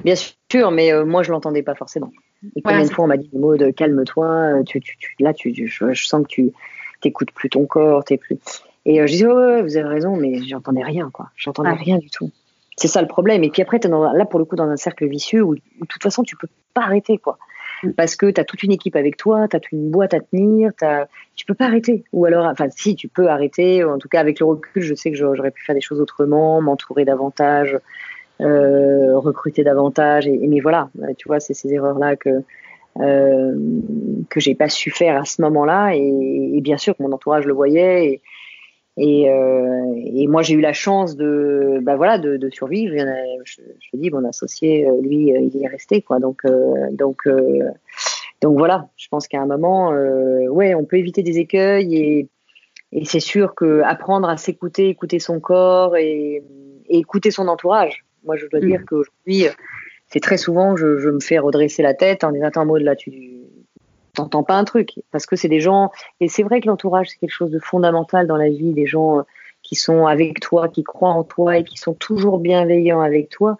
Bien 0.05 0.15
sûr, 0.15 0.71
mais 0.71 0.93
euh, 0.93 1.05
moi 1.05 1.23
je 1.23 1.31
l'entendais 1.31 1.63
pas 1.63 1.75
forcément. 1.75 2.11
Et 2.57 2.63
combien 2.63 2.85
de 2.85 2.91
fois 2.91 3.05
on 3.05 3.09
m'a 3.09 3.17
dit 3.17 3.29
des 3.29 3.39
mots 3.39 3.57
de 3.57 3.71
calme-toi, 3.71 4.63
tu, 4.67 4.81
tu, 4.81 4.97
tu, 4.99 5.15
là 5.21 5.33
tu, 5.35 5.53
je, 5.55 5.93
je, 5.93 6.07
sens 6.07 6.23
que 6.23 6.29
tu 6.29 6.53
t'écoutes 7.01 7.33
plus 7.33 7.51
ton 7.51 7.67
corps, 7.67 8.05
t'es 8.05 8.17
plus. 8.17 8.39
Et 8.87 9.01
euh, 9.01 9.07
je 9.07 9.13
disais 9.13 9.27
ouais, 9.27 9.35
ouais, 9.35 9.63
vous 9.63 9.77
avez 9.77 9.89
raison, 9.89 10.17
mais 10.17 10.43
j'entendais 10.43 10.83
rien 10.83 11.11
quoi, 11.13 11.31
j'entendais 11.37 11.73
rien 11.73 11.99
du 11.99 12.11
tout. 12.11 12.31
C'est 12.77 12.89
ça 12.89 13.03
le 13.03 13.09
problème. 13.09 13.45
Et 13.45 13.51
puis 13.51 13.61
après, 13.61 13.77
es 13.77 13.89
dans, 13.89 14.13
là 14.13 14.25
pour 14.25 14.39
le 14.39 14.47
coup 14.47 14.57
dans 14.57 14.69
un 14.69 14.77
cercle 14.77 15.07
vicieux 15.07 15.43
où, 15.43 15.53
où 15.53 15.55
de 15.55 15.87
toute 15.87 16.03
façon 16.03 16.23
tu 16.23 16.37
peux 16.37 16.49
pas 16.73 16.83
arrêter 16.83 17.19
quoi 17.19 17.39
parce 17.97 18.17
que 18.17 18.31
tu 18.31 18.41
as 18.41 18.45
toute 18.45 18.63
une 18.63 18.73
équipe 18.73 18.97
avec 18.97 19.17
toi, 19.17 19.49
tu 19.49 19.57
as 19.57 19.61
toute 19.61 19.73
une 19.73 19.91
boîte 19.91 20.15
à 20.15 20.21
tenir, 20.21 20.73
as... 20.83 21.07
tu 21.35 21.47
peux 21.47 21.55
pas 21.55 21.67
arrêter. 21.67 22.05
Ou 22.13 22.27
alors, 22.27 22.47
enfin, 22.47 22.67
si, 22.71 22.95
tu 22.95 23.09
peux 23.09 23.29
arrêter. 23.29 23.85
En 23.85 23.99
tout 23.99 24.09
cas, 24.09 24.21
avec 24.21 24.41
le 24.41 24.47
recul, 24.47 24.83
je 24.83 24.95
sais 24.95 25.11
que 25.11 25.17
j'aurais 25.17 25.51
pu 25.51 25.65
faire 25.65 25.75
des 25.75 25.81
choses 25.81 26.01
autrement, 26.01 26.61
m'entourer 26.61 27.05
davantage, 27.05 27.79
euh, 28.41 29.19
recruter 29.19 29.65
davantage. 29.65 30.29
Mais 30.29 30.61
voilà, 30.61 30.91
tu 31.19 31.29
vois, 31.29 31.41
c'est 31.41 31.55
ces 31.55 31.73
erreurs-là 31.73 32.17
que 32.17 32.43
euh, 32.99 33.55
que 34.29 34.41
j'ai 34.41 34.55
pas 34.55 34.69
su 34.69 34.91
faire 34.91 35.21
à 35.21 35.25
ce 35.25 35.41
moment-là. 35.43 35.95
Et, 35.95 36.61
bien 36.61 36.77
sûr 36.77 36.97
que 36.97 37.03
mon 37.03 37.13
entourage 37.13 37.47
le 37.47 37.55
voyait. 37.55 38.21
Euh, 38.99 39.95
et, 39.97 40.27
moi, 40.27 40.43
j'ai 40.43 40.55
eu 40.55 40.61
la 40.61 40.73
chance 40.73 41.17
de, 41.17 41.79
bah 41.83 41.97
voilà, 41.97 42.19
de, 42.19 42.51
survivre. 42.51 42.95
Je, 43.45 43.63
je, 43.81 43.97
dis, 43.97 44.11
mon 44.11 44.25
associé, 44.25 44.89
euh, 44.89 45.01
lui, 45.01 45.33
euh, 45.35 45.41
il 45.41 45.63
est 45.63 45.69
resté, 45.69 46.03
quoi. 46.03 46.19
Donc, 46.19 46.41
euh, 46.45 46.91
donc, 46.93 47.27
euh, 47.27 47.71
donc 48.41 48.59
voilà. 48.59 48.89
Je 48.97 49.09
pense 49.09 49.29
qu'à 49.29 49.41
un 49.41 49.47
moment, 49.47 49.93
euh, 49.93 50.47
ouais, 50.49 50.75
on 50.75 50.85
peut 50.85 50.97
éviter 50.97 51.23
des 51.23 51.39
écueils 51.39 51.97
et, 51.97 52.29
c'est 53.05 53.21
sûr 53.21 53.55
que 53.55 53.83
apprendre 53.83 54.29
à 54.29 54.37
s'écouter, 54.37 54.89
écouter 54.89 55.21
son 55.21 55.39
corps 55.39 55.97
et, 55.97 56.43
écouter 56.89 57.31
son 57.31 57.47
entourage. 57.47 58.05
Moi, 58.25 58.37
je 58.37 58.47
dois 58.47 58.61
mmh. 58.61 58.67
dire 58.67 58.83
qu'aujourd'hui, 58.87 59.47
c'est 60.09 60.21
très 60.21 60.37
souvent, 60.37 60.77
je, 60.77 60.99
je, 60.99 61.09
me 61.09 61.21
fais 61.21 61.39
redresser 61.39 61.83
la 61.83 61.95
tête 61.95 62.25
en 62.25 62.33
disant, 62.33 62.47
attends, 62.47 62.67
mode 62.67 62.83
là, 62.83 62.97
tu, 62.97 63.13
t'entends 64.15 64.43
pas 64.43 64.55
un 64.55 64.65
truc. 64.65 64.95
Parce 65.11 65.27
que 65.27 65.37
c'est 65.37 65.49
des 65.49 65.61
gens 65.61 65.91
et 66.21 66.29
c'est 66.29 66.43
vrai 66.43 66.61
que 66.61 66.67
l'entourage 66.67 67.09
c'est 67.11 67.19
quelque 67.19 67.31
chose 67.31 67.51
de 67.51 67.59
fondamental 67.59 68.27
dans 68.27 68.37
la 68.37 68.49
vie 68.49 68.73
des 68.73 68.87
gens 68.87 69.25
qui 69.63 69.75
sont 69.75 70.07
avec 70.07 70.41
toi 70.41 70.69
qui 70.69 70.83
croient 70.83 71.11
en 71.11 71.25
toi 71.25 71.59
et 71.59 71.65
qui 71.65 71.77
sont 71.77 71.95
toujours 71.95 72.39
bienveillants 72.39 73.01
avec 73.01 73.29
toi. 73.29 73.59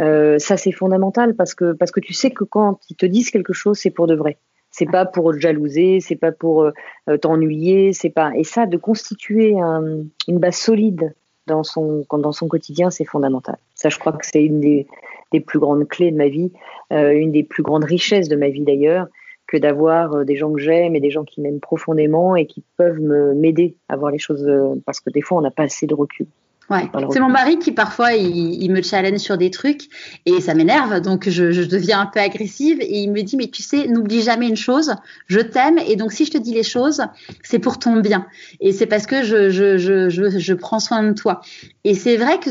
Euh, 0.00 0.38
ça 0.38 0.56
c'est 0.56 0.72
fondamental 0.72 1.34
parce 1.34 1.54
que 1.54 1.72
parce 1.72 1.90
que 1.90 2.00
tu 2.00 2.14
sais 2.14 2.30
que 2.30 2.44
quand 2.44 2.80
ils 2.88 2.96
te 2.96 3.06
disent 3.06 3.30
quelque 3.30 3.52
chose 3.52 3.78
c'est 3.78 3.90
pour 3.90 4.06
de 4.06 4.14
vrai. 4.14 4.38
C'est 4.70 4.90
pas 4.90 5.04
pour 5.04 5.38
jalouser 5.38 6.00
c'est 6.00 6.16
pas 6.16 6.32
pour 6.32 6.62
euh, 6.62 7.16
t'ennuyer 7.20 7.92
c'est 7.92 8.10
pas. 8.10 8.32
Et 8.34 8.44
ça 8.44 8.66
de 8.66 8.78
constituer 8.78 9.60
un, 9.60 10.04
une 10.28 10.38
base 10.38 10.56
solide 10.56 11.14
dans 11.46 11.62
son 11.62 12.06
dans 12.10 12.32
son 12.32 12.48
quotidien 12.48 12.90
c'est 12.90 13.04
fondamental 13.04 13.58
ça 13.82 13.88
je 13.88 13.98
crois 13.98 14.12
que 14.12 14.24
c'est 14.24 14.42
une 14.42 14.60
des, 14.60 14.86
des 15.32 15.40
plus 15.40 15.58
grandes 15.58 15.88
clés 15.88 16.12
de 16.12 16.16
ma 16.16 16.28
vie 16.28 16.52
euh, 16.92 17.12
une 17.12 17.32
des 17.32 17.42
plus 17.42 17.62
grandes 17.62 17.84
richesses 17.84 18.28
de 18.28 18.36
ma 18.36 18.48
vie 18.48 18.62
d'ailleurs 18.62 19.08
que 19.48 19.56
d'avoir 19.56 20.14
euh, 20.14 20.24
des 20.24 20.36
gens 20.36 20.52
que 20.52 20.60
j'aime 20.60 20.94
et 20.94 21.00
des 21.00 21.10
gens 21.10 21.24
qui 21.24 21.40
m'aiment 21.40 21.60
profondément 21.60 22.36
et 22.36 22.46
qui 22.46 22.62
peuvent 22.76 23.00
m'aider 23.00 23.76
à 23.88 23.96
voir 23.96 24.12
les 24.12 24.18
choses 24.18 24.46
euh, 24.46 24.80
parce 24.86 25.00
que 25.00 25.10
des 25.10 25.20
fois 25.20 25.38
on 25.38 25.42
n'a 25.42 25.50
pas 25.50 25.64
assez 25.64 25.86
de 25.86 25.94
recul. 25.94 26.26
Ouais. 26.70 26.88
C'est 27.10 27.20
mon 27.20 27.28
mari 27.28 27.58
qui 27.58 27.72
parfois 27.72 28.12
il, 28.14 28.70
me 28.70 28.80
challenge 28.82 29.18
sur 29.18 29.36
des 29.36 29.50
trucs 29.50 29.88
et 30.26 30.40
ça 30.40 30.54
m'énerve 30.54 31.00
donc 31.00 31.28
je, 31.28 31.50
je, 31.50 31.62
deviens 31.62 32.00
un 32.00 32.06
peu 32.06 32.20
agressive 32.20 32.78
et 32.80 33.00
il 33.00 33.10
me 33.10 33.22
dit 33.22 33.36
mais 33.36 33.48
tu 33.48 33.62
sais 33.62 33.88
n'oublie 33.88 34.22
jamais 34.22 34.48
une 34.48 34.56
chose 34.56 34.94
je 35.26 35.40
t'aime 35.40 35.78
et 35.86 35.96
donc 35.96 36.12
si 36.12 36.24
je 36.24 36.30
te 36.30 36.38
dis 36.38 36.54
les 36.54 36.62
choses 36.62 37.02
c'est 37.42 37.58
pour 37.58 37.80
ton 37.80 37.96
bien 37.96 38.26
et 38.60 38.72
c'est 38.72 38.86
parce 38.86 39.06
que 39.06 39.24
je, 39.24 39.50
je, 39.50 39.76
je, 39.76 40.08
je, 40.08 40.54
prends 40.54 40.78
soin 40.78 41.02
de 41.02 41.12
toi 41.12 41.40
et 41.82 41.94
c'est 41.94 42.16
vrai 42.16 42.38
que 42.38 42.50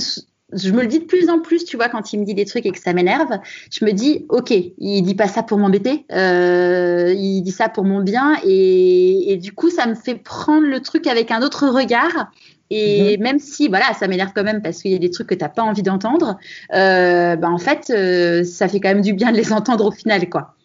je 0.53 0.71
me 0.71 0.81
le 0.81 0.87
dis 0.87 0.99
de 0.99 1.05
plus 1.05 1.29
en 1.29 1.39
plus, 1.39 1.65
tu 1.65 1.77
vois, 1.77 1.89
quand 1.89 2.13
il 2.13 2.19
me 2.19 2.25
dit 2.25 2.33
des 2.33 2.45
trucs 2.45 2.65
et 2.65 2.71
que 2.71 2.79
ça 2.79 2.93
m'énerve, 2.93 3.39
je 3.71 3.85
me 3.85 3.91
dis, 3.91 4.25
ok, 4.29 4.51
il 4.51 5.01
dit 5.01 5.15
pas 5.15 5.27
ça 5.27 5.43
pour 5.43 5.57
m'embêter, 5.57 6.05
euh, 6.11 7.13
il 7.15 7.41
dit 7.41 7.51
ça 7.51 7.69
pour 7.69 7.83
mon 7.83 8.01
bien, 8.01 8.35
et, 8.45 9.31
et, 9.31 9.37
du 9.37 9.53
coup, 9.53 9.69
ça 9.69 9.85
me 9.87 9.95
fait 9.95 10.15
prendre 10.15 10.67
le 10.67 10.79
truc 10.81 11.07
avec 11.07 11.31
un 11.31 11.41
autre 11.41 11.67
regard. 11.67 12.31
Et 12.73 13.17
mhm. 13.17 13.23
même 13.23 13.39
si, 13.39 13.67
voilà, 13.67 13.93
ça 13.93 14.07
m'énerve 14.07 14.31
quand 14.33 14.45
même 14.45 14.61
parce 14.61 14.81
qu'il 14.81 14.91
y 14.91 14.95
a 14.95 14.97
des 14.97 15.11
trucs 15.11 15.27
que 15.27 15.35
tu 15.35 15.43
n'as 15.43 15.49
pas 15.49 15.61
envie 15.61 15.83
d'entendre, 15.83 16.37
euh, 16.73 17.35
bah, 17.35 17.49
en 17.49 17.57
fait, 17.57 17.89
euh, 17.89 18.45
ça 18.45 18.69
fait 18.69 18.79
quand 18.79 18.89
même 18.89 19.01
du 19.01 19.13
bien 19.13 19.31
de 19.31 19.37
les 19.37 19.51
entendre 19.51 19.85
au 19.85 19.91
final, 19.91 20.29
quoi. 20.29 20.55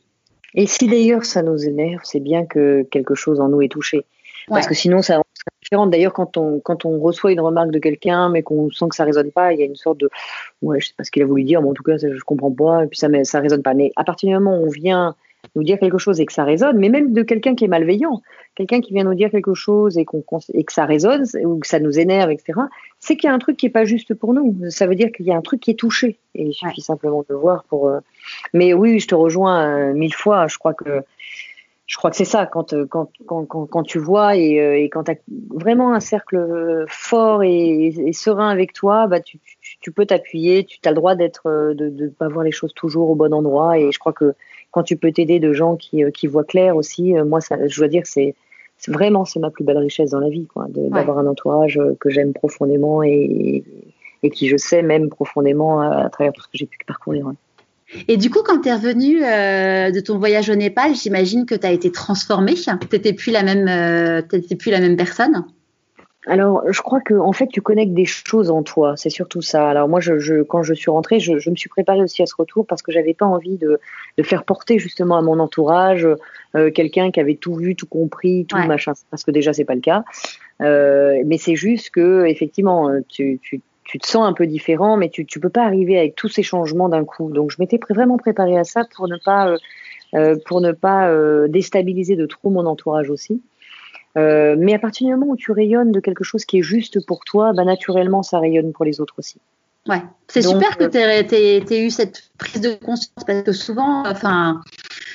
Et 0.54 0.66
si 0.66 0.86
d'ailleurs 0.86 1.24
ça 1.24 1.42
nous 1.42 1.64
énerve, 1.64 2.00
c'est 2.04 2.20
bien 2.20 2.46
que 2.46 2.84
quelque 2.90 3.14
chose 3.14 3.40
en 3.40 3.48
nous 3.48 3.60
est 3.60 3.68
touché. 3.68 4.06
Parce 4.48 4.66
que 4.68 4.74
sinon, 4.74 5.02
ça 5.02 5.20
D'ailleurs, 5.70 6.12
quand 6.12 6.36
on, 6.36 6.60
quand 6.60 6.84
on 6.84 6.98
reçoit 6.98 7.32
une 7.32 7.40
remarque 7.40 7.70
de 7.70 7.78
quelqu'un, 7.78 8.28
mais 8.28 8.42
qu'on 8.42 8.70
sent 8.70 8.86
que 8.90 8.96
ça 8.96 9.04
résonne 9.04 9.30
pas, 9.30 9.52
il 9.52 9.60
y 9.60 9.62
a 9.62 9.66
une 9.66 9.76
sorte 9.76 9.98
de, 9.98 10.10
ouais, 10.62 10.80
je 10.80 10.88
sais 10.88 10.94
pas 10.96 11.04
ce 11.04 11.10
qu'il 11.10 11.22
a 11.22 11.26
voulu 11.26 11.44
dire, 11.44 11.62
mais 11.62 11.68
en 11.68 11.74
tout 11.74 11.82
cas, 11.82 11.96
je 11.96 12.24
comprends 12.24 12.52
pas, 12.52 12.84
et 12.84 12.86
puis 12.86 12.98
ça, 12.98 13.08
ça 13.24 13.40
résonne 13.40 13.62
pas. 13.62 13.74
Mais 13.74 13.92
à 13.96 14.04
partir 14.04 14.28
du 14.28 14.34
moment 14.34 14.58
où 14.58 14.66
on 14.66 14.70
vient 14.70 15.14
nous 15.54 15.62
dire 15.62 15.78
quelque 15.78 15.98
chose 15.98 16.20
et 16.20 16.26
que 16.26 16.32
ça 16.32 16.44
résonne, 16.44 16.78
mais 16.78 16.88
même 16.88 17.12
de 17.12 17.22
quelqu'un 17.22 17.54
qui 17.54 17.64
est 17.64 17.68
malveillant, 17.68 18.22
quelqu'un 18.54 18.80
qui 18.80 18.92
vient 18.92 19.04
nous 19.04 19.14
dire 19.14 19.30
quelque 19.30 19.54
chose 19.54 19.96
et, 19.98 20.04
qu'on, 20.04 20.24
et 20.52 20.64
que 20.64 20.72
ça 20.72 20.84
résonne 20.84 21.24
ou 21.44 21.58
que 21.58 21.66
ça 21.66 21.78
nous 21.78 21.98
énerve, 21.98 22.30
etc., 22.30 22.60
c'est 22.98 23.16
qu'il 23.16 23.28
y 23.28 23.30
a 23.30 23.34
un 23.34 23.38
truc 23.38 23.56
qui 23.56 23.66
est 23.66 23.70
pas 23.70 23.84
juste 23.84 24.14
pour 24.14 24.34
nous. 24.34 24.56
Ça 24.70 24.86
veut 24.86 24.94
dire 24.94 25.12
qu'il 25.12 25.26
y 25.26 25.32
a 25.32 25.36
un 25.36 25.42
truc 25.42 25.60
qui 25.60 25.70
est 25.70 25.78
touché. 25.78 26.18
Et 26.34 26.44
il 26.44 26.54
suffit 26.54 26.80
simplement 26.80 27.24
de 27.28 27.34
voir 27.34 27.64
pour. 27.64 27.88
Euh, 27.88 28.00
mais 28.52 28.72
oui, 28.72 28.98
je 28.98 29.06
te 29.06 29.14
rejoins 29.14 29.66
euh, 29.66 29.92
mille 29.92 30.14
fois. 30.14 30.48
Je 30.48 30.58
crois 30.58 30.74
que 30.74 31.02
je 31.86 31.96
crois 31.96 32.10
que 32.10 32.16
c'est 32.16 32.24
ça 32.24 32.46
quand, 32.46 32.72
euh, 32.72 32.84
quand, 32.86 33.10
quand, 33.26 33.46
quand, 33.46 33.82
tu 33.82 33.98
vois 33.98 34.36
et, 34.36 34.56
et 34.82 34.88
quand 34.90 35.04
tu 35.04 35.12
as 35.12 35.16
vraiment 35.50 35.94
un 35.94 36.00
cercle 36.00 36.84
fort 36.88 37.42
et, 37.42 37.86
et, 37.86 38.12
serein 38.12 38.48
avec 38.48 38.72
toi, 38.72 39.06
bah 39.06 39.20
tu, 39.20 39.38
tu, 39.80 39.92
peux 39.92 40.04
t'appuyer, 40.04 40.64
tu 40.64 40.78
as 40.84 40.90
le 40.90 40.96
droit 40.96 41.14
d'être 41.14 41.72
de 41.74 41.88
ne 41.88 42.08
pas 42.08 42.28
voir 42.28 42.44
les 42.44 42.50
choses 42.50 42.74
toujours 42.74 43.10
au 43.10 43.14
bon 43.14 43.32
endroit 43.32 43.78
et 43.78 43.92
je 43.92 43.98
crois 43.98 44.12
que 44.12 44.34
quand 44.76 44.82
tu 44.82 44.98
peux 44.98 45.10
t'aider 45.10 45.40
de 45.40 45.54
gens 45.54 45.76
qui, 45.76 46.04
euh, 46.04 46.10
qui 46.10 46.26
voient 46.26 46.44
clair 46.44 46.76
aussi, 46.76 47.16
euh, 47.16 47.24
moi, 47.24 47.40
ça, 47.40 47.56
je 47.66 47.78
dois 47.78 47.88
dire 47.88 48.02
que 48.02 48.08
c'est 48.08 48.34
vraiment 48.88 49.24
c'est 49.24 49.40
ma 49.40 49.50
plus 49.50 49.64
belle 49.64 49.78
richesse 49.78 50.10
dans 50.10 50.20
la 50.20 50.28
vie, 50.28 50.46
quoi, 50.46 50.66
d'avoir 50.68 51.16
un 51.16 51.26
entourage 51.26 51.78
euh, 51.78 51.96
que 51.98 52.10
j'aime 52.10 52.34
profondément 52.34 53.02
et, 53.02 53.64
et, 54.22 54.28
qui 54.28 54.48
je 54.48 54.58
sais 54.58 54.82
même 54.82 55.08
profondément 55.08 55.80
à, 55.80 56.10
travers 56.10 56.34
tout 56.34 56.42
ce 56.42 56.48
que 56.48 56.58
j'ai 56.58 56.66
pu 56.66 56.76
parcourir. 56.86 57.32
Et 58.08 58.16
du 58.16 58.30
coup, 58.30 58.40
quand 58.44 58.62
tu 58.62 58.68
es 58.68 58.74
revenu 58.74 59.20
de 59.20 60.00
ton 60.00 60.18
voyage 60.18 60.50
au 60.50 60.54
Népal, 60.54 60.94
j'imagine 60.94 61.46
que 61.46 61.54
tu 61.54 61.66
as 61.66 61.72
été 61.72 61.92
transformée. 61.92 62.54
Tu 62.54 62.70
n'étais 62.92 63.12
plus, 63.12 63.30
la 63.30 63.42
même, 63.42 64.24
plus 64.58 64.70
la 64.70 64.80
même 64.80 64.96
personne 64.96 65.44
alors, 66.28 66.64
je 66.72 66.82
crois 66.82 67.00
que 67.00 67.14
en 67.14 67.32
fait, 67.32 67.46
tu 67.46 67.62
connectes 67.62 67.94
des 67.94 68.04
choses 68.04 68.50
en 68.50 68.64
toi. 68.64 68.94
C'est 68.96 69.10
surtout 69.10 69.42
ça. 69.42 69.70
Alors 69.70 69.88
moi, 69.88 70.00
je, 70.00 70.42
quand 70.42 70.64
je 70.64 70.74
suis 70.74 70.90
rentrée, 70.90 71.20
je, 71.20 71.32
me 71.50 71.54
suis 71.54 71.68
préparée 71.68 72.02
aussi 72.02 72.20
à 72.20 72.26
ce 72.26 72.34
retour 72.36 72.66
parce 72.66 72.82
que 72.82 72.90
j'avais 72.90 73.14
pas 73.14 73.26
envie 73.26 73.58
de, 73.58 73.78
faire 74.24 74.44
porter 74.44 74.80
justement 74.80 75.16
à 75.16 75.22
mon 75.22 75.38
entourage 75.38 76.06
euh, 76.56 76.70
quelqu'un 76.72 77.12
qui 77.12 77.20
avait 77.20 77.36
tout 77.36 77.54
vu, 77.54 77.76
tout 77.76 77.86
compris, 77.86 78.44
tout 78.44 78.56
machin. 78.56 78.92
Parce 79.10 79.22
que 79.22 79.30
déjà, 79.30 79.52
c'est 79.52 79.64
pas 79.64 79.76
le 79.76 79.80
cas. 79.80 80.04
Euh, 80.62 81.22
mais 81.24 81.38
c'est 81.38 81.54
juste 81.54 81.90
que 81.90 82.26
effectivement, 82.26 82.90
tu, 83.08 83.40
te 83.98 84.06
sens 84.06 84.26
un 84.26 84.32
peu 84.32 84.46
différent, 84.46 84.96
mais 84.96 85.08
tu, 85.08 85.24
tu 85.26 85.40
peux 85.40 85.48
pas 85.48 85.64
arriver 85.64 85.98
avec 85.98 86.16
tous 86.16 86.28
ces 86.28 86.42
changements 86.42 86.88
d'un 86.88 87.04
coup. 87.04 87.30
Donc, 87.30 87.50
je 87.50 87.56
m'étais 87.58 87.78
vraiment 87.88 88.18
préparée 88.18 88.58
à 88.58 88.64
ça 88.64 88.82
pour 88.94 89.08
ne 89.08 89.16
pas 89.24 89.56
euh, 90.14 90.36
pour 90.46 90.60
ne 90.60 90.72
pas 90.72 91.10
déstabiliser 91.48 92.16
de 92.16 92.26
trop 92.26 92.50
mon 92.50 92.66
entourage 92.66 93.10
aussi. 93.10 93.42
Euh, 94.16 94.56
mais 94.58 94.72
à 94.74 94.78
partir 94.78 95.06
du 95.06 95.14
moment 95.14 95.32
où 95.32 95.36
tu 95.36 95.52
rayonnes 95.52 95.92
de 95.92 96.00
quelque 96.00 96.24
chose 96.24 96.44
qui 96.44 96.58
est 96.58 96.62
juste 96.62 97.04
pour 97.04 97.24
toi, 97.24 97.52
bah, 97.52 97.64
naturellement, 97.64 98.22
ça 98.22 98.38
rayonne 98.38 98.72
pour 98.72 98.84
les 98.84 99.00
autres 99.00 99.14
aussi. 99.18 99.38
Ouais, 99.88 100.02
c'est 100.26 100.42
super 100.42 100.76
que 100.76 100.84
tu 100.84 100.98
aies, 100.98 101.86
eu 101.86 101.90
cette 101.90 102.30
prise 102.38 102.60
de 102.60 102.74
conscience 102.74 103.24
parce 103.24 103.42
que 103.42 103.52
souvent, 103.52 104.04
enfin, 104.04 104.62
euh, 104.64 104.70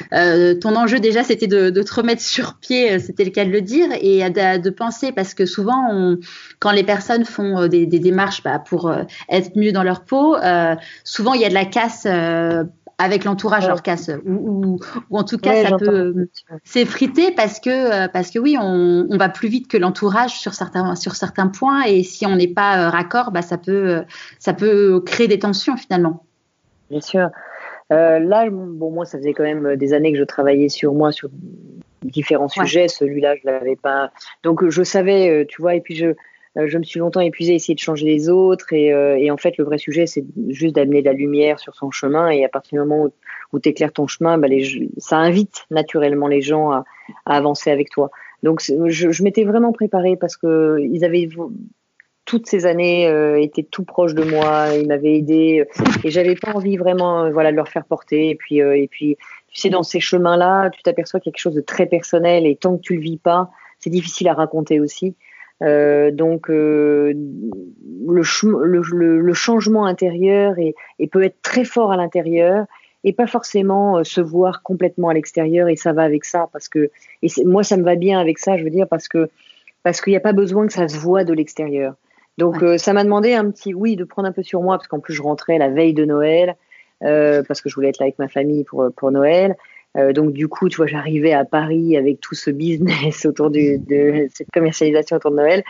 ton 0.09 0.75
enjeu 0.75 0.99
déjà 0.99 1.23
c'était 1.23 1.47
de, 1.47 1.69
te 1.69 1.93
remettre 1.93 2.21
sur 2.21 2.55
pied, 2.55 2.93
euh, 2.93 2.99
c'était 2.99 3.23
le 3.23 3.31
cas 3.31 3.45
de 3.45 3.51
le 3.51 3.61
dire, 3.61 3.89
et 3.99 4.29
de, 4.29 4.69
penser 4.69 5.11
parce 5.11 5.33
que 5.33 5.45
souvent, 5.45 5.89
on, 5.91 6.17
quand 6.59 6.71
les 6.71 6.83
personnes 6.83 7.25
font 7.25 7.67
des, 7.67 7.85
démarches 7.85 8.43
bah, 8.43 8.59
pour 8.59 8.93
être 9.29 9.55
mieux 9.55 9.71
dans 9.71 9.83
leur 9.83 10.05
peau, 10.05 10.35
souvent 11.03 11.33
il 11.33 11.41
y 11.41 11.45
a 11.45 11.49
de 11.49 11.53
la 11.53 11.65
casse 11.65 12.07
avec 13.01 13.23
l'entourage 13.23 13.67
leur 13.67 13.81
casse 13.81 14.11
ou, 14.25 14.79
en 15.09 15.23
tout 15.23 15.37
cas 15.37 15.65
ça 15.65 15.77
peut 15.77 16.27
s'effriter 16.63 17.31
parce 17.31 17.59
que 17.59 17.69
euh, 17.69 18.07
parce 18.07 18.29
que 18.29 18.39
oui 18.39 18.57
on, 18.59 19.07
va 19.17 19.29
plus 19.29 19.49
vite 19.49 19.67
que 19.67 19.77
l'entourage 19.77 20.39
sur 20.39 20.53
certains 20.53 20.95
sur 20.95 21.15
certains 21.15 21.47
points 21.47 21.83
et 21.83 22.03
si 22.03 22.25
on 22.25 22.35
n'est 22.35 22.47
pas 22.47 22.85
euh, 22.85 22.89
raccord 22.89 23.31
bah 23.31 23.41
ça 23.41 23.57
peut 23.57 23.89
euh, 23.89 24.01
ça 24.39 24.53
peut 24.53 25.01
créer 25.05 25.27
des 25.27 25.39
tensions 25.39 25.77
finalement. 25.77 26.23
Bien 26.89 27.01
sûr 27.01 27.29
là 27.91 28.49
bon 28.49 28.91
moi 28.91 29.05
ça 29.05 29.17
faisait 29.17 29.33
quand 29.33 29.43
même 29.43 29.75
des 29.75 29.93
années 29.93 30.11
que 30.11 30.17
je 30.17 30.23
travaillais 30.23 30.69
sur 30.69 30.93
moi 30.93 31.11
sur 31.11 31.29
différents 32.03 32.49
sujets. 32.49 32.87
Celui-là 32.87 33.35
je 33.35 33.41
l'avais 33.45 33.75
pas. 33.75 34.11
Donc 34.43 34.67
je 34.69 34.83
savais 34.83 35.45
tu 35.47 35.61
vois 35.61 35.75
et 35.75 35.81
puis 35.81 35.95
je 35.95 36.13
euh, 36.57 36.67
je 36.67 36.77
me 36.77 36.83
suis 36.83 36.99
longtemps 36.99 37.21
épuisée 37.21 37.53
à 37.53 37.55
essayer 37.55 37.75
de 37.75 37.79
changer 37.79 38.05
les 38.05 38.29
autres. 38.29 38.73
Et, 38.73 38.93
euh, 38.93 39.17
et 39.17 39.31
en 39.31 39.37
fait 39.37 39.57
le 39.57 39.63
vrai 39.63 39.77
sujet 39.77 40.05
c'est 40.05 40.23
juste 40.49 40.75
d'amener 40.75 41.01
de 41.01 41.05
la 41.05 41.13
lumière 41.13 41.59
sur 41.59 41.75
son 41.75 41.91
chemin. 41.91 42.29
Et 42.29 42.43
à 42.43 42.49
partir 42.49 42.81
du 42.81 42.87
moment 42.87 43.05
où, 43.05 43.11
où 43.53 43.59
tu 43.59 43.69
éclaires 43.69 43.93
ton 43.93 44.07
chemin, 44.07 44.37
bah, 44.37 44.47
les, 44.47 44.89
ça 44.97 45.17
invite 45.17 45.65
naturellement 45.69 46.27
les 46.27 46.41
gens 46.41 46.71
à, 46.71 46.85
à 47.25 47.37
avancer 47.37 47.71
avec 47.71 47.89
toi. 47.89 48.11
Donc 48.43 48.61
je, 48.61 49.11
je 49.11 49.23
m'étais 49.23 49.43
vraiment 49.43 49.71
préparée 49.71 50.15
parce 50.15 50.35
que 50.35 50.79
ils 50.81 51.05
avaient 51.05 51.29
toutes 52.25 52.47
ces 52.47 52.65
années 52.65 53.07
euh, 53.07 53.41
étaient 53.41 53.63
tout 53.63 53.83
proches 53.83 54.13
de 54.13 54.23
moi, 54.23 54.67
ils 54.75 54.87
m'avaient 54.87 55.15
aidé 55.15 55.65
et 56.03 56.11
j'avais 56.11 56.35
pas 56.35 56.51
envie 56.53 56.77
vraiment 56.77 57.29
voilà 57.31 57.51
de 57.51 57.55
leur 57.55 57.67
faire 57.67 57.85
porter 57.85 58.29
et 58.29 58.35
puis 58.35 58.59
et 58.59 58.87
puis 58.89 59.17
tu 59.49 59.59
sais 59.59 59.69
dans 59.69 59.83
ces 59.83 59.99
chemins 59.99 60.37
là, 60.37 60.69
tu 60.69 60.81
t'aperçois 60.83 61.19
quelque 61.19 61.39
chose 61.39 61.55
de 61.55 61.61
très 61.61 61.85
personnel 61.85 62.45
et 62.45 62.55
tant 62.55 62.77
que 62.77 62.81
tu 62.81 62.95
le 62.95 63.01
vis 63.01 63.17
pas, 63.17 63.49
c'est 63.79 63.89
difficile 63.89 64.27
à 64.29 64.33
raconter 64.33 64.79
aussi. 64.79 65.15
Euh, 65.61 66.09
donc 66.09 66.49
euh, 66.49 67.13
le, 68.07 69.33
changement 69.33 69.85
intérieur 69.85 70.55
et 70.57 71.07
peut 71.07 71.23
être 71.23 71.39
très 71.43 71.65
fort 71.65 71.91
à 71.91 71.97
l'intérieur 71.97 72.65
et 73.03 73.13
pas 73.13 73.27
forcément 73.27 73.97
euh, 73.97 74.03
se 74.03 74.21
voir 74.21 74.63
complètement 74.63 75.09
à 75.09 75.13
l'extérieur 75.13 75.67
et 75.69 75.75
ça 75.75 75.93
va 75.93 76.01
avec 76.01 76.25
ça 76.25 76.49
parce 76.51 76.67
que 76.67 76.89
moi 77.45 77.61
ça 77.61 77.77
me 77.77 77.83
va 77.83 77.95
bien 77.95 78.19
avec 78.19 78.39
ça 78.39 78.57
je 78.57 78.63
veux 78.63 78.71
dire 78.71 78.87
parce 78.87 79.07
que 79.07 79.29
parce 79.83 80.01
qu'il 80.01 80.11
n'y 80.11 80.17
a 80.17 80.21
pas 80.21 80.33
besoin 80.33 80.65
que 80.65 80.73
ça 80.73 80.87
se 80.87 80.97
voit 80.97 81.25
de 81.25 81.33
l'extérieur 81.33 81.93
donc 82.37 82.63
ça 82.77 82.93
m'a 82.93 83.03
demandé 83.03 83.33
un 83.33 83.49
petit 83.51 83.73
oui 83.73 83.95
de 83.95 84.03
prendre 84.03 84.27
un 84.27 84.31
peu 84.31 84.43
sur 84.43 84.61
moi 84.61 84.77
parce 84.77 84.87
qu'en 84.87 84.99
plus 84.99 85.13
je 85.13 85.21
rentrais 85.21 85.57
la 85.57 85.69
veille 85.69 85.93
de 85.93 86.05
Noël 86.05 86.55
euh, 87.03 87.43
parce 87.47 87.61
que 87.61 87.69
je 87.69 87.75
voulais 87.75 87.89
être 87.89 87.99
là 87.99 88.05
avec 88.05 88.19
ma 88.19 88.27
famille 88.27 88.63
pour 88.63 88.89
pour 88.95 89.11
Noël 89.11 89.55
euh, 89.97 90.13
donc 90.13 90.33
du 90.33 90.47
coup, 90.47 90.69
tu 90.69 90.77
vois, 90.77 90.87
j'arrivais 90.87 91.33
à 91.33 91.45
Paris 91.45 91.97
avec 91.97 92.21
tout 92.21 92.35
ce 92.35 92.49
business 92.49 93.25
autour 93.25 93.49
du, 93.49 93.77
de 93.79 94.27
cette 94.33 94.49
commercialisation 94.51 95.17
autour 95.17 95.31
de 95.31 95.37
Noël. 95.37 95.63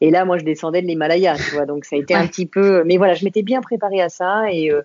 Et 0.00 0.10
là, 0.10 0.24
moi, 0.24 0.38
je 0.38 0.44
descendais 0.44 0.80
de 0.80 0.86
l'Himalaya, 0.86 1.36
tu 1.36 1.54
vois. 1.54 1.66
Donc 1.66 1.84
ça 1.84 1.96
a 1.96 1.98
été 1.98 2.14
un 2.14 2.26
petit 2.26 2.46
peu, 2.46 2.84
mais 2.84 2.96
voilà, 2.98 3.14
je 3.14 3.24
m'étais 3.24 3.42
bien 3.42 3.60
préparée 3.60 4.00
à 4.00 4.08
ça 4.08 4.50
et 4.50 4.70
euh, 4.70 4.82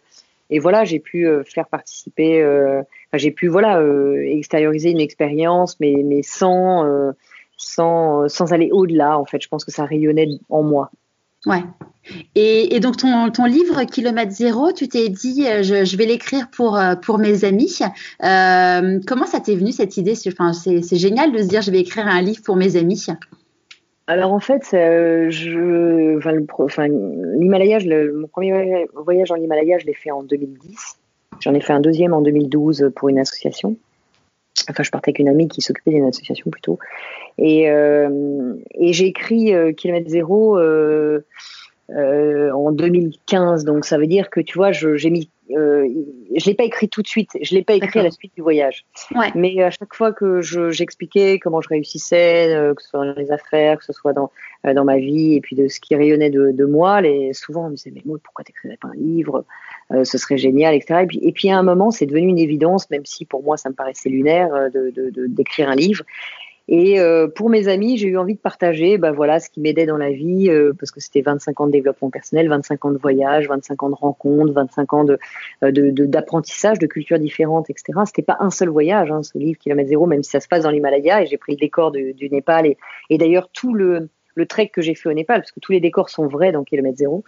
et 0.50 0.60
voilà, 0.60 0.84
j'ai 0.84 1.00
pu 1.00 1.26
euh, 1.26 1.44
faire 1.44 1.68
participer, 1.68 2.44
enfin, 2.44 3.18
j'ai 3.18 3.32
pu 3.32 3.48
voilà 3.48 3.82
extérioriser 4.26 4.92
une 4.92 5.00
expérience, 5.00 5.80
mais 5.80 5.96
mais 6.04 6.22
sans 6.22 7.14
sans 7.58 8.28
sans 8.28 8.54
aller 8.54 8.70
au-delà. 8.72 9.18
En 9.18 9.26
fait, 9.26 9.42
je 9.42 9.48
pense 9.48 9.66
que 9.66 9.72
ça 9.72 9.86
rayonnait 9.86 10.28
en 10.50 10.64
moi. 10.64 10.92
Ouais. 11.46 11.62
Et, 12.36 12.80
donc 12.80 12.98
ton, 12.98 13.30
ton, 13.32 13.46
livre 13.46 13.86
Kilomètre 13.86 14.32
Zéro, 14.32 14.74
tu 14.74 14.89
t'es 14.89 15.08
dit 15.10 15.48
euh, 15.48 15.64
je, 15.64 15.98
vais 15.98 16.06
l'écrire 16.06 16.50
pour 16.50 16.78
euh, 16.78 16.96
pour 16.96 17.18
mes 17.18 17.46
amis. 17.46 17.80
Euh, 18.24 19.00
comment 19.08 19.26
ça 19.26 19.39
t'est 19.39 19.56
venu 19.56 19.72
cette 19.72 19.96
idée? 19.98 20.16
C'est, 20.16 20.32
génial 20.98 21.32
de 21.32 21.38
se 21.38 21.48
dire 21.48 21.62
je 21.62 21.72
vais 21.72 21.80
écrire 21.80 22.08
un 22.08 22.22
livre 22.22 22.41
pour 22.44 22.58
mes 22.58 22.76
amis. 22.76 23.06
Alors 24.08 24.34
en 24.34 24.41
fait, 24.41 24.72
l'Himalaya, 27.39 27.80
mon 28.14 28.28
premier 28.28 28.86
voyage 28.94 29.32
en 29.32 29.36
Himalaya, 29.36 29.78
je 29.80 29.86
l'ai 29.86 29.94
fait 29.94 30.12
en 30.12 30.24
2010. 30.24 30.98
J'en 31.39 31.54
ai 31.54 31.62
fait 31.62 31.74
un 31.74 31.80
deuxième 31.80 32.14
en 32.14 32.22
2012 32.22 32.91
pour 32.96 33.08
une 33.08 33.20
association. 33.20 33.78
Enfin, 34.70 34.84
je 34.84 34.91
partais 34.91 35.10
avec 35.10 35.20
une 35.20 35.30
amie 35.30 35.47
qui 35.47 35.62
s'occupait 35.62 35.91
d'une 35.91 36.06
association 36.06 36.49
plutôt. 36.51 36.80
Et, 37.38 37.64
et 37.64 38.93
j'ai 38.93 39.08
écrit 39.08 39.51
Kilomètre 39.76 40.10
Zéro 40.10 40.60
en 41.89 42.72
2015. 42.72 43.66
Donc 43.66 43.86
ça 43.86 43.97
veut 43.97 44.08
dire 44.08 44.30
que 44.30 44.39
tu 44.39 44.58
vois, 44.58 44.72
j'ai 44.72 45.10
mis 45.10 45.30
euh, 45.51 45.88
je 46.36 46.45
l'ai 46.45 46.54
pas 46.54 46.64
écrit 46.64 46.89
tout 46.89 47.01
de 47.01 47.08
suite. 47.08 47.32
Je 47.41 47.54
l'ai 47.54 47.64
pas 47.64 47.74
écrit 47.74 47.99
à 47.99 48.04
la 48.04 48.12
suite 48.12 48.34
du 48.36 48.41
voyage. 48.41 48.86
Mais 49.36 49.62
à 49.62 49.70
chaque 49.70 49.93
fois 49.93 50.12
que 50.12 50.41
j'expliquais 50.41 51.39
comment 51.39 51.62
je 51.62 51.70
réussissais, 51.70 52.54
euh, 52.56 52.74
que 52.74 52.82
ce 52.82 52.89
soit 52.89 53.06
dans 53.06 53.14
les 53.14 53.32
affaires, 53.32 53.78
que 53.78 53.86
ce 53.86 53.93
soit 53.93 54.14
dans 54.14 54.32
euh, 54.66 54.74
dans 54.74 54.86
ma 54.86 54.97
vie, 54.97 55.36
et 55.36 55.41
puis 55.41 55.56
de 55.56 55.68
ce 55.68 55.80
qui 55.80 55.95
rayonnait 55.95 56.30
de, 56.30 56.51
de 56.51 56.66
moi, 56.66 57.01
les, 57.01 57.34
souvent 57.34 57.66
on 57.68 57.70
me 57.70 57.76
disait 57.76 57.91
mais 57.93 58.01
moi 58.06 58.18
pourquoi 58.24 58.43
t'écrirais 58.43 58.78
pas 58.78 58.89
un 58.89 58.95
livre? 58.95 59.39
euh, 59.39 59.41
Ce 60.04 60.18
serait 60.18 60.38
génial, 60.38 60.74
etc. 60.74 61.06
Et 61.22 61.32
puis, 61.32 61.50
à 61.50 61.58
un 61.58 61.64
moment, 61.64 61.91
c'est 61.91 62.06
devenu 62.06 62.28
une 62.28 62.39
évidence, 62.39 62.89
même 62.89 63.06
si 63.06 63.26
pour 63.26 63.44
moi 63.44 63.58
ça 63.58 63.70
me 63.70 63.76
paraissait 63.76 64.10
lunaire, 64.10 64.50
de 64.74 64.91
d'écrire 65.28 65.70
un 65.70 65.76
livre. 65.76 66.04
Et 66.70 67.00
euh, 67.00 67.28
pour 67.28 67.50
mes 67.50 67.68
amis, 67.68 67.98
j'ai 67.98 68.08
eu 68.08 68.18
envie 68.18 68.36
de 68.36 68.39
partager 68.39 68.98
bah, 68.98 69.12
voilà, 69.12 69.41
ce 69.41 69.50
qui 69.50 69.60
m'aidait 69.60 69.86
dans 69.86 69.98
la 69.98 70.12
vie, 70.12 70.50
euh, 70.50 70.72
parce 70.78 70.91
que 70.91 71.02
c'était 71.02 71.22
25 71.22 71.60
ans 71.60 71.68
de 71.68 71.72
développement 71.72 72.10
personnel, 72.10 72.48
25 72.48 72.86
ans 72.86 72.91
de 72.91 72.98
voyage, 72.98 73.50
25 73.50 73.84
ans 73.84 73.89
de 73.89 73.96
rencontres, 73.96 74.54
25 74.54 74.94
ans 74.94 75.06
euh, 75.10 75.72
de, 75.72 76.06
d'apprentissage, 76.06 76.80
de, 76.80 76.86
de 76.86 76.91
cultures 76.91 77.20
différentes, 77.20 77.70
etc. 77.70 78.00
C'était 78.06 78.22
pas 78.22 78.38
un 78.39 78.50
seul 78.50 78.70
voyage, 78.70 79.12
hein, 79.12 79.24
ce 79.24 79.38
livre 79.38 79.60
Kilomètre 79.60 79.89
Zéro, 79.89 80.06
même 80.06 80.24
si 80.24 80.32
ça 80.32 80.39
se 80.39 80.48
passe 80.48 80.64
dans 80.64 80.72
l'Himalaya, 80.72 81.24
et 81.24 81.26
j'ai 81.26 81.38
pris 81.38 81.54
le 81.54 81.58
décor 81.58 81.91
du, 81.91 82.14
du 82.14 82.30
Népal, 82.30 82.66
et, 82.66 82.78
et 83.10 83.18
d'ailleurs 83.18 83.50
tout 83.50 83.74
le, 83.74 84.10
le 84.36 84.46
trek 84.46 84.70
que 84.70 84.82
j'ai 84.82 84.96
fait 84.96 85.10
au 85.10 85.14
Népal, 85.14 85.41
parce 85.41 85.52
que 85.52 85.60
tous 85.60 85.74
les 85.74 85.82
décors 85.82 86.10
sont 86.10 86.28
vrais 86.28 86.54
dans 86.54 86.64
Kilomètre 86.64 86.98
Zéro. 86.98 87.26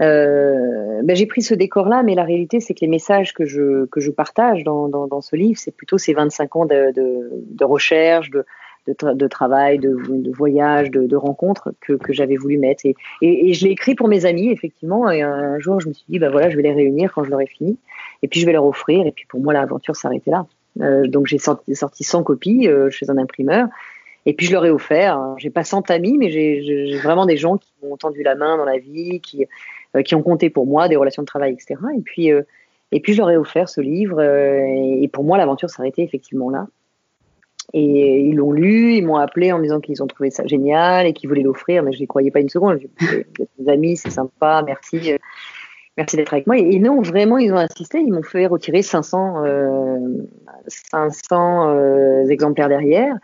Euh, 0.00 1.00
ben 1.02 1.16
j'ai 1.16 1.26
pris 1.26 1.42
ce 1.42 1.54
décor-là, 1.54 2.02
mais 2.02 2.14
la 2.14 2.24
réalité, 2.24 2.60
c'est 2.60 2.74
que 2.74 2.80
les 2.80 2.86
messages 2.88 3.32
que 3.32 3.44
je, 3.44 3.86
que 3.86 4.00
je 4.00 4.10
partage 4.10 4.62
dans, 4.62 4.88
dans, 4.88 5.20
ce 5.20 5.36
livre, 5.36 5.58
c'est 5.58 5.74
plutôt 5.74 5.98
ces 5.98 6.12
25 6.12 6.56
ans 6.56 6.66
de, 6.66 6.92
de, 6.94 7.64
recherche, 7.64 8.30
de, 8.30 8.44
de, 8.86 9.26
travail, 9.26 9.78
de, 9.78 9.96
de 10.08 10.30
voyage, 10.30 10.90
de, 10.90 11.06
de 11.06 11.16
rencontres 11.16 11.72
que, 11.80 11.94
que 11.94 12.12
j'avais 12.12 12.36
voulu 12.36 12.58
mettre. 12.58 12.84
Et, 12.84 12.94
et, 13.22 13.54
je 13.54 13.64
l'ai 13.64 13.72
écrit 13.72 13.94
pour 13.94 14.08
mes 14.08 14.26
amis, 14.26 14.50
effectivement. 14.50 15.10
Et 15.10 15.22
un 15.22 15.58
jour, 15.58 15.80
je 15.80 15.88
me 15.88 15.94
suis 15.94 16.04
dit, 16.08 16.18
ben 16.18 16.30
voilà, 16.30 16.50
je 16.50 16.56
vais 16.56 16.62
les 16.62 16.74
réunir 16.74 17.12
quand 17.14 17.24
je 17.24 17.30
l'aurai 17.30 17.46
fini. 17.46 17.78
Et 18.22 18.28
puis, 18.28 18.40
je 18.40 18.46
vais 18.46 18.52
leur 18.52 18.66
offrir. 18.66 19.06
Et 19.06 19.12
puis, 19.12 19.24
pour 19.26 19.40
moi, 19.40 19.52
l'aventure 19.54 19.96
s'arrêtait 19.96 20.30
là. 20.30 20.46
Euh, 20.82 21.06
donc, 21.06 21.26
j'ai 21.26 21.38
sorti, 21.38 21.74
sorti 21.74 22.04
100 22.04 22.22
copies 22.22 22.68
euh, 22.68 22.90
chez 22.90 23.08
un 23.10 23.16
imprimeur. 23.16 23.68
Et 24.26 24.34
puis 24.34 24.46
je 24.46 24.52
leur 24.52 24.64
ai 24.66 24.70
offert. 24.70 25.34
J'ai 25.38 25.50
pas 25.50 25.62
100 25.62 25.90
amis, 25.90 26.16
mais 26.18 26.30
j'ai 26.30 26.98
vraiment 26.98 27.26
des 27.26 27.36
gens 27.36 27.56
qui 27.56 27.72
m'ont 27.82 27.96
tendu 27.96 28.22
la 28.24 28.34
main 28.34 28.56
dans 28.56 28.64
la 28.64 28.78
vie, 28.78 29.20
qui, 29.20 29.46
euh, 29.96 30.02
qui 30.02 30.16
ont 30.16 30.22
compté 30.22 30.50
pour 30.50 30.66
moi, 30.66 30.88
des 30.88 30.96
relations 30.96 31.22
de 31.22 31.26
travail, 31.26 31.52
etc. 31.52 31.76
Et 31.96 32.02
puis, 32.02 32.32
euh, 32.32 32.42
et 32.90 33.00
puis 33.00 33.14
je 33.14 33.18
leur 33.18 33.30
ai 33.30 33.36
offert 33.36 33.68
ce 33.68 33.80
livre. 33.80 34.20
Euh, 34.20 35.00
et 35.00 35.08
pour 35.08 35.22
moi, 35.22 35.38
l'aventure 35.38 35.70
s'arrêtait 35.70 36.02
effectivement 36.02 36.50
là. 36.50 36.66
Et 37.72 38.20
ils 38.20 38.36
l'ont 38.36 38.52
lu, 38.52 38.94
ils 38.94 39.04
m'ont 39.04 39.16
appelé 39.16 39.52
en 39.52 39.58
me 39.58 39.62
disant 39.64 39.80
qu'ils 39.80 40.02
ont 40.02 40.06
trouvé 40.06 40.30
ça 40.30 40.46
génial 40.46 41.06
et 41.06 41.12
qu'ils 41.12 41.28
voulaient 41.28 41.42
l'offrir, 41.42 41.82
mais 41.82 41.92
je 41.92 42.00
n'y 42.00 42.06
croyais 42.06 42.30
pas 42.30 42.40
une 42.40 42.48
seconde. 42.48 42.78
J'ai 42.80 43.26
dit, 43.38 43.48
mes 43.58 43.72
amis, 43.72 43.96
c'est 43.96 44.10
sympa, 44.10 44.62
merci, 44.64 45.16
merci 45.96 46.16
d'être 46.16 46.32
avec 46.32 46.46
moi. 46.46 46.56
Et, 46.58 46.78
non, 46.78 47.00
vraiment, 47.00 47.38
ils 47.38 47.52
ont 47.52 47.56
insisté, 47.56 47.98
ils 47.98 48.12
m'ont 48.12 48.22
fait 48.22 48.46
retirer 48.46 48.82
500, 48.82 49.44
euh, 49.44 49.98
500 50.68 52.28
exemplaires 52.28 52.68
derrière. 52.68 53.16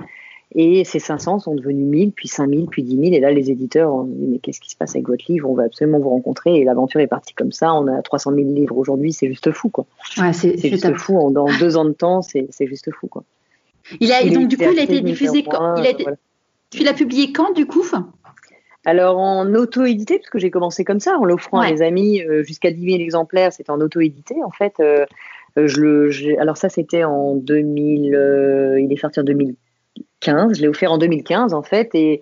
Et 0.55 0.85
ces 0.85 0.99
500 0.99 1.39
sont 1.39 1.55
devenus 1.55 1.87
1000, 1.87 2.13
puis 2.13 2.29
5000, 2.29 2.67
puis 2.67 2.83
10 2.83 2.97
000. 2.97 3.03
Et 3.15 3.21
là, 3.21 3.31
les 3.31 3.51
éditeurs 3.51 3.93
ont 3.93 4.05
dit, 4.05 4.27
mais 4.27 4.39
qu'est-ce 4.39 4.61
qui 4.61 4.71
se 4.71 4.77
passe 4.77 4.95
avec 4.95 5.09
votre 5.09 5.25
livre? 5.29 5.49
On 5.49 5.55
va 5.55 5.65
absolument 5.65 5.99
vous 5.99 6.11
rencontrer. 6.11 6.57
Et 6.57 6.65
l'aventure 6.65 7.01
est 7.01 7.07
partie 7.07 7.35
comme 7.35 7.53
ça. 7.53 7.73
On 7.75 7.87
a 7.87 8.03
300 8.03 8.35
000 8.35 8.49
livres 8.51 8.77
aujourd'hui. 8.77 9.13
C'est 9.13 9.29
juste 9.29 9.51
fou, 9.53 9.71
quoi. 9.71 9.87
Ouais, 10.19 10.33
c'est 10.33 10.59
juste 10.59 10.95
fou. 10.97 11.31
Dans 11.33 11.47
deux 11.59 11.77
ans 11.77 11.87
de 11.87 11.93
temps, 11.93 12.23
c'est 12.23 12.49
juste 12.61 12.91
fou, 12.93 13.07
quoi. 13.07 13.25
Il 14.01 14.13
a, 14.13 14.23
donc, 14.25 14.49
du 14.49 14.57
coup, 14.57 14.71
il 14.71 14.79
a 14.79 14.83
été 14.83 15.01
diffusé 15.01 15.43
quand 15.43 15.77
il 15.77 15.87
a 15.87 15.91
été... 15.91 16.05
Tu 16.71 16.85
l'as 16.85 16.95
publié 16.95 17.33
quand, 17.33 17.53
du 17.53 17.67
coup 17.67 17.85
alors 18.85 19.19
en 19.19 19.55
auto-édité, 19.55 20.19
parce 20.19 20.31
que 20.31 20.39
j'ai 20.39 20.51
commencé 20.51 20.85
comme 20.85 20.99
ça, 20.99 21.17
en 21.17 21.25
l'offrant 21.25 21.61
à 21.61 21.71
mes 21.71 21.83
amis 21.83 22.21
euh, 22.23 22.43
jusqu'à 22.43 22.73
10 22.73 22.85
000 22.85 23.01
exemplaires, 23.01 23.53
c'était 23.53 23.71
en 23.71 23.81
auto-édité 23.81 24.43
en 24.45 24.51
fait. 24.51 24.75
Euh, 24.81 25.07
je 25.57 25.81
le, 25.81 26.41
alors 26.41 26.57
ça 26.57 26.69
c'était 26.69 27.05
en 27.05 27.37
2000, 27.37 28.15
euh, 28.15 28.81
il 28.81 28.93
est 28.93 28.97
sorti 28.97 29.21
en 29.21 29.23
2000, 29.23 29.55
je 30.25 30.61
l'ai 30.61 30.69
offert 30.69 30.93
en 30.93 30.99
2015 30.99 31.55
en 31.55 31.63
fait, 31.63 31.91
et, 31.95 32.21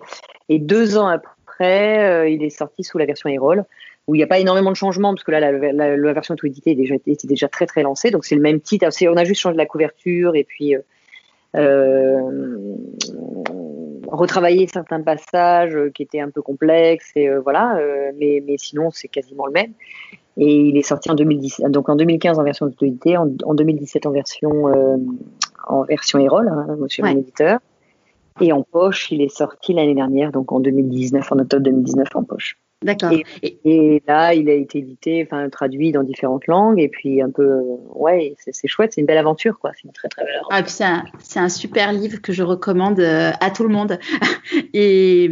et 0.49 0.59
deux 0.59 0.97
ans 0.97 1.07
après, 1.07 2.09
euh, 2.09 2.29
il 2.29 2.43
est 2.43 2.49
sorti 2.49 2.83
sous 2.83 2.97
la 2.97 3.05
version 3.05 3.29
Erol, 3.29 3.65
où 4.07 4.15
il 4.15 4.19
n'y 4.19 4.23
a 4.23 4.27
pas 4.27 4.39
énormément 4.39 4.71
de 4.71 4.75
changements 4.75 5.13
parce 5.13 5.23
que 5.23 5.31
là, 5.31 5.39
la, 5.39 5.51
la, 5.95 6.13
version 6.13 6.35
tout 6.35 6.47
éditée 6.47 6.75
déjà, 6.75 6.95
était 6.95 7.27
déjà 7.27 7.47
très 7.47 7.65
très 7.65 7.83
lancée, 7.83 8.11
donc 8.11 8.25
c'est 8.25 8.35
le 8.35 8.41
même 8.41 8.59
titre. 8.59 8.87
On 9.07 9.17
a 9.17 9.23
juste 9.23 9.41
changé 9.41 9.57
la 9.57 9.65
couverture 9.65 10.35
et 10.35 10.43
puis 10.43 10.75
euh, 10.75 10.81
euh, 11.55 12.75
retravaillé 14.07 14.67
certains 14.67 15.01
passages 15.01 15.77
qui 15.93 16.03
étaient 16.03 16.19
un 16.19 16.29
peu 16.29 16.41
complexes 16.41 17.11
et 17.15 17.29
voilà, 17.43 17.79
mais, 18.17 18.43
mais 18.45 18.57
sinon 18.57 18.89
c'est 18.91 19.07
quasiment 19.07 19.45
le 19.45 19.53
même. 19.53 19.73
Et 20.37 20.55
il 20.55 20.77
est 20.77 20.81
sorti 20.81 21.11
en 21.11 21.13
2010, 21.13 21.63
donc 21.67 21.89
en 21.89 21.95
2015 21.95 22.39
en 22.39 22.43
version 22.43 22.65
auto-éditée, 22.65 23.17
en, 23.17 23.29
en, 23.43 23.53
2017 23.53 24.05
en 24.05 24.11
version 24.11 24.71
en 25.67 25.83
version 25.83 26.19
Erol, 26.19 26.47
hein, 26.47 26.75
monsieur 26.79 27.03
ouais. 27.03 27.13
l'éditeur. 27.13 27.59
Et 28.39 28.53
en 28.53 28.63
poche, 28.63 29.11
il 29.11 29.21
est 29.21 29.35
sorti 29.35 29.73
l'année 29.73 29.95
dernière, 29.95 30.31
donc 30.31 30.51
en 30.51 30.59
2019, 30.59 31.31
en 31.31 31.39
octobre 31.39 31.63
2019 31.63 32.07
en 32.15 32.23
poche. 32.23 32.57
D'accord. 32.83 33.11
Et, 33.43 33.59
et, 33.63 34.01
là, 34.07 34.33
il 34.33 34.49
a 34.49 34.53
été 34.53 34.79
édité, 34.79 35.23
enfin 35.23 35.47
traduit 35.49 35.91
dans 35.91 36.01
différentes 36.01 36.47
langues, 36.47 36.79
et 36.79 36.87
puis 36.87 37.21
un 37.21 37.29
peu, 37.29 37.59
ouais, 37.93 38.35
c'est 38.39 38.67
chouette, 38.67 38.93
c'est 38.93 39.01
une 39.01 39.07
belle 39.07 39.19
aventure, 39.19 39.59
quoi. 39.59 39.69
C'est 39.75 39.83
une 39.83 39.91
très 39.91 40.07
très 40.07 40.23
belle 40.23 40.33
aventure. 40.37 40.49
Ah, 40.51 40.63
c'est 40.65 40.83
un, 40.83 41.43
un, 41.43 41.49
super 41.49 41.93
livre 41.93 42.19
que 42.21 42.33
je 42.33 42.41
recommande 42.41 42.99
euh, 42.99 43.31
à 43.39 43.51
tout 43.51 43.61
le 43.63 43.69
monde. 43.69 43.99
et 44.73 45.25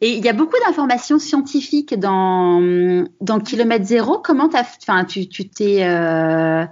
il 0.00 0.24
y 0.24 0.28
a 0.28 0.32
beaucoup 0.32 0.56
d'informations 0.66 1.18
scientifiques 1.18 1.98
dans 1.98 3.04
dans 3.20 3.38
Kilomètre 3.38 3.84
Zéro. 3.84 4.18
Comment 4.24 4.48
enfin, 4.48 5.04
tu 5.04 5.28
t'es 5.28 5.84
euh, 5.84 6.64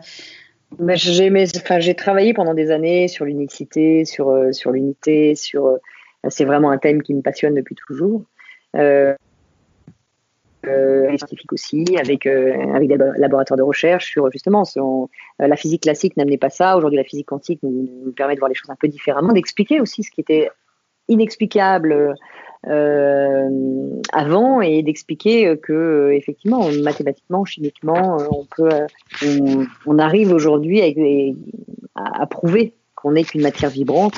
j'ai 0.94 1.30
enfin, 1.56 1.78
j'ai 1.78 1.94
travaillé 1.94 2.34
pendant 2.34 2.54
des 2.54 2.70
années 2.70 3.08
sur 3.08 3.24
l'unicité, 3.24 4.04
sur 4.04 4.30
euh, 4.30 4.50
l'unité, 4.66 5.34
euh, 5.54 5.78
c'est 6.28 6.44
vraiment 6.44 6.70
un 6.70 6.78
thème 6.78 7.02
qui 7.02 7.14
me 7.14 7.22
passionne 7.22 7.54
depuis 7.54 7.74
toujours. 7.74 8.22
Euh, 8.74 9.14
scientifique 11.16 11.52
aussi, 11.52 11.84
avec 11.96 12.24
des 12.24 12.96
laboratoires 13.18 13.56
de 13.56 13.62
recherche 13.62 14.10
sur 14.10 14.32
justement 14.32 14.64
la 15.38 15.54
physique 15.54 15.82
classique 15.82 16.16
n'amenait 16.16 16.38
pas 16.38 16.50
ça. 16.50 16.76
Aujourd'hui, 16.76 16.96
la 16.96 17.04
physique 17.04 17.26
quantique 17.26 17.60
nous, 17.62 18.12
permet 18.16 18.34
de 18.34 18.40
voir 18.40 18.48
les 18.48 18.56
choses 18.56 18.70
un 18.70 18.74
peu 18.74 18.88
différemment, 18.88 19.32
d'expliquer 19.32 19.80
aussi 19.80 20.02
ce 20.02 20.10
qui 20.10 20.20
était 20.20 20.50
inexplicable 21.06 22.16
avant 22.66 24.60
et 24.60 24.82
d'expliquer 24.82 25.56
que 25.56 26.10
effectivement 26.12 26.68
mathématiquement 26.82 27.44
chimiquement 27.44 28.18
on 28.30 28.44
peut 28.44 28.68
on, 29.24 29.66
on 29.86 29.98
arrive 29.98 30.32
aujourd'hui 30.32 30.80
à, 31.94 32.22
à, 32.22 32.26
prouver 32.26 32.74
qu'on 32.94 33.12
n'est 33.12 33.24
qu'une 33.24 33.42
matière 33.42 33.70
vibrante 33.70 34.14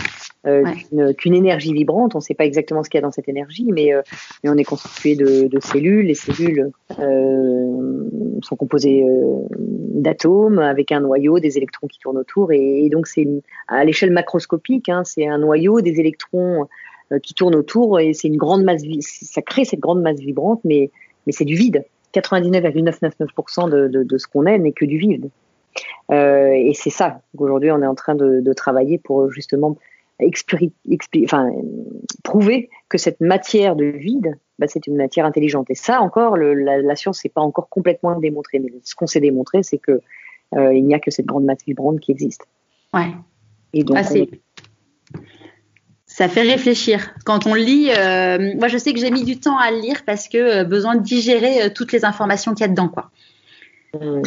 euh, 0.47 0.63
ouais. 0.93 1.15
qu'une 1.15 1.35
énergie 1.35 1.73
vibrante. 1.73 2.15
On 2.15 2.19
ne 2.19 2.23
sait 2.23 2.35
pas 2.35 2.47
exactement 2.47 2.85
ce 2.85 2.89
qu'il 2.89 2.99
y 2.99 3.03
a 3.03 3.07
dans 3.07 3.11
cette 3.11 3.29
énergie 3.29 3.71
mais, 3.73 3.93
euh, 3.93 4.03
mais 4.43 4.51
on 4.51 4.55
est 4.55 4.65
constitué 4.65 5.17
de, 5.17 5.49
de 5.49 5.61
cellules. 5.61 6.07
Les 6.07 6.15
cellules 6.15 6.71
euh, 6.99 8.09
sont 8.43 8.57
composées 8.57 9.05
d'atomes 9.59 10.61
avec 10.61 10.93
un 10.93 11.01
noyau 11.01 11.41
des 11.41 11.57
électrons 11.57 11.89
qui 11.89 11.99
tournent 11.99 12.19
autour. 12.19 12.53
Et, 12.53 12.85
et 12.85 12.89
donc 12.89 13.09
c'est 13.09 13.27
à 13.67 13.85
l'échelle 13.85 14.13
macroscopique 14.13 14.89
hein, 14.89 15.03
c'est 15.05 15.27
un 15.27 15.39
noyau 15.39 15.81
des 15.81 15.99
électrons 16.01 16.63
euh, 16.63 16.67
qui 17.23 17.35
tourne 17.35 17.55
autour 17.55 18.01
et 18.01 18.13
c'est 18.13 18.29
une 18.29 18.37
grande 18.37 18.65
masse, 18.65 18.83
ça 19.01 19.43
crée 19.43 19.65
cette 19.65 19.81
grande 19.81 20.03
masse 20.03 20.19
vibrante, 20.19 20.61
mais, 20.65 20.91
mais 21.27 21.33
c'est 21.33 21.45
du 21.45 21.55
vide. 21.55 21.85
99,999% 22.15 23.71
de, 23.71 23.89
de, 23.89 24.03
de 24.03 24.19
ce 24.19 24.27
qu'on 24.27 24.47
est 24.47 24.59
n'est 24.59 24.73
que 24.73 24.85
du 24.85 24.99
vide. 24.99 25.31
Euh, 26.11 26.51
et 26.51 26.73
c'est 26.75 26.91
ça 26.91 27.21
qu'aujourd'hui 27.37 27.71
on 27.71 27.83
est 27.83 27.87
en 27.87 27.95
train 27.95 28.15
de, 28.15 28.41
de 28.41 28.53
travailler 28.53 28.99
pour 28.99 29.31
justement 29.31 29.77
enfin, 31.25 31.51
prouver 32.25 32.71
que 32.89 32.99
cette 32.99 33.21
matière 33.21 33.77
de 33.77 33.85
vide, 33.85 34.37
bah, 34.59 34.67
c'est 34.69 34.87
une 34.87 34.97
matière 34.97 35.25
intelligente. 35.25 35.71
Et 35.71 35.75
ça 35.75 36.01
encore, 36.01 36.37
le, 36.37 36.55
la, 36.55 36.79
la, 36.79 36.97
science 36.97 37.25
n'est 37.25 37.31
pas 37.31 37.41
encore 37.41 37.69
complètement 37.69 38.19
démontré. 38.19 38.59
Mais 38.59 38.73
ce 38.83 38.95
qu'on 38.95 39.07
s'est 39.07 39.21
démontré, 39.21 39.63
c'est 39.63 39.79
que 39.79 40.01
euh, 40.57 40.75
il 40.75 40.85
n'y 40.85 40.95
a 40.95 40.99
que 40.99 41.11
cette 41.11 41.27
grande 41.27 41.45
masse 41.45 41.65
vibrante 41.67 42.01
qui 42.01 42.11
existe. 42.11 42.47
Ouais. 42.93 43.13
Et 43.73 43.85
donc, 43.85 43.99
ah, 44.01 44.05
ça 46.19 46.29
fait 46.29 46.43
réfléchir. 46.43 47.15
Quand 47.25 47.47
on 47.47 47.55
lit, 47.55 47.93
euh, 47.97 48.53
moi 48.57 48.67
je 48.67 48.77
sais 48.77 48.93
que 48.93 48.99
j'ai 48.99 49.13
mis 49.13 49.23
du 49.23 49.39
temps 49.39 49.57
à 49.57 49.71
le 49.71 49.79
lire 49.79 50.03
parce 50.05 50.27
que 50.27 50.37
euh, 50.37 50.65
besoin 50.65 50.97
de 50.97 51.01
digérer 51.01 51.63
euh, 51.63 51.69
toutes 51.73 51.93
les 51.93 52.05
informations 52.05 52.55
qu'il 52.55 52.63
y 52.63 52.65
a 52.65 52.69
dedans, 52.69 52.89
quoi. 52.89 53.13
Mmh. 53.95 54.23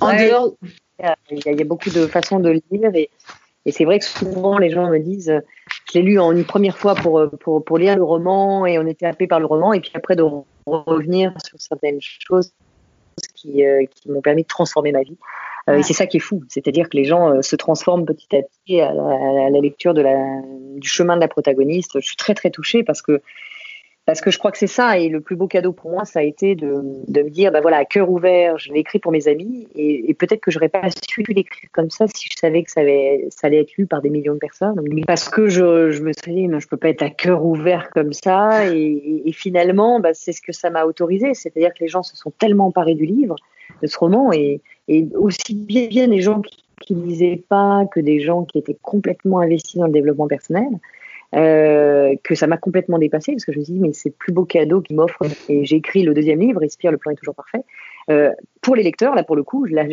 En 0.00 0.06
ouais, 0.08 0.30
dehors, 0.30 0.54
il 0.62 0.70
y, 1.00 1.06
a, 1.06 1.16
il 1.30 1.58
y, 1.58 1.60
a 1.60 1.64
beaucoup 1.66 1.90
de 1.90 2.06
façons 2.06 2.40
de 2.40 2.62
lire 2.70 2.90
et, 2.94 3.10
et 3.66 3.72
c'est 3.72 3.84
vrai 3.84 3.98
que 3.98 4.06
souvent 4.06 4.56
les 4.56 4.70
gens 4.70 4.88
me 4.88 4.98
disent, 4.98 5.38
je 5.86 5.98
l'ai 5.98 6.02
lu 6.02 6.18
en 6.18 6.32
une 6.32 6.46
première 6.46 6.78
fois 6.78 6.94
pour, 6.94 7.28
pour, 7.40 7.62
pour 7.62 7.76
lire 7.76 7.94
le 7.94 8.02
roman 8.02 8.64
et 8.64 8.78
on 8.78 8.86
était 8.86 9.04
happé 9.04 9.26
par 9.26 9.38
le 9.38 9.44
roman 9.44 9.74
et 9.74 9.80
puis 9.80 9.92
après 9.92 10.16
de 10.16 10.24
revenir 10.64 11.34
sur 11.44 11.60
certaines 11.60 12.00
choses 12.00 12.54
qui, 13.34 13.62
qui 13.90 14.10
m'ont 14.10 14.22
permis 14.22 14.44
de 14.44 14.48
transformer 14.48 14.92
ma 14.92 15.02
vie. 15.02 15.18
Euh, 15.68 15.78
et 15.78 15.82
c'est 15.82 15.94
ça 15.94 16.06
qui 16.06 16.18
est 16.18 16.20
fou, 16.20 16.42
c'est-à-dire 16.48 16.88
que 16.88 16.96
les 16.96 17.04
gens 17.04 17.32
euh, 17.32 17.42
se 17.42 17.56
transforment 17.56 18.06
petit 18.06 18.36
à 18.36 18.42
petit 18.42 18.80
à 18.80 18.92
la, 18.92 19.46
à 19.46 19.50
la 19.50 19.60
lecture 19.60 19.94
de 19.94 20.00
la, 20.00 20.16
du 20.76 20.88
chemin 20.88 21.16
de 21.16 21.20
la 21.20 21.28
protagoniste. 21.28 21.98
Je 22.00 22.06
suis 22.06 22.16
très 22.16 22.34
très 22.34 22.50
touchée 22.50 22.84
parce 22.84 23.02
que 23.02 23.20
parce 24.04 24.20
que 24.20 24.30
je 24.30 24.38
crois 24.38 24.52
que 24.52 24.58
c'est 24.58 24.68
ça. 24.68 25.00
Et 25.00 25.08
le 25.08 25.20
plus 25.20 25.34
beau 25.34 25.48
cadeau 25.48 25.72
pour 25.72 25.90
moi 25.90 26.04
ça 26.04 26.20
a 26.20 26.22
été 26.22 26.54
de, 26.54 26.82
de 27.08 27.22
me 27.22 27.30
dire 27.30 27.50
bah 27.50 27.60
voilà 27.60 27.78
à 27.78 27.84
cœur 27.84 28.08
ouvert 28.08 28.56
je 28.58 28.72
l'ai 28.72 28.78
écrit 28.78 29.00
pour 29.00 29.10
mes 29.10 29.26
amis. 29.26 29.66
Et, 29.74 30.14
peut-être 30.14 30.40
que 30.40 30.52
j'aurais 30.52 30.68
pas 30.68 30.88
su 31.08 31.24
l'écrire 31.26 31.68
comme 31.72 31.90
ça 31.90 32.06
si 32.06 32.28
je 32.30 32.38
savais 32.38 32.62
que 32.62 32.70
ça 32.70 32.82
allait, 32.82 33.26
ça 33.30 33.48
allait 33.48 33.60
être 33.62 33.76
lu 33.76 33.86
par 33.86 34.02
des 34.02 34.10
millions 34.10 34.34
de 34.34 34.38
personnes. 34.38 34.80
Parce 35.04 35.28
que 35.28 35.48
je, 35.48 35.90
je 35.90 36.00
me 36.00 36.12
suis 36.12 36.32
dit 36.32 36.46
non 36.46 36.60
je 36.60 36.68
peux 36.68 36.76
pas 36.76 36.90
être 36.90 37.02
à 37.02 37.10
cœur 37.10 37.44
ouvert 37.44 37.90
comme 37.90 38.12
ça. 38.12 38.72
Et, 38.72 39.22
et 39.24 39.32
finalement 39.32 39.98
bah, 39.98 40.14
c'est 40.14 40.30
ce 40.30 40.40
que 40.40 40.52
ça 40.52 40.70
m'a 40.70 40.84
autorisé. 40.84 41.34
C'est-à-dire 41.34 41.74
que 41.74 41.80
les 41.80 41.88
gens 41.88 42.04
se 42.04 42.16
sont 42.16 42.30
tellement 42.30 42.68
emparés 42.68 42.94
du 42.94 43.04
livre 43.04 43.34
de 43.82 43.86
ce 43.86 43.98
roman. 43.98 44.32
Et, 44.32 44.60
aussi 45.14 45.54
bien, 45.54 45.88
bien 45.88 46.06
les 46.06 46.20
gens 46.20 46.40
qui, 46.40 46.64
qui 46.80 46.94
lisaient 46.94 47.42
pas 47.48 47.84
que 47.92 48.00
des 48.00 48.20
gens 48.20 48.44
qui 48.44 48.58
étaient 48.58 48.76
complètement 48.80 49.40
investis 49.40 49.76
dans 49.76 49.86
le 49.86 49.92
développement 49.92 50.28
personnel 50.28 50.68
euh, 51.34 52.14
que 52.22 52.34
ça 52.34 52.46
m'a 52.46 52.56
complètement 52.56 52.98
dépassé 52.98 53.32
parce 53.32 53.44
que 53.44 53.52
je 53.52 53.58
me 53.58 53.64
suis 53.64 53.74
dit 53.74 53.80
mais 53.80 53.92
c'est 53.92 54.10
le 54.10 54.14
plus 54.14 54.32
beau 54.32 54.44
cadeau 54.44 54.80
qu'il 54.80 54.96
m'offre. 54.96 55.22
Et 55.48 55.64
j'ai 55.64 55.76
écrit 55.76 56.02
le 56.02 56.14
deuxième 56.14 56.40
livre 56.40 56.62
Inspire 56.62 56.92
le 56.92 56.98
plan 56.98 57.12
est 57.12 57.16
toujours 57.16 57.34
parfait 57.34 57.64
euh, 58.10 58.30
pour 58.60 58.76
les 58.76 58.82
lecteurs 58.82 59.14
là 59.14 59.22
pour 59.22 59.36
le 59.36 59.42
coup 59.42 59.64
là 59.64 59.84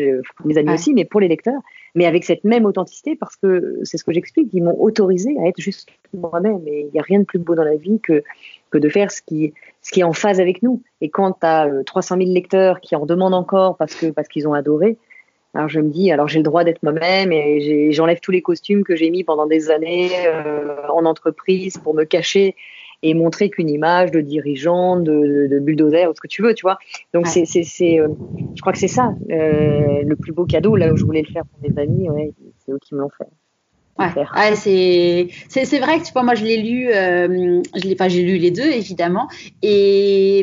mes 0.46 0.58
amis 0.58 0.74
aussi 0.74 0.94
mais 0.94 1.06
pour 1.06 1.20
les 1.20 1.28
lecteurs 1.28 1.62
mais 1.96 2.06
avec 2.06 2.24
cette 2.24 2.44
même 2.44 2.66
authenticité 2.66 3.16
parce 3.16 3.36
que 3.36 3.80
c'est 3.84 3.98
ce 3.98 4.04
que 4.04 4.12
j'explique 4.12 4.50
ils 4.54 4.64
m'ont 4.64 4.80
autorisé 4.80 5.36
à 5.44 5.48
être 5.48 5.60
juste 5.60 5.90
moi-même 6.14 6.62
et 6.68 6.82
il 6.82 6.94
n'y 6.94 7.00
a 7.00 7.04
rien 7.04 7.20
de 7.20 7.26
plus 7.26 7.40
beau 7.40 7.56
dans 7.56 7.64
la 7.64 7.76
vie 7.76 8.00
que 8.00 8.24
que 8.70 8.78
de 8.78 8.90
faire 8.90 9.12
ce 9.12 9.22
qui 9.22 9.54
ce 9.82 9.92
qui 9.92 10.00
est 10.00 10.04
en 10.04 10.14
phase 10.14 10.40
avec 10.40 10.64
nous. 10.64 10.82
Et 11.02 11.10
quand 11.10 11.34
tu 11.34 11.46
as 11.46 11.70
300 11.86 12.18
000 12.18 12.30
lecteurs 12.32 12.80
qui 12.80 12.96
en 12.96 13.06
demandent 13.06 13.34
encore 13.34 13.78
parce 13.78 13.96
que 13.96 14.08
parce 14.08 14.28
qu'ils 14.28 14.48
ont 14.48 14.54
adoré 14.54 14.98
alors 15.54 15.70
je 15.70 15.80
me 15.80 15.90
dis, 15.90 16.12
alors 16.12 16.28
j'ai 16.28 16.40
le 16.40 16.44
droit 16.44 16.64
d'être 16.64 16.82
moi-même 16.82 17.32
et 17.32 17.92
j'enlève 17.92 18.20
tous 18.20 18.32
les 18.32 18.42
costumes 18.42 18.84
que 18.84 18.96
j'ai 18.96 19.12
mis 19.12 19.24
pendant 19.24 19.46
des 19.46 19.70
années 19.70 20.10
euh, 20.26 20.76
en 20.90 21.06
entreprise 21.06 21.78
pour 21.78 21.94
me 21.94 22.06
cacher 22.06 22.56
et 23.04 23.14
montrer 23.14 23.50
qu'une 23.50 23.70
image 23.70 24.12
de 24.12 24.22
dirigeant, 24.22 24.98
de, 24.98 25.48
de, 25.52 25.60
bulldozer, 25.60 26.10
ou 26.10 26.16
ce 26.16 26.22
que 26.22 26.28
tu 26.28 26.42
veux, 26.42 26.54
tu 26.54 26.64
vois. 26.64 26.78
Donc 27.14 27.28
c'est, 27.28 27.46
c'est, 27.46 28.00
euh, 28.00 28.08
je 28.56 28.62
crois 28.62 28.74
que 28.74 28.80
c'est 28.80 28.88
ça 28.88 29.14
euh, 29.30 30.02
le 30.04 30.16
plus 30.16 30.32
beau 30.32 30.46
cadeau 30.46 30.76
là 30.76 30.92
où 30.92 30.98
je 30.98 31.06
voulais 31.06 31.22
le 31.22 31.32
faire 31.32 31.44
pour 31.46 31.70
mes 31.70 31.82
amis, 31.82 32.10
ouais, 32.10 32.34
c'est 32.60 32.72
eux 32.72 32.80
qui 32.82 32.96
me 32.96 33.02
l'ont 33.02 33.10
fait. 33.10 33.28
Ouais, 34.00 34.08
ouais 34.16 34.56
c'est 34.56 35.28
c'est 35.50 35.78
vrai 35.78 36.00
que 36.00 36.06
tu 36.06 36.14
vois 36.14 36.24
moi 36.24 36.34
je 36.34 36.44
l'ai 36.44 36.58
lu 36.58 36.90
euh, 36.92 37.62
je 37.76 37.88
l'ai 37.88 37.94
pas 37.94 38.10
j'ai 38.10 38.24
lu 38.24 38.38
les 38.38 38.50
deux 38.50 38.64
évidemment. 38.64 39.28
Et 39.62 40.40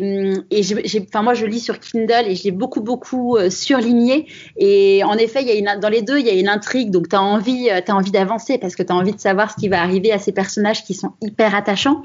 et 0.53 0.63
j'ai 0.63 1.05
enfin 1.09 1.23
moi 1.23 1.35
je 1.35 1.47
lis 1.47 1.59
sur 1.59 1.81
Kindle 1.81 2.27
et 2.29 2.37
je 2.37 2.45
l'ai 2.45 2.53
beaucoup 2.53 2.81
beaucoup 2.81 3.37
euh, 3.37 3.51
surligné. 3.51 4.29
Et 4.57 5.03
en 5.03 5.15
effet 5.15 5.43
il 5.43 5.49
y 5.49 5.51
a 5.51 5.55
une 5.55 5.81
dans 5.81 5.89
les 5.89 6.03
deux 6.03 6.21
il 6.21 6.27
y 6.27 6.31
a 6.31 6.35
une 6.35 6.49
intrigue. 6.49 6.93
Donc 6.93 7.09
tu 7.09 7.17
as 7.17 7.23
envie 7.23 7.69
euh, 7.71 7.81
tu 7.85 7.91
envie 7.91 8.13
d'avancer 8.13 8.57
parce 8.57 8.77
que 8.77 8.85
tu 8.85 8.93
as 8.93 8.95
envie 8.95 9.15
de 9.15 9.19
savoir 9.19 9.51
ce 9.51 9.57
qui 9.57 9.69
va 9.69 9.83
arriver 9.83 10.13
à 10.13 10.21
ces 10.21 10.31
personnages 10.31 10.85
qui 10.85 10.95
sont 10.95 11.15
hyper 11.21 11.53
attachants. 11.53 12.05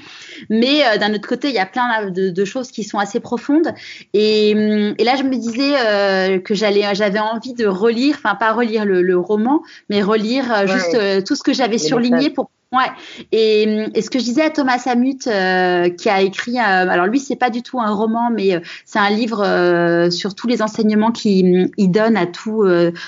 Mais 0.50 0.84
euh, 0.84 0.98
d'un 0.98 1.14
autre 1.14 1.28
côté 1.28 1.50
il 1.50 1.54
y 1.54 1.60
a 1.60 1.68
plein 1.68 2.10
de, 2.10 2.30
de, 2.32 2.46
choses 2.46 2.72
qui 2.72 2.84
sont 2.84 2.98
assez 2.98 3.20
profondes. 3.20 3.72
Et, 4.16 4.50
et 4.98 5.04
là 5.04 5.16
je 5.16 5.22
me 5.22 5.36
disais 5.36 6.42
que 6.42 6.56
j'allais 6.56 6.96
j'avais 6.96 7.20
envie 7.20 7.54
de 7.54 7.68
relire 7.68 8.16
enfin 8.18 8.34
pas 8.34 8.52
relire 8.52 8.84
le, 8.84 9.04
le 9.04 9.18
roman 9.20 9.62
mais 9.90 10.02
relire 10.02 10.66
juste 10.66 10.98
tout 11.24 11.35
ce 11.36 11.44
que 11.44 11.54
j'avais 11.54 11.78
surligné 11.78 12.30
pour 12.30 12.50
Ouais. 12.72 12.92
Et, 13.32 13.64
et, 13.94 14.02
ce 14.02 14.10
que 14.10 14.20
je 14.20 14.24
disais 14.24 14.42
à 14.42 14.50
Thomas 14.50 14.80
Samut, 14.80 15.28
euh, 15.28 15.90
qui 15.90 16.10
a 16.10 16.22
écrit, 16.22 16.58
euh, 16.58 16.62
alors 16.62 17.06
lui, 17.06 17.20
c'est 17.20 17.36
pas 17.36 17.50
du 17.50 17.62
tout 17.62 17.80
un 17.80 17.92
roman, 17.92 18.30
mais 18.32 18.56
euh, 18.56 18.60
c'est 18.86 19.00
un 19.00 19.10
livre 19.10 20.10
sur 20.12 20.36
tous 20.36 20.48
les 20.48 20.62
enseignements 20.62 21.12
qu'il 21.12 21.72
donne 21.78 22.18
à 22.18 22.26
tout, 22.26 22.66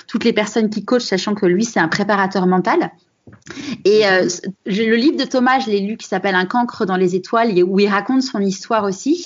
toutes 0.08 0.24
les 0.24 0.34
personnes 0.34 0.70
qui 0.70 0.86
coachent, 0.86 1.04
sachant 1.04 1.36
que 1.36 1.46
lui, 1.46 1.66
c'est 1.66 1.80
un 1.80 1.88
préparateur 1.88 2.48
mental. 2.48 2.92
Et 3.86 4.06
euh, 4.06 4.28
le 4.66 4.96
livre 4.96 5.18
de 5.18 5.24
Thomas, 5.24 5.60
je 5.60 5.70
l'ai 5.70 5.80
lu, 5.80 5.98
qui 5.98 6.08
s'appelle 6.08 6.36
Un 6.36 6.46
cancre 6.46 6.86
dans 6.86 6.98
les 6.98 7.16
étoiles, 7.16 7.52
où 7.64 7.80
il 7.80 7.88
raconte 7.88 8.22
son 8.22 8.40
histoire 8.40 8.84
aussi. 8.84 9.26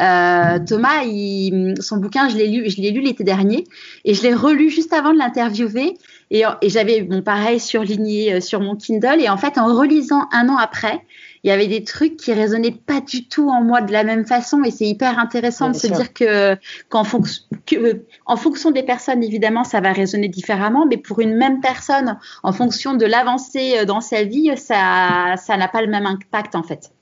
Euh, 0.00 0.58
Thomas, 0.66 1.02
il, 1.04 1.74
son 1.80 1.96
bouquin, 1.96 2.28
je 2.28 2.36
l'ai 2.36 2.48
lu, 2.48 2.68
je 2.68 2.80
l'ai 2.80 2.90
lu 2.90 3.00
l'été 3.00 3.24
dernier, 3.24 3.64
et 4.04 4.14
je 4.14 4.22
l'ai 4.22 4.34
relu 4.34 4.70
juste 4.70 4.92
avant 4.92 5.12
de 5.12 5.18
l'interviewer. 5.18 5.94
Et, 6.32 6.44
et 6.62 6.68
j'avais, 6.70 7.02
bon, 7.02 7.20
pareil, 7.20 7.60
surligné 7.60 8.32
euh, 8.32 8.40
sur 8.40 8.60
mon 8.60 8.74
Kindle. 8.74 9.20
Et 9.20 9.28
en 9.28 9.36
fait, 9.36 9.58
en 9.58 9.66
relisant 9.66 10.28
un 10.32 10.48
an 10.48 10.56
après, 10.56 11.02
il 11.44 11.48
y 11.48 11.50
avait 11.50 11.66
des 11.66 11.84
trucs 11.84 12.16
qui 12.16 12.32
résonnaient 12.32 12.72
pas 12.72 13.02
du 13.02 13.28
tout 13.28 13.50
en 13.50 13.62
moi 13.62 13.82
de 13.82 13.92
la 13.92 14.02
même 14.02 14.24
façon. 14.24 14.64
Et 14.64 14.70
c'est 14.70 14.86
hyper 14.86 15.18
intéressant 15.18 15.68
de 15.68 15.74
se 15.74 15.88
dire 15.88 16.14
que 16.14 16.56
qu'en 16.88 17.04
fonction 17.04 17.44
que, 17.66 18.02
en 18.24 18.36
fonction 18.36 18.70
des 18.70 18.82
personnes 18.82 19.22
évidemment 19.22 19.64
ça 19.64 19.80
va 19.82 19.92
résonner 19.92 20.28
différemment. 20.28 20.86
Mais 20.86 20.96
pour 20.96 21.20
une 21.20 21.34
même 21.34 21.60
personne 21.60 22.18
en 22.42 22.52
fonction 22.52 22.94
de 22.94 23.04
l'avancée 23.04 23.74
euh, 23.78 23.84
dans 23.84 24.00
sa 24.00 24.22
vie 24.22 24.56
ça 24.56 25.34
ça 25.36 25.56
n'a 25.56 25.68
pas 25.68 25.82
le 25.82 25.88
même 25.88 26.06
impact 26.06 26.54
en 26.54 26.62
fait. 26.62 26.92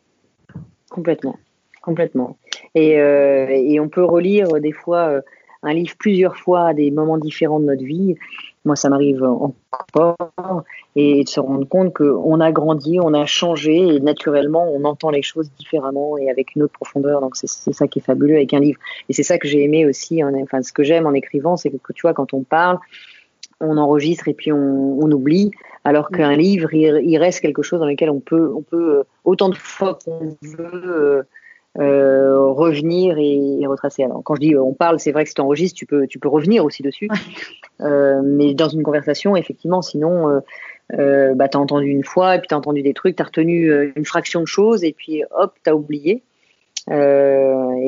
Complètement. 0.91 1.37
Complètement. 1.83 2.37
Et, 2.75 2.99
euh, 2.99 3.47
et 3.51 3.79
on 3.79 3.89
peut 3.89 4.05
relire 4.05 4.49
des 4.61 4.73
fois 4.73 5.21
un 5.63 5.75
livre 5.75 5.95
plusieurs 5.99 6.37
fois 6.37 6.69
à 6.69 6.75
des 6.75 6.91
moments 6.91 7.19
différents 7.19 7.61
de 7.61 7.67
notre 7.67 7.85
vie 7.85 8.17
moi 8.65 8.77
ça 8.77 8.89
m'arrive 8.89 9.23
encore, 9.23 10.17
et 10.97 11.25
de 11.25 11.29
se 11.29 11.41
rendre 11.41 11.67
compte 11.67 11.95
qu'on 11.95 12.41
a 12.41 12.53
grandi, 12.53 12.99
on 13.01 13.15
a 13.15 13.25
changé, 13.27 13.79
et 13.79 14.01
naturellement, 14.01 14.71
on 14.71 14.85
entend 14.85 15.11
les 15.11 15.23
choses 15.23 15.51
différemment 15.59 16.19
et 16.19 16.31
avec 16.31 16.55
une 16.55 16.65
autre 16.65 16.75
profondeur. 16.75 17.21
Donc 17.21 17.37
c'est 17.37 17.73
ça 17.73 17.89
qui 17.89 18.01
est 18.01 18.03
fabuleux 18.03 18.37
avec 18.37 18.53
un 18.53 18.61
livre. 18.61 18.79
Et 19.09 19.13
c'est 19.13 19.23
ça 19.23 19.39
que 19.39 19.49
j'ai 19.49 19.63
aimé 19.63 19.87
aussi, 19.87 20.23
enfin 20.25 20.63
ce 20.63 20.73
que 20.73 20.83
j'aime 20.83 21.07
en 21.07 21.13
écrivant, 21.13 21.57
c'est 21.57 21.71
que 21.71 21.93
tu 21.93 22.03
vois, 22.03 22.15
quand 22.15 22.35
on 22.35 22.43
parle, 22.43 22.79
on 23.61 23.77
enregistre 23.77 24.29
et 24.29 24.35
puis 24.35 24.53
on, 24.53 24.99
on 25.01 25.11
oublie, 25.11 25.51
alors 25.85 26.11
qu'un 26.11 26.37
livre, 26.37 26.73
il, 26.75 27.19
reste 27.19 27.41
quelque 27.41 27.63
chose 27.63 27.81
dans 27.81 27.87
lequel 27.87 28.11
on 28.11 28.21
peut, 28.21 28.53
on 28.55 28.63
peut 28.63 28.99
euh, 28.99 29.03
autant 29.25 29.49
de 29.49 29.55
fois 29.55 29.99
qu'on 30.05 30.37
veut 30.43 31.25
euh, 31.79 32.49
revenir 32.49 33.17
et, 33.19 33.65
retracer. 33.67 34.03
Alors, 34.03 34.23
quand 34.25 34.35
je 34.35 34.41
dis 34.41 34.55
euh, 34.55 34.63
on 34.63 34.75
parle, 34.75 34.99
c'est 34.99 35.13
vrai 35.13 35.23
que 35.23 35.29
si 35.29 35.35
tu 35.35 35.41
enregistres, 35.41 35.77
tu 35.77 35.87
peux, 35.87 36.07
tu 36.07 36.19
peux 36.19 36.29
revenir 36.29 36.65
aussi 36.65 36.83
dessus. 36.83 37.09
Euh, 37.83 38.21
mais 38.23 38.53
dans 38.53 38.69
une 38.69 38.83
conversation, 38.83 39.37
effectivement, 39.37 39.81
sinon, 39.81 40.43
euh, 40.99 41.35
bah, 41.35 41.49
tu 41.49 41.57
as 41.57 41.61
entendu 41.61 41.87
une 41.87 42.05
fois, 42.05 42.35
et 42.35 42.39
puis 42.39 42.47
tu 42.47 42.55
as 42.55 42.59
entendu 42.59 42.83
des 42.83 42.93
trucs, 42.93 43.17
tu 43.17 43.23
as 43.23 43.25
retenu 43.25 43.93
une 43.97 44.05
fraction 44.05 44.43
de 44.43 44.47
choses, 44.47 44.85
et 44.85 44.93
puis 44.93 45.23
hop, 45.31 45.55
tu 45.65 45.71
as 45.71 45.75
oublié. 45.75 46.23
et 46.91 46.93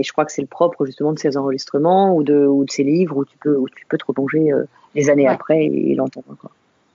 je 0.02 0.12
crois 0.12 0.24
que 0.24 0.32
c'est 0.32 0.40
le 0.40 0.48
propre 0.48 0.86
justement 0.86 1.12
de 1.12 1.18
ces 1.18 1.36
enregistrements 1.36 2.16
ou 2.16 2.22
de, 2.22 2.46
ou 2.46 2.64
de 2.64 2.70
ces 2.70 2.84
livres 2.84 3.18
où 3.18 3.26
tu 3.26 3.36
peux, 3.36 3.54
où 3.54 3.68
tu 3.68 3.84
peux 3.84 3.98
te 3.98 4.06
replonger 4.06 4.50
des 4.94 5.10
années 5.10 5.28
après 5.28 5.66
et 5.66 5.94
l'entendre 5.94 6.28
encore. 6.30 6.52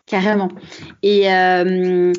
Carrément. 0.07 0.47
Et 1.03 1.29
euh, 1.29 2.13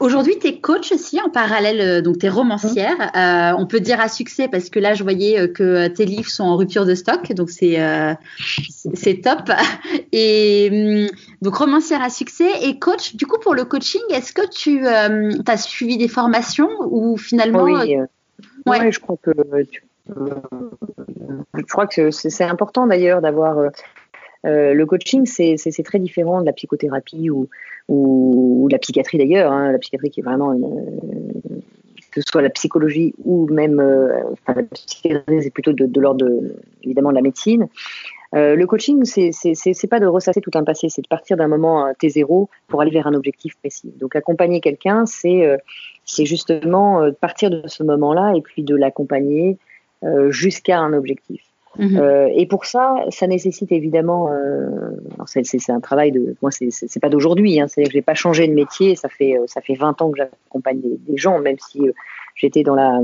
aujourd'hui, 0.00 0.36
tu 0.40 0.48
es 0.48 0.60
coach 0.60 0.90
aussi 0.90 1.20
en 1.20 1.30
parallèle, 1.30 1.80
euh, 1.80 2.02
donc 2.02 2.18
tu 2.18 2.26
es 2.26 2.28
romancière. 2.28 2.96
Euh, 3.16 3.56
on 3.56 3.66
peut 3.66 3.78
dire 3.78 4.00
à 4.00 4.08
succès 4.08 4.48
parce 4.48 4.68
que 4.68 4.80
là, 4.80 4.94
je 4.94 5.04
voyais 5.04 5.48
que 5.52 5.86
tes 5.86 6.06
livres 6.06 6.28
sont 6.28 6.42
en 6.42 6.56
rupture 6.56 6.86
de 6.86 6.96
stock, 6.96 7.32
donc 7.34 7.50
c'est 7.50 7.78
c'est 8.94 9.20
top. 9.20 9.52
Et 10.12 11.06
donc 11.40 11.54
romancière 11.54 12.02
à 12.02 12.10
succès 12.10 12.50
et 12.62 12.80
coach. 12.80 13.14
Du 13.14 13.26
coup, 13.26 13.38
pour 13.38 13.54
le 13.54 13.64
coaching, 13.64 14.02
est-ce 14.10 14.32
que 14.32 14.48
tu 14.50 14.84
as 14.88 15.56
suivi 15.56 15.98
des 15.98 16.08
formations 16.08 16.68
ou 16.80 17.16
finalement 17.16 17.62
Oui, 17.62 17.96
ouais. 18.66 18.90
je 18.90 18.98
crois 18.98 19.16
que 19.22 19.30
je 20.08 21.62
crois 21.68 21.86
que 21.86 22.10
c'est 22.10 22.42
important 22.42 22.88
d'ailleurs 22.88 23.20
d'avoir 23.20 23.70
euh, 24.46 24.74
le 24.74 24.86
coaching, 24.86 25.26
c'est 25.26 25.82
très 25.84 25.98
différent 25.98 26.40
de 26.40 26.46
la 26.46 26.52
psychothérapie 26.52 27.30
ou, 27.30 27.48
la 28.70 28.78
psychiatrie 28.78 29.18
d'ailleurs. 29.18 29.52
Hein. 29.52 29.72
la 29.72 29.78
psychiatrie 29.78 30.10
qui 30.10 30.20
est 30.20 30.22
vraiment 30.22 30.52
une, 30.52 31.62
que 32.12 32.20
ce 32.20 32.26
soit 32.30 32.42
la 32.42 32.50
psychologie 32.50 33.14
ou 33.24 33.48
même 33.48 33.80
euh, 33.80 34.12
la 34.48 34.62
psychiatrie, 34.62 35.42
c'est 35.42 35.50
plutôt 35.50 35.72
de, 35.72 35.86
de 35.86 36.00
l'ordre 36.00 36.26
évidemment 36.82 37.10
de 37.10 37.16
la 37.16 37.22
médecine. 37.22 37.68
Euh, 38.34 38.54
le 38.54 38.66
coaching, 38.66 39.04
c'est 39.04 39.86
pas 39.88 40.00
de 40.00 40.06
ressasser 40.06 40.40
tout 40.40 40.52
un 40.54 40.62
passé, 40.62 40.88
c'est 40.88 41.02
de 41.02 41.08
partir 41.08 41.36
d'un 41.36 41.48
moment 41.48 41.86
euh, 41.86 41.92
T0 42.00 42.48
pour 42.68 42.80
aller 42.80 42.90
vers 42.90 43.06
un 43.06 43.14
objectif 43.14 43.56
précis. 43.56 43.92
Donc 43.98 44.14
accompagner 44.14 44.60
quelqu'un, 44.60 45.04
c'est 45.06 45.46
euh, 45.46 45.56
justement 46.06 47.10
partir 47.20 47.50
de 47.50 47.66
ce 47.66 47.82
moment-là 47.82 48.34
et 48.36 48.40
puis 48.40 48.62
de 48.62 48.74
l'accompagner 48.74 49.58
jusqu'à 50.30 50.78
un 50.78 50.94
objectif. 50.94 51.42
Mhm. 51.78 51.98
Euh, 51.98 52.28
et 52.34 52.46
pour 52.46 52.64
ça, 52.64 52.96
ça 53.10 53.26
nécessite 53.26 53.70
évidemment. 53.70 54.30
Euh, 54.30 54.90
c'est 55.26 55.70
un 55.70 55.80
travail 55.80 56.10
de. 56.10 56.34
Moi, 56.42 56.50
c'est 56.50 57.00
pas 57.00 57.08
d'aujourd'hui. 57.08 57.60
Hein, 57.60 57.68
C'est-à-dire 57.68 57.90
que 57.90 57.94
j'ai 57.94 58.02
pas 58.02 58.14
changé 58.14 58.48
de 58.48 58.52
métier. 58.52 58.96
Ça 58.96 59.08
fait 59.08 59.38
euh, 59.38 59.44
ça 59.46 59.60
fait 59.60 59.74
20 59.74 60.02
ans 60.02 60.10
que 60.10 60.18
j'accompagne 60.18 60.80
des, 60.80 60.96
des, 60.98 61.16
gens, 61.16 61.38
même 61.38 61.56
si 61.58 61.88
euh, 61.88 61.92
j'étais 62.34 62.62
dans 62.62 62.74
la. 62.74 63.00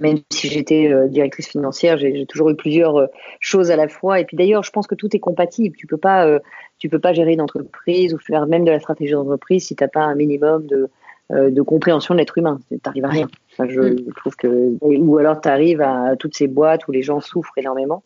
Même 0.00 0.18
si 0.30 0.46
j'étais 0.46 0.88
directrice 1.08 1.48
financière, 1.48 1.98
j'ai 1.98 2.24
toujours 2.24 2.48
eu 2.50 2.54
plusieurs 2.54 3.08
choses 3.40 3.72
à 3.72 3.76
la 3.76 3.88
fois. 3.88 4.20
Et 4.20 4.24
puis 4.24 4.36
d'ailleurs, 4.36 4.62
je 4.62 4.70
pense 4.70 4.86
que 4.86 4.94
tout 4.94 5.16
est 5.16 5.18
compatible. 5.18 5.74
Tu 5.74 5.88
peux 5.88 5.96
pas, 5.96 6.38
tu 6.78 6.88
peux 6.88 7.00
pas 7.00 7.12
gérer 7.12 7.32
une 7.32 7.40
entreprise 7.40 8.14
ou 8.14 8.18
faire 8.18 8.46
même 8.46 8.64
de 8.64 8.70
la 8.70 8.78
stratégie 8.78 9.14
d'entreprise 9.14 9.66
si 9.66 9.74
t'as 9.74 9.88
pas 9.88 10.02
un 10.02 10.14
minimum 10.14 10.64
de 10.68 10.88
de 11.32 11.62
compréhension 11.62 12.14
de 12.14 12.20
l'être 12.20 12.38
humain. 12.38 12.60
T'arrives 12.84 13.04
à 13.04 13.08
rien 13.08 13.28
je 13.68 13.80
mm. 13.80 14.12
trouve 14.16 14.36
que 14.36 14.74
ou 14.80 15.18
alors 15.18 15.40
tu 15.40 15.48
arrives 15.48 15.80
à 15.80 16.16
toutes 16.18 16.36
ces 16.36 16.48
boîtes 16.48 16.86
où 16.88 16.92
les 16.92 17.02
gens 17.02 17.20
souffrent 17.20 17.56
énormément. 17.56 18.02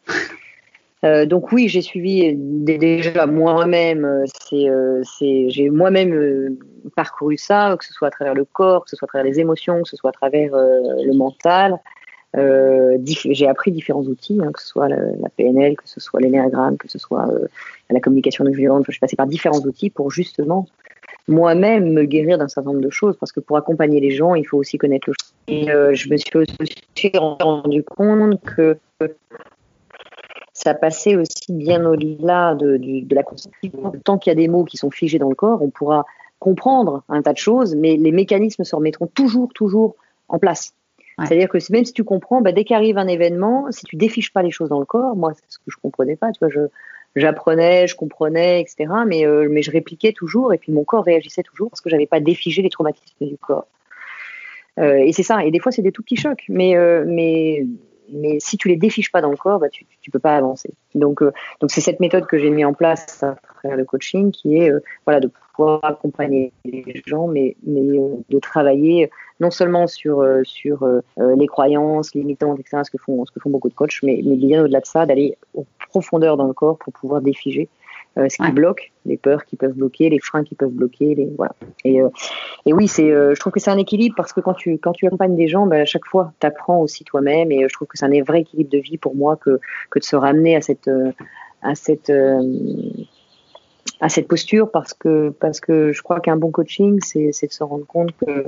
Euh, 1.04 1.26
donc 1.26 1.52
oui, 1.52 1.68
j'ai 1.68 1.82
suivi 1.82 2.32
déjà 2.34 3.26
moi-même. 3.26 4.24
C'est, 4.42 4.70
euh, 4.70 5.02
c'est, 5.04 5.50
j'ai 5.50 5.68
moi-même 5.68 6.14
euh, 6.14 6.58
parcouru 6.96 7.36
ça, 7.36 7.76
que 7.78 7.84
ce 7.84 7.92
soit 7.92 8.08
à 8.08 8.10
travers 8.10 8.32
le 8.32 8.46
corps, 8.46 8.84
que 8.84 8.90
ce 8.90 8.96
soit 8.96 9.04
à 9.06 9.08
travers 9.10 9.30
les 9.30 9.38
émotions, 9.38 9.82
que 9.82 9.88
ce 9.90 9.96
soit 9.96 10.08
à 10.08 10.14
travers 10.14 10.52
le 10.54 11.12
mental. 11.12 11.78
Euh, 12.36 12.98
j'ai 13.04 13.46
appris 13.46 13.70
différents 13.70 14.02
outils, 14.02 14.38
hein, 14.42 14.50
que 14.52 14.60
ce 14.60 14.66
soit 14.66 14.88
la, 14.88 15.28
PNL, 15.36 15.76
que 15.76 15.88
ce 15.88 16.00
soit 16.00 16.20
l'énéagramme, 16.20 16.76
que 16.76 16.88
ce 16.88 16.98
soit 16.98 17.28
euh, 17.28 17.46
la 17.90 18.00
communication 18.00 18.44
non 18.44 18.50
violente. 18.50 18.84
Je 18.86 18.92
suis 18.92 19.00
passée 19.00 19.16
par 19.16 19.26
différents 19.26 19.60
outils 19.60 19.90
pour 19.90 20.10
justement 20.10 20.66
moi-même 21.28 21.92
me 21.92 22.04
guérir 22.04 22.38
d'un 22.38 22.48
certain 22.48 22.72
nombre 22.72 22.84
de 22.84 22.90
choses, 22.90 23.16
parce 23.18 23.30
que 23.30 23.40
pour 23.40 23.56
accompagner 23.56 24.00
les 24.00 24.10
gens, 24.10 24.34
il 24.34 24.44
faut 24.44 24.58
aussi 24.58 24.78
connaître 24.78 25.08
le. 25.08 25.14
Et 25.46 25.70
euh, 25.70 25.94
je 25.94 26.08
me 26.08 26.16
suis 26.16 26.30
aussi 26.36 27.12
rendu 27.14 27.82
compte 27.82 28.40
que 28.42 28.78
ça 30.52 30.74
passait 30.74 31.16
aussi 31.16 31.52
bien 31.52 31.84
au-delà 31.84 32.54
de, 32.54 32.76
de, 32.78 33.14
la 33.14 33.22
constitution. 33.22 33.92
Tant 34.04 34.18
qu'il 34.18 34.30
y 34.30 34.32
a 34.32 34.36
des 34.36 34.48
mots 34.48 34.64
qui 34.64 34.76
sont 34.76 34.90
figés 34.90 35.18
dans 35.18 35.28
le 35.28 35.34
corps, 35.34 35.60
on 35.62 35.70
pourra 35.70 36.06
comprendre 36.38 37.02
un 37.08 37.22
tas 37.22 37.32
de 37.32 37.38
choses, 37.38 37.74
mais 37.74 37.96
les 37.96 38.12
mécanismes 38.12 38.64
se 38.64 38.74
remettront 38.74 39.06
toujours, 39.06 39.52
toujours 39.52 39.96
en 40.28 40.38
place. 40.38 40.74
C'est-à-dire 41.18 41.48
que 41.48 41.58
même 41.70 41.84
si 41.84 41.92
tu 41.92 42.02
comprends, 42.02 42.40
bah, 42.40 42.52
dès 42.52 42.64
qu'arrive 42.64 42.98
un 42.98 43.06
événement, 43.06 43.66
si 43.70 43.84
tu 43.84 43.96
défiches 43.96 44.32
pas 44.32 44.42
les 44.42 44.50
choses 44.50 44.68
dans 44.68 44.80
le 44.80 44.84
corps, 44.84 45.14
moi, 45.14 45.32
c'est 45.34 45.44
ce 45.48 45.58
que 45.58 45.64
je 45.68 45.76
comprenais 45.80 46.16
pas, 46.16 46.32
tu 46.32 46.40
vois, 46.40 46.48
je, 46.48 46.60
j'apprenais, 47.14 47.86
je 47.86 47.94
comprenais, 47.94 48.60
etc. 48.60 48.92
Mais, 49.06 49.24
euh, 49.26 49.48
mais 49.48 49.62
je 49.62 49.70
répliquais 49.70 50.12
toujours 50.12 50.52
et 50.52 50.58
puis 50.58 50.72
mon 50.72 50.84
corps 50.84 51.04
réagissait 51.04 51.42
toujours 51.42 51.70
parce 51.70 51.80
que 51.80 51.90
j'avais 51.90 52.06
pas 52.06 52.20
défigé 52.20 52.62
les 52.62 52.70
traumatismes 52.70 53.26
du 53.26 53.36
corps. 53.38 53.66
Euh, 54.78 54.96
et 54.96 55.12
c'est 55.12 55.22
ça. 55.22 55.44
Et 55.44 55.50
des 55.50 55.60
fois, 55.60 55.72
c'est 55.72 55.82
des 55.82 55.92
tout 55.92 56.02
petits 56.02 56.16
chocs. 56.16 56.44
Mais, 56.48 56.76
euh, 56.76 57.04
mais, 57.06 57.66
mais 58.12 58.38
si 58.40 58.56
tu 58.56 58.68
les 58.68 58.76
défiches 58.76 59.12
pas 59.12 59.20
dans 59.20 59.30
le 59.30 59.36
corps, 59.36 59.58
bah, 59.58 59.68
tu, 59.68 59.86
tu 60.00 60.10
peux 60.10 60.18
pas 60.18 60.36
avancer. 60.36 60.70
Donc, 60.94 61.22
donc 61.22 61.70
c'est 61.70 61.80
cette 61.80 62.00
méthode 62.00 62.26
que 62.26 62.38
j'ai 62.38 62.50
mis 62.50 62.64
en 62.64 62.74
place 62.74 63.22
à 63.22 63.36
travers 63.60 63.76
le 63.76 63.84
coaching 63.84 64.30
qui 64.30 64.58
est, 64.58 64.72
voilà, 65.06 65.20
de 65.20 65.30
pouvoir 65.54 65.80
accompagner 65.84 66.52
les 66.64 67.02
gens, 67.06 67.28
mais, 67.28 67.56
mais 67.64 67.82
de 68.28 68.38
travailler 68.38 69.10
non 69.40 69.50
seulement 69.50 69.86
sur, 69.86 70.20
euh, 70.20 70.42
sur 70.44 70.82
euh, 70.84 71.00
euh, 71.18 71.34
les 71.36 71.46
croyances 71.46 72.14
limitantes, 72.14 72.60
etc., 72.60 72.82
ce 72.84 72.90
que 72.90 72.98
font, 72.98 73.24
ce 73.24 73.32
que 73.32 73.40
font 73.40 73.50
beaucoup 73.50 73.68
de 73.68 73.74
coachs, 73.74 74.02
mais, 74.02 74.20
mais 74.24 74.36
bien 74.36 74.62
au-delà 74.62 74.80
de 74.80 74.86
ça, 74.86 75.06
d'aller 75.06 75.36
en 75.56 75.64
profondeur 75.90 76.36
dans 76.36 76.46
le 76.46 76.52
corps 76.52 76.78
pour 76.78 76.92
pouvoir 76.92 77.20
défiger 77.20 77.68
ce 78.16 78.42
qui 78.42 78.52
bloque, 78.52 78.92
les 79.06 79.16
peurs 79.16 79.44
qui 79.44 79.56
peuvent 79.56 79.72
bloquer, 79.72 80.08
les 80.08 80.20
freins 80.20 80.44
qui 80.44 80.54
peuvent 80.54 80.70
bloquer, 80.72 81.14
les 81.14 81.28
voilà. 81.36 81.54
Et, 81.84 82.00
et 82.66 82.72
oui, 82.72 82.86
c'est, 82.86 83.08
je 83.08 83.38
trouve 83.40 83.52
que 83.52 83.60
c'est 83.60 83.70
un 83.70 83.78
équilibre 83.78 84.14
parce 84.16 84.32
que 84.32 84.40
quand 84.40 84.54
tu 84.54 84.78
quand 84.78 84.92
tu 84.92 85.06
accompagnes 85.06 85.36
des 85.36 85.48
gens, 85.48 85.66
ben, 85.66 85.80
à 85.80 85.84
chaque 85.84 86.06
fois, 86.06 86.32
tu 86.40 86.46
apprends 86.46 86.80
aussi 86.80 87.04
toi-même 87.04 87.50
et 87.50 87.62
je 87.68 87.72
trouve 87.74 87.88
que 87.88 87.98
c'est 87.98 88.06
un 88.06 88.22
vrai 88.22 88.42
équilibre 88.42 88.70
de 88.70 88.78
vie 88.78 88.98
pour 88.98 89.16
moi 89.16 89.36
que 89.36 89.58
que 89.90 89.98
de 89.98 90.04
se 90.04 90.16
ramener 90.16 90.54
à 90.54 90.60
cette 90.60 90.90
à 91.62 91.74
cette 91.74 92.12
à 94.00 94.08
cette 94.08 94.28
posture 94.28 94.70
parce 94.70 94.94
que 94.94 95.30
parce 95.40 95.60
que 95.60 95.92
je 95.92 96.02
crois 96.02 96.20
qu'un 96.20 96.36
bon 96.36 96.50
coaching, 96.50 97.00
c'est 97.00 97.46
de 97.46 97.52
se 97.52 97.64
rendre 97.64 97.86
compte 97.86 98.12
que 98.24 98.46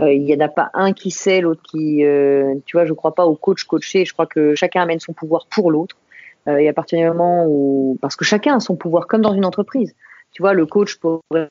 euh, 0.00 0.12
il 0.12 0.24
n'y 0.24 0.34
en 0.34 0.40
a 0.40 0.48
pas 0.48 0.70
un 0.74 0.92
qui 0.92 1.10
sait, 1.10 1.40
l'autre 1.40 1.62
qui. 1.62 2.04
Euh, 2.04 2.54
tu 2.66 2.76
vois, 2.76 2.84
je 2.84 2.90
ne 2.90 2.96
crois 2.96 3.14
pas 3.14 3.26
au 3.26 3.34
coach 3.34 3.64
coaché. 3.64 4.04
Je 4.04 4.12
crois 4.12 4.26
que 4.26 4.54
chacun 4.54 4.82
amène 4.82 5.00
son 5.00 5.12
pouvoir 5.12 5.46
pour 5.46 5.70
l'autre. 5.70 5.96
Euh, 6.48 6.56
et 6.56 6.68
à 6.68 6.72
partir 6.72 6.98
du 6.98 7.06
moment 7.06 7.46
où. 7.46 7.98
Parce 8.00 8.16
que 8.16 8.24
chacun 8.24 8.56
a 8.56 8.60
son 8.60 8.76
pouvoir, 8.76 9.06
comme 9.06 9.22
dans 9.22 9.34
une 9.34 9.44
entreprise. 9.44 9.94
Tu 10.32 10.42
vois, 10.42 10.54
le 10.54 10.66
coach 10.66 10.96
pourrait 10.96 11.48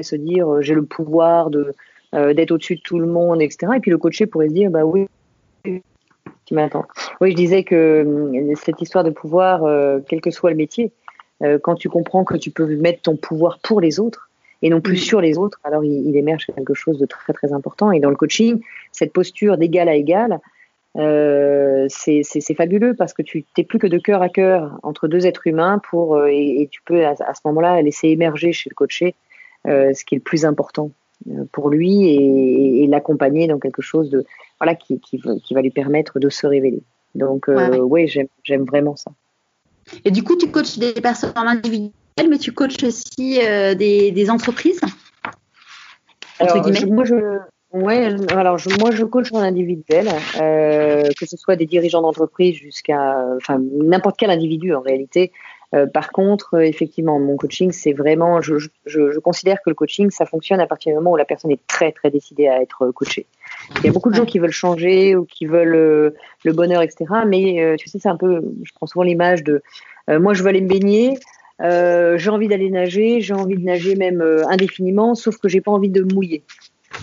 se 0.00 0.16
dire 0.16 0.62
j'ai 0.62 0.74
le 0.74 0.84
pouvoir 0.84 1.50
de 1.50 1.74
d'être 2.12 2.52
au-dessus 2.52 2.76
de 2.76 2.80
tout 2.80 2.98
le 2.98 3.06
monde, 3.06 3.42
etc. 3.42 3.72
Et 3.76 3.80
puis 3.80 3.90
le 3.90 3.98
coaché 3.98 4.26
pourrait 4.26 4.48
se 4.48 4.54
dire 4.54 4.70
bah 4.70 4.84
oui, 4.84 5.06
tu 5.64 6.54
m'attends. 6.54 6.86
Oui, 7.20 7.32
je 7.32 7.36
disais 7.36 7.62
que 7.62 8.54
cette 8.54 8.80
histoire 8.80 9.04
de 9.04 9.10
pouvoir, 9.10 9.62
quel 10.08 10.22
que 10.22 10.30
soit 10.30 10.50
le 10.50 10.56
métier, 10.56 10.92
quand 11.62 11.74
tu 11.74 11.90
comprends 11.90 12.24
que 12.24 12.36
tu 12.36 12.50
peux 12.50 12.64
mettre 12.76 13.02
ton 13.02 13.16
pouvoir 13.16 13.58
pour 13.58 13.82
les 13.82 14.00
autres, 14.00 14.26
et 14.62 14.70
non 14.70 14.80
plus 14.80 14.94
mm. 14.94 15.08
sur 15.08 15.20
les 15.20 15.38
autres, 15.38 15.60
alors 15.64 15.84
il, 15.84 16.16
émerge 16.16 16.46
quelque 16.46 16.74
chose 16.74 16.98
de 16.98 17.06
très 17.06 17.32
très 17.32 17.52
important. 17.52 17.92
Et 17.92 18.00
dans 18.00 18.10
le 18.10 18.16
coaching, 18.16 18.60
cette 18.92 19.12
posture 19.12 19.58
d'égal 19.58 19.88
à 19.88 19.94
égal, 19.94 20.40
euh, 20.98 21.86
c'est 21.88 22.54
fabuleux 22.54 22.94
parce 22.94 23.12
que 23.12 23.22
tu 23.22 23.44
n'es 23.56 23.64
plus 23.64 23.78
que 23.78 23.86
de 23.86 23.98
cœur 23.98 24.22
à 24.22 24.28
cœur 24.28 24.78
entre 24.82 25.08
deux 25.08 25.26
êtres 25.26 25.46
humains 25.46 25.78
pour 25.90 26.16
euh, 26.16 26.28
et, 26.30 26.68
tu 26.70 26.80
peux 26.82 27.04
à, 27.04 27.14
ce 27.14 27.40
moment-là 27.44 27.82
laisser 27.82 28.08
émerger 28.08 28.52
chez 28.52 28.70
le 28.70 28.74
coaché 28.74 29.14
euh, 29.66 29.92
ce 29.92 30.04
qui 30.04 30.14
est 30.14 30.18
le 30.18 30.22
plus 30.22 30.46
important 30.46 30.90
pour 31.52 31.70
lui 31.70 32.06
et, 32.08 32.86
l'accompagner 32.86 33.46
dans 33.46 33.58
quelque 33.58 33.82
chose 33.82 34.10
de 34.10 34.24
voilà 34.58 34.74
qui, 34.74 35.00
qui, 35.00 35.20
qui, 35.44 35.54
va 35.54 35.60
lui 35.60 35.70
permettre 35.70 36.18
de 36.18 36.30
se 36.30 36.46
révéler. 36.46 36.82
Donc 37.14 37.48
oui, 37.48 38.06
j'aime 38.06 38.64
vraiment 38.64 38.96
ça. 38.96 39.10
Et 40.04 40.10
du 40.10 40.22
coup, 40.22 40.36
tu 40.36 40.50
coaches 40.50 40.78
des 40.78 40.92
personnes 40.92 41.32
en 41.34 41.46
individuel 41.46 41.92
mais 42.30 42.38
tu 42.38 42.52
coaches 42.52 42.84
aussi 42.84 43.40
des, 43.76 44.30
entreprises 44.30 44.80
alors, 46.38 46.68
moi, 46.88 47.04
je, 47.04 47.14
ouais, 47.82 48.08
alors 48.30 48.58
moi, 48.80 48.90
je 48.90 49.04
coach 49.04 49.32
en 49.32 49.38
individuel, 49.38 50.08
euh, 50.40 51.02
que 51.18 51.26
ce 51.26 51.36
soit 51.36 51.56
des 51.56 51.66
dirigeants 51.66 52.02
d'entreprise 52.02 52.56
jusqu'à, 52.56 53.24
enfin, 53.36 53.60
n'importe 53.60 54.16
quel 54.18 54.30
individu 54.30 54.74
en 54.74 54.80
réalité. 54.80 55.32
Euh, 55.74 55.86
par 55.86 56.10
contre, 56.10 56.60
effectivement, 56.60 57.18
mon 57.18 57.36
coaching, 57.36 57.72
c'est 57.72 57.92
vraiment, 57.92 58.40
je, 58.40 58.54
je, 58.86 59.18
considère 59.18 59.56
que 59.62 59.70
le 59.70 59.74
coaching, 59.74 60.10
ça 60.10 60.24
fonctionne 60.24 60.60
à 60.60 60.66
partir 60.66 60.92
du 60.92 60.96
moment 60.96 61.12
où 61.12 61.16
la 61.16 61.24
personne 61.24 61.50
est 61.50 61.66
très, 61.66 61.92
très 61.92 62.10
décidée 62.10 62.46
à 62.48 62.62
être 62.62 62.90
coachée. 62.92 63.26
Il 63.78 63.84
y 63.84 63.88
a 63.88 63.92
beaucoup 63.92 64.10
de 64.10 64.14
gens 64.14 64.24
qui 64.24 64.38
veulent 64.38 64.52
changer 64.52 65.16
ou 65.16 65.24
qui 65.24 65.46
veulent 65.46 66.14
le 66.44 66.52
bonheur, 66.52 66.82
etc. 66.82 67.06
Mais 67.26 67.76
tu 67.78 67.88
sais, 67.88 67.98
c'est 67.98 68.08
un 68.08 68.16
peu, 68.16 68.42
je 68.62 68.72
prends 68.74 68.86
souvent 68.86 69.02
l'image 69.02 69.42
de, 69.42 69.62
moi, 70.08 70.34
je 70.34 70.42
veux 70.42 70.48
aller 70.48 70.60
me 70.60 70.68
baigner. 70.68 71.18
Euh, 71.62 72.18
j'ai 72.18 72.30
envie 72.30 72.48
d'aller 72.48 72.70
nager, 72.70 73.20
j'ai 73.20 73.34
envie 73.34 73.56
de 73.56 73.64
nager 73.64 73.96
même 73.96 74.20
euh, 74.20 74.46
indéfiniment, 74.48 75.14
sauf 75.14 75.38
que 75.38 75.48
j'ai 75.48 75.60
pas 75.60 75.70
envie 75.70 75.88
de 75.88 76.02
mouiller. 76.02 76.42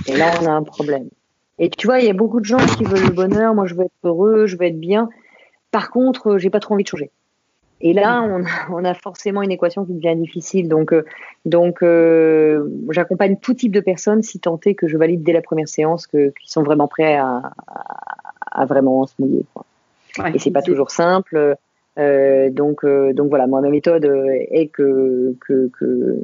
Et 0.07 0.15
là, 0.15 0.32
on 0.41 0.45
a 0.45 0.52
un 0.52 0.64
problème. 0.64 1.10
Et 1.60 1.70
tu 1.70 1.88
vois, 1.88 1.99
il 1.99 2.06
y 2.06 2.10
a 2.10 2.14
beaucoup 2.14 2.40
de 2.40 2.45
gens 2.45 2.57
qui 2.57 2.84
veulent 2.84 3.06
le 3.06 3.14
bonheur. 3.14 3.53
Moi, 3.53 3.68
je 3.68 3.76
veux 3.76 3.84
être 3.84 3.91
heureux, 4.03 4.48
je 4.48 4.57
veux 4.57 4.65
être 4.65 4.80
bien. 4.80 5.10
Par 5.72 5.91
contre, 5.91 6.34
euh, 6.34 6.38
j'ai 6.38 6.49
pas 6.49 6.60
trop 6.60 6.74
envie 6.74 6.84
de 6.84 6.90
changer. 6.90 7.11
Et 7.82 7.94
là, 7.94 8.22
on 8.24 8.44
a, 8.44 8.48
on 8.72 8.86
a 8.86 8.94
forcément 8.94 9.41
une 9.41 9.52
équation 9.52 9.86
qui 9.86 9.94
devient 9.94 10.15
difficile. 10.15 10.70
Donc, 10.70 10.94
donc, 11.45 11.84
j'accompagne 12.90 13.38
tout 13.38 13.53
type 13.53 13.74
de 13.74 13.82
personnes 13.82 14.22
si 14.22 14.40
tant 14.40 14.60
est 14.65 14.74
que 14.74 14.88
je 14.88 14.98
valide 14.98 15.24
dès 15.24 15.34
la 15.34 15.41
première 15.41 15.68
séance 15.68 16.07
qu'ils 16.07 16.32
sont 16.45 16.64
vraiment 16.64 16.88
prêts 16.88 17.15
à, 17.15 17.52
à, 18.52 18.65
vraiment 18.65 19.06
se 19.06 19.14
mouiller. 19.20 19.45
Quoi. 19.53 19.65
Ouais, 20.20 20.32
et 20.34 20.40
c'est 20.40 20.52
pas 20.52 20.61
toujours 20.61 20.91
simple. 20.91 21.57
Euh, 21.99 22.49
donc, 22.49 22.84
euh, 22.84 23.14
donc 23.14 23.30
voilà, 23.30 23.48
moi 23.48 23.61
ma 23.61 23.70
méthode 23.70 24.06
euh, 24.06 24.28
est 24.49 24.68
que, 24.68 25.36
que, 25.41 25.70
que 25.78 26.20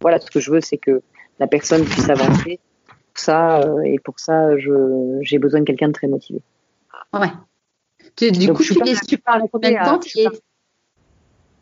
voilà, 0.00 0.20
ce 0.20 0.30
que 0.30 0.40
je 0.40 0.50
veux, 0.50 0.60
c'est 0.60 0.78
que 0.78 1.02
la 1.38 1.46
personne 1.46 1.84
puisse 1.84 2.08
avancer. 2.08 2.60
Pour 3.14 3.22
ça, 3.22 3.60
et 3.84 3.98
pour 3.98 4.18
ça, 4.18 4.56
j'ai 5.20 5.38
besoin 5.38 5.60
de 5.60 5.64
quelqu'un 5.66 5.88
de 5.88 5.92
très 5.92 6.06
motivé. 6.06 6.40
Ouais. 7.12 8.30
du 8.30 8.52
coup, 8.52 8.62
tu 8.62 8.82
les 8.82 8.94
suis 8.94 9.18
pendant 9.18 9.46
combien 9.48 9.70
de 9.70 9.84
temps 9.84 10.00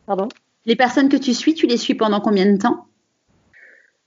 Pardon? 0.06 0.28
Les 0.66 0.76
personnes 0.76 1.08
que 1.08 1.16
tu 1.16 1.34
suis, 1.34 1.54
tu 1.54 1.66
les 1.66 1.76
suis 1.76 1.94
pendant 1.94 2.20
combien 2.20 2.50
de 2.50 2.56
temps? 2.56 2.86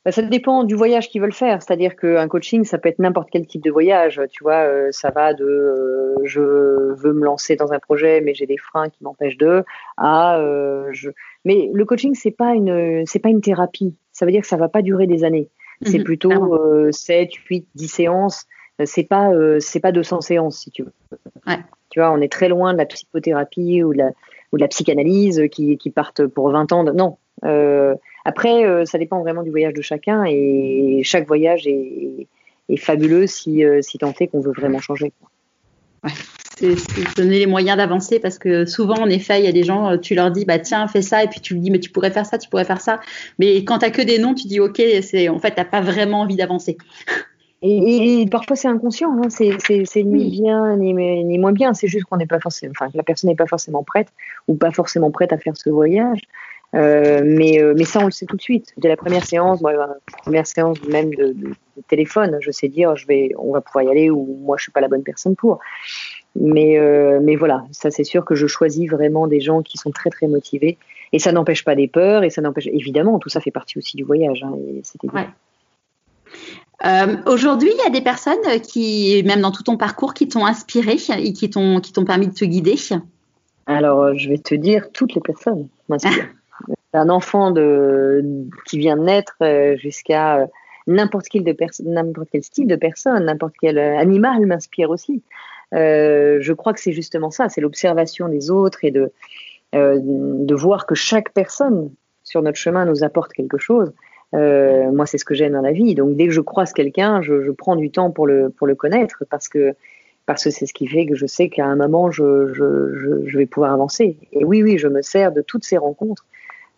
Bah, 0.06 0.12
ça 0.12 0.22
dépend 0.22 0.66
du 0.66 0.76
voyage 0.76 1.08
qu'ils 1.10 1.22
veulent 1.22 1.34
faire. 1.34 1.62
C'est-à-dire 1.62 1.96
qu'un 1.96 2.28
coaching, 2.28 2.66
ça 2.66 2.78
peut 2.78 2.90
être 2.90 3.00
n'importe 3.00 3.30
quel 3.32 3.48
type 3.48 3.64
de 3.64 3.72
voyage. 3.72 4.22
Tu 4.32 4.44
vois, 4.44 4.66
euh, 4.68 4.90
ça 4.92 5.12
va 5.12 5.34
de 5.34 5.46
euh, 5.46 6.16
je 6.26 6.42
veux 6.42 7.14
me 7.14 7.24
lancer 7.24 7.56
dans 7.56 7.72
un 7.72 7.80
projet, 7.80 8.20
mais 8.20 8.34
j'ai 8.34 8.46
des 8.46 8.58
freins 8.58 8.90
qui 8.90 9.04
m'empêchent 9.04 9.38
de. 9.38 9.64
À 9.96 10.40
euh, 10.40 10.90
je. 10.92 11.10
Mais 11.46 11.70
le 11.74 11.86
coaching, 11.86 12.14
c'est 12.16 12.32
pas 12.32 12.54
une, 12.54 13.06
c'est 13.06 13.20
pas 13.20 13.30
une 13.30 13.42
thérapie. 13.42 13.96
Ça 14.12 14.26
veut 14.26 14.32
dire 14.32 14.42
que 14.42 14.48
ça 14.48 14.58
va 14.58 14.68
pas 14.68 14.82
durer 14.82 15.08
des 15.08 15.24
années. 15.24 15.50
C'est 15.86 16.00
mhm, 16.00 16.04
plutôt 16.04 16.92
7, 16.92 17.34
8, 17.34 17.68
10 17.76 17.88
séances. 17.88 18.46
C'est 18.86 19.04
pas, 19.04 19.32
c'est 19.60 19.80
pas 19.80 19.92
200 19.92 20.22
séances, 20.22 20.60
si 20.60 20.72
tu 20.72 20.84
veux. 20.84 20.94
Ouais. 21.48 21.60
Tu 21.90 22.00
vois, 22.00 22.12
on 22.12 22.22
est 22.22 22.32
très 22.32 22.50
loin 22.50 22.74
de 22.74 22.78
la 22.80 22.86
psychothérapie 22.86 23.84
ou 23.84 23.94
de 23.94 24.00
la, 24.00 24.12
ou 24.52 24.58
de 24.58 24.62
la 24.62 24.68
psychanalyse 24.68 25.44
qui, 25.52 25.78
qui 25.78 25.90
partent 25.90 26.26
pour 26.26 26.50
20 26.50 26.72
ans. 26.72 26.84
De... 26.84 26.92
Non. 26.92 27.18
Euh, 27.46 27.96
après, 28.26 28.66
euh, 28.66 28.86
ça 28.86 28.98
dépend 28.98 29.20
vraiment 29.22 29.44
du 29.44 29.50
voyage 29.50 29.74
de 29.74 29.82
chacun 29.82 30.24
et 30.26 31.02
chaque 31.04 31.28
voyage 31.28 31.68
est, 31.68 32.28
fabuleux 32.78 33.28
si, 33.28 33.64
euh, 33.64 33.82
si 33.82 34.00
tant 34.00 34.14
est 34.20 34.28
qu'on 34.28 34.40
veut 34.40 34.54
vraiment 34.54 34.80
changer. 34.80 35.12
Ouais, 36.04 36.12
c'est 36.58 36.76
donner 37.16 37.40
les 37.40 37.46
moyens 37.46 37.78
d'avancer 37.78 38.20
parce 38.20 38.38
que 38.38 38.66
souvent, 38.66 38.96
en 38.96 39.10
effet, 39.10 39.40
il 39.40 39.46
y 39.46 39.48
a 39.48 39.52
des 39.52 39.64
gens, 39.64 39.98
tu 39.98 40.16
leur 40.16 40.32
dis, 40.32 40.46
bah 40.46 40.60
tiens, 40.60 40.88
fais 40.88 41.02
ça, 41.02 41.24
et 41.24 41.28
puis 41.28 41.40
tu 41.40 41.54
lui 41.54 41.62
dis, 41.62 41.72
mais 41.72 41.80
tu 41.80 41.90
pourrais 41.90 42.12
faire 42.12 42.26
ça, 42.26 42.38
tu 42.38 42.50
pourrais 42.50 42.66
faire 42.66 42.82
ça. 42.82 43.00
Mais 43.40 43.64
quand 43.64 43.80
tu 43.80 43.92
que 43.92 44.02
des 44.02 44.20
noms, 44.20 44.34
tu 44.34 44.48
dis, 44.48 44.60
ok, 44.60 44.82
c'est 45.02 45.30
en 45.30 45.40
fait, 45.40 45.52
tu 45.52 45.58
n'as 45.58 45.66
pas 45.66 45.82
vraiment 45.82 46.22
envie 46.22 46.36
d'avancer. 46.36 46.78
Et, 47.66 48.26
parfois 48.30 48.58
c'est 48.58 48.68
inconscient, 48.68 49.10
hein. 49.14 49.30
c'est 49.30 50.04
ni 50.04 50.30
bien 50.30 50.76
ni, 50.76 50.94
ni, 50.94 51.38
moins 51.38 51.54
bien, 51.54 51.74
c'est 51.74 51.88
juste 51.88 52.04
qu'on 52.06 52.18
n'est 52.18 52.26
pas 52.26 52.42
forcément, 52.42 52.74
enfin 52.78 52.92
la 52.94 53.04
personne 53.04 53.30
n'est 53.30 53.38
pas 53.38 53.48
forcément 53.48 53.84
prête 53.84 54.10
ou 54.50 54.56
pas 54.56 54.72
forcément 54.72 55.12
prête 55.12 55.32
à 55.32 55.38
faire 55.38 55.56
ce 55.56 55.70
voyage. 55.70 56.20
Euh, 56.76 57.22
mais, 57.24 57.62
euh, 57.62 57.74
mais 57.78 57.84
ça, 57.84 58.00
on 58.00 58.06
le 58.06 58.12
sait 58.12 58.26
tout 58.26 58.36
de 58.36 58.42
suite. 58.42 58.74
Dès 58.78 58.90
la 58.90 58.98
première 58.98 59.26
séance, 59.26 59.62
moi, 59.62 59.74
la 59.74 59.96
première 60.24 60.48
séance 60.48 60.82
même 60.88 61.14
de, 61.14 61.28
de, 61.28 61.50
de, 61.50 61.82
téléphone, 61.88 62.38
je 62.42 62.50
sais 62.50 62.68
dire, 62.68 62.96
je 62.96 63.06
vais, 63.06 63.30
on 63.38 63.54
va 63.54 63.62
pouvoir 63.62 63.86
y 63.86 63.90
aller 63.90 64.10
ou 64.10 64.40
moi, 64.42 64.58
je 64.58 64.64
suis 64.64 64.72
pas 64.72 64.82
la 64.82 64.88
bonne 64.88 65.04
personne 65.04 65.36
pour. 65.36 65.60
Mais, 66.36 66.80
euh, 66.80 67.20
mais 67.22 67.36
voilà, 67.36 67.66
ça, 67.72 67.92
c'est 67.92 68.04
sûr 68.04 68.26
que 68.26 68.36
je 68.36 68.48
choisis 68.48 68.90
vraiment 68.90 69.28
des 69.28 69.40
gens 69.40 69.62
qui 69.62 69.78
sont 69.78 69.92
très, 69.92 70.10
très 70.10 70.28
motivés. 70.28 70.78
Et 71.12 71.20
ça 71.20 71.32
n'empêche 71.32 71.64
pas 71.64 71.76
des 71.76 71.88
peurs 71.88 72.24
et 72.24 72.32
ça 72.32 72.42
n'empêche, 72.42 72.68
évidemment, 72.68 73.20
tout 73.20 73.30
ça 73.30 73.40
fait 73.40 73.52
partie 73.52 73.78
aussi 73.78 73.98
du 73.98 74.04
voyage. 74.04 74.44
Hein, 74.44 74.56
Aujourd'hui, 77.28 77.70
il 77.72 77.84
y 77.84 77.88
a 77.88 77.92
des 77.92 78.02
personnes 78.02 78.62
qui, 78.64 79.22
même 79.26 79.42
dans 79.42 79.52
tout 79.52 79.64
ton 79.64 79.78
parcours, 79.78 80.16
qui 80.16 80.28
t'ont 80.28 80.46
inspiré 80.46 80.98
et 81.20 81.34
qui 81.34 81.50
t'ont 81.50 81.82
permis 82.06 82.28
de 82.28 82.34
te 82.34 82.46
guider. 82.46 82.76
Alors, 83.68 84.18
je 84.18 84.28
vais 84.28 84.40
te 84.40 84.56
dire, 84.56 84.92
toutes 84.92 85.14
les 85.14 85.22
personnes 85.22 85.68
m'inspirent. 85.88 86.30
Un 86.96 87.10
enfant 87.10 87.50
de, 87.52 88.24
qui 88.68 88.78
vient 88.78 88.98
de 88.98 89.04
naître 89.04 89.36
jusqu'à 89.78 90.48
n'importe 90.86 91.28
quel, 91.28 91.44
n'importe 91.86 92.30
quel 92.32 92.44
style 92.44 92.68
de 92.68 92.76
personne, 92.76 93.26
n'importe 93.26 93.56
quel 93.60 93.80
animal 93.80 94.46
m'inspire 94.46 94.90
aussi. 94.90 95.24
Euh, 95.74 96.38
je 96.40 96.54
crois 96.54 96.74
que 96.74 96.80
c'est 96.80 96.92
justement 96.92 97.32
ça, 97.32 97.50
c'est 97.50 97.62
l'observation 97.62 98.30
des 98.30 98.52
autres 98.52 98.84
et 98.84 98.92
de, 98.92 99.12
euh, 99.76 100.00
de 100.02 100.56
voir 100.56 100.86
que 100.86 100.96
chaque 100.96 101.34
personne 101.34 101.92
sur 102.24 102.42
notre 102.42 102.58
chemin 102.58 102.86
nous 102.86 103.04
apporte 103.04 103.34
quelque 103.34 103.58
chose. 103.58 103.92
Euh, 104.36 104.92
moi, 104.92 105.06
c'est 105.06 105.18
ce 105.18 105.26
que 105.26 105.34
j'aime 105.34 105.54
dans 105.54 105.62
la 105.62 105.72
vie. 105.72 105.96
Donc, 105.96 106.16
dès 106.16 106.28
que 106.28 106.34
je 106.34 106.42
croise 106.42 106.74
quelqu'un, 106.74 107.22
je, 107.22 107.52
prends 107.52 107.76
du 107.76 107.92
temps 107.92 108.12
pour 108.12 108.28
le, 108.28 108.50
pour 108.50 108.68
le 108.68 108.76
connaître 108.76 109.24
parce 109.30 109.48
que 109.50 109.74
parce 110.26 110.46
que 110.46 110.52
c'est 110.52 110.66
ce 110.66 110.74
qui 110.74 110.88
fait 110.88 111.06
que 111.06 111.16
je 111.16 111.26
sais 111.26 111.50
qu'à 111.50 111.66
un 111.66 111.76
moment, 111.76 112.10
je, 112.10 112.54
je, 112.54 113.38
vais 113.38 113.46
pouvoir 113.46 113.74
avancer. 113.74 114.16
Et 114.32 114.46
oui, 114.46 114.64
oui, 114.64 114.78
je 114.78 114.88
me 114.88 115.02
sers 115.02 115.34
de 115.34 115.42
toutes 115.42 115.66
ces 115.66 115.78
rencontres 115.78 116.26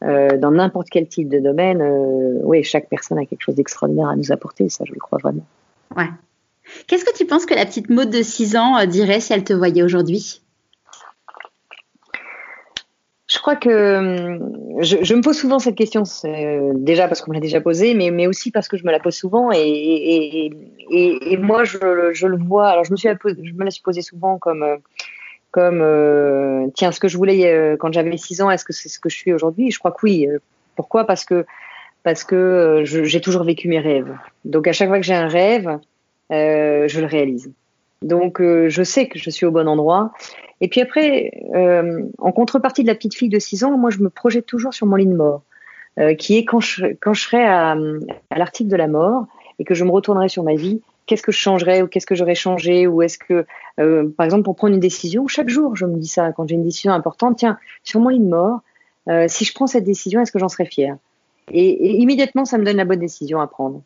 dans 0.01 0.49
n'importe 0.49 0.89
quel 0.89 1.07
type 1.07 1.29
de 1.29 1.37
domaine. 1.37 1.79
Oui, 2.41 2.63
chaque 2.63 2.89
personne 2.89 3.19
a 3.19 3.25
quelque 3.27 3.43
chose 3.43 3.53
d'extraordinaire 3.53 4.09
à 4.09 4.15
nous 4.15 4.31
apporter, 4.31 4.67
ça, 4.69 4.83
je 4.83 4.93
le 4.93 4.99
crois 4.99 5.19
vraiment. 5.19 5.45
Ouais. 5.95 6.07
Qu'est-ce 6.87 7.05
que 7.05 7.15
tu 7.15 7.25
penses 7.25 7.45
que 7.45 7.53
la 7.53 7.65
petite 7.65 7.89
Maud 7.89 8.09
de 8.09 8.21
6 8.21 8.55
ans 8.55 8.77
euh, 8.77 8.85
dirait 8.85 9.19
si 9.19 9.33
elle 9.33 9.43
te 9.43 9.53
voyait 9.53 9.83
aujourd'hui? 9.83 10.41
Je 13.27 13.39
crois 13.39 13.55
que 13.55 13.97
hum, 13.97 14.81
je, 14.81 15.13
me 15.15 15.21
pose 15.21 15.37
souvent 15.37 15.59
cette 15.59 15.75
question, 15.75 16.03
déjà 16.75 17.07
parce 17.07 17.21
qu'on 17.21 17.31
me 17.31 17.35
l'a 17.35 17.41
déjà 17.41 17.59
posée, 17.59 17.93
mais, 17.93 18.11
mais 18.11 18.27
aussi 18.27 18.51
parce 18.51 18.67
que 18.67 18.77
je 18.77 18.85
me 18.85 18.91
la 18.91 18.99
pose 18.99 19.15
souvent 19.15 19.51
et, 19.51 19.57
et, 19.59 20.51
et, 20.91 21.37
moi 21.37 21.63
je, 21.63 22.11
je, 22.13 22.27
le 22.27 22.37
vois. 22.37 22.69
Alors 22.69 22.83
je 22.83 22.91
me, 22.91 22.97
suis, 22.97 23.09
je 23.09 23.53
me 23.53 23.63
la 23.63 23.71
suis 23.71 23.81
posée 23.81 24.01
souvent 24.01 24.37
comme, 24.37 24.63
euh, 24.63 24.77
comme 25.51 25.81
euh, 25.81 26.67
tiens, 26.75 26.91
ce 26.91 26.99
que 26.99 27.07
je 27.07 27.17
voulais 27.17 27.75
quand 27.79 27.91
j'avais 27.91 28.15
6 28.15 28.41
ans, 28.41 28.51
est-ce 28.51 28.65
que 28.65 28.73
c'est 28.73 28.89
ce 28.89 28.99
que 28.99 29.09
je 29.09 29.15
suis 29.15 29.33
aujourd'hui? 29.33 29.71
Je 29.71 29.79
crois 29.79 29.91
que 29.91 29.99
oui. 30.03 30.27
Pourquoi? 30.75 31.05
Parce 31.05 31.25
que, 31.25 31.45
parce 32.03 32.23
que 32.23 32.83
j'ai 32.85 33.21
toujours 33.21 33.43
vécu 33.43 33.67
mes 33.67 33.79
rêves. 33.79 34.15
Donc 34.43 34.67
à 34.67 34.73
chaque 34.73 34.89
fois 34.89 34.99
que 34.99 35.05
j'ai 35.05 35.15
un 35.15 35.27
rêve, 35.27 35.67
euh, 35.67 35.77
je 36.29 36.99
le 36.99 37.05
réalise. 37.05 37.51
Donc, 38.05 38.39
euh, 38.39 38.69
je 38.69 38.83
sais 38.83 39.07
que 39.07 39.17
je 39.17 39.29
suis 39.29 39.45
au 39.45 39.51
bon 39.51 39.67
endroit. 39.67 40.11
Et 40.61 40.67
puis 40.67 40.79
après, 40.79 41.31
euh, 41.55 42.03
en 42.19 42.31
contrepartie 42.31 42.83
de 42.83 42.87
la 42.87 42.95
petite 42.95 43.15
fille 43.15 43.29
de 43.29 43.39
6 43.39 43.63
ans, 43.63 43.77
moi, 43.77 43.89
je 43.89 43.99
me 43.99 44.09
projette 44.09 44.45
toujours 44.45 44.73
sur 44.73 44.85
mon 44.85 44.95
lit 44.95 45.07
de 45.07 45.15
mort, 45.15 45.41
qui 46.17 46.37
est 46.37 46.45
quand 46.45 46.59
je, 46.59 46.85
serai 47.13 47.43
à, 47.43 47.75
l'article 48.35 48.69
de 48.69 48.75
la 48.75 48.87
mort 48.87 49.25
et 49.59 49.63
que 49.63 49.73
je 49.73 49.83
me 49.85 49.91
retournerai 49.91 50.29
sur 50.29 50.43
ma 50.43 50.55
vie, 50.55 50.81
qu'est-ce 51.05 51.23
que 51.23 51.31
je 51.31 51.37
changerais 51.37 51.81
ou 51.81 51.87
qu'est-ce 51.87 52.05
que 52.05 52.15
j'aurais 52.15 52.35
changé 52.35 52.85
ou 52.85 53.01
est-ce 53.01 53.17
que, 53.17 53.45
par 53.77 54.25
exemple, 54.25 54.43
pour 54.43 54.55
prendre 54.55 54.73
une 54.73 54.79
décision, 54.79 55.27
chaque 55.27 55.49
jour, 55.49 55.75
je 55.75 55.85
me 55.85 55.97
dis 55.97 56.07
ça, 56.07 56.31
quand 56.33 56.47
j'ai 56.47 56.55
une 56.55 56.63
décision 56.63 56.91
importante, 56.91 57.37
tiens, 57.37 57.57
sur 57.83 57.99
mon 58.01 58.09
lit 58.09 58.19
de 58.19 58.27
mort, 58.27 58.59
si 59.27 59.45
je 59.45 59.53
prends 59.53 59.67
cette 59.67 59.85
décision, 59.85 60.21
est-ce 60.21 60.31
que 60.31 60.39
j'en 60.39 60.49
serais 60.49 60.65
fière? 60.65 60.97
Et, 61.51 61.97
immédiatement, 62.01 62.45
ça 62.45 62.57
me 62.57 62.65
donne 62.65 62.77
la 62.77 62.85
bonne 62.85 62.99
décision 62.99 63.39
à 63.39 63.47
prendre. 63.47 63.81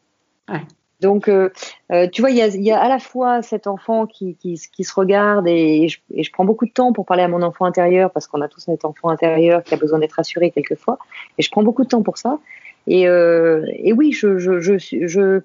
Donc, 1.02 1.30
euh, 1.30 1.50
euh, 1.92 2.08
tu 2.08 2.22
vois, 2.22 2.30
il 2.30 2.38
y 2.38 2.42
a, 2.42 2.48
y 2.48 2.72
a, 2.72 2.80
à 2.80 2.90
la 2.90 3.00
fois 3.00 3.42
cet 3.42 3.68
enfant 3.68 4.06
qui, 4.06 4.36
qui, 4.36 4.60
qui 4.72 4.84
se 4.84 4.94
regarde 4.94 5.48
et, 5.48 5.88
je, 5.88 6.00
et, 6.14 6.24
je, 6.24 6.32
prends 6.32 6.44
beaucoup 6.44 6.66
de 6.66 6.72
temps 6.72 6.92
pour 6.92 7.06
parler 7.06 7.24
à 7.24 7.30
mon 7.30 7.42
enfant 7.42 7.66
intérieur 7.66 8.12
parce 8.12 8.28
qu'on 8.28 8.42
a 8.42 8.50
tous 8.50 8.60
cet 8.60 8.84
enfant 8.84 9.10
intérieur 9.10 9.64
qui 9.64 9.74
a 9.74 9.78
besoin 9.78 10.00
d'être 10.00 10.20
assuré 10.20 10.52
quelquefois. 10.52 11.00
Et 11.38 11.42
je 11.42 11.50
prends 11.50 11.64
beaucoup 11.64 11.84
de 11.84 11.88
temps 11.88 12.04
pour 12.04 12.18
ça. 12.18 12.40
Et, 12.86 13.08
euh, 13.08 13.66
et 13.76 13.94
oui, 13.94 14.12
je, 14.12 14.40
je, 14.40 14.60
je, 14.60 15.42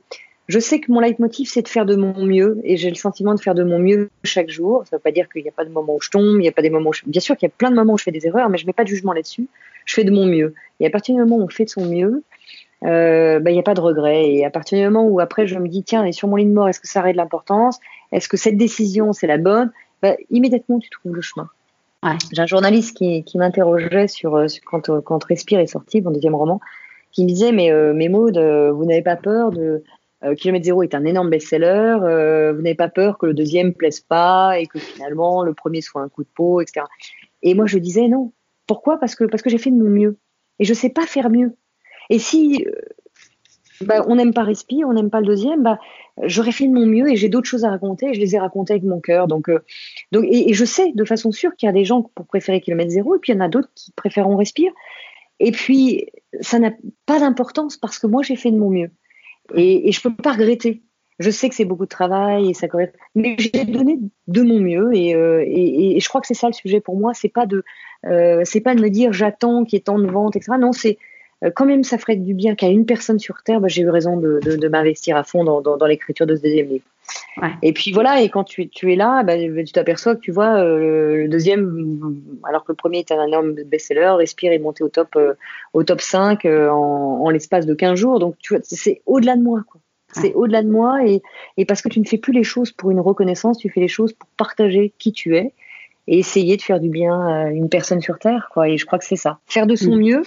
je, 0.48 0.58
sais 0.58 0.80
que 0.80 0.90
mon 0.90 0.98
leitmotiv, 0.98 1.48
c'est 1.48 1.62
de 1.62 1.68
faire 1.68 1.86
de 1.86 1.94
mon 1.94 2.24
mieux 2.24 2.60
et 2.64 2.76
j'ai 2.76 2.88
le 2.88 2.96
sentiment 2.96 3.34
de 3.34 3.40
faire 3.40 3.54
de 3.54 3.62
mon 3.62 3.78
mieux 3.78 4.10
chaque 4.24 4.50
jour. 4.50 4.82
Ça 4.86 4.96
ne 4.96 4.98
veut 4.98 5.02
pas 5.02 5.12
dire 5.12 5.28
qu'il 5.28 5.42
n'y 5.42 5.48
a 5.48 5.52
pas 5.52 5.64
de 5.64 5.70
moments 5.70 5.94
où 5.94 6.00
je 6.00 6.10
tombe, 6.10 6.36
il 6.36 6.42
n'y 6.42 6.48
a 6.48 6.52
pas 6.52 6.62
des 6.62 6.70
moments 6.70 6.90
où 6.90 6.94
je... 6.94 7.02
Bien 7.06 7.20
sûr 7.20 7.36
qu'il 7.36 7.46
y 7.46 7.52
a 7.52 7.54
plein 7.56 7.70
de 7.70 7.76
moments 7.76 7.92
où 7.92 7.98
je 7.98 8.04
fais 8.04 8.12
des 8.12 8.26
erreurs, 8.26 8.48
mais 8.48 8.58
je 8.58 8.64
ne 8.64 8.68
mets 8.68 8.72
pas 8.72 8.84
de 8.84 8.88
jugement 8.88 9.12
là-dessus. 9.12 9.46
Je 9.84 9.94
fais 9.94 10.04
de 10.04 10.10
mon 10.10 10.26
mieux. 10.26 10.54
Et 10.80 10.86
à 10.86 10.90
partir 10.90 11.14
du 11.14 11.20
moment 11.20 11.36
où 11.36 11.42
on 11.42 11.48
fait 11.48 11.64
de 11.64 11.70
son 11.70 11.84
mieux, 11.84 12.24
il 12.84 12.90
euh, 12.90 13.38
n'y 13.40 13.54
bah, 13.54 13.58
a 13.58 13.62
pas 13.62 13.74
de 13.74 13.80
regret. 13.80 14.30
Et 14.30 14.44
à 14.44 14.50
partir 14.50 14.78
du 14.78 14.84
moment 14.84 15.06
où 15.06 15.18
après 15.18 15.46
je 15.46 15.58
me 15.58 15.68
dis, 15.68 15.82
tiens, 15.82 16.04
et 16.04 16.12
sur 16.12 16.28
mon 16.28 16.36
lit 16.36 16.44
de 16.44 16.52
mort, 16.52 16.68
est-ce 16.68 16.80
que 16.80 16.88
ça 16.88 17.00
aurait 17.00 17.12
de 17.12 17.16
l'importance? 17.16 17.80
Est-ce 18.12 18.28
que 18.28 18.36
cette 18.36 18.58
décision, 18.58 19.12
c'est 19.12 19.26
la 19.26 19.38
bonne? 19.38 19.72
Bah, 20.02 20.14
Immédiatement, 20.30 20.78
tu 20.78 20.90
trouves 20.90 21.14
le 21.14 21.22
chemin. 21.22 21.48
Ouais. 22.02 22.16
J'ai 22.32 22.42
un 22.42 22.46
journaliste 22.46 22.96
qui, 22.96 23.24
qui 23.24 23.38
m'interrogeait 23.38 24.08
sur, 24.08 24.36
euh, 24.36 24.48
sur, 24.48 24.62
quand, 24.64 24.90
euh, 24.90 25.00
quand 25.00 25.24
Respire 25.24 25.60
est 25.60 25.66
sorti, 25.66 26.02
mon 26.02 26.10
deuxième 26.10 26.34
roman, 26.34 26.60
qui 27.10 27.24
me 27.24 27.28
disait, 27.28 27.52
mais, 27.52 27.72
euh, 27.72 27.94
mais 27.94 28.08
Maud, 28.08 28.36
vous 28.36 28.84
n'avez 28.84 29.02
pas 29.02 29.16
peur 29.16 29.50
de... 29.50 29.82
Kilomètre 30.38 30.64
Zéro 30.64 30.82
est 30.82 30.94
un 30.94 31.04
énorme 31.04 31.28
best-seller, 31.28 31.98
vous 31.98 32.62
n'avez 32.62 32.74
pas 32.74 32.88
peur 32.88 33.18
que 33.18 33.26
le 33.26 33.34
deuxième 33.34 33.74
plaise 33.74 34.00
pas 34.00 34.58
et 34.58 34.66
que 34.66 34.78
finalement 34.78 35.42
le 35.42 35.52
premier 35.52 35.82
soit 35.82 36.00
un 36.00 36.08
coup 36.08 36.22
de 36.22 36.28
peau, 36.34 36.62
etc. 36.62 36.86
Et 37.42 37.52
moi 37.52 37.66
je 37.66 37.76
disais 37.76 38.08
non. 38.08 38.32
Pourquoi? 38.66 38.98
Parce 38.98 39.16
que 39.16 39.24
parce 39.24 39.42
que 39.42 39.50
j'ai 39.50 39.58
fait 39.58 39.70
de 39.70 39.76
mon 39.76 39.90
mieux 39.90 40.16
et 40.60 40.64
je 40.64 40.72
sais 40.72 40.88
pas 40.88 41.04
faire 41.04 41.28
mieux. 41.28 41.54
Et 42.10 42.18
si 42.18 42.64
euh, 42.66 42.72
bah, 43.80 44.04
on 44.08 44.16
n'aime 44.16 44.32
pas 44.32 44.42
Respire, 44.42 44.88
on 44.88 44.92
n'aime 44.92 45.10
pas 45.10 45.20
le 45.20 45.26
deuxième, 45.26 45.62
bah, 45.62 45.78
j'aurais 46.22 46.52
fait 46.52 46.66
de 46.66 46.72
mon 46.72 46.86
mieux 46.86 47.10
et 47.10 47.16
j'ai 47.16 47.28
d'autres 47.28 47.48
choses 47.48 47.64
à 47.64 47.70
raconter 47.70 48.10
et 48.10 48.14
je 48.14 48.20
les 48.20 48.34
ai 48.34 48.38
racontées 48.38 48.74
avec 48.74 48.84
mon 48.84 49.00
cœur. 49.00 49.26
Donc, 49.26 49.48
euh, 49.48 49.60
donc 50.12 50.24
et, 50.28 50.52
je 50.52 50.64
sais 50.64 50.92
de 50.92 51.04
façon 51.04 51.32
sûre 51.32 51.54
qu'il 51.56 51.66
y 51.66 51.70
a 51.70 51.72
des 51.72 51.84
gens 51.84 52.02
pour 52.14 52.26
préférer 52.26 52.60
Kilomètre 52.60 52.90
Zéro 52.90 53.16
et 53.16 53.18
puis 53.18 53.32
il 53.32 53.36
y 53.36 53.38
en 53.38 53.44
a 53.44 53.48
d'autres 53.48 53.70
qui 53.74 53.90
préféreront 53.92 54.36
Respire. 54.36 54.72
Et 55.40 55.50
puis, 55.50 56.06
ça 56.40 56.58
n'a 56.58 56.70
pas 57.06 57.18
d'importance 57.18 57.76
parce 57.76 57.98
que 57.98 58.06
moi, 58.06 58.22
j'ai 58.22 58.36
fait 58.36 58.52
de 58.52 58.56
mon 58.56 58.70
mieux. 58.70 58.90
Et, 59.54 59.90
je 59.90 60.00
peux 60.00 60.14
pas 60.14 60.32
regretter. 60.32 60.82
Je 61.18 61.30
sais 61.30 61.48
que 61.48 61.54
c'est 61.54 61.64
beaucoup 61.64 61.84
de 61.84 61.90
travail 61.90 62.50
et 62.50 62.54
ça 62.54 62.66
mais 63.14 63.36
j'ai 63.38 63.64
donné 63.64 63.98
de 64.26 64.42
mon 64.42 64.58
mieux 64.58 64.90
et, 64.94 65.14
euh, 65.14 65.44
et, 65.46 65.96
et, 65.96 66.00
je 66.00 66.08
crois 66.08 66.20
que 66.20 66.26
c'est 66.26 66.34
ça 66.34 66.48
le 66.48 66.52
sujet 66.52 66.80
pour 66.80 66.96
moi. 66.96 67.14
C'est 67.14 67.28
pas 67.28 67.46
pas 68.60 68.74
de 68.74 68.80
me 68.80 68.88
dire 68.88 69.12
j'attends 69.12 69.64
qu'il 69.64 69.76
y 69.76 69.78
ait 69.78 69.82
tant 69.82 69.98
de 69.98 70.06
ventes, 70.06 70.34
etc. 70.34 70.52
Non, 70.58 70.72
c'est 70.72 70.98
quand 71.54 71.66
même 71.66 71.84
ça 71.84 71.98
ferait 71.98 72.16
du 72.16 72.34
bien 72.34 72.54
qu'à 72.54 72.68
une 72.68 72.86
personne 72.86 73.18
sur 73.18 73.42
Terre, 73.42 73.60
bah, 73.60 73.68
j'ai 73.68 73.82
eu 73.82 73.90
raison 73.90 74.16
de, 74.16 74.40
de, 74.42 74.56
de 74.56 74.68
m'investir 74.68 75.16
à 75.16 75.24
fond 75.24 75.44
dans, 75.44 75.60
dans, 75.60 75.76
dans 75.76 75.86
l'écriture 75.86 76.26
de 76.26 76.36
ce 76.36 76.42
deuxième 76.42 76.68
livre. 76.68 76.84
Ouais. 77.42 77.50
Et 77.62 77.72
puis 77.72 77.92
voilà, 77.92 78.22
et 78.22 78.28
quand 78.28 78.44
tu, 78.44 78.68
tu 78.68 78.92
es 78.92 78.96
là, 78.96 79.22
bah, 79.22 79.36
tu 79.36 79.72
t'aperçois 79.72 80.14
que 80.14 80.20
tu 80.20 80.30
vois 80.30 80.56
euh, 80.58 81.16
le 81.16 81.28
deuxième, 81.28 82.20
alors 82.44 82.64
que 82.64 82.72
le 82.72 82.76
premier 82.76 83.00
était 83.00 83.14
un 83.14 83.26
énorme 83.26 83.52
best-seller, 83.52 84.14
Respire 84.16 84.52
est 84.52 84.58
monté 84.58 84.84
au 84.84 84.88
top, 84.88 85.16
euh, 85.16 85.34
au 85.72 85.82
top 85.82 86.00
5 86.00 86.44
euh, 86.44 86.68
en, 86.70 87.24
en 87.24 87.30
l'espace 87.30 87.66
de 87.66 87.74
15 87.74 87.98
jours. 87.98 88.18
Donc 88.20 88.36
tu 88.38 88.54
vois, 88.54 88.62
c'est 88.62 89.02
au-delà 89.06 89.36
de 89.36 89.42
moi. 89.42 89.62
Quoi. 89.70 89.80
C'est 90.12 90.28
ouais. 90.28 90.34
au-delà 90.34 90.62
de 90.62 90.70
moi 90.70 91.04
et, 91.04 91.22
et 91.56 91.64
parce 91.64 91.82
que 91.82 91.88
tu 91.88 91.98
ne 91.98 92.04
fais 92.04 92.18
plus 92.18 92.32
les 92.32 92.44
choses 92.44 92.70
pour 92.70 92.90
une 92.90 93.00
reconnaissance, 93.00 93.58
tu 93.58 93.68
fais 93.68 93.80
les 93.80 93.88
choses 93.88 94.12
pour 94.12 94.28
partager 94.36 94.94
qui 94.98 95.12
tu 95.12 95.36
es 95.36 95.52
et 96.06 96.18
essayer 96.18 96.56
de 96.56 96.62
faire 96.62 96.78
du 96.78 96.88
bien 96.88 97.18
à 97.20 97.50
une 97.50 97.68
personne 97.68 98.00
sur 98.00 98.18
Terre. 98.18 98.48
Quoi. 98.52 98.68
Et 98.68 98.76
je 98.76 98.86
crois 98.86 98.98
que 98.98 99.04
c'est 99.04 99.16
ça. 99.16 99.40
Faire 99.46 99.66
de 99.66 99.74
son 99.74 99.96
mmh. 99.96 100.00
mieux 100.00 100.22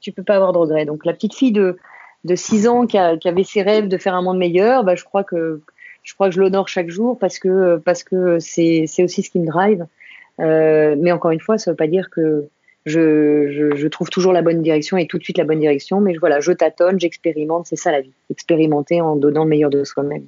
tu 0.00 0.12
peux 0.12 0.22
pas 0.22 0.36
avoir 0.36 0.52
de 0.52 0.58
regrets. 0.58 0.84
Donc 0.84 1.04
la 1.04 1.12
petite 1.12 1.34
fille 1.34 1.52
de 1.52 1.76
de 2.24 2.34
6 2.34 2.68
ans 2.68 2.86
qui, 2.86 2.98
a, 2.98 3.16
qui, 3.16 3.28
avait 3.28 3.44
ses 3.44 3.62
rêves 3.62 3.88
de 3.88 3.96
faire 3.96 4.14
un 4.14 4.20
monde 4.20 4.36
meilleur, 4.36 4.84
bah, 4.84 4.94
je 4.94 5.04
crois 5.04 5.24
que 5.24 5.62
je 6.02 6.14
crois 6.14 6.28
que 6.28 6.34
je 6.34 6.40
l'honore 6.40 6.68
chaque 6.68 6.90
jour 6.90 7.18
parce 7.18 7.38
que 7.38 7.76
parce 7.78 8.04
que 8.04 8.38
c'est 8.38 8.84
c'est 8.86 9.02
aussi 9.02 9.22
ce 9.22 9.30
qui 9.30 9.38
me 9.38 9.46
drive. 9.46 9.86
Euh, 10.38 10.96
mais 10.98 11.12
encore 11.12 11.30
une 11.30 11.40
fois, 11.40 11.58
ça 11.58 11.70
veut 11.70 11.76
pas 11.76 11.86
dire 11.86 12.08
que 12.10 12.48
je, 12.86 13.48
je, 13.50 13.76
je, 13.76 13.88
trouve 13.88 14.08
toujours 14.08 14.32
la 14.32 14.40
bonne 14.40 14.62
direction 14.62 14.96
et 14.96 15.06
tout 15.06 15.18
de 15.18 15.22
suite 15.22 15.36
la 15.36 15.44
bonne 15.44 15.60
direction. 15.60 16.00
Mais 16.00 16.14
voilà, 16.16 16.40
je 16.40 16.52
tâtonne, 16.52 16.98
j'expérimente, 16.98 17.66
c'est 17.66 17.76
ça 17.76 17.92
la 17.92 18.00
vie. 18.00 18.12
Expérimenter 18.30 19.02
en 19.02 19.16
donnant 19.16 19.44
le 19.44 19.50
meilleur 19.50 19.68
de 19.68 19.84
soi-même. 19.84 20.24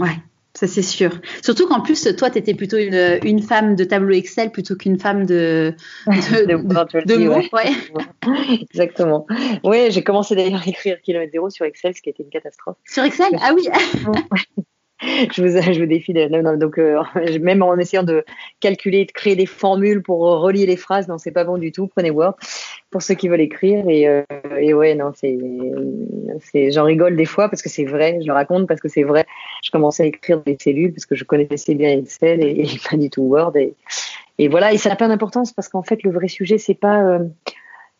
Ouais, 0.00 0.08
ça 0.54 0.66
c'est 0.66 0.82
sûr. 0.82 1.10
Surtout 1.42 1.66
qu'en 1.66 1.80
plus, 1.80 2.08
toi, 2.16 2.30
tu 2.30 2.38
étais 2.38 2.54
plutôt 2.54 2.76
une, 2.76 3.18
une, 3.24 3.42
femme 3.42 3.74
de 3.74 3.84
tableau 3.84 4.14
Excel 4.14 4.50
plutôt 4.50 4.76
qu'une 4.76 4.98
femme 4.98 5.24
de, 5.24 5.74
de, 6.06 6.46
de, 6.46 7.06
de 7.06 7.16
mots. 7.16 7.42
Ouais. 7.52 8.60
Exactement. 8.70 9.26
Oui, 9.64 9.90
j'ai 9.90 10.02
commencé 10.02 10.34
d'ailleurs 10.36 10.62
à 10.62 10.68
écrire 10.68 11.00
Kilomètre 11.00 11.32
Zéro 11.32 11.48
sur 11.48 11.64
Excel, 11.64 11.94
ce 11.96 12.02
qui 12.02 12.10
était 12.10 12.22
une 12.22 12.30
catastrophe. 12.30 12.76
Sur 12.84 13.04
Excel? 13.04 13.30
Ah 13.40 13.52
oui 13.54 13.66
je, 15.32 15.80
vous, 15.80 15.86
défie 15.86 16.12
de. 16.12 16.56
Donc, 16.56 16.78
euh, 16.78 17.02
même 17.40 17.62
en 17.62 17.76
essayant 17.76 18.02
de 18.02 18.24
calculer, 18.60 19.04
de 19.04 19.12
créer 19.12 19.34
des 19.34 19.46
formules 19.46 20.02
pour 20.02 20.20
relier 20.20 20.66
les 20.66 20.76
phrases, 20.76 21.08
non, 21.08 21.18
c'est 21.18 21.32
pas 21.32 21.44
bon 21.44 21.58
du 21.58 21.72
tout. 21.72 21.88
Prenez 21.88 22.10
Word 22.10 22.36
pour 22.90 23.02
ceux 23.02 23.14
qui 23.14 23.28
veulent 23.28 23.40
écrire. 23.40 23.88
Et, 23.88 24.06
euh, 24.06 24.22
ouais, 24.74 24.94
non, 24.94 25.12
c'est, 25.14 26.70
j'en 26.70 26.84
rigole 26.84 27.16
des 27.16 27.24
fois 27.24 27.48
parce 27.48 27.62
que 27.62 27.68
c'est 27.68 27.84
vrai, 27.84 28.18
je 28.20 28.26
le 28.26 28.32
raconte 28.32 28.68
parce 28.68 28.80
que 28.80 28.88
c'est 28.88 29.02
vrai. 29.02 29.24
Je 29.64 29.70
commençais 29.70 30.04
à 30.04 30.06
écrire 30.06 30.40
des 30.42 30.56
cellules 30.60 30.92
parce 30.92 31.06
que 31.06 31.16
je 31.16 31.24
connaissais 31.24 31.74
bien 31.74 31.90
Excel 31.90 32.42
et, 32.42 32.66
pas 32.88 32.96
du 32.96 33.10
tout 33.10 33.22
Word. 33.22 33.54
Et, 34.38 34.48
voilà, 34.48 34.72
et 34.72 34.78
ça 34.78 34.88
n'a 34.88 34.96
pas 34.96 35.08
d'importance 35.08 35.52
parce 35.52 35.68
qu'en 35.68 35.82
fait, 35.82 36.02
le 36.04 36.10
vrai 36.10 36.28
sujet, 36.28 36.58
c'est 36.58 36.74
pas. 36.74 37.18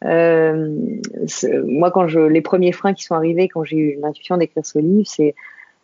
Euh, 0.04 0.68
moi, 1.64 1.90
quand 1.90 2.08
je, 2.08 2.20
les 2.20 2.40
premiers 2.40 2.72
freins 2.72 2.94
qui 2.94 3.04
sont 3.04 3.14
arrivés, 3.14 3.48
quand 3.48 3.64
j'ai 3.64 3.76
eu 3.76 3.98
l'intuition 4.00 4.36
d'écrire 4.36 4.66
ce 4.66 4.78
livre, 4.78 5.06
c'est 5.06 5.34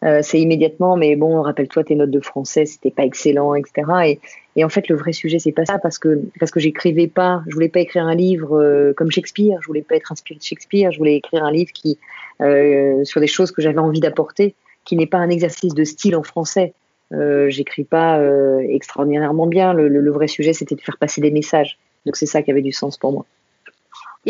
euh, 0.04 0.20
c'est 0.22 0.40
immédiatement, 0.40 0.96
mais 0.96 1.16
bon, 1.16 1.42
rappelle-toi 1.42 1.84
tes 1.84 1.96
notes 1.96 2.10
de 2.10 2.20
français, 2.20 2.66
c'était 2.66 2.90
pas 2.90 3.04
excellent, 3.04 3.54
etc. 3.54 3.90
Et, 4.06 4.20
et, 4.56 4.64
en 4.64 4.68
fait, 4.68 4.88
le 4.88 4.96
vrai 4.96 5.12
sujet, 5.12 5.38
c'est 5.38 5.52
pas 5.52 5.66
ça, 5.66 5.78
parce 5.78 5.98
que 5.98 6.20
parce 6.38 6.52
que 6.52 6.60
j'écrivais 6.60 7.08
pas, 7.08 7.42
je 7.48 7.54
voulais 7.54 7.68
pas 7.68 7.80
écrire 7.80 8.04
un 8.06 8.14
livre 8.14 8.58
euh, 8.60 8.92
comme 8.96 9.10
Shakespeare, 9.10 9.58
je 9.60 9.66
voulais 9.66 9.82
pas 9.82 9.96
être 9.96 10.12
inspiré 10.12 10.38
de 10.38 10.44
Shakespeare, 10.44 10.92
je 10.92 10.98
voulais 10.98 11.16
écrire 11.16 11.44
un 11.44 11.50
livre 11.50 11.72
qui 11.72 11.98
euh, 12.40 13.02
sur 13.04 13.20
des 13.20 13.26
choses 13.26 13.50
que 13.50 13.60
j'avais 13.60 13.78
envie 13.78 14.00
d'apporter. 14.00 14.54
qui 14.84 14.96
n'est 14.96 15.06
pas 15.06 15.18
un 15.18 15.28
exercice 15.28 15.74
de 15.74 15.84
style 15.84 16.16
en 16.16 16.22
français. 16.22 16.72
Euh, 17.12 17.50
J'écris 17.50 17.84
pas 17.84 18.18
euh, 18.20 18.60
extraordinairement 18.68 19.46
bien. 19.46 19.72
Le, 19.74 19.88
le, 19.88 20.00
le 20.00 20.10
vrai 20.10 20.28
sujet, 20.28 20.52
c'était 20.52 20.76
de 20.76 20.80
faire 20.80 20.96
passer 20.98 21.20
des 21.20 21.30
messages. 21.30 21.78
Donc 22.06 22.16
c'est 22.16 22.26
ça 22.26 22.42
qui 22.42 22.50
avait 22.50 22.62
du 22.62 22.72
sens 22.72 22.96
pour 22.96 23.12
moi. 23.12 23.26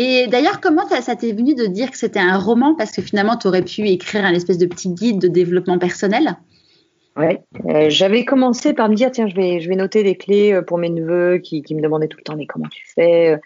Et 0.01 0.27
d'ailleurs, 0.27 0.61
comment 0.61 0.87
ça 0.87 1.13
t'est 1.17 1.33
venu 1.33 1.55
de 1.55 1.65
dire 1.65 1.91
que 1.91 1.97
c'était 1.97 2.21
un 2.21 2.37
roman? 2.37 2.73
Parce 2.73 2.93
que 2.93 3.01
finalement, 3.01 3.35
tu 3.35 3.47
aurais 3.47 3.63
pu 3.63 3.85
écrire 3.89 4.23
un 4.23 4.33
espèce 4.33 4.57
de 4.57 4.65
petit 4.65 4.93
guide 4.93 5.19
de 5.19 5.27
développement 5.27 5.77
personnel. 5.77 6.37
Ouais, 7.17 7.41
euh, 7.65 7.89
j'avais 7.89 8.23
commencé 8.23 8.73
par 8.73 8.87
me 8.87 8.95
dire 8.95 9.11
tiens, 9.11 9.27
je 9.27 9.35
vais, 9.35 9.59
je 9.59 9.67
vais 9.67 9.75
noter 9.75 10.03
des 10.03 10.15
clés 10.15 10.53
euh, 10.53 10.61
pour 10.61 10.77
mes 10.77 10.89
neveux 10.89 11.39
qui, 11.39 11.61
me 11.75 11.81
demandaient 11.81 12.07
tout 12.07 12.17
le 12.17 12.23
temps 12.23 12.37
mais 12.37 12.45
comment 12.45 12.69
tu 12.69 12.85
fais 12.95 13.37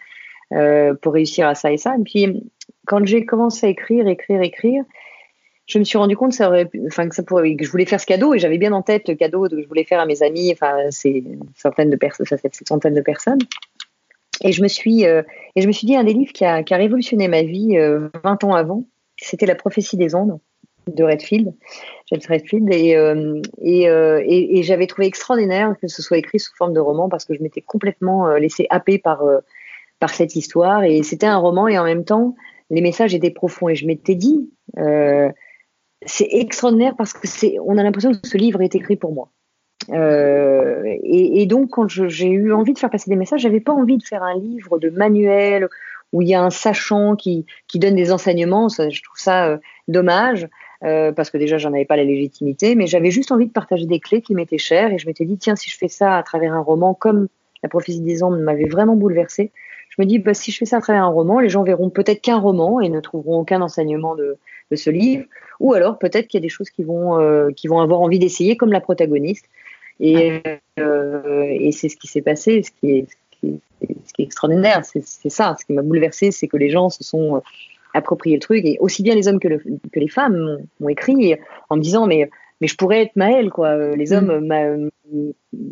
euh, 0.52 0.94
pour 0.94 1.14
réussir 1.14 1.48
à 1.48 1.56
ça 1.56 1.72
et 1.72 1.76
ça? 1.76 1.96
Et 1.98 2.02
puis 2.04 2.44
quand 2.86 3.04
j'ai 3.04 3.26
commencé 3.26 3.66
à 3.66 3.70
écrire, 3.70 4.06
écrire, 4.06 4.40
écrire, 4.40 4.84
je 5.66 5.80
me 5.80 5.84
suis 5.84 5.98
rendu 5.98 6.16
compte 6.16 6.30
que 6.30 6.36
ça 6.36 6.48
aurait, 6.48 6.66
que 6.68 7.64
je 7.64 7.70
voulais 7.70 7.86
faire 7.86 8.00
ce 8.00 8.06
cadeau 8.06 8.32
et 8.32 8.38
j'avais 8.38 8.58
bien 8.58 8.72
en 8.72 8.82
tête 8.82 9.08
le 9.08 9.16
cadeau 9.16 9.48
que 9.48 9.60
je 9.60 9.66
voulais 9.66 9.84
faire 9.84 9.98
à 9.98 10.06
mes 10.06 10.22
amis. 10.22 10.52
Enfin, 10.52 10.76
c'est 10.90 11.24
centaines 11.56 11.90
de 11.90 11.96
personnes, 11.96 12.26
ça 12.26 12.38
fait 12.38 12.50
centaines 12.64 12.94
de 12.94 13.00
personnes. 13.00 13.38
Et 14.42 14.52
je 14.52 14.62
me 14.62 14.68
suis, 14.68 15.06
euh, 15.06 15.22
et 15.56 15.62
je 15.62 15.66
me 15.66 15.72
suis 15.72 15.86
dit 15.86 15.96
un 15.96 16.04
des 16.04 16.12
livres 16.12 16.32
qui 16.32 16.44
a, 16.44 16.62
révolutionné 16.70 17.28
ma 17.28 17.42
vie 17.42 17.76
euh, 17.76 18.08
20 18.24 18.44
ans 18.44 18.54
avant, 18.54 18.84
c'était 19.16 19.46
La 19.46 19.54
prophétie 19.54 19.96
des 19.96 20.14
ondes 20.14 20.38
de 20.86 21.02
Redfield, 21.02 21.54
James 22.10 22.20
Redfield, 22.28 22.70
et, 22.70 22.94
euh, 22.94 23.40
euh, 23.64 24.22
et, 24.26 24.62
j'avais 24.62 24.86
trouvé 24.86 25.06
extraordinaire 25.06 25.74
que 25.80 25.88
ce 25.88 26.02
soit 26.02 26.18
écrit 26.18 26.38
sous 26.38 26.54
forme 26.56 26.74
de 26.74 26.80
roman 26.80 27.08
parce 27.08 27.24
que 27.24 27.32
je 27.32 27.42
m'étais 27.42 27.62
complètement 27.62 28.34
laissé 28.34 28.66
happer 28.68 28.98
par 28.98 29.22
par 29.98 30.10
cette 30.10 30.36
histoire. 30.36 30.84
Et 30.84 31.02
c'était 31.02 31.26
un 31.26 31.38
roman 31.38 31.68
et 31.68 31.78
en 31.78 31.84
même 31.84 32.04
temps 32.04 32.34
les 32.68 32.82
messages 32.82 33.14
étaient 33.14 33.30
profonds. 33.30 33.70
Et 33.70 33.76
je 33.76 33.86
m'étais 33.86 34.14
dit 34.14 34.50
c'est 36.04 36.28
extraordinaire 36.32 36.96
parce 36.98 37.14
que 37.14 37.26
c'est 37.26 37.56
on 37.64 37.78
a 37.78 37.82
l'impression 37.82 38.12
que 38.12 38.28
ce 38.28 38.36
livre 38.36 38.60
est 38.60 38.74
écrit 38.74 38.96
pour 38.96 39.14
moi. 39.14 39.30
Euh, 39.90 40.82
et, 41.02 41.46
donc, 41.46 41.70
quand 41.70 41.88
j'ai 41.88 42.28
eu 42.28 42.52
envie 42.52 42.72
de 42.72 42.78
faire 42.78 42.90
passer 42.90 43.10
des 43.10 43.16
messages, 43.16 43.40
j'avais 43.40 43.60
pas 43.60 43.72
envie 43.72 43.98
de 43.98 44.02
faire 44.02 44.22
un 44.22 44.38
livre 44.38 44.78
de 44.78 44.90
manuel 44.90 45.68
où 46.12 46.22
il 46.22 46.28
y 46.28 46.34
a 46.34 46.42
un 46.42 46.50
sachant 46.50 47.16
qui, 47.16 47.44
donne 47.74 47.96
des 47.96 48.12
enseignements. 48.12 48.68
Je 48.68 49.02
trouve 49.02 49.18
ça 49.18 49.48
euh, 49.48 49.58
dommage 49.88 50.48
euh, 50.84 51.12
parce 51.12 51.30
que 51.30 51.38
déjà, 51.38 51.58
j'en 51.58 51.72
avais 51.72 51.84
pas 51.84 51.96
la 51.96 52.04
légitimité, 52.04 52.74
mais 52.74 52.86
j'avais 52.86 53.10
juste 53.10 53.32
envie 53.32 53.46
de 53.46 53.52
partager 53.52 53.86
des 53.86 54.00
clés 54.00 54.22
qui 54.22 54.34
m'étaient 54.34 54.58
chères 54.58 54.92
et 54.92 54.98
je 54.98 55.06
m'étais 55.06 55.24
dit, 55.24 55.38
tiens, 55.38 55.56
si 55.56 55.70
je 55.70 55.76
fais 55.76 55.88
ça 55.88 56.16
à 56.16 56.22
travers 56.22 56.52
un 56.52 56.60
roman 56.60 56.94
comme 56.94 57.28
La 57.62 57.68
prophétie 57.68 58.00
des 58.00 58.22
ondes 58.22 58.40
m'avait 58.40 58.68
vraiment 58.68 58.94
bouleversée, 58.94 59.50
je 59.90 60.02
me 60.02 60.06
dis, 60.06 60.18
bah, 60.18 60.34
si 60.34 60.50
je 60.50 60.58
fais 60.58 60.64
ça 60.66 60.78
à 60.78 60.80
travers 60.80 61.04
un 61.04 61.08
roman, 61.08 61.40
les 61.40 61.48
gens 61.48 61.62
verront 61.62 61.90
peut-être 61.90 62.20
qu'un 62.20 62.38
roman 62.38 62.80
et 62.80 62.88
ne 62.88 63.00
trouveront 63.00 63.40
aucun 63.40 63.60
enseignement 63.62 64.14
de, 64.16 64.38
ce 64.74 64.90
livre, 64.90 65.24
ou 65.60 65.72
alors 65.72 66.00
peut-être 66.00 66.26
qu'il 66.26 66.38
y 66.38 66.42
a 66.42 66.46
des 66.46 66.48
choses 66.48 66.68
qui 66.68 66.84
qui 67.56 67.68
vont 67.68 67.80
avoir 67.80 68.00
envie 68.00 68.18
d'essayer, 68.18 68.56
comme 68.56 68.72
la 68.72 68.80
protagoniste. 68.80 69.46
Et, 70.00 70.42
euh, 70.78 71.46
et 71.48 71.72
c'est 71.72 71.88
ce 71.88 71.96
qui 71.96 72.08
s'est 72.08 72.22
passé, 72.22 72.62
ce 72.62 72.70
qui 72.70 72.90
est, 72.90 73.06
ce 73.08 73.38
qui 73.38 73.48
est, 73.48 73.94
ce 74.06 74.12
qui 74.12 74.22
est 74.22 74.24
extraordinaire, 74.24 74.82
c'est 74.84 75.30
ça. 75.30 75.56
Ce 75.58 75.64
qui 75.64 75.72
m'a 75.72 75.82
bouleversé, 75.82 76.30
c'est 76.30 76.48
que 76.48 76.56
les 76.56 76.70
gens 76.70 76.90
se 76.90 77.04
sont 77.04 77.42
approprié 77.94 78.36
le 78.36 78.40
truc, 78.40 78.64
et 78.64 78.76
aussi 78.80 79.02
bien 79.04 79.14
les 79.14 79.28
hommes 79.28 79.38
que, 79.38 79.46
le, 79.46 79.58
que 79.58 80.00
les 80.00 80.08
femmes 80.08 80.58
m'ont 80.80 80.88
écrit 80.88 81.36
en 81.70 81.76
me 81.76 81.80
disant 81.80 82.06
mais 82.06 82.28
mais 82.64 82.68
je 82.68 82.76
pourrais 82.76 83.02
être 83.02 83.14
Maëlle 83.14 83.50
quoi. 83.50 83.94
Les 83.94 84.14
hommes, 84.14 84.40
mm. 84.40 84.46
ma, 84.46 84.62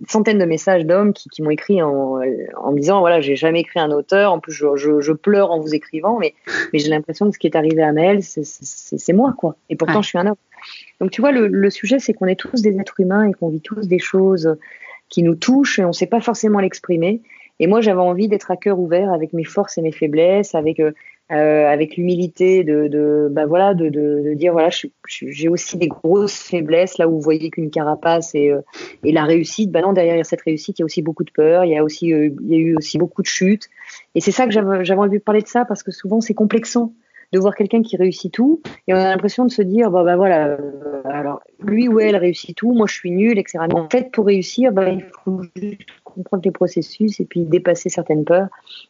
centaines 0.06 0.38
de 0.38 0.44
messages 0.44 0.84
d'hommes 0.84 1.14
qui, 1.14 1.30
qui 1.30 1.40
m'ont 1.40 1.48
écrit 1.48 1.80
en, 1.80 2.20
en 2.56 2.72
me 2.72 2.78
disant 2.78 3.00
voilà 3.00 3.22
j'ai 3.22 3.34
jamais 3.34 3.60
écrit 3.60 3.80
un 3.80 3.90
auteur, 3.92 4.30
en 4.30 4.40
plus 4.40 4.52
je, 4.52 4.76
je, 4.76 5.00
je 5.00 5.12
pleure 5.12 5.52
en 5.52 5.58
vous 5.58 5.74
écrivant, 5.74 6.18
mais 6.18 6.34
mais 6.70 6.80
j'ai 6.80 6.90
l'impression 6.90 7.30
que 7.30 7.32
ce 7.34 7.38
qui 7.38 7.46
est 7.46 7.56
arrivé 7.56 7.82
à 7.82 7.92
Maëlle 7.92 8.22
c'est 8.22 9.12
moi 9.14 9.32
quoi. 9.38 9.56
Et 9.70 9.76
pourtant 9.76 10.02
je 10.02 10.08
suis 10.08 10.18
un 10.18 10.26
homme. 10.26 10.36
Donc 11.00 11.12
tu 11.12 11.22
vois 11.22 11.32
le, 11.32 11.46
le 11.46 11.70
sujet 11.70 11.98
c'est 11.98 12.12
qu'on 12.12 12.26
est 12.26 12.38
tous 12.38 12.60
des 12.60 12.78
êtres 12.78 13.00
humains 13.00 13.26
et 13.26 13.32
qu'on 13.32 13.48
vit 13.48 13.62
tous 13.62 13.88
des 13.88 13.98
choses 13.98 14.54
qui 15.08 15.22
nous 15.22 15.34
touchent 15.34 15.78
et 15.78 15.86
on 15.86 15.94
sait 15.94 16.06
pas 16.06 16.20
forcément 16.20 16.60
l'exprimer. 16.60 17.22
Et 17.58 17.66
moi, 17.66 17.80
j'avais 17.80 18.00
envie 18.00 18.28
d'être 18.28 18.50
à 18.50 18.56
cœur 18.56 18.80
ouvert 18.80 19.12
avec 19.12 19.32
mes 19.34 19.44
forces 19.44 19.78
et 19.78 19.82
mes 19.82 19.92
faiblesses, 19.92 20.56
avec 20.56 20.80
euh, 20.80 20.92
euh, 21.32 21.66
avec 21.66 21.96
l'humilité 21.96 22.62
de, 22.62 22.88
de 22.88 23.28
bah 23.30 23.46
voilà 23.46 23.72
de, 23.72 23.88
de, 23.88 24.22
de 24.22 24.34
dire 24.34 24.52
voilà 24.52 24.68
j'ai 25.08 25.48
aussi 25.48 25.78
des 25.78 25.88
grosses 25.88 26.38
faiblesses 26.38 26.98
là 26.98 27.08
où 27.08 27.12
vous 27.12 27.20
voyez 27.20 27.50
qu'une 27.50 27.70
carapace 27.70 28.34
et, 28.34 28.50
euh, 28.50 28.60
et 29.02 29.12
la 29.12 29.24
réussite. 29.24 29.70
Bah 29.70 29.80
non 29.80 29.94
derrière 29.94 30.24
cette 30.26 30.42
réussite 30.42 30.78
il 30.78 30.82
y 30.82 30.84
a 30.84 30.86
aussi 30.86 31.00
beaucoup 31.00 31.24
de 31.24 31.30
peur 31.30 31.64
il 31.64 31.70
y 31.70 31.78
a 31.78 31.84
aussi 31.84 32.12
euh, 32.12 32.30
il 32.42 32.48
y 32.48 32.54
a 32.54 32.58
eu 32.58 32.76
aussi 32.76 32.98
beaucoup 32.98 33.22
de 33.22 33.26
chutes. 33.26 33.68
Et 34.14 34.20
c'est 34.20 34.30
ça 34.30 34.46
que 34.46 34.52
j'avais 34.52 34.92
envie 35.00 35.18
de 35.18 35.22
parler 35.22 35.42
de 35.42 35.48
ça 35.48 35.64
parce 35.64 35.82
que 35.82 35.90
souvent 35.90 36.20
c'est 36.20 36.34
complexant 36.34 36.92
de 37.32 37.38
voir 37.38 37.54
quelqu'un 37.54 37.82
qui 37.82 37.96
réussit 37.96 38.32
tout 38.32 38.60
et 38.86 38.94
on 38.94 38.96
a 38.96 39.04
l'impression 39.04 39.44
de 39.44 39.50
se 39.50 39.62
dire 39.62 39.90
bah, 39.90 40.04
bah 40.04 40.16
voilà 40.16 40.48
euh, 40.48 41.02
alors 41.04 41.40
lui 41.60 41.88
ou 41.88 42.00
elle 42.00 42.16
réussit 42.16 42.56
tout 42.56 42.72
moi 42.72 42.86
je 42.86 42.94
suis 42.94 43.10
nul 43.10 43.38
etc 43.38 43.58
en 43.72 43.88
fait 43.88 44.10
pour 44.10 44.26
réussir 44.26 44.72
bah, 44.72 44.90
il 44.90 45.04
faut 45.24 45.42
juste 45.56 45.80
comprendre 46.04 46.42
les 46.44 46.50
processus 46.50 47.20
et 47.20 47.24
puis 47.24 47.44
dépasser 47.44 47.88
certaines 47.88 48.24
peurs. 48.24 48.48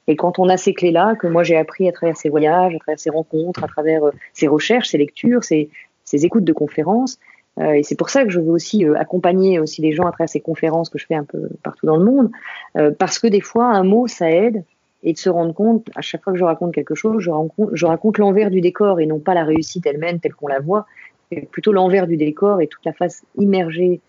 Et 0.09 0.17
quand 0.17 0.39
on 0.39 0.49
a 0.49 0.57
ces 0.57 0.75
clés 0.75 0.91
là 0.91 1.15
que 1.15 1.27
moi 1.27 1.43
j'ai 1.45 1.57
appris 1.57 1.89
à 1.89 1.93
travers 1.93 2.17
ces 2.17 2.29
voyages 2.29 2.75
à 2.75 2.79
travers 2.79 2.99
ces 2.99 3.11
rencontres 3.11 3.63
à 3.63 3.69
travers 3.69 4.05
euh, 4.05 4.11
ces 4.33 4.49
recherches 4.49 4.89
ces 4.89 4.99
lectures 4.99 5.45
ces, 5.45 5.71
ces 6.05 6.25
écoutes 6.25 6.45
de 6.45 6.53
conférences 6.53 7.19
euh, 7.59 7.73
et 7.73 7.83
c'est 7.83 7.97
pour 7.97 8.09
ça 8.09 8.25
que 8.25 8.31
je 8.31 8.41
veux 8.41 8.51
aussi 8.51 8.85
euh, 8.87 8.99
accompagner 8.99 9.59
aussi 9.59 9.83
les 9.83 9.93
gens 9.93 10.05
à 10.05 10.13
travers 10.13 10.29
ces 10.29 10.41
conférences 10.41 10.89
que 10.89 10.99
je 10.99 11.07
fais 11.07 11.15
un 11.15 11.25
peu 11.25 11.51
partout 11.63 11.85
dans 11.85 11.97
le 11.97 12.05
monde 12.05 12.31
euh, 12.79 12.91
parce 12.99 13.19
que 13.19 13.27
des 13.27 13.43
fois 13.43 13.67
un 13.67 13.85
mot 13.85 14.07
ça 14.07 14.31
aide 14.31 14.65
et 15.03 15.13
de 15.13 15.19
se 15.19 15.29
rendre 15.29 15.53
compte, 15.53 15.89
à 15.95 16.01
chaque 16.01 16.23
fois 16.23 16.33
que 16.33 16.39
je 16.39 16.45
raconte 16.45 16.75
quelque 16.75 16.95
chose, 16.95 17.21
je 17.21 17.87
raconte, 17.87 18.19
l'envers 18.19 18.51
du 18.51 18.61
décor 18.61 19.01
et 19.01 19.07
non 19.07 19.19
pas 19.19 19.35
la 19.35 19.45
réussite 19.45 19.87
elle-même 19.87 20.21
telle 20.21 20.35
qu'on 20.35 20.49
la 20.49 20.61
voit, 20.61 20.87
mais 21.31 21.43
plutôt 21.51 21.73
l'envers 21.73 22.07
du 22.07 22.17
décor 22.17 22.61
et 22.61 22.69
toute 22.69 22.85
la 22.85 22.93
face 22.93 23.25
immergée 23.37 24.01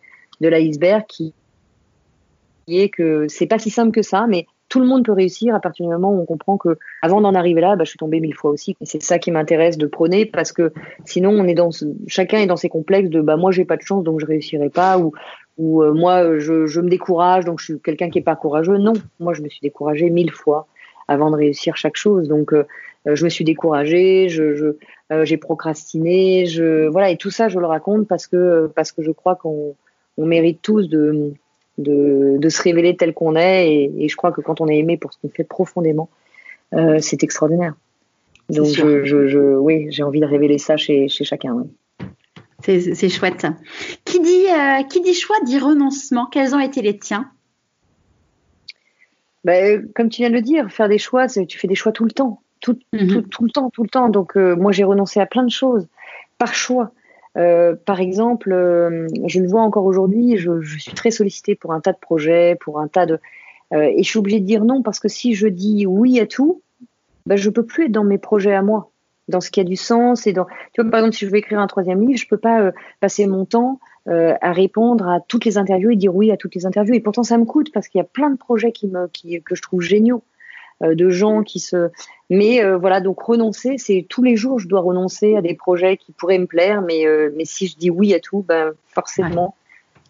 de 0.42 0.48
l'iceberg 0.48 1.06
qui 1.08 1.34
est 2.68 2.90
que 2.90 3.28
c'est 3.28 3.48
pas 3.48 3.60
si 3.60 3.70
simple 3.70 3.92
que 3.92 4.02
ça, 4.02 4.28
mais 4.28 4.46
tout 4.70 4.80
le 4.80 4.88
monde 4.88 5.06
peut 5.06 5.12
réussir 5.12 5.54
à 5.54 5.60
partir 5.60 5.86
du 5.86 5.92
moment 5.92 6.12
où 6.12 6.22
on 6.22 6.26
comprend 6.26 6.58
que 6.58 6.78
avant 7.02 7.22
d'en 7.22 7.36
arriver 7.36 7.62
là, 7.62 7.76
bah, 7.76 7.84
je 7.84 7.90
suis 7.90 8.00
tombée 8.00 8.20
mille 8.20 8.34
fois 8.34 8.50
aussi. 8.50 8.76
Et 8.82 8.86
c'est 8.86 9.04
ça 9.04 9.20
qui 9.20 9.30
m'intéresse 9.30 9.78
de 9.78 9.86
prôner 9.86 10.26
parce 10.26 10.52
que 10.52 10.74
sinon 11.06 11.30
on 11.32 11.46
est 11.46 11.54
dans 11.54 11.70
chacun 12.08 12.40
est 12.40 12.48
dans 12.48 12.56
ses 12.56 12.70
complexes 12.70 13.10
de 13.10 13.22
bah 13.22 13.38
moi 13.38 13.52
j'ai 13.52 13.66
pas 13.66 13.78
de 13.78 13.84
chance 13.84 14.04
donc 14.04 14.20
je 14.20 14.26
réussirai 14.26 14.70
pas 14.70 14.98
ou 14.98 15.14
ou 15.58 15.84
euh, 15.84 15.94
moi 15.94 16.40
je, 16.40 16.66
je 16.66 16.82
me 16.82 16.90
décourage 16.90 17.46
donc 17.46 17.60
je 17.60 17.66
suis 17.66 17.80
quelqu'un 17.82 18.10
qui 18.10 18.18
est 18.20 18.24
pas 18.24 18.36
courageux. 18.36 18.78
Non, 18.78 18.94
moi 19.20 19.34
je 19.34 19.44
me 19.44 19.50
suis 19.50 19.60
découragée 19.62 20.10
mille 20.10 20.32
fois 20.32 20.68
avant 21.08 21.32
de 21.32 21.36
réussir 21.36 21.76
chaque 21.76 21.98
chose. 21.98 22.28
Donc, 22.28 22.54
euh, 22.54 22.64
je 23.06 23.24
me 23.24 23.30
suis 23.30 23.44
découragée, 23.44 24.30
je, 24.30 24.56
je 24.56 24.66
euh, 25.12 25.26
j'ai 25.26 25.38
procrastiné, 25.38 26.46
je 26.46 26.88
voilà 26.88 27.10
et 27.10 27.18
tout 27.18 27.32
ça, 27.32 27.50
je 27.50 27.60
le 27.60 27.66
raconte 27.66 28.08
parce 28.08 28.28
que 28.28 28.72
parce 28.76 28.92
que 28.92 29.04
je 29.04 29.12
crois 29.12 29.36
qu'on 29.36 29.76
on 30.18 30.26
mérite 30.26 30.62
tous 30.62 30.88
de 30.88 31.34
de, 31.78 32.38
de 32.38 32.50
se 32.50 32.62
révéler 32.62 32.96
tel 32.96 33.14
qu'on 33.14 33.36
est 33.36 33.74
et, 33.74 34.06
et, 34.06 34.08
je 34.08 34.16
crois 34.16 34.32
que 34.32 34.42
quand 34.42 34.62
on 34.62 34.68
est 34.68 34.78
aimé 34.78 34.98
pour 34.98 35.12
ce 35.12 35.18
qu'on 35.20 35.30
fait 35.30 35.44
profondément, 35.44 36.08
euh, 36.74 37.00
c'est 37.00 37.24
extraordinaire. 37.24 37.74
Donc, 38.50 38.68
je, 38.68 39.04
je, 39.04 39.28
je, 39.28 39.40
oui, 39.40 39.88
j'ai 39.90 40.04
envie 40.04 40.20
de 40.20 40.26
révéler 40.26 40.58
ça 40.58 40.78
chez, 40.78 41.08
chez 41.08 41.24
chacun. 41.24 41.54
Oui. 41.54 41.66
C'est 42.64 43.10
chouette. 43.10 43.46
Qui 44.06 44.20
dit, 44.22 44.46
euh, 44.50 44.84
qui 44.84 45.02
dit 45.02 45.14
choix 45.14 45.36
dit 45.46 45.60
renoncement. 45.60 46.28
Quels 46.28 46.56
ont 46.56 46.60
été 46.60 46.82
les 46.82 46.98
tiens? 46.98 47.30
Ben, 49.44 49.88
comme 49.94 50.10
tu 50.10 50.22
viens 50.22 50.30
de 50.30 50.36
le 50.36 50.42
dire, 50.42 50.72
faire 50.72 50.90
des 50.90 50.98
choix, 50.98 51.28
tu 51.28 51.58
fais 51.58 51.68
des 51.68 51.76
choix 51.76 51.92
tout 51.92 52.06
le 52.06 52.12
temps, 52.12 52.42
tout, 52.62 52.80
mm 52.94 52.98
-hmm. 52.98 53.08
tout, 53.08 53.22
tout, 53.24 53.44
le 53.46 53.52
temps, 53.52 53.70
tout 53.70 53.84
le 53.84 53.90
temps. 53.90 54.10
Donc 54.10 54.38
euh, 54.38 54.56
moi 54.56 54.72
j'ai 54.72 54.84
renoncé 54.84 55.20
à 55.20 55.26
plein 55.26 55.44
de 55.44 55.52
choses 55.52 55.88
par 56.38 56.54
choix. 56.54 56.92
Euh, 57.36 57.76
par 57.86 58.00
exemple, 58.00 58.52
euh, 58.52 59.08
je 59.26 59.40
le 59.42 59.48
vois 59.48 59.62
encore 59.62 59.86
aujourd'hui, 59.86 60.38
je, 60.38 60.62
je, 60.62 60.78
suis 60.78 60.94
très 60.94 61.10
sollicitée 61.10 61.56
pour 61.56 61.74
un 61.74 61.82
tas 61.82 61.92
de 61.92 61.98
projets, 61.98 62.56
pour 62.64 62.80
un 62.80 62.88
tas 62.88 63.08
de, 63.08 63.20
euh, 63.74 63.92
et 63.96 64.04
je 64.04 64.10
suis 64.10 64.20
obligée 64.20 64.40
de 64.40 64.46
dire 64.46 64.64
non 64.64 64.82
parce 64.82 65.00
que 65.00 65.08
si 65.08 65.34
je 65.34 65.48
dis 65.48 65.86
oui 65.86 66.20
à 66.20 66.28
tout, 66.28 66.62
ben, 67.26 67.36
je 67.36 67.50
peux 67.50 67.66
plus 67.66 67.86
être 67.86 67.92
dans 67.92 68.04
mes 68.04 68.18
projets 68.18 68.54
à 68.54 68.62
moi, 68.62 68.92
dans 69.30 69.42
ce 69.42 69.50
qui 69.50 69.60
a 69.60 69.64
du 69.64 69.76
sens 69.76 70.28
et 70.28 70.34
dans, 70.34 70.46
tu 70.74 70.82
vois 70.82 70.92
par 70.92 71.00
exemple 71.00 71.16
si 71.16 71.26
je 71.26 71.32
veux 71.32 71.38
écrire 71.38 71.60
un 71.60 71.68
troisième 71.68 72.02
livre, 72.06 72.20
je 72.20 72.28
peux 72.28 72.38
pas 72.38 72.62
euh, 72.62 72.72
passer 73.00 73.26
mon 73.26 73.46
temps 73.46 73.80
euh, 74.10 74.36
à 74.42 74.52
répondre 74.52 75.08
à 75.08 75.20
toutes 75.22 75.46
les 75.46 75.58
interviews 75.58 75.92
et 75.92 75.96
dire 75.96 76.16
oui 76.16 76.32
à 76.32 76.38
toutes 76.38 76.56
les 76.56 76.66
interviews. 76.66 76.94
Et 76.94 77.00
pourtant, 77.00 77.24
ça 77.24 77.38
me 77.38 77.46
coûte 77.46 77.72
parce 77.74 77.88
qu'il 77.88 78.00
y 78.00 78.02
a 78.02 78.06
plein 78.06 78.30
de 78.30 78.38
projets 78.38 78.72
qui 78.72 78.88
me, 78.88 79.08
qui, 79.08 79.42
que 79.42 79.56
je 79.56 79.62
trouve 79.62 79.82
géniaux, 79.82 80.24
euh, 80.84 80.96
de 80.96 81.10
gens 81.10 81.44
qui 81.44 81.60
se. 81.60 81.90
Mais 82.30 82.64
euh, 82.64 82.78
voilà, 82.78 83.00
donc 83.00 83.22
renoncer, 83.22 83.78
c'est 83.78 84.06
tous 84.10 84.24
les 84.24 84.36
jours, 84.36 84.60
je 84.60 84.68
dois 84.68 84.82
renoncer 84.82 85.36
à 85.36 85.42
des 85.42 85.54
projets 85.54 85.98
qui 85.98 86.12
pourraient 86.12 86.40
me 86.40 86.48
plaire, 86.48 86.82
mais, 86.82 87.06
euh, 87.06 87.32
mais 87.36 87.46
si 87.46 87.68
je 87.68 87.78
dis 87.78 87.90
oui 87.90 88.14
à 88.14 88.20
tout, 88.20 88.44
ben, 88.46 88.74
forcément, 88.88 89.56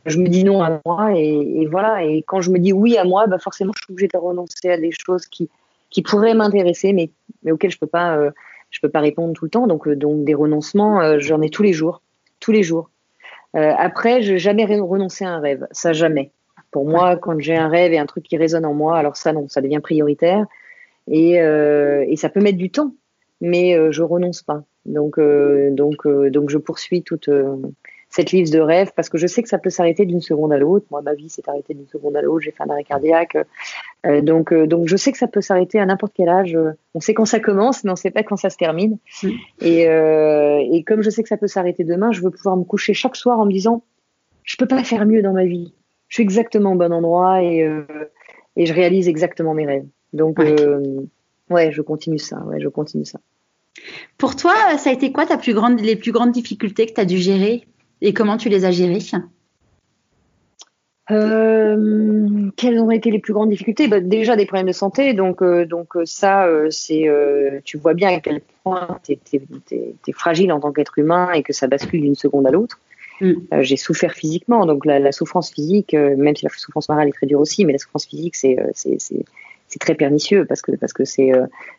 ouais. 0.06 0.12
je 0.12 0.20
me 0.20 0.28
dis 0.28 0.44
non 0.44 0.64
à 0.64 0.80
moi. 0.86 1.12
Et, 1.16 1.62
et, 1.62 1.68
voilà, 1.68 2.04
et 2.04 2.24
quand 2.24 2.42
je 2.42 2.50
me 2.50 2.60
dis 2.60 2.74
oui 2.74 2.98
à 2.98 3.04
moi, 3.04 3.28
ben, 3.28 3.38
forcément, 3.38 3.74
je 3.76 3.84
suis 3.84 3.94
obligée 3.94 4.08
de 4.08 4.18
renoncer 4.18 4.70
à 4.70 4.78
des 4.78 4.92
choses 4.92 5.26
qui, 5.28 5.50
qui 5.90 6.02
pourraient 6.02 6.34
m'intéresser, 6.34 6.94
mais, 6.94 7.12
mais 7.44 7.52
auxquelles 7.52 7.72
je 7.72 7.80
peux 7.80 7.88
pas. 7.88 8.18
Euh, 8.18 8.32
je 8.72 8.80
peux 8.80 8.90
pas 8.90 9.02
répondre 9.02 9.34
tout 9.34 9.46
le 9.46 9.52
temps, 9.52 9.68
donc, 9.68 9.88
donc 9.88 10.26
des 10.26 10.34
renoncements, 10.34 11.20
j'en 11.20 11.44
ai 11.44 11.52
tous 11.52 11.62
les 11.62 11.74
jours, 11.74 12.02
tous 12.40 12.52
les 12.52 12.64
jours. 12.64 12.90
Euh, 13.56 13.74
après, 13.78 14.22
je 14.22 14.34
n'ai 14.34 14.40
jamais 14.40 14.66
renoncé 14.66 15.26
à 15.26 15.30
un 15.30 15.40
rêve, 15.40 15.68
ça 15.72 15.94
jamais. 15.94 16.32
Pour 16.72 16.88
moi, 16.88 17.18
quand 17.18 17.40
j'ai 17.40 17.56
un 17.56 17.68
rêve 17.68 17.94
et 17.94 18.00
un 18.00 18.06
truc 18.06 18.24
qui 18.24 18.38
résonne 18.38 18.66
en 18.66 18.74
moi, 18.74 18.98
alors 18.98 19.16
ça 19.16 19.32
non, 19.32 19.48
ça 19.48 19.62
devient 19.62 19.80
prioritaire 19.82 20.46
et, 21.08 21.40
euh, 21.40 22.04
et 22.08 22.16
ça 22.16 22.30
peut 22.30 22.42
mettre 22.42 22.58
du 22.58 22.72
temps, 22.72 22.96
mais 23.42 23.78
euh, 23.78 23.92
je 23.92 24.02
renonce 24.02 24.42
pas. 24.42 24.64
Donc 24.86 25.18
donc 25.18 26.06
donc 26.08 26.50
je 26.50 26.58
poursuis 26.58 27.04
toute 27.04 27.30
cette 28.14 28.32
liste 28.32 28.54
de 28.54 28.60
rêves 28.60 28.92
parce 28.96 29.10
que 29.10 29.18
je 29.18 29.26
sais 29.26 29.42
que 29.42 29.50
ça 29.50 29.58
peut 29.58 29.72
s'arrêter 29.72 30.06
d'une 30.06 30.22
seconde 30.22 30.54
à 30.54 30.58
l'autre. 30.60 30.86
Moi, 30.92 31.02
ma 31.02 31.16
vie 31.16 31.30
s'est 31.30 31.42
arrêtée 31.48 31.74
d'une 31.74 31.88
seconde 31.88 32.16
à 32.16 32.22
l'autre. 32.22 32.42
J'ai 32.42 32.52
fait 32.52 32.62
un 32.62 32.70
arrêt 32.70 32.84
cardiaque. 32.84 33.36
Euh, 34.06 34.22
donc, 34.22 34.54
euh, 34.54 34.68
donc, 34.68 34.88
je 34.88 34.96
sais 34.96 35.12
que 35.12 35.18
ça 35.18 35.28
peut 35.28 35.42
s'arrêter 35.42 35.80
à 35.80 35.86
n'importe 35.88 36.14
quel 36.16 36.30
âge. 36.30 36.56
On 36.94 37.00
sait 37.00 37.16
quand 37.16 37.26
ça 37.26 37.40
commence, 37.40 37.84
mais 37.84 37.90
on 37.90 37.94
ne 37.94 37.98
sait 37.98 38.12
pas 38.12 38.22
quand 38.22 38.36
ça 38.36 38.52
se 38.52 38.58
termine. 38.58 39.00
Mm. 39.24 39.30
Et, 39.62 39.90
euh, 39.90 40.60
et 40.72 40.84
comme 40.84 41.02
je 41.02 41.10
sais 41.10 41.24
que 41.24 41.30
ça 41.30 41.38
peut 41.38 41.48
s'arrêter 41.48 41.84
demain, 41.84 42.12
je 42.12 42.22
veux 42.22 42.30
pouvoir 42.30 42.56
me 42.56 42.64
coucher 42.64 42.94
chaque 42.94 43.16
soir 43.16 43.40
en 43.40 43.48
me 43.48 43.52
disant, 43.52 43.84
je 44.44 44.58
peux 44.58 44.68
pas 44.68 44.84
faire 44.84 45.08
mieux 45.08 45.24
dans 45.24 45.34
ma 45.34 45.46
vie. 45.46 45.74
Je 46.08 46.18
suis 46.18 46.24
exactement 46.24 46.74
au 46.74 46.76
bon 46.76 46.94
endroit 46.94 47.42
et, 47.42 47.64
euh, 47.64 47.82
et 48.56 48.68
je 48.68 48.74
réalise 48.76 49.08
exactement 49.08 49.56
mes 49.56 49.66
rêves. 49.66 49.88
Donc, 50.12 50.38
ouais, 50.38 50.56
ouais 51.50 51.72
je 51.72 51.82
continue 51.82 52.20
ça. 52.20 52.44
Ouais, 52.46 52.60
je 52.60 52.68
continue 52.68 53.06
ça. 53.06 53.20
Pour 54.20 54.36
toi, 54.36 54.54
ça 54.78 54.92
a 54.92 54.94
été 54.94 55.12
quoi 55.12 55.26
ta 55.26 55.38
plus 55.40 55.56
grande, 55.56 55.80
les 55.80 55.96
plus 55.96 56.12
grandes 56.12 56.32
difficultés 56.32 56.86
que 56.86 56.94
tu 56.94 57.02
as 57.02 57.06
dû 57.06 57.18
gérer? 57.18 57.66
Et 58.04 58.14
comment 58.14 58.38
tu 58.38 58.50
les 58.50 58.66
as 58.66 58.72
gérées 58.72 59.00
euh, 61.12 62.50
quelles 62.56 62.80
ont 62.80 62.90
été 62.90 63.12
les 63.12 63.20
plus 63.20 63.34
grandes 63.34 63.50
difficultés 63.50 63.90
bah, 63.90 64.00
Déjà 64.00 64.38
des 64.38 64.46
problèmes 64.46 64.68
de 64.68 64.72
santé, 64.72 65.14
donc 65.14 65.42
euh, 65.42 65.66
donc 65.66 65.98
euh, 65.98 66.06
ça 66.06 66.48
c'est 66.70 67.10
tu 67.66 67.78
vois 67.78 67.94
bien 67.94 68.10
à 68.10 68.20
quel 68.22 68.42
point 68.64 69.00
tu 69.04 69.20
es, 69.72 70.12
fragile 70.14 70.54
en 70.54 70.62
tant 70.62 70.72
qu'être 70.72 70.98
humain 70.98 71.32
et 71.34 71.44
que 71.44 71.52
ça 71.52 71.68
bascule 71.68 72.02
d'une 72.02 72.16
seconde 72.16 72.48
à 72.48 72.52
l'autre. 72.52 72.80
Mm. 73.20 73.34
J'ai 73.62 73.76
souffert 73.76 74.14
physiquement, 74.14 74.66
donc 74.66 74.86
la, 74.86 75.12
souffrance 75.12 75.52
physique, 75.52 75.94
même 75.94 76.36
si 76.36 76.46
la 76.46 76.52
souffrance 76.56 76.88
morale 76.88 77.10
est 77.10 77.14
très 77.14 77.26
dure 77.26 77.42
aussi, 77.42 77.66
mais 77.66 77.74
la 77.74 77.80
souffrance 77.80 78.06
physique 78.06 78.36
c'est 78.36 78.58
c'est 78.74 79.80
très 79.80 79.96
pernicieux 79.96 80.46
parce 80.46 80.62
que 80.62 80.72
parce 80.78 80.94
que 80.94 81.04
c'est 81.04 81.32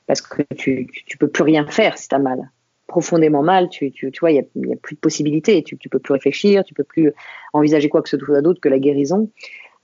parce 0.07 0.21
que 0.21 0.43
tu, 0.55 0.87
tu 1.07 1.17
peux 1.17 1.29
plus 1.29 1.45
rien 1.45 1.67
faire 1.67 1.97
si 1.97 2.09
tu 2.09 2.15
as 2.15 2.19
mal 2.19 2.51
profondément 2.87 3.43
mal, 3.43 3.69
tu, 3.69 3.91
tu, 3.91 4.11
tu 4.11 4.21
vois, 4.21 4.31
il 4.31 4.45
n'y 4.55 4.73
a, 4.73 4.77
plus 4.77 4.95
de 4.95 5.01
possibilités, 5.01 5.63
tu, 5.63 5.77
tu 5.79 5.89
peux 5.89 5.99
plus 5.99 6.13
réfléchir, 6.13 6.65
tu 6.65 6.75
peux 6.75 6.85
plus 6.85 7.13
envisager 7.53 7.89
quoi 7.89 8.03
que 8.03 8.09
ce 8.09 8.19
soit 8.19 8.43
d'autre 8.43 8.61
que 8.61 8.69
la 8.69 8.79
guérison. 8.79 9.31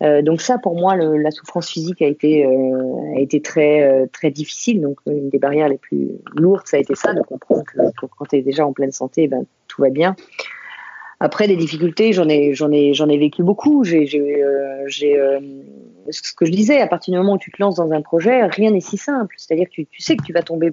Euh, 0.03 0.23
donc 0.23 0.41
ça, 0.41 0.59
pour 0.59 0.79
moi, 0.79 0.97
la 0.97 1.31
souffrance 1.31 1.71
physique 1.71 2.01
a 2.01 2.07
été 2.07 2.47
euh, 2.47 3.17
a 3.17 3.21
été 3.21 3.43
très 3.43 3.83
euh, 3.83 4.07
très 4.11 4.31
difficile. 4.31 4.81
Donc 4.81 4.99
une 5.07 5.29
des 5.29 5.39
barrières 5.39 5.69
les 5.69 5.77
plus 5.77 6.13
lourdes, 6.35 6.67
ça 6.67 6.79
a 6.79 6.81
été 6.81 6.95
ça, 6.95 7.13
de 7.13 7.21
comprendre 7.21 7.65
que, 7.65 8.07
quand 8.07 8.25
tu 8.27 8.37
es 8.37 8.43
déjà 8.43 8.67
en 8.67 8.73
pleine 8.73 8.93
santé, 8.93 9.29
ben 9.29 9.45
tout 9.69 9.83
va 9.83 9.91
bien. 9.91 10.17
Après 11.23 11.47
des 11.49 11.57
difficultés, 11.57 12.15
j'en 12.15 12.29
ai 12.31 12.55
j'en 12.55 12.73
ai 12.73 12.95
j'en 12.95 13.11
ai 13.11 13.19
vécu 13.19 13.43
beaucoup. 13.43 13.85
J'ai 13.85 14.07
j'ai 14.07 14.43
ce 16.09 16.33
que 16.35 16.47
je 16.47 16.51
disais, 16.51 16.81
à 16.81 16.87
partir 16.87 17.13
du 17.13 17.19
moment 17.19 17.35
où 17.35 17.39
tu 17.39 17.53
te 17.53 17.61
lances 17.61 17.77
dans 17.77 17.93
un 17.93 18.01
projet, 18.01 18.47
rien 18.47 18.71
n'est 18.71 18.81
si 18.81 18.97
simple. 18.97 19.35
C'est-à-dire 19.37 19.67
que 19.67 19.73
tu, 19.73 19.87
tu 19.87 20.01
sais 20.01 20.17
que 20.17 20.25
tu 20.25 20.33
vas 20.33 20.43
tomber 20.43 20.73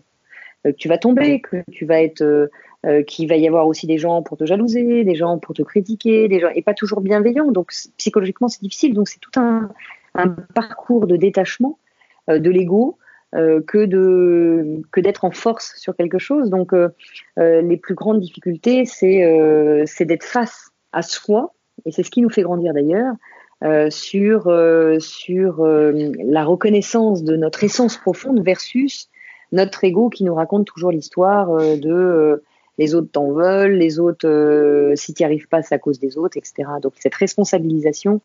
que 0.71 0.77
tu 0.77 0.87
vas 0.87 0.97
tomber, 0.97 1.41
que 1.41 1.63
tu 1.71 1.85
vas 1.85 2.01
être, 2.01 2.21
euh, 2.21 2.47
euh, 2.85 3.03
qu'il 3.03 3.27
va 3.27 3.35
y 3.35 3.47
avoir 3.47 3.67
aussi 3.67 3.87
des 3.87 3.97
gens 3.97 4.21
pour 4.21 4.37
te 4.37 4.45
jalouser, 4.45 5.03
des 5.03 5.15
gens 5.15 5.37
pour 5.39 5.55
te 5.55 5.61
critiquer, 5.61 6.27
des 6.27 6.39
gens 6.39 6.49
et 6.53 6.61
pas 6.61 6.73
toujours 6.73 7.01
bienveillants. 7.01 7.51
Donc 7.51 7.71
psychologiquement 7.97 8.47
c'est 8.47 8.61
difficile. 8.61 8.93
Donc 8.93 9.07
c'est 9.07 9.19
tout 9.19 9.39
un, 9.39 9.69
un, 10.15 10.29
parcours 10.53 11.07
de 11.07 11.15
détachement 11.15 11.77
de 12.27 12.49
l'ego. 12.49 12.97
que 13.33 13.85
de 13.85 14.81
que 14.91 15.01
d'être 15.01 15.25
en 15.25 15.31
force 15.31 15.75
sur 15.77 15.95
quelque 15.95 16.17
chose. 16.17 16.49
Donc 16.49 16.73
les 17.37 17.77
plus 17.77 17.93
grandes 17.93 18.19
difficultés, 18.19 18.85
c'est 18.85 19.83
c'est 19.85 20.05
d'être 20.05 20.23
face 20.23 20.71
à 20.93 21.01
soi, 21.01 21.53
et 21.85 21.91
c'est 21.91 22.03
ce 22.03 22.09
qui 22.09 22.21
nous 22.21 22.29
fait 22.29 22.41
grandir 22.41 22.73
d'ailleurs, 22.73 23.15
sur 23.91 24.41
sur 24.99 25.65
la 25.65 26.43
reconnaissance 26.43 27.23
de 27.23 27.35
notre 27.35 27.63
essence 27.63 27.97
profonde 27.97 28.43
versus 28.43 29.09
notre 29.51 29.83
ego 29.83 30.09
qui 30.09 30.23
nous 30.23 30.35
raconte 30.35 30.65
toujours 30.65 30.91
l'histoire 30.91 31.51
euh, 31.51 31.77
de 31.77 31.91
euh, 31.91 32.43
les 32.77 32.93
autres 32.93 33.09
t'en 33.11 33.31
veulent, 33.31 33.73
les 33.73 33.99
autres, 33.99 34.27
euh, 34.27 34.95
si 34.95 35.13
tu 35.13 35.23
n'y 35.23 35.25
arrives 35.25 35.47
pas, 35.47 35.61
c'est 35.63 35.75
à 35.75 35.79
cause 35.79 35.99
des 35.99 36.17
autres, 36.17 36.37
etc. 36.37 36.69
Donc 36.81 36.93
cette 36.99 37.15
responsabilisation, 37.15 38.21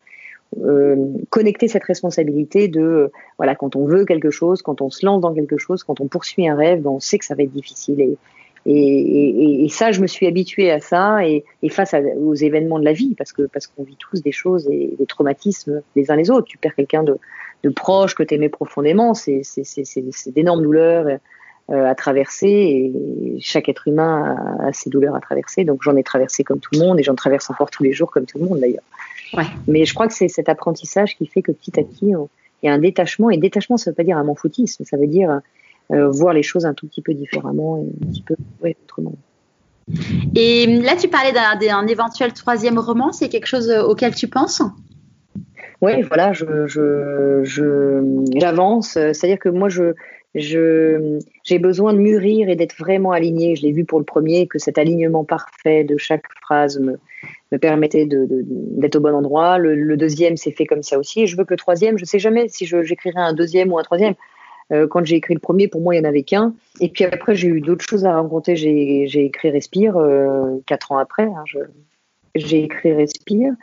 euh, 0.61 0.95
connecter 1.29 1.67
cette 1.67 1.83
responsabilité 1.83 2.67
de, 2.67 3.11
voilà, 3.37 3.55
quand 3.55 3.75
on 3.75 3.85
veut 3.85 4.05
quelque 4.05 4.29
chose, 4.29 4.61
quand 4.61 4.81
on 4.81 4.89
se 4.89 5.05
lance 5.05 5.21
dans 5.21 5.33
quelque 5.33 5.57
chose, 5.57 5.83
quand 5.83 5.99
on 6.01 6.07
poursuit 6.07 6.47
un 6.47 6.55
rêve, 6.55 6.81
ben, 6.81 6.91
on 6.91 6.99
sait 6.99 7.17
que 7.17 7.25
ça 7.25 7.35
va 7.35 7.43
être 7.43 7.51
difficile. 7.51 7.99
Et, 7.99 8.17
et, 8.65 9.65
et, 9.65 9.69
ça, 9.69 9.91
je 9.91 9.99
me 9.99 10.07
suis 10.07 10.25
habituée 10.25 10.71
à 10.71 10.79
ça, 10.79 11.27
et, 11.27 11.43
et 11.63 11.69
face 11.69 11.93
aux 12.21 12.35
événements 12.35 12.79
de 12.79 12.85
la 12.85 12.93
vie, 12.93 13.13
parce 13.15 13.33
que 13.33 13.41
parce 13.41 13.67
qu'on 13.67 13.83
vit 13.83 13.97
tous 13.97 14.21
des 14.21 14.31
choses 14.31 14.69
et 14.71 14.93
des 14.97 15.05
traumatismes 15.05 15.81
les 15.97 16.11
uns 16.11 16.15
les 16.15 16.29
autres. 16.31 16.47
Tu 16.47 16.57
perds 16.57 16.75
quelqu'un 16.75 17.03
de, 17.03 17.17
de 17.63 17.69
proche 17.69 18.15
que 18.15 18.23
tu 18.23 18.35
aimais 18.35 18.49
profondément, 18.49 19.13
c'est 19.13 19.43
d'énormes 20.27 20.61
douleurs 20.61 21.07
euh, 21.71 21.85
à 21.89 21.95
traverser 21.95 22.47
et 22.49 23.39
chaque 23.39 23.69
être 23.69 23.87
humain 23.87 24.35
a, 24.59 24.73
ses 24.73 24.89
douleurs 24.89 25.15
à 25.15 25.21
traverser. 25.21 25.63
Donc 25.63 25.81
j'en 25.81 25.95
ai 25.95 26.03
traversé 26.03 26.43
comme 26.43 26.59
tout 26.59 26.71
le 26.73 26.79
monde 26.79 26.99
et 26.99 27.03
j'en 27.03 27.15
traverse 27.15 27.49
encore 27.49 27.71
tous 27.71 27.83
les 27.83 27.93
jours 27.93 28.11
comme 28.11 28.25
tout 28.25 28.37
le 28.37 28.45
monde 28.45 28.59
d'ailleurs. 28.59 28.83
Ouais. 29.33 29.45
Mais 29.67 29.85
je 29.85 29.93
crois 29.93 30.07
que 30.07 30.13
c'est 30.13 30.27
cet 30.27 30.49
apprentissage 30.49 31.15
qui 31.15 31.25
fait 31.25 31.41
que 31.41 31.53
petit 31.53 31.79
à 31.79 31.83
petit, 31.83 32.07
il 32.07 32.65
y 32.65 32.69
a 32.69 32.73
un 32.73 32.79
détachement. 32.79 33.29
Et 33.29 33.37
détachement, 33.37 33.77
ça 33.77 33.89
ne 33.89 33.93
veut 33.93 33.95
pas 33.95 34.03
dire 34.03 34.17
un 34.17 34.23
m'en 34.25 34.35
foutisme, 34.35 34.83
ça 34.83 34.97
veut 34.97 35.07
dire 35.07 35.39
euh, 35.91 36.09
voir 36.09 36.33
les 36.33 36.43
choses 36.43 36.65
un 36.65 36.73
tout 36.73 36.87
petit 36.87 37.01
peu 37.01 37.13
différemment 37.13 37.77
et 37.77 38.05
un 38.05 38.11
petit 38.11 38.23
peu 38.23 38.35
ouais, 38.61 38.75
autrement. 38.83 39.13
Et 40.35 40.65
là, 40.81 40.95
tu 40.97 41.07
parlais 41.07 41.31
d'un 41.31 41.87
éventuel 41.87 42.33
troisième 42.33 42.77
roman, 42.77 43.13
c'est 43.13 43.29
quelque 43.29 43.47
chose 43.47 43.69
auquel 43.69 44.13
tu 44.15 44.27
penses? 44.27 44.61
Oui, 45.83 46.01
voilà, 46.03 46.31
je, 46.33 47.43
j'avance. 48.39 48.91
C'est-à-dire 48.93 49.39
que 49.39 49.49
moi, 49.49 49.69
je, 49.69 49.93
je, 50.35 51.19
j'ai 51.43 51.59
besoin 51.59 51.93
de 51.93 51.99
mûrir 51.99 52.49
et 52.49 52.55
d'être 52.55 52.75
vraiment 52.77 53.11
aligné. 53.11 53.55
Je 53.55 53.63
l'ai 53.63 53.71
vu 53.71 53.85
pour 53.85 53.99
le 53.99 54.05
premier, 54.05 54.47
que 54.47 54.59
cet 54.59 54.77
alignement 54.77 55.23
parfait 55.23 55.83
de 55.83 55.97
chaque 55.97 56.25
phrase 56.41 56.79
me, 56.79 56.97
me 57.51 57.57
permettait 57.57 58.07
d'être 58.07 58.95
au 58.95 58.99
bon 58.99 59.13
endroit. 59.13 59.57
Le, 59.57 59.97
deuxième 59.97 60.37
s'est 60.37 60.51
fait 60.51 60.65
comme 60.65 60.83
ça 60.83 60.97
aussi. 60.97 61.21
Et 61.21 61.27
je 61.27 61.37
veux 61.37 61.45
que 61.45 61.53
le 61.53 61.57
troisième, 61.57 61.97
je 61.97 62.05
sais 62.05 62.19
jamais 62.19 62.47
si 62.47 62.65
j'écrirai 62.65 63.19
un 63.19 63.33
deuxième 63.33 63.71
ou 63.71 63.77
un 63.77 63.83
troisième. 63.83 64.15
Euh, 64.71 64.87
quand 64.87 65.05
j'ai 65.05 65.17
écrit 65.17 65.33
le 65.33 65.39
premier, 65.39 65.67
pour 65.67 65.81
moi, 65.81 65.93
il 65.93 65.99
n'y 66.01 66.07
en 66.07 66.09
avait 66.09 66.23
qu'un. 66.23 66.53
Et 66.79 66.89
puis 66.89 67.03
après, 67.03 67.35
j'ai 67.35 67.49
eu 67.49 67.61
d'autres 67.61 67.85
choses 67.85 68.05
à 68.05 68.13
raconter. 68.13 68.55
J'ai, 68.55 69.05
j'ai 69.07 69.25
écrit 69.25 69.51
Respire 69.51 69.97
euh, 69.97 70.57
quatre 70.65 70.91
ans 70.93 70.97
après. 70.97 71.25
Hein, 71.25 71.43
j'ai 72.35 72.63
écrit 72.63 72.93
Respire. 72.93 73.53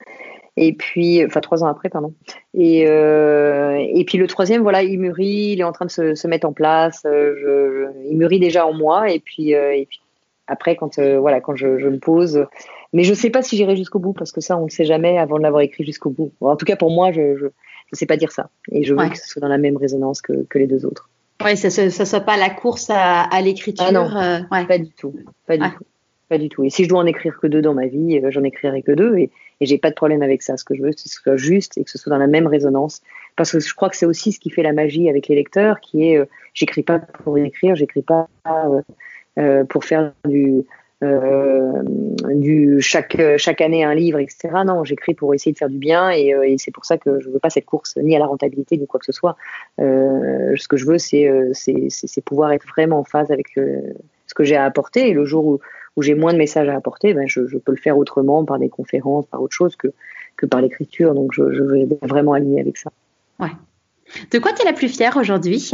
Et 0.62 0.74
puis, 0.74 1.24
enfin 1.24 1.40
trois 1.40 1.64
ans 1.64 1.68
après, 1.68 1.88
pardon. 1.88 2.12
Et, 2.52 2.84
euh, 2.86 3.78
et 3.78 4.04
puis 4.04 4.18
le 4.18 4.26
troisième, 4.26 4.60
voilà, 4.60 4.82
il 4.82 5.00
mûrit, 5.00 5.52
il 5.52 5.60
est 5.60 5.64
en 5.64 5.72
train 5.72 5.86
de 5.86 5.90
se, 5.90 6.14
se 6.14 6.28
mettre 6.28 6.46
en 6.46 6.52
place. 6.52 7.02
Euh, 7.06 7.34
je, 7.40 8.08
il 8.10 8.18
mûrit 8.18 8.40
déjà 8.40 8.66
en 8.66 8.74
moi. 8.74 9.10
Et 9.10 9.20
puis, 9.20 9.54
euh, 9.54 9.74
et 9.74 9.86
puis 9.86 10.02
après, 10.46 10.76
quand 10.76 10.98
euh, 10.98 11.18
voilà, 11.18 11.40
quand 11.40 11.56
je, 11.56 11.78
je, 11.78 11.88
me 11.88 11.98
pose, 11.98 12.44
mais 12.92 13.04
je 13.04 13.14
sais 13.14 13.30
pas 13.30 13.40
si 13.40 13.56
j'irai 13.56 13.74
jusqu'au 13.74 14.00
bout 14.00 14.12
parce 14.12 14.32
que 14.32 14.42
ça, 14.42 14.58
on 14.58 14.66
ne 14.66 14.68
sait 14.68 14.84
jamais 14.84 15.16
avant 15.16 15.38
de 15.38 15.42
l'avoir 15.42 15.62
écrit 15.62 15.82
jusqu'au 15.82 16.10
bout. 16.10 16.30
en 16.42 16.56
tout 16.56 16.66
cas, 16.66 16.76
pour 16.76 16.90
moi, 16.90 17.10
je, 17.10 17.38
je, 17.38 17.46
je 17.90 17.98
sais 17.98 18.04
pas 18.04 18.18
dire 18.18 18.30
ça. 18.30 18.50
Et 18.70 18.84
je 18.84 18.92
veux 18.92 19.08
que 19.08 19.16
ce 19.16 19.26
soit 19.26 19.40
dans 19.40 19.48
la 19.48 19.56
même 19.56 19.78
résonance 19.78 20.20
que, 20.20 20.44
que 20.44 20.58
les 20.58 20.66
deux 20.66 20.84
autres. 20.84 21.08
Oui, 21.42 21.56
ça 21.56 21.82
ne 21.82 21.88
soit 21.88 22.20
pas 22.20 22.36
la 22.36 22.50
course 22.50 22.90
à, 22.90 23.22
à 23.22 23.40
l'écriture. 23.40 23.86
Ah 23.88 23.92
non, 23.92 24.10
ouais. 24.52 24.66
pas 24.66 24.76
du 24.76 24.90
tout, 24.90 25.14
pas 25.46 25.56
du 25.56 25.64
tout, 25.70 25.84
pas 26.28 26.36
du 26.36 26.50
tout. 26.50 26.64
Et 26.64 26.68
si 26.68 26.84
je 26.84 26.88
dois 26.90 26.98
en 26.98 27.06
écrire 27.06 27.38
que 27.40 27.46
deux 27.46 27.62
dans 27.62 27.72
ma 27.72 27.86
vie, 27.86 28.20
j'en 28.28 28.44
écrirai 28.44 28.82
que 28.82 28.92
deux. 28.92 29.16
Et, 29.16 29.30
et 29.60 29.66
j'ai 29.66 29.78
pas 29.78 29.90
de 29.90 29.94
problème 29.94 30.22
avec 30.22 30.42
ça. 30.42 30.56
Ce 30.56 30.64
que 30.64 30.74
je 30.74 30.82
veux, 30.82 30.92
c'est 30.92 31.04
que 31.04 31.14
ce 31.14 31.20
soit 31.22 31.36
juste 31.36 31.76
et 31.78 31.84
que 31.84 31.90
ce 31.90 31.98
soit 31.98 32.10
dans 32.10 32.18
la 32.18 32.26
même 32.26 32.46
résonance. 32.46 33.02
Parce 33.36 33.52
que 33.52 33.60
je 33.60 33.74
crois 33.74 33.88
que 33.90 33.96
c'est 33.96 34.06
aussi 34.06 34.32
ce 34.32 34.40
qui 34.40 34.50
fait 34.50 34.62
la 34.62 34.72
magie 34.72 35.08
avec 35.08 35.28
les 35.28 35.34
lecteurs, 35.34 35.80
qui 35.80 36.08
est, 36.08 36.18
euh, 36.18 36.24
j'écris 36.54 36.82
pas 36.82 36.98
pour 36.98 37.38
écrire, 37.38 37.76
j'écris 37.76 38.02
pas 38.02 38.28
euh, 38.46 38.82
euh, 39.38 39.64
pour 39.64 39.84
faire 39.84 40.12
du, 40.26 40.64
chaque 42.80 43.20
chaque 43.36 43.60
année 43.60 43.84
un 43.84 43.94
livre, 43.94 44.18
etc. 44.18 44.48
Non, 44.66 44.84
j'écris 44.84 45.14
pour 45.14 45.34
essayer 45.34 45.52
de 45.52 45.58
faire 45.58 45.70
du 45.70 45.78
bien 45.78 46.10
et, 46.10 46.34
et 46.44 46.58
c'est 46.58 46.70
pour 46.70 46.84
ça 46.84 46.98
que 46.98 47.20
je 47.20 47.28
veux 47.30 47.38
pas 47.38 47.50
cette 47.50 47.64
course 47.64 47.96
ni 47.96 48.14
à 48.16 48.18
la 48.18 48.26
rentabilité 48.26 48.76
ni 48.76 48.86
quoi 48.86 49.00
que 49.00 49.06
ce 49.06 49.12
soit. 49.12 49.36
ce 49.78 50.68
que 50.68 50.76
je 50.76 50.84
veux, 50.84 50.98
c'est 50.98 51.30
c'est 51.54 52.24
pouvoir 52.24 52.52
être 52.52 52.66
vraiment 52.66 52.98
en 52.98 53.04
phase 53.04 53.30
avec 53.30 53.58
ce 54.30 54.34
que 54.34 54.44
j'ai 54.44 54.56
à 54.56 54.64
apporter 54.64 55.08
et 55.08 55.12
le 55.12 55.24
jour 55.24 55.44
où 55.44 55.60
où 55.96 56.02
j'ai 56.02 56.14
moins 56.14 56.32
de 56.32 56.38
messages 56.38 56.68
à 56.68 56.76
apporter, 56.76 57.14
ben 57.14 57.26
je, 57.26 57.46
je, 57.46 57.58
peux 57.58 57.72
le 57.72 57.78
faire 57.78 57.98
autrement, 57.98 58.44
par 58.44 58.58
des 58.58 58.68
conférences, 58.68 59.26
par 59.26 59.42
autre 59.42 59.54
chose 59.54 59.76
que, 59.76 59.88
que 60.36 60.46
par 60.46 60.60
l'écriture. 60.60 61.14
Donc, 61.14 61.32
je, 61.32 61.52
je 61.52 61.62
vais 61.62 61.86
vraiment 62.02 62.32
aligner 62.32 62.60
avec 62.60 62.76
ça. 62.76 62.90
Ouais. 63.38 63.50
De 64.30 64.38
quoi 64.38 64.52
tu 64.52 64.62
es 64.62 64.64
la 64.64 64.72
plus 64.72 64.88
fière 64.88 65.16
aujourd'hui? 65.16 65.70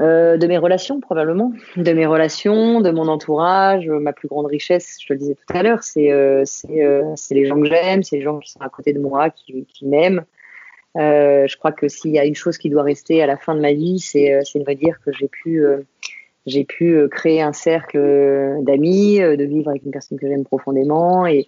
Euh, 0.00 0.38
de 0.38 0.46
mes 0.46 0.56
relations 0.56 0.98
probablement, 1.00 1.52
de 1.76 1.92
mes 1.92 2.06
relations, 2.06 2.80
de 2.80 2.90
mon 2.90 3.06
entourage. 3.08 3.86
Ma 3.86 4.14
plus 4.14 4.28
grande 4.28 4.46
richesse, 4.46 4.96
je 5.00 5.06
te 5.08 5.12
le 5.12 5.18
disais 5.18 5.34
tout 5.34 5.56
à 5.56 5.62
l'heure, 5.62 5.82
c'est 5.82 6.10
euh, 6.10 6.44
euh, 6.70 7.14
les 7.30 7.44
gens 7.44 7.60
que 7.60 7.66
j'aime, 7.66 8.02
c'est 8.02 8.16
les 8.16 8.22
gens 8.22 8.38
qui 8.38 8.50
sont 8.50 8.62
à 8.62 8.70
côté 8.70 8.94
de 8.94 8.98
moi, 8.98 9.28
qui, 9.28 9.66
qui 9.66 9.86
m'aiment. 9.86 10.24
Euh, 10.96 11.46
je 11.46 11.56
crois 11.56 11.72
que 11.72 11.88
s'il 11.88 12.10
y 12.10 12.18
a 12.18 12.24
une 12.24 12.34
chose 12.34 12.58
qui 12.58 12.68
doit 12.68 12.82
rester 12.82 13.22
à 13.22 13.26
la 13.26 13.36
fin 13.36 13.54
de 13.54 13.60
ma 13.60 13.72
vie, 13.72 14.00
c'est 14.00 14.40
de 14.54 14.58
me 14.58 14.74
dire 14.74 14.98
que 15.04 15.12
j'ai 15.12 15.28
pu 15.28 15.64
euh, 15.64 15.82
euh, 16.82 17.08
créer 17.08 17.42
un 17.42 17.52
cercle 17.52 17.98
euh, 17.98 18.62
d'amis, 18.62 19.20
euh, 19.20 19.36
de 19.36 19.44
vivre 19.44 19.68
avec 19.68 19.84
une 19.84 19.90
personne 19.90 20.18
que 20.18 20.26
j'aime 20.26 20.44
profondément 20.44 21.26
et, 21.26 21.46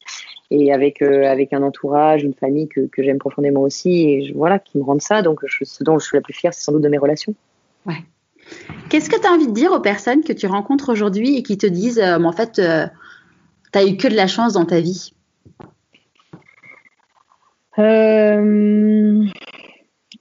avec, 0.71 1.01
un 1.01 1.63
entourage, 1.63 2.23
une 2.23 2.35
famille 2.35 2.69
que, 2.69 2.89
j'aime 2.99 3.19
profondément 3.19 3.63
aussi 3.63 4.31
voilà, 4.33 4.59
qui 4.59 4.79
me 4.79 4.83
rendent 4.83 5.01
ça. 5.01 5.23
Donc, 5.23 5.41
ce 5.49 5.83
dont 5.83 5.99
je 5.99 6.05
suis 6.05 6.17
la 6.17 6.21
plus 6.21 6.35
fière, 6.35 6.53
c'est 6.53 6.63
sans 6.63 6.73
doute 6.73 6.83
de 6.83 6.89
mes 6.89 6.99
relations. 6.99 7.35
Ouais. 7.87 8.05
Qu'est-ce 8.91 9.09
que 9.09 9.19
tu 9.19 9.27
as 9.27 9.33
envie 9.33 9.47
de 9.47 9.53
dire 9.53 9.73
aux 9.73 9.81
personnes 9.81 10.23
que 10.23 10.33
tu 10.35 10.47
rencontres 10.47 10.91
aujourd'hui 10.91 11.39
et 11.39 11.43
qui 11.43 11.57
te 11.57 11.67
disent, 11.67 12.01
en 12.01 12.33
fait, 12.33 12.53
tu 12.53 12.61
as 12.61 13.87
eu 13.87 13.97
que 13.97 14.09
de 14.09 14.15
la 14.15 14.27
chance 14.27 14.53
dans 14.53 14.67
ta 14.67 14.81
vie? 14.81 15.15
Euh, 17.79 19.25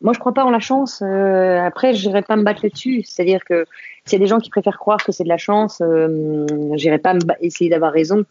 Moi, 0.01 0.13
je 0.13 0.19
crois 0.19 0.33
pas 0.33 0.45
en 0.45 0.49
la 0.49 0.59
chance. 0.59 1.01
Euh, 1.01 1.59
après, 1.59 1.93
je 1.93 2.07
n'irai 2.07 2.21
pas 2.21 2.35
me 2.35 2.43
battre 2.43 2.61
là-dessus. 2.63 3.03
C'est-à-dire 3.03 3.43
que 3.43 3.65
s'il 4.05 4.19
y 4.19 4.21
a 4.21 4.23
des 4.23 4.29
gens 4.29 4.39
qui 4.39 4.49
préfèrent 4.49 4.79
croire 4.79 5.03
que 5.03 5.11
c'est 5.11 5.23
de 5.23 5.29
la 5.29 5.37
chance, 5.37 5.81
euh, 5.81 6.45
j'irai 6.75 6.97
pas 6.97 7.15
essayer 7.39 7.69
d'avoir 7.69 7.91
raison. 7.91 8.25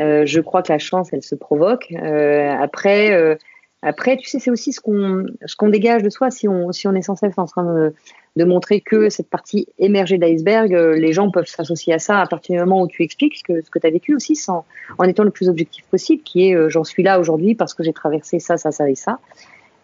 Euh, 0.00 0.26
je 0.26 0.40
crois 0.40 0.62
que 0.62 0.72
la 0.72 0.78
chance, 0.78 1.12
elle 1.12 1.22
se 1.22 1.34
provoque. 1.34 1.92
après, 1.92 3.38
après, 3.86 4.16
tu 4.16 4.26
sais, 4.26 4.38
c'est 4.38 4.50
aussi 4.50 4.72
ce 4.72 4.80
qu'on 4.80 5.26
ce 5.44 5.56
qu'on 5.56 5.68
dégage 5.68 6.02
de 6.02 6.08
soi. 6.08 6.30
Si 6.30 6.48
on 6.48 6.72
si 6.72 6.88
on 6.88 6.94
est 6.94 7.02
sans 7.02 7.16
cesse 7.16 7.34
en 7.36 7.44
train 7.44 7.92
de, 8.36 8.44
montrer 8.44 8.80
que 8.80 9.10
cette 9.10 9.28
partie 9.28 9.68
émergée 9.78 10.16
de 10.16 10.24
l'iceberg, 10.24 10.74
euh, 10.74 10.96
les 10.96 11.12
gens 11.12 11.30
peuvent 11.30 11.46
s'associer 11.46 11.92
à 11.92 11.98
ça 11.98 12.18
à 12.20 12.26
partir 12.26 12.54
du 12.54 12.60
moment 12.60 12.82
où 12.82 12.88
tu 12.88 13.02
expliques 13.02 13.36
ce 13.36 13.42
que 13.44 13.60
ce 13.60 13.68
que 13.68 13.78
tu 13.78 13.86
as 13.86 13.90
vécu 13.90 14.14
aussi, 14.14 14.36
sans 14.36 14.64
en 14.96 15.04
étant 15.04 15.22
le 15.22 15.30
plus 15.30 15.50
objectif 15.50 15.84
possible, 15.84 16.22
qui 16.22 16.48
est 16.48 16.54
euh, 16.54 16.70
j'en 16.70 16.82
suis 16.82 17.02
là 17.02 17.20
aujourd'hui 17.20 17.54
parce 17.54 17.74
que 17.74 17.82
j'ai 17.82 17.92
traversé 17.92 18.38
ça, 18.38 18.56
ça, 18.56 18.72
ça 18.72 18.88
et 18.88 18.94
ça. 18.94 19.18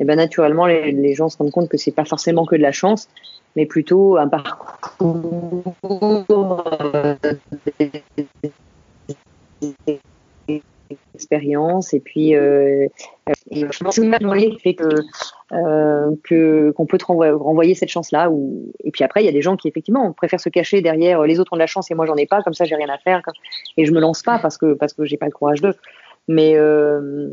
Et 0.01 0.05
ben 0.05 0.17
naturellement, 0.17 0.65
les, 0.65 0.93
les 0.93 1.15
gens 1.15 1.29
se 1.29 1.37
rendent 1.37 1.51
compte 1.51 1.69
que 1.69 1.77
c'est 1.77 1.91
pas 1.91 2.07
forcément 2.07 2.47
que 2.47 2.57
de 2.57 2.63
la 2.63 2.73
chance, 2.73 3.07
mais 3.55 3.67
plutôt 3.67 4.17
un 4.17 4.29
parcours 4.29 5.75
euh, 6.65 7.15
expérience. 11.21 11.95
Et 11.95 12.01
puis 12.01 12.35
euh, 12.35 12.87
et 13.51 13.61
je 13.71 13.85
pense 13.85 13.97
que 13.97 14.59
fait 14.59 14.77
euh, 15.53 16.11
que 16.25 16.71
qu'on 16.73 16.87
peut 16.87 16.99
te 16.99 17.05
renvoyer, 17.05 17.75
cette 17.75 17.89
chance 17.89 18.11
là 18.11 18.31
et 18.85 18.91
puis 18.91 19.05
après 19.05 19.23
il 19.23 19.27
y 19.27 19.29
a 19.29 19.33
des 19.33 19.43
gens 19.43 19.57
qui 19.57 19.69
effectivement 19.69 20.13
préfèrent 20.13 20.41
se 20.41 20.49
cacher 20.49 20.81
derrière 20.81 21.23
les 21.23 21.39
autres 21.39 21.53
ont 21.53 21.57
de 21.57 21.61
la 21.61 21.67
chance 21.67 21.91
et 21.91 21.95
moi 21.95 22.07
j'en 22.07 22.17
ai 22.17 22.27
pas 22.27 22.43
comme 22.43 22.55
ça 22.55 22.65
j'ai 22.65 22.75
rien 22.75 22.89
à 22.89 22.99
faire 22.99 23.23
et 23.77 23.85
je 23.85 23.93
me 23.93 24.01
lance 24.01 24.23
pas 24.23 24.39
parce 24.39 24.59
que 24.59 24.75
parce 24.75 24.93
que 24.93 25.05
j'ai 25.05 25.17
pas 25.17 25.27
le 25.27 25.33
courage 25.33 25.61
de 25.61 25.75
mais 26.29 26.53
euh, 26.55 27.29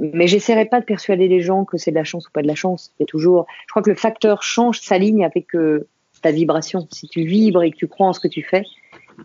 mais 0.00 0.26
j'essaierai 0.26 0.66
pas 0.66 0.80
de 0.80 0.84
persuader 0.84 1.28
les 1.28 1.40
gens 1.40 1.64
que 1.64 1.76
c'est 1.76 1.90
de 1.90 1.96
la 1.96 2.04
chance 2.04 2.26
ou 2.26 2.30
pas 2.32 2.42
de 2.42 2.48
la 2.48 2.54
chance. 2.54 2.92
C'est 2.98 3.06
toujours 3.06 3.46
je 3.66 3.72
crois 3.72 3.82
que 3.82 3.90
le 3.90 3.96
facteur 3.96 4.42
change 4.42 4.80
s'aligne 4.80 5.24
avec 5.24 5.54
euh, 5.54 5.86
ta 6.22 6.32
vibration. 6.32 6.86
Si 6.90 7.08
tu 7.08 7.24
vibres 7.24 7.62
et 7.62 7.70
que 7.70 7.76
tu 7.76 7.88
crois 7.88 8.08
en 8.08 8.12
ce 8.12 8.20
que 8.20 8.28
tu 8.28 8.42
fais 8.42 8.64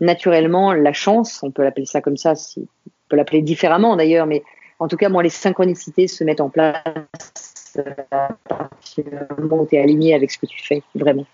naturellement 0.00 0.74
la 0.74 0.92
chance 0.92 1.42
on 1.42 1.50
peut 1.50 1.62
l'appeler 1.62 1.86
ça 1.86 2.02
comme 2.02 2.18
ça 2.18 2.34
si 2.34 2.68
peut 3.08 3.16
l'appeler 3.16 3.42
différemment 3.42 3.96
d'ailleurs, 3.96 4.26
mais 4.26 4.42
en 4.78 4.88
tout 4.88 4.96
cas, 4.96 5.08
moi, 5.08 5.22
les 5.22 5.30
synchronicités 5.30 6.06
se 6.06 6.22
mettent 6.24 6.40
en 6.40 6.50
place 6.50 6.76
à 8.10 8.28
partir 8.48 9.04
du 9.36 9.42
moment 9.42 9.62
où 9.62 9.66
tu 9.66 9.76
es 9.76 9.80
aligné 9.80 10.14
avec 10.14 10.30
ce 10.30 10.38
que 10.38 10.46
tu 10.46 10.62
fais, 10.62 10.82
vraiment. 10.94 11.26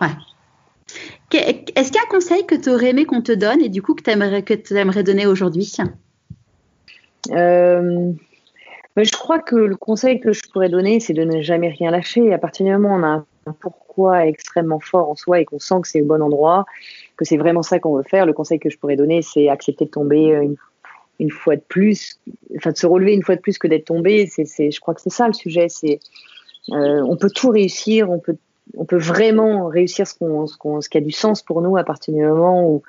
Ouais. 0.00 0.08
Est-ce 1.32 1.90
qu'il 1.90 1.96
y 1.96 1.98
a 1.98 2.02
un 2.02 2.10
conseil 2.10 2.46
que 2.46 2.54
tu 2.54 2.70
aurais 2.70 2.90
aimé 2.90 3.04
qu'on 3.04 3.22
te 3.22 3.32
donne 3.32 3.60
et 3.60 3.68
du 3.68 3.82
coup 3.82 3.94
que 3.94 4.02
tu 4.02 4.10
aimerais, 4.10 4.42
que 4.42 4.74
aimerais 4.74 5.02
donner 5.02 5.26
aujourd'hui? 5.26 5.74
Euh, 7.30 8.12
Je 8.96 9.12
crois 9.12 9.40
que 9.40 9.56
le 9.56 9.76
conseil 9.76 10.20
que 10.20 10.32
je 10.32 10.42
pourrais 10.50 10.68
donner, 10.68 11.00
c'est 11.00 11.12
de 11.12 11.24
ne 11.24 11.42
jamais 11.42 11.68
rien 11.68 11.90
lâcher. 11.90 12.32
À 12.32 12.38
partir 12.38 12.64
du 12.64 12.72
moment 12.72 12.94
où 12.94 12.98
on 12.98 13.02
a 13.02 13.24
un 13.46 13.52
pourquoi 13.60 14.26
extrêmement 14.26 14.80
fort 14.80 15.10
en 15.10 15.16
soi 15.16 15.40
et 15.40 15.44
qu'on 15.44 15.58
sent 15.58 15.80
que 15.82 15.88
c'est 15.88 15.98
le 15.98 16.04
bon 16.04 16.22
endroit, 16.22 16.64
que 17.16 17.24
c'est 17.24 17.36
vraiment 17.36 17.62
ça 17.62 17.78
qu'on 17.78 17.96
veut 17.96 18.04
faire, 18.04 18.26
le 18.26 18.32
conseil 18.32 18.58
que 18.58 18.70
je 18.70 18.78
pourrais 18.78 18.96
donner, 18.96 19.22
c'est 19.22 19.48
accepter 19.48 19.84
de 19.84 19.90
tomber 19.90 20.28
une 20.42 20.56
une 21.18 21.30
fois 21.30 21.56
de 21.56 21.62
plus, 21.66 22.18
enfin 22.56 22.72
de 22.72 22.76
se 22.76 22.86
relever 22.86 23.14
une 23.14 23.22
fois 23.22 23.36
de 23.36 23.40
plus 23.40 23.58
que 23.58 23.66
d'être 23.68 23.86
tombé. 23.86 24.26
C'est, 24.26 24.70
je 24.70 24.80
crois 24.80 24.94
que 24.94 25.00
c'est 25.00 25.10
ça 25.10 25.26
le 25.26 25.32
sujet. 25.32 25.68
C'est, 25.68 26.00
euh, 26.70 27.00
on 27.02 27.16
peut 27.16 27.30
tout 27.30 27.50
réussir, 27.50 28.10
on 28.10 28.18
peut, 28.18 28.36
on 28.76 28.84
peut 28.84 28.98
vraiment 28.98 29.68
réussir 29.68 30.06
ce, 30.06 30.14
qu'on, 30.14 30.46
ce, 30.46 30.56
qu'on, 30.56 30.80
ce 30.80 30.88
qui 30.88 30.98
a 30.98 31.00
du 31.00 31.12
sens 31.12 31.42
pour 31.42 31.62
nous 31.62 31.76
à 31.76 31.84
partir 31.84 32.14
du 32.14 32.20
moment 32.20 32.68
où, 32.68 32.82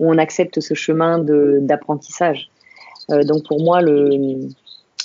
où 0.00 0.10
on 0.10 0.18
accepte 0.18 0.60
ce 0.60 0.74
chemin 0.74 1.18
de, 1.18 1.58
d'apprentissage. 1.60 2.50
Euh, 3.10 3.24
donc 3.24 3.46
pour 3.46 3.62
moi, 3.62 3.82
le, 3.82 4.48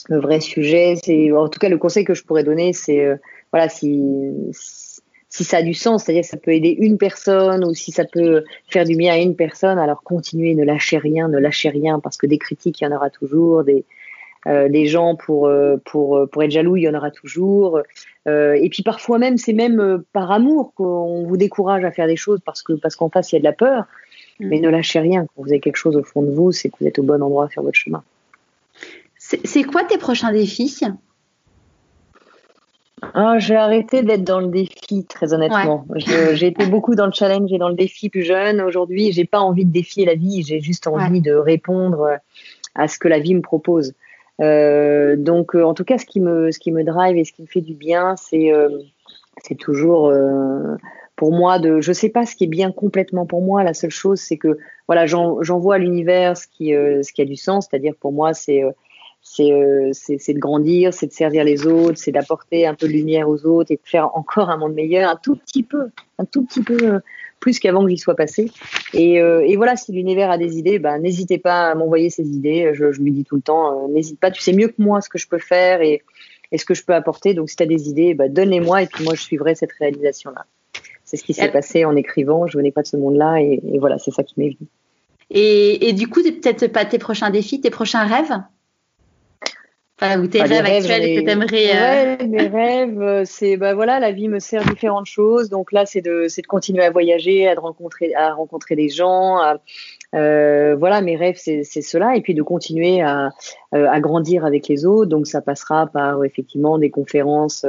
le 0.08 0.20
vrai 0.20 0.40
sujet, 0.40 0.96
c'est, 1.04 1.32
en 1.32 1.50
tout 1.50 1.60
cas 1.60 1.70
le 1.70 1.78
conseil 1.78 2.06
que 2.06 2.14
je 2.14 2.24
pourrais 2.24 2.44
donner, 2.44 2.74
c'est 2.74 3.04
euh, 3.04 3.16
voilà 3.52 3.68
si, 3.68 4.32
ça 5.30 5.58
a 5.58 5.62
du 5.62 5.74
sens, 5.74 6.04
c'est-à-dire 6.04 6.24
que 6.24 6.28
ça 6.28 6.38
peut 6.38 6.52
aider 6.52 6.76
une 6.80 6.98
personne 6.98 7.64
ou 7.64 7.74
si 7.74 7.92
ça 7.92 8.04
peut 8.04 8.44
faire 8.68 8.84
du 8.84 8.96
bien 8.96 9.14
à 9.14 9.18
une 9.18 9.36
personne, 9.36 9.78
alors 9.78 10.02
continuez, 10.04 10.56
ne 10.56 10.64
lâchez 10.64 10.98
rien, 10.98 11.28
ne 11.28 11.38
lâchez 11.38 11.70
rien, 11.70 12.00
parce 12.00 12.18
que 12.18 12.26
des 12.26 12.40
critiques, 12.40 12.82
il 12.82 12.86
y 12.86 12.88
en 12.88 12.96
aura 12.96 13.10
toujours, 13.10 13.64
des, 13.64 13.86
euh, 14.48 14.70
des 14.70 14.86
gens 14.86 15.16
pour, 15.16 15.48
euh, 15.48 15.78
pour, 15.86 16.18
euh, 16.18 16.26
pour 16.26 16.44
être 16.44 16.52
jaloux, 16.52 16.78
il 16.78 16.84
y 16.84 16.90
en 16.90 16.94
aura 16.94 17.12
toujours. 17.12 17.82
Euh, 18.28 18.54
et 18.54 18.70
puis 18.70 18.84
parfois 18.84 19.20
même, 19.20 19.38
c'est 19.38 19.54
même 19.54 20.04
par 20.14 20.32
amour 20.32 20.74
qu'on 20.76 21.26
vous 21.26 21.38
décourage 21.38 21.84
à 21.84 21.92
faire 21.92 22.08
des 22.08 22.16
choses 22.16 22.40
parce 22.46 22.64
que 22.64 22.74
parce 22.74 22.96
qu'en 22.96 23.10
face, 23.10 23.32
il 23.32 23.36
y 23.36 23.38
a 23.38 23.40
de 23.40 23.46
la 23.46 23.54
peur. 23.54 23.86
Mm. 24.40 24.48
Mais 24.48 24.60
ne 24.62 24.70
lâchez 24.70 25.00
rien. 25.00 25.22
Quand 25.22 25.44
vous 25.44 25.50
avez 25.50 25.60
quelque 25.60 25.76
chose 25.76 25.98
au 25.98 26.04
fond 26.04 26.22
de 26.22 26.32
vous, 26.32 26.52
c'est 26.52 26.70
que 26.70 26.76
vous 26.80 26.88
êtes 26.88 27.00
au 27.00 27.04
bon 27.04 27.22
endroit 27.22 27.50
sur 27.50 27.64
votre 27.64 27.78
chemin. 27.78 28.02
C'est 29.18 29.64
quoi 29.64 29.84
tes 29.84 29.98
prochains 29.98 30.32
défis? 30.32 30.80
Ah, 33.14 33.40
j'ai 33.40 33.56
arrêté 33.56 34.04
d'être 34.04 34.24
dans 34.24 34.40
le 34.40 34.48
défi, 34.48 35.06
très 35.06 35.34
honnêtement. 35.34 35.86
J'ai 35.96 36.48
été 36.48 36.66
beaucoup 36.68 36.96
dans 36.96 37.06
le 37.06 37.12
challenge 37.12 37.52
et 37.52 37.58
dans 37.58 37.70
le 37.70 37.76
défi 37.76 38.10
plus 38.10 38.24
jeune. 38.24 38.62
Aujourd'hui, 38.62 39.12
j'ai 39.12 39.26
pas 39.26 39.40
envie 39.40 39.66
de 39.66 39.72
défier 39.72 40.06
la 40.06 40.16
vie. 40.16 40.44
J'ai 40.44 40.60
juste 40.60 40.88
envie 40.88 41.22
de 41.22 41.34
répondre 41.34 42.18
à 42.76 42.88
ce 42.88 43.00
que 43.00 43.08
la 43.08 43.20
vie 43.20 43.36
me 43.36 43.42
propose. 43.42 43.94
Euh, 44.42 45.16
donc, 45.18 45.56
euh, 45.56 45.64
en 45.64 45.74
tout 45.74 45.84
cas, 45.84 45.98
ce 45.98 46.06
qui 46.06 46.22
me, 46.22 46.52
ce 46.52 46.60
qui 46.60 46.72
me 46.72 46.84
drive 46.84 47.18
et 47.18 47.26
ce 47.26 47.34
qui 47.34 47.42
me 47.42 47.48
fait 47.48 47.62
du 47.62 47.74
bien, 47.74 48.16
c'est, 48.16 48.54
euh, 48.54 48.70
c'est 49.44 49.56
toujours 49.56 50.08
euh, 50.08 50.76
pour 51.16 51.34
moi 51.34 51.60
de. 51.60 51.82
Je 51.82 51.92
sais 51.92 52.10
pas 52.10 52.26
ce 52.26 52.36
qui 52.36 52.46
est 52.46 52.48
bien 52.48 52.72
complètement 52.72 53.26
pour 53.26 53.42
moi. 53.42 53.64
La 53.64 53.74
seule 53.74 53.92
chose, 53.92 54.20
c'est 54.20 54.38
que 54.38 54.58
voilà, 54.88 55.06
j'envoie 55.06 55.76
à 55.76 55.78
l'univers 55.78 56.38
ce 56.38 56.48
qui, 56.48 56.72
ce 56.72 57.12
qui 57.12 57.22
a 57.22 57.26
du 57.26 57.36
sens. 57.36 57.68
C'est-à-dire 57.70 57.94
pour 58.00 58.14
moi, 58.14 58.34
c'est 58.34 58.64
euh, 59.40 59.92
c'est 59.94 60.34
de 60.34 60.40
grandir, 60.40 60.94
c'est 60.94 61.08
de 61.08 61.12
servir 61.12 61.44
les 61.44 61.68
autres, 61.68 61.98
c'est 61.98 62.12
d'apporter 62.12 62.66
un 62.66 62.74
peu 62.74 62.88
de 62.88 62.94
lumière 62.94 63.30
aux 63.30 63.46
autres 63.46 63.72
et 63.72 63.76
de 63.76 63.82
faire 63.84 64.16
encore 64.16 64.50
un 64.50 64.58
monde 64.58 64.74
meilleur, 64.74 65.10
un 65.10 65.16
tout 65.16 65.36
petit 65.36 65.64
peu, 65.64 65.90
un 66.18 66.26
tout 66.26 66.44
petit 66.46 66.62
peu 66.62 66.78
euh, 66.82 67.00
plus 67.40 67.60
qu'avant 67.60 67.84
que 67.84 67.90
j'y 67.90 67.98
sois 67.98 68.16
passé. 68.16 68.52
Et, 68.94 69.22
euh, 69.22 69.46
et, 69.46 69.56
voilà, 69.56 69.76
si 69.76 69.92
l'univers 69.92 70.32
a 70.32 70.38
des 70.38 70.58
idées, 70.58 70.80
ben, 70.80 71.00
n'hésitez 71.00 71.38
pas 71.38 71.70
à 71.70 71.76
m'envoyer 71.76 72.10
ces 72.10 72.28
idées. 72.28 72.72
Je, 72.74 72.92
je, 72.92 73.02
lui 73.02 73.12
dis 73.12 73.24
tout 73.24 73.36
le 73.36 73.42
temps, 73.42 73.88
n'hésite 73.90 74.20
pas, 74.20 74.32
tu 74.32 74.42
sais 74.42 74.54
mieux 74.54 74.68
que 74.68 74.76
moi 74.82 75.02
ce 75.02 75.10
que 75.10 75.18
je 75.18 75.28
peux 75.28 75.40
faire 75.40 75.82
et, 75.82 76.02
et 76.52 76.58
ce 76.58 76.66
que 76.66 76.74
je 76.74 76.84
peux 76.84 76.94
apporter. 76.94 77.34
Donc 77.34 77.50
si 77.50 77.56
tu 77.56 77.64
as 77.64 77.68
des 77.68 77.90
idées, 77.90 78.14
ben, 78.14 78.32
donne-les-moi 78.32 78.84
et 78.84 78.88
puis 78.88 79.04
moi 79.04 79.16
je 79.16 79.22
suivrai 79.22 79.56
cette 79.56 79.72
réalisation-là. 79.74 80.46
C'est 81.06 81.18
ce 81.18 81.24
qui 81.24 81.34
s'est 81.34 81.52
passé 81.52 81.86
en 81.86 81.96
écrivant. 81.96 82.46
Je 82.46 82.58
venais 82.58 82.72
pas 82.72 82.84
de 82.84 82.88
ce 82.88 82.98
monde-là 82.98 83.42
et, 83.42 83.62
et 83.74 83.80
voilà, 83.80 83.98
c'est 83.98 84.12
ça 84.12 84.24
qui 84.24 84.36
m'est 84.38 84.50
venu. 84.50 84.68
Et, 85.32 85.90
et, 85.90 85.94
du 85.94 86.08
coup, 86.08 86.22
peut-être 86.22 86.68
pas 86.68 86.86
tes 86.86 86.98
prochains 86.98 87.30
défis, 87.30 87.62
tes 87.62 87.70
prochains 87.70 88.04
rêves? 88.06 88.36
Ou 90.02 90.28
tes 90.28 90.42
rêves, 90.42 90.66
actuels 90.66 91.16
que 91.16 91.22
tu 91.26 91.30
aimerais. 91.30 91.70
Euh, 91.76 92.18
ouais, 92.18 92.28
mes 92.28 92.48
rêves, 92.48 93.02
euh, 93.02 93.24
c'est 93.26 93.58
bah 93.58 93.74
voilà, 93.74 94.00
la 94.00 94.12
vie 94.12 94.28
me 94.28 94.40
sert 94.40 94.64
différentes 94.64 95.06
choses. 95.06 95.50
Donc 95.50 95.72
là, 95.72 95.86
c'est 95.86 96.02
de, 96.02 96.28
c'est 96.28 96.42
de 96.42 96.48
continuer 96.48 96.84
à 96.84 96.92
voyager, 96.92 97.48
à 97.48 97.56
rencontrer, 97.56 98.14
à 98.16 98.34
rencontrer 98.34 98.76
des 98.76 98.90
gens. 98.90 99.40
euh, 100.16 100.76
voilà, 100.76 101.02
mes 101.02 101.16
rêves, 101.16 101.38
c'est, 101.38 101.64
c'est 101.64 101.82
cela, 101.82 102.16
et 102.16 102.22
puis 102.22 102.34
de 102.34 102.42
continuer 102.42 103.02
à, 103.02 103.30
euh, 103.76 103.88
à 103.90 104.00
grandir 104.00 104.46
avec 104.46 104.68
les 104.68 104.86
autres. 104.86 105.10
Donc 105.10 105.28
ça 105.28 105.42
passera 105.42 105.88
par 105.88 106.24
effectivement 106.24 106.78
des 106.78 106.90
conférences. 106.90 107.66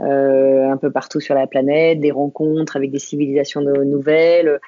Euh, 0.00 0.68
un 0.68 0.76
peu 0.76 0.90
partout 0.90 1.20
sur 1.20 1.36
la 1.36 1.46
planète, 1.46 2.00
des 2.00 2.10
rencontres 2.10 2.74
avec 2.74 2.90
des 2.90 2.98
civilisations 2.98 3.60
nouvelles, 3.60 4.58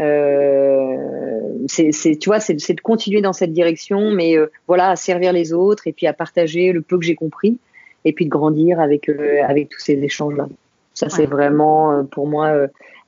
euh, 0.00 1.66
c'est, 1.68 2.16
tu 2.16 2.28
vois, 2.28 2.40
c'est, 2.40 2.54
de 2.54 2.80
continuer 2.80 3.20
dans 3.20 3.32
cette 3.32 3.52
direction, 3.52 4.10
mais 4.10 4.36
euh, 4.36 4.50
voilà, 4.66 4.90
à 4.90 4.96
servir 4.96 5.32
les 5.32 5.52
autres 5.52 5.86
et 5.86 5.92
puis 5.92 6.06
à 6.06 6.12
partager 6.12 6.72
le 6.72 6.80
peu 6.80 6.98
que 6.98 7.04
j'ai 7.04 7.14
compris 7.14 7.58
et 8.04 8.12
puis 8.12 8.24
de 8.24 8.30
grandir 8.30 8.80
avec 8.80 9.08
euh, 9.08 9.42
avec 9.46 9.68
tous 9.68 9.80
ces 9.80 10.02
échanges 10.02 10.36
là. 10.36 10.48
Ça 10.94 11.08
c'est 11.08 11.26
vraiment 11.26 12.04
pour 12.04 12.26
moi 12.26 12.52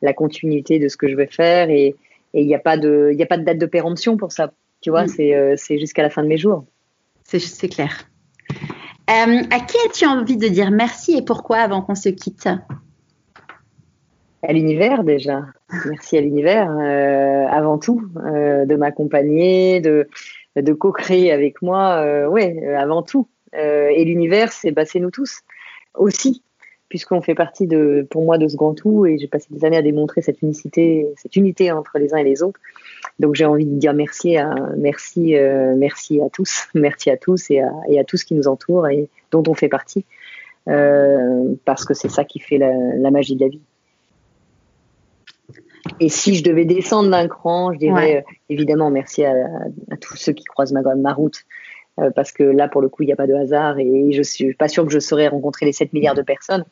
la 0.03 0.13
continuité 0.13 0.79
de 0.79 0.89
ce 0.89 0.97
que 0.97 1.09
je 1.09 1.17
vais 1.17 1.27
faire 1.27 1.69
et 1.69 1.97
il 2.33 2.47
n'y 2.47 2.55
a 2.55 2.59
pas 2.59 2.77
de 2.77 3.11
il 3.13 3.23
a 3.23 3.27
pas 3.27 3.37
de 3.37 3.45
date 3.45 3.59
de 3.59 3.67
péremption 3.67 4.17
pour 4.17 4.33
ça. 4.33 4.53
Tu 4.81 4.91
vois, 4.91 5.05
mm. 5.05 5.09
c'est 5.09 5.55
c'est 5.57 5.79
jusqu'à 5.79 6.03
la 6.03 6.11
fin 6.11 6.23
de 6.23 6.29
mes 6.29 6.39
jours. 6.39 6.65
C'est, 7.25 7.39
c'est 7.39 7.69
clair. 7.69 8.09
à 9.09 9.61
qui 9.61 9.77
as-tu 9.87 10.07
envie 10.07 10.37
de 10.37 10.49
dire 10.49 10.71
merci 10.71 11.17
et 11.17 11.23
pourquoi 11.23 11.59
avant 11.59 11.83
qu'on 11.83 11.95
se 11.95 12.09
quitte? 12.09 12.49
À 14.43 14.53
l'univers 14.53 15.05
déjà. 15.05 15.47
Merci 15.87 16.17
à 16.17 16.21
l'univers 16.21 16.71
euh, 16.71 17.47
avant 17.49 17.79
tout 17.79 18.03
euh, 18.17 18.65
de 18.65 18.75
m'accompagner, 18.75 19.81
de, 19.81 20.09
de 20.57 20.73
co-créer 20.73 21.33
avec 21.33 21.63
moi. 21.63 22.03
Euh, 22.05 22.27
ouais, 22.27 22.61
euh, 22.65 22.77
avant 22.77 23.03
tout. 23.03 23.29
Euh, 23.55 23.89
et 23.89 24.05
l'univers, 24.05 24.53
c'est 24.53 24.73
bah, 24.73 24.83
nous 24.97 25.11
tous 25.11 25.41
aussi, 25.95 26.43
puisqu'on 26.89 27.21
fait 27.21 27.35
partie 27.35 27.67
de, 27.67 28.07
pour 28.11 28.25
moi, 28.25 28.39
de 28.39 28.49
ce 28.49 28.57
grand 28.57 28.75
tout. 28.75 29.07
Et 29.07 29.17
j'ai 29.19 29.29
passé 29.29 29.47
des 29.51 29.65
années 29.65 29.77
à 29.77 29.83
démontrer 29.83 30.23
cette 30.23 30.43
unicité, 30.43 31.07
cette 31.17 31.37
unité 31.37 31.71
entre 31.71 31.99
les 31.99 32.13
uns 32.13 32.19
et 32.19 32.25
les 32.25 32.43
autres. 32.43 32.59
Donc 33.21 33.35
j'ai 33.35 33.45
envie 33.45 33.67
de 33.67 33.79
dire 33.79 33.95
merci 33.95 34.37
à 34.37 34.55
merci 34.77 35.35
merci 35.77 36.21
à 36.21 36.31
tous, 36.31 36.69
merci 36.75 37.11
à 37.11 37.17
tous 37.17 37.51
et 37.51 37.61
à, 37.61 37.71
et 37.89 38.01
à 38.01 38.05
tout 38.05 38.17
ce 38.17 38.25
qui 38.25 38.35
nous 38.35 38.49
entoure 38.49 38.89
et 38.89 39.09
dont 39.31 39.43
on 39.47 39.55
fait 39.55 39.69
partie, 39.69 40.07
parce 40.65 41.85
que 41.85 41.93
c'est 41.93 42.09
ça 42.09 42.25
qui 42.25 42.39
fait 42.39 42.59
la, 42.59 42.73
la 42.97 43.11
magie 43.11 43.37
de 43.37 43.45
la 43.45 43.51
vie. 43.51 43.61
Et 46.01 46.09
si 46.09 46.35
je 46.35 46.45
devais 46.45 46.65
descendre 46.65 47.11
d'un 47.11 47.29
cran, 47.29 47.73
je 47.73 47.79
dirais 47.79 48.19
euh, 48.19 48.33
évidemment 48.49 48.91
merci 48.91 49.25
à, 49.25 49.35
tous 50.01 50.17
ceux 50.17 50.33
qui 50.33 50.45
croisent 50.45 50.73
ma, 50.73 50.83
ma 50.95 51.13
route. 51.13 51.45
Euh, 52.01 52.11
parce 52.11 52.33
que 52.33 52.43
là, 52.43 52.69
pour 52.69 52.81
le 52.81 52.89
coup, 52.89 53.03
il 53.03 53.07
n'y 53.07 53.13
a 53.13 53.17
pas 53.17 53.27
de 53.27 53.35
hasard 53.35 53.79
et 53.79 54.13
je 54.13 54.23
suis 54.23 54.55
pas 54.55 54.69
sûre 54.69 54.87
que 54.87 54.93
je 54.93 54.99
saurais 54.99 55.29
rencontrer 55.29 55.67
les 55.67 55.73
7 55.73 55.93
milliards 55.93 56.15
de 56.15 56.23
personnes 56.23 56.65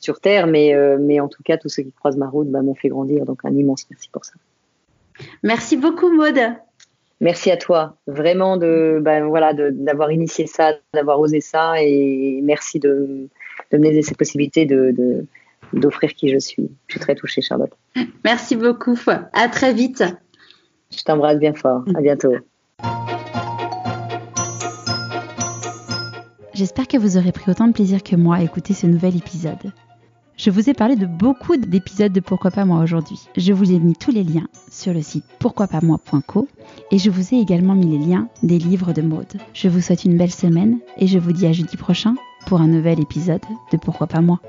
sur 0.00 0.20
Terre, 0.20 0.46
mais, 0.46 0.74
euh, 0.74 0.96
mais 0.98 1.20
en 1.20 1.28
tout 1.28 1.42
cas, 1.42 1.58
tous 1.58 1.68
ceux 1.68 1.82
qui 1.82 1.92
croisent 1.92 2.16
ma 2.16 2.28
route 2.28 2.48
bah, 2.48 2.62
m'ont 2.62 2.74
fait 2.74 2.88
grandir. 2.88 3.26
Donc, 3.26 3.40
un 3.44 3.54
immense 3.54 3.84
merci 3.90 4.08
pour 4.10 4.24
ça. 4.24 4.32
Merci 5.42 5.76
beaucoup, 5.76 6.10
Maude. 6.10 6.40
Merci 7.20 7.50
à 7.50 7.56
toi, 7.56 7.96
vraiment 8.06 8.56
de 8.56 8.98
ben, 9.00 9.26
voilà 9.26 9.52
d'avoir 9.54 10.10
initié 10.10 10.46
ça, 10.46 10.72
d'avoir 10.92 11.20
osé 11.20 11.40
ça, 11.40 11.74
et 11.80 12.40
merci 12.42 12.80
de, 12.80 13.28
de 13.70 13.78
me 13.78 13.84
donner 13.84 14.02
cette 14.02 14.18
possibilité 14.18 14.66
de 14.66 15.24
d'offrir 15.72 16.14
qui 16.14 16.28
je 16.28 16.38
suis. 16.38 16.70
Je 16.86 16.94
suis 16.94 17.00
très 17.00 17.14
touchée, 17.14 17.42
Charlotte. 17.42 17.72
Merci 18.24 18.56
beaucoup. 18.56 18.98
À 19.32 19.48
très 19.48 19.72
vite. 19.72 20.04
Je 20.96 21.02
t'embrasse 21.02 21.38
bien 21.38 21.54
fort. 21.54 21.84
À 21.94 22.00
bientôt. 22.00 22.34
J'espère 26.54 26.86
que 26.86 26.96
vous 26.96 27.16
aurez 27.16 27.32
pris 27.32 27.50
autant 27.50 27.66
de 27.66 27.72
plaisir 27.72 28.02
que 28.02 28.14
moi 28.14 28.36
à 28.36 28.42
écouter 28.42 28.74
ce 28.74 28.86
nouvel 28.86 29.16
épisode. 29.16 29.72
Je 30.36 30.50
vous 30.50 30.68
ai 30.68 30.74
parlé 30.74 30.96
de 30.96 31.06
beaucoup 31.06 31.56
d'épisodes 31.56 32.12
de 32.12 32.20
Pourquoi 32.20 32.50
pas 32.50 32.64
moi 32.64 32.82
aujourd'hui. 32.82 33.20
Je 33.36 33.52
vous 33.52 33.72
ai 33.72 33.78
mis 33.78 33.94
tous 33.94 34.10
les 34.10 34.24
liens 34.24 34.48
sur 34.70 34.92
le 34.92 35.00
site 35.00 35.24
pourquoipasmoi.co 35.38 36.48
et 36.90 36.98
je 36.98 37.10
vous 37.10 37.34
ai 37.34 37.38
également 37.38 37.74
mis 37.74 37.98
les 37.98 38.04
liens 38.04 38.28
des 38.42 38.58
livres 38.58 38.92
de 38.92 39.02
mode. 39.02 39.40
Je 39.52 39.68
vous 39.68 39.80
souhaite 39.80 40.04
une 40.04 40.16
belle 40.16 40.32
semaine 40.32 40.78
et 40.96 41.06
je 41.06 41.18
vous 41.18 41.32
dis 41.32 41.46
à 41.46 41.52
jeudi 41.52 41.76
prochain 41.76 42.16
pour 42.46 42.60
un 42.60 42.66
nouvel 42.66 43.00
épisode 43.00 43.42
de 43.72 43.76
Pourquoi 43.76 44.08
pas 44.08 44.20
moi. 44.20 44.40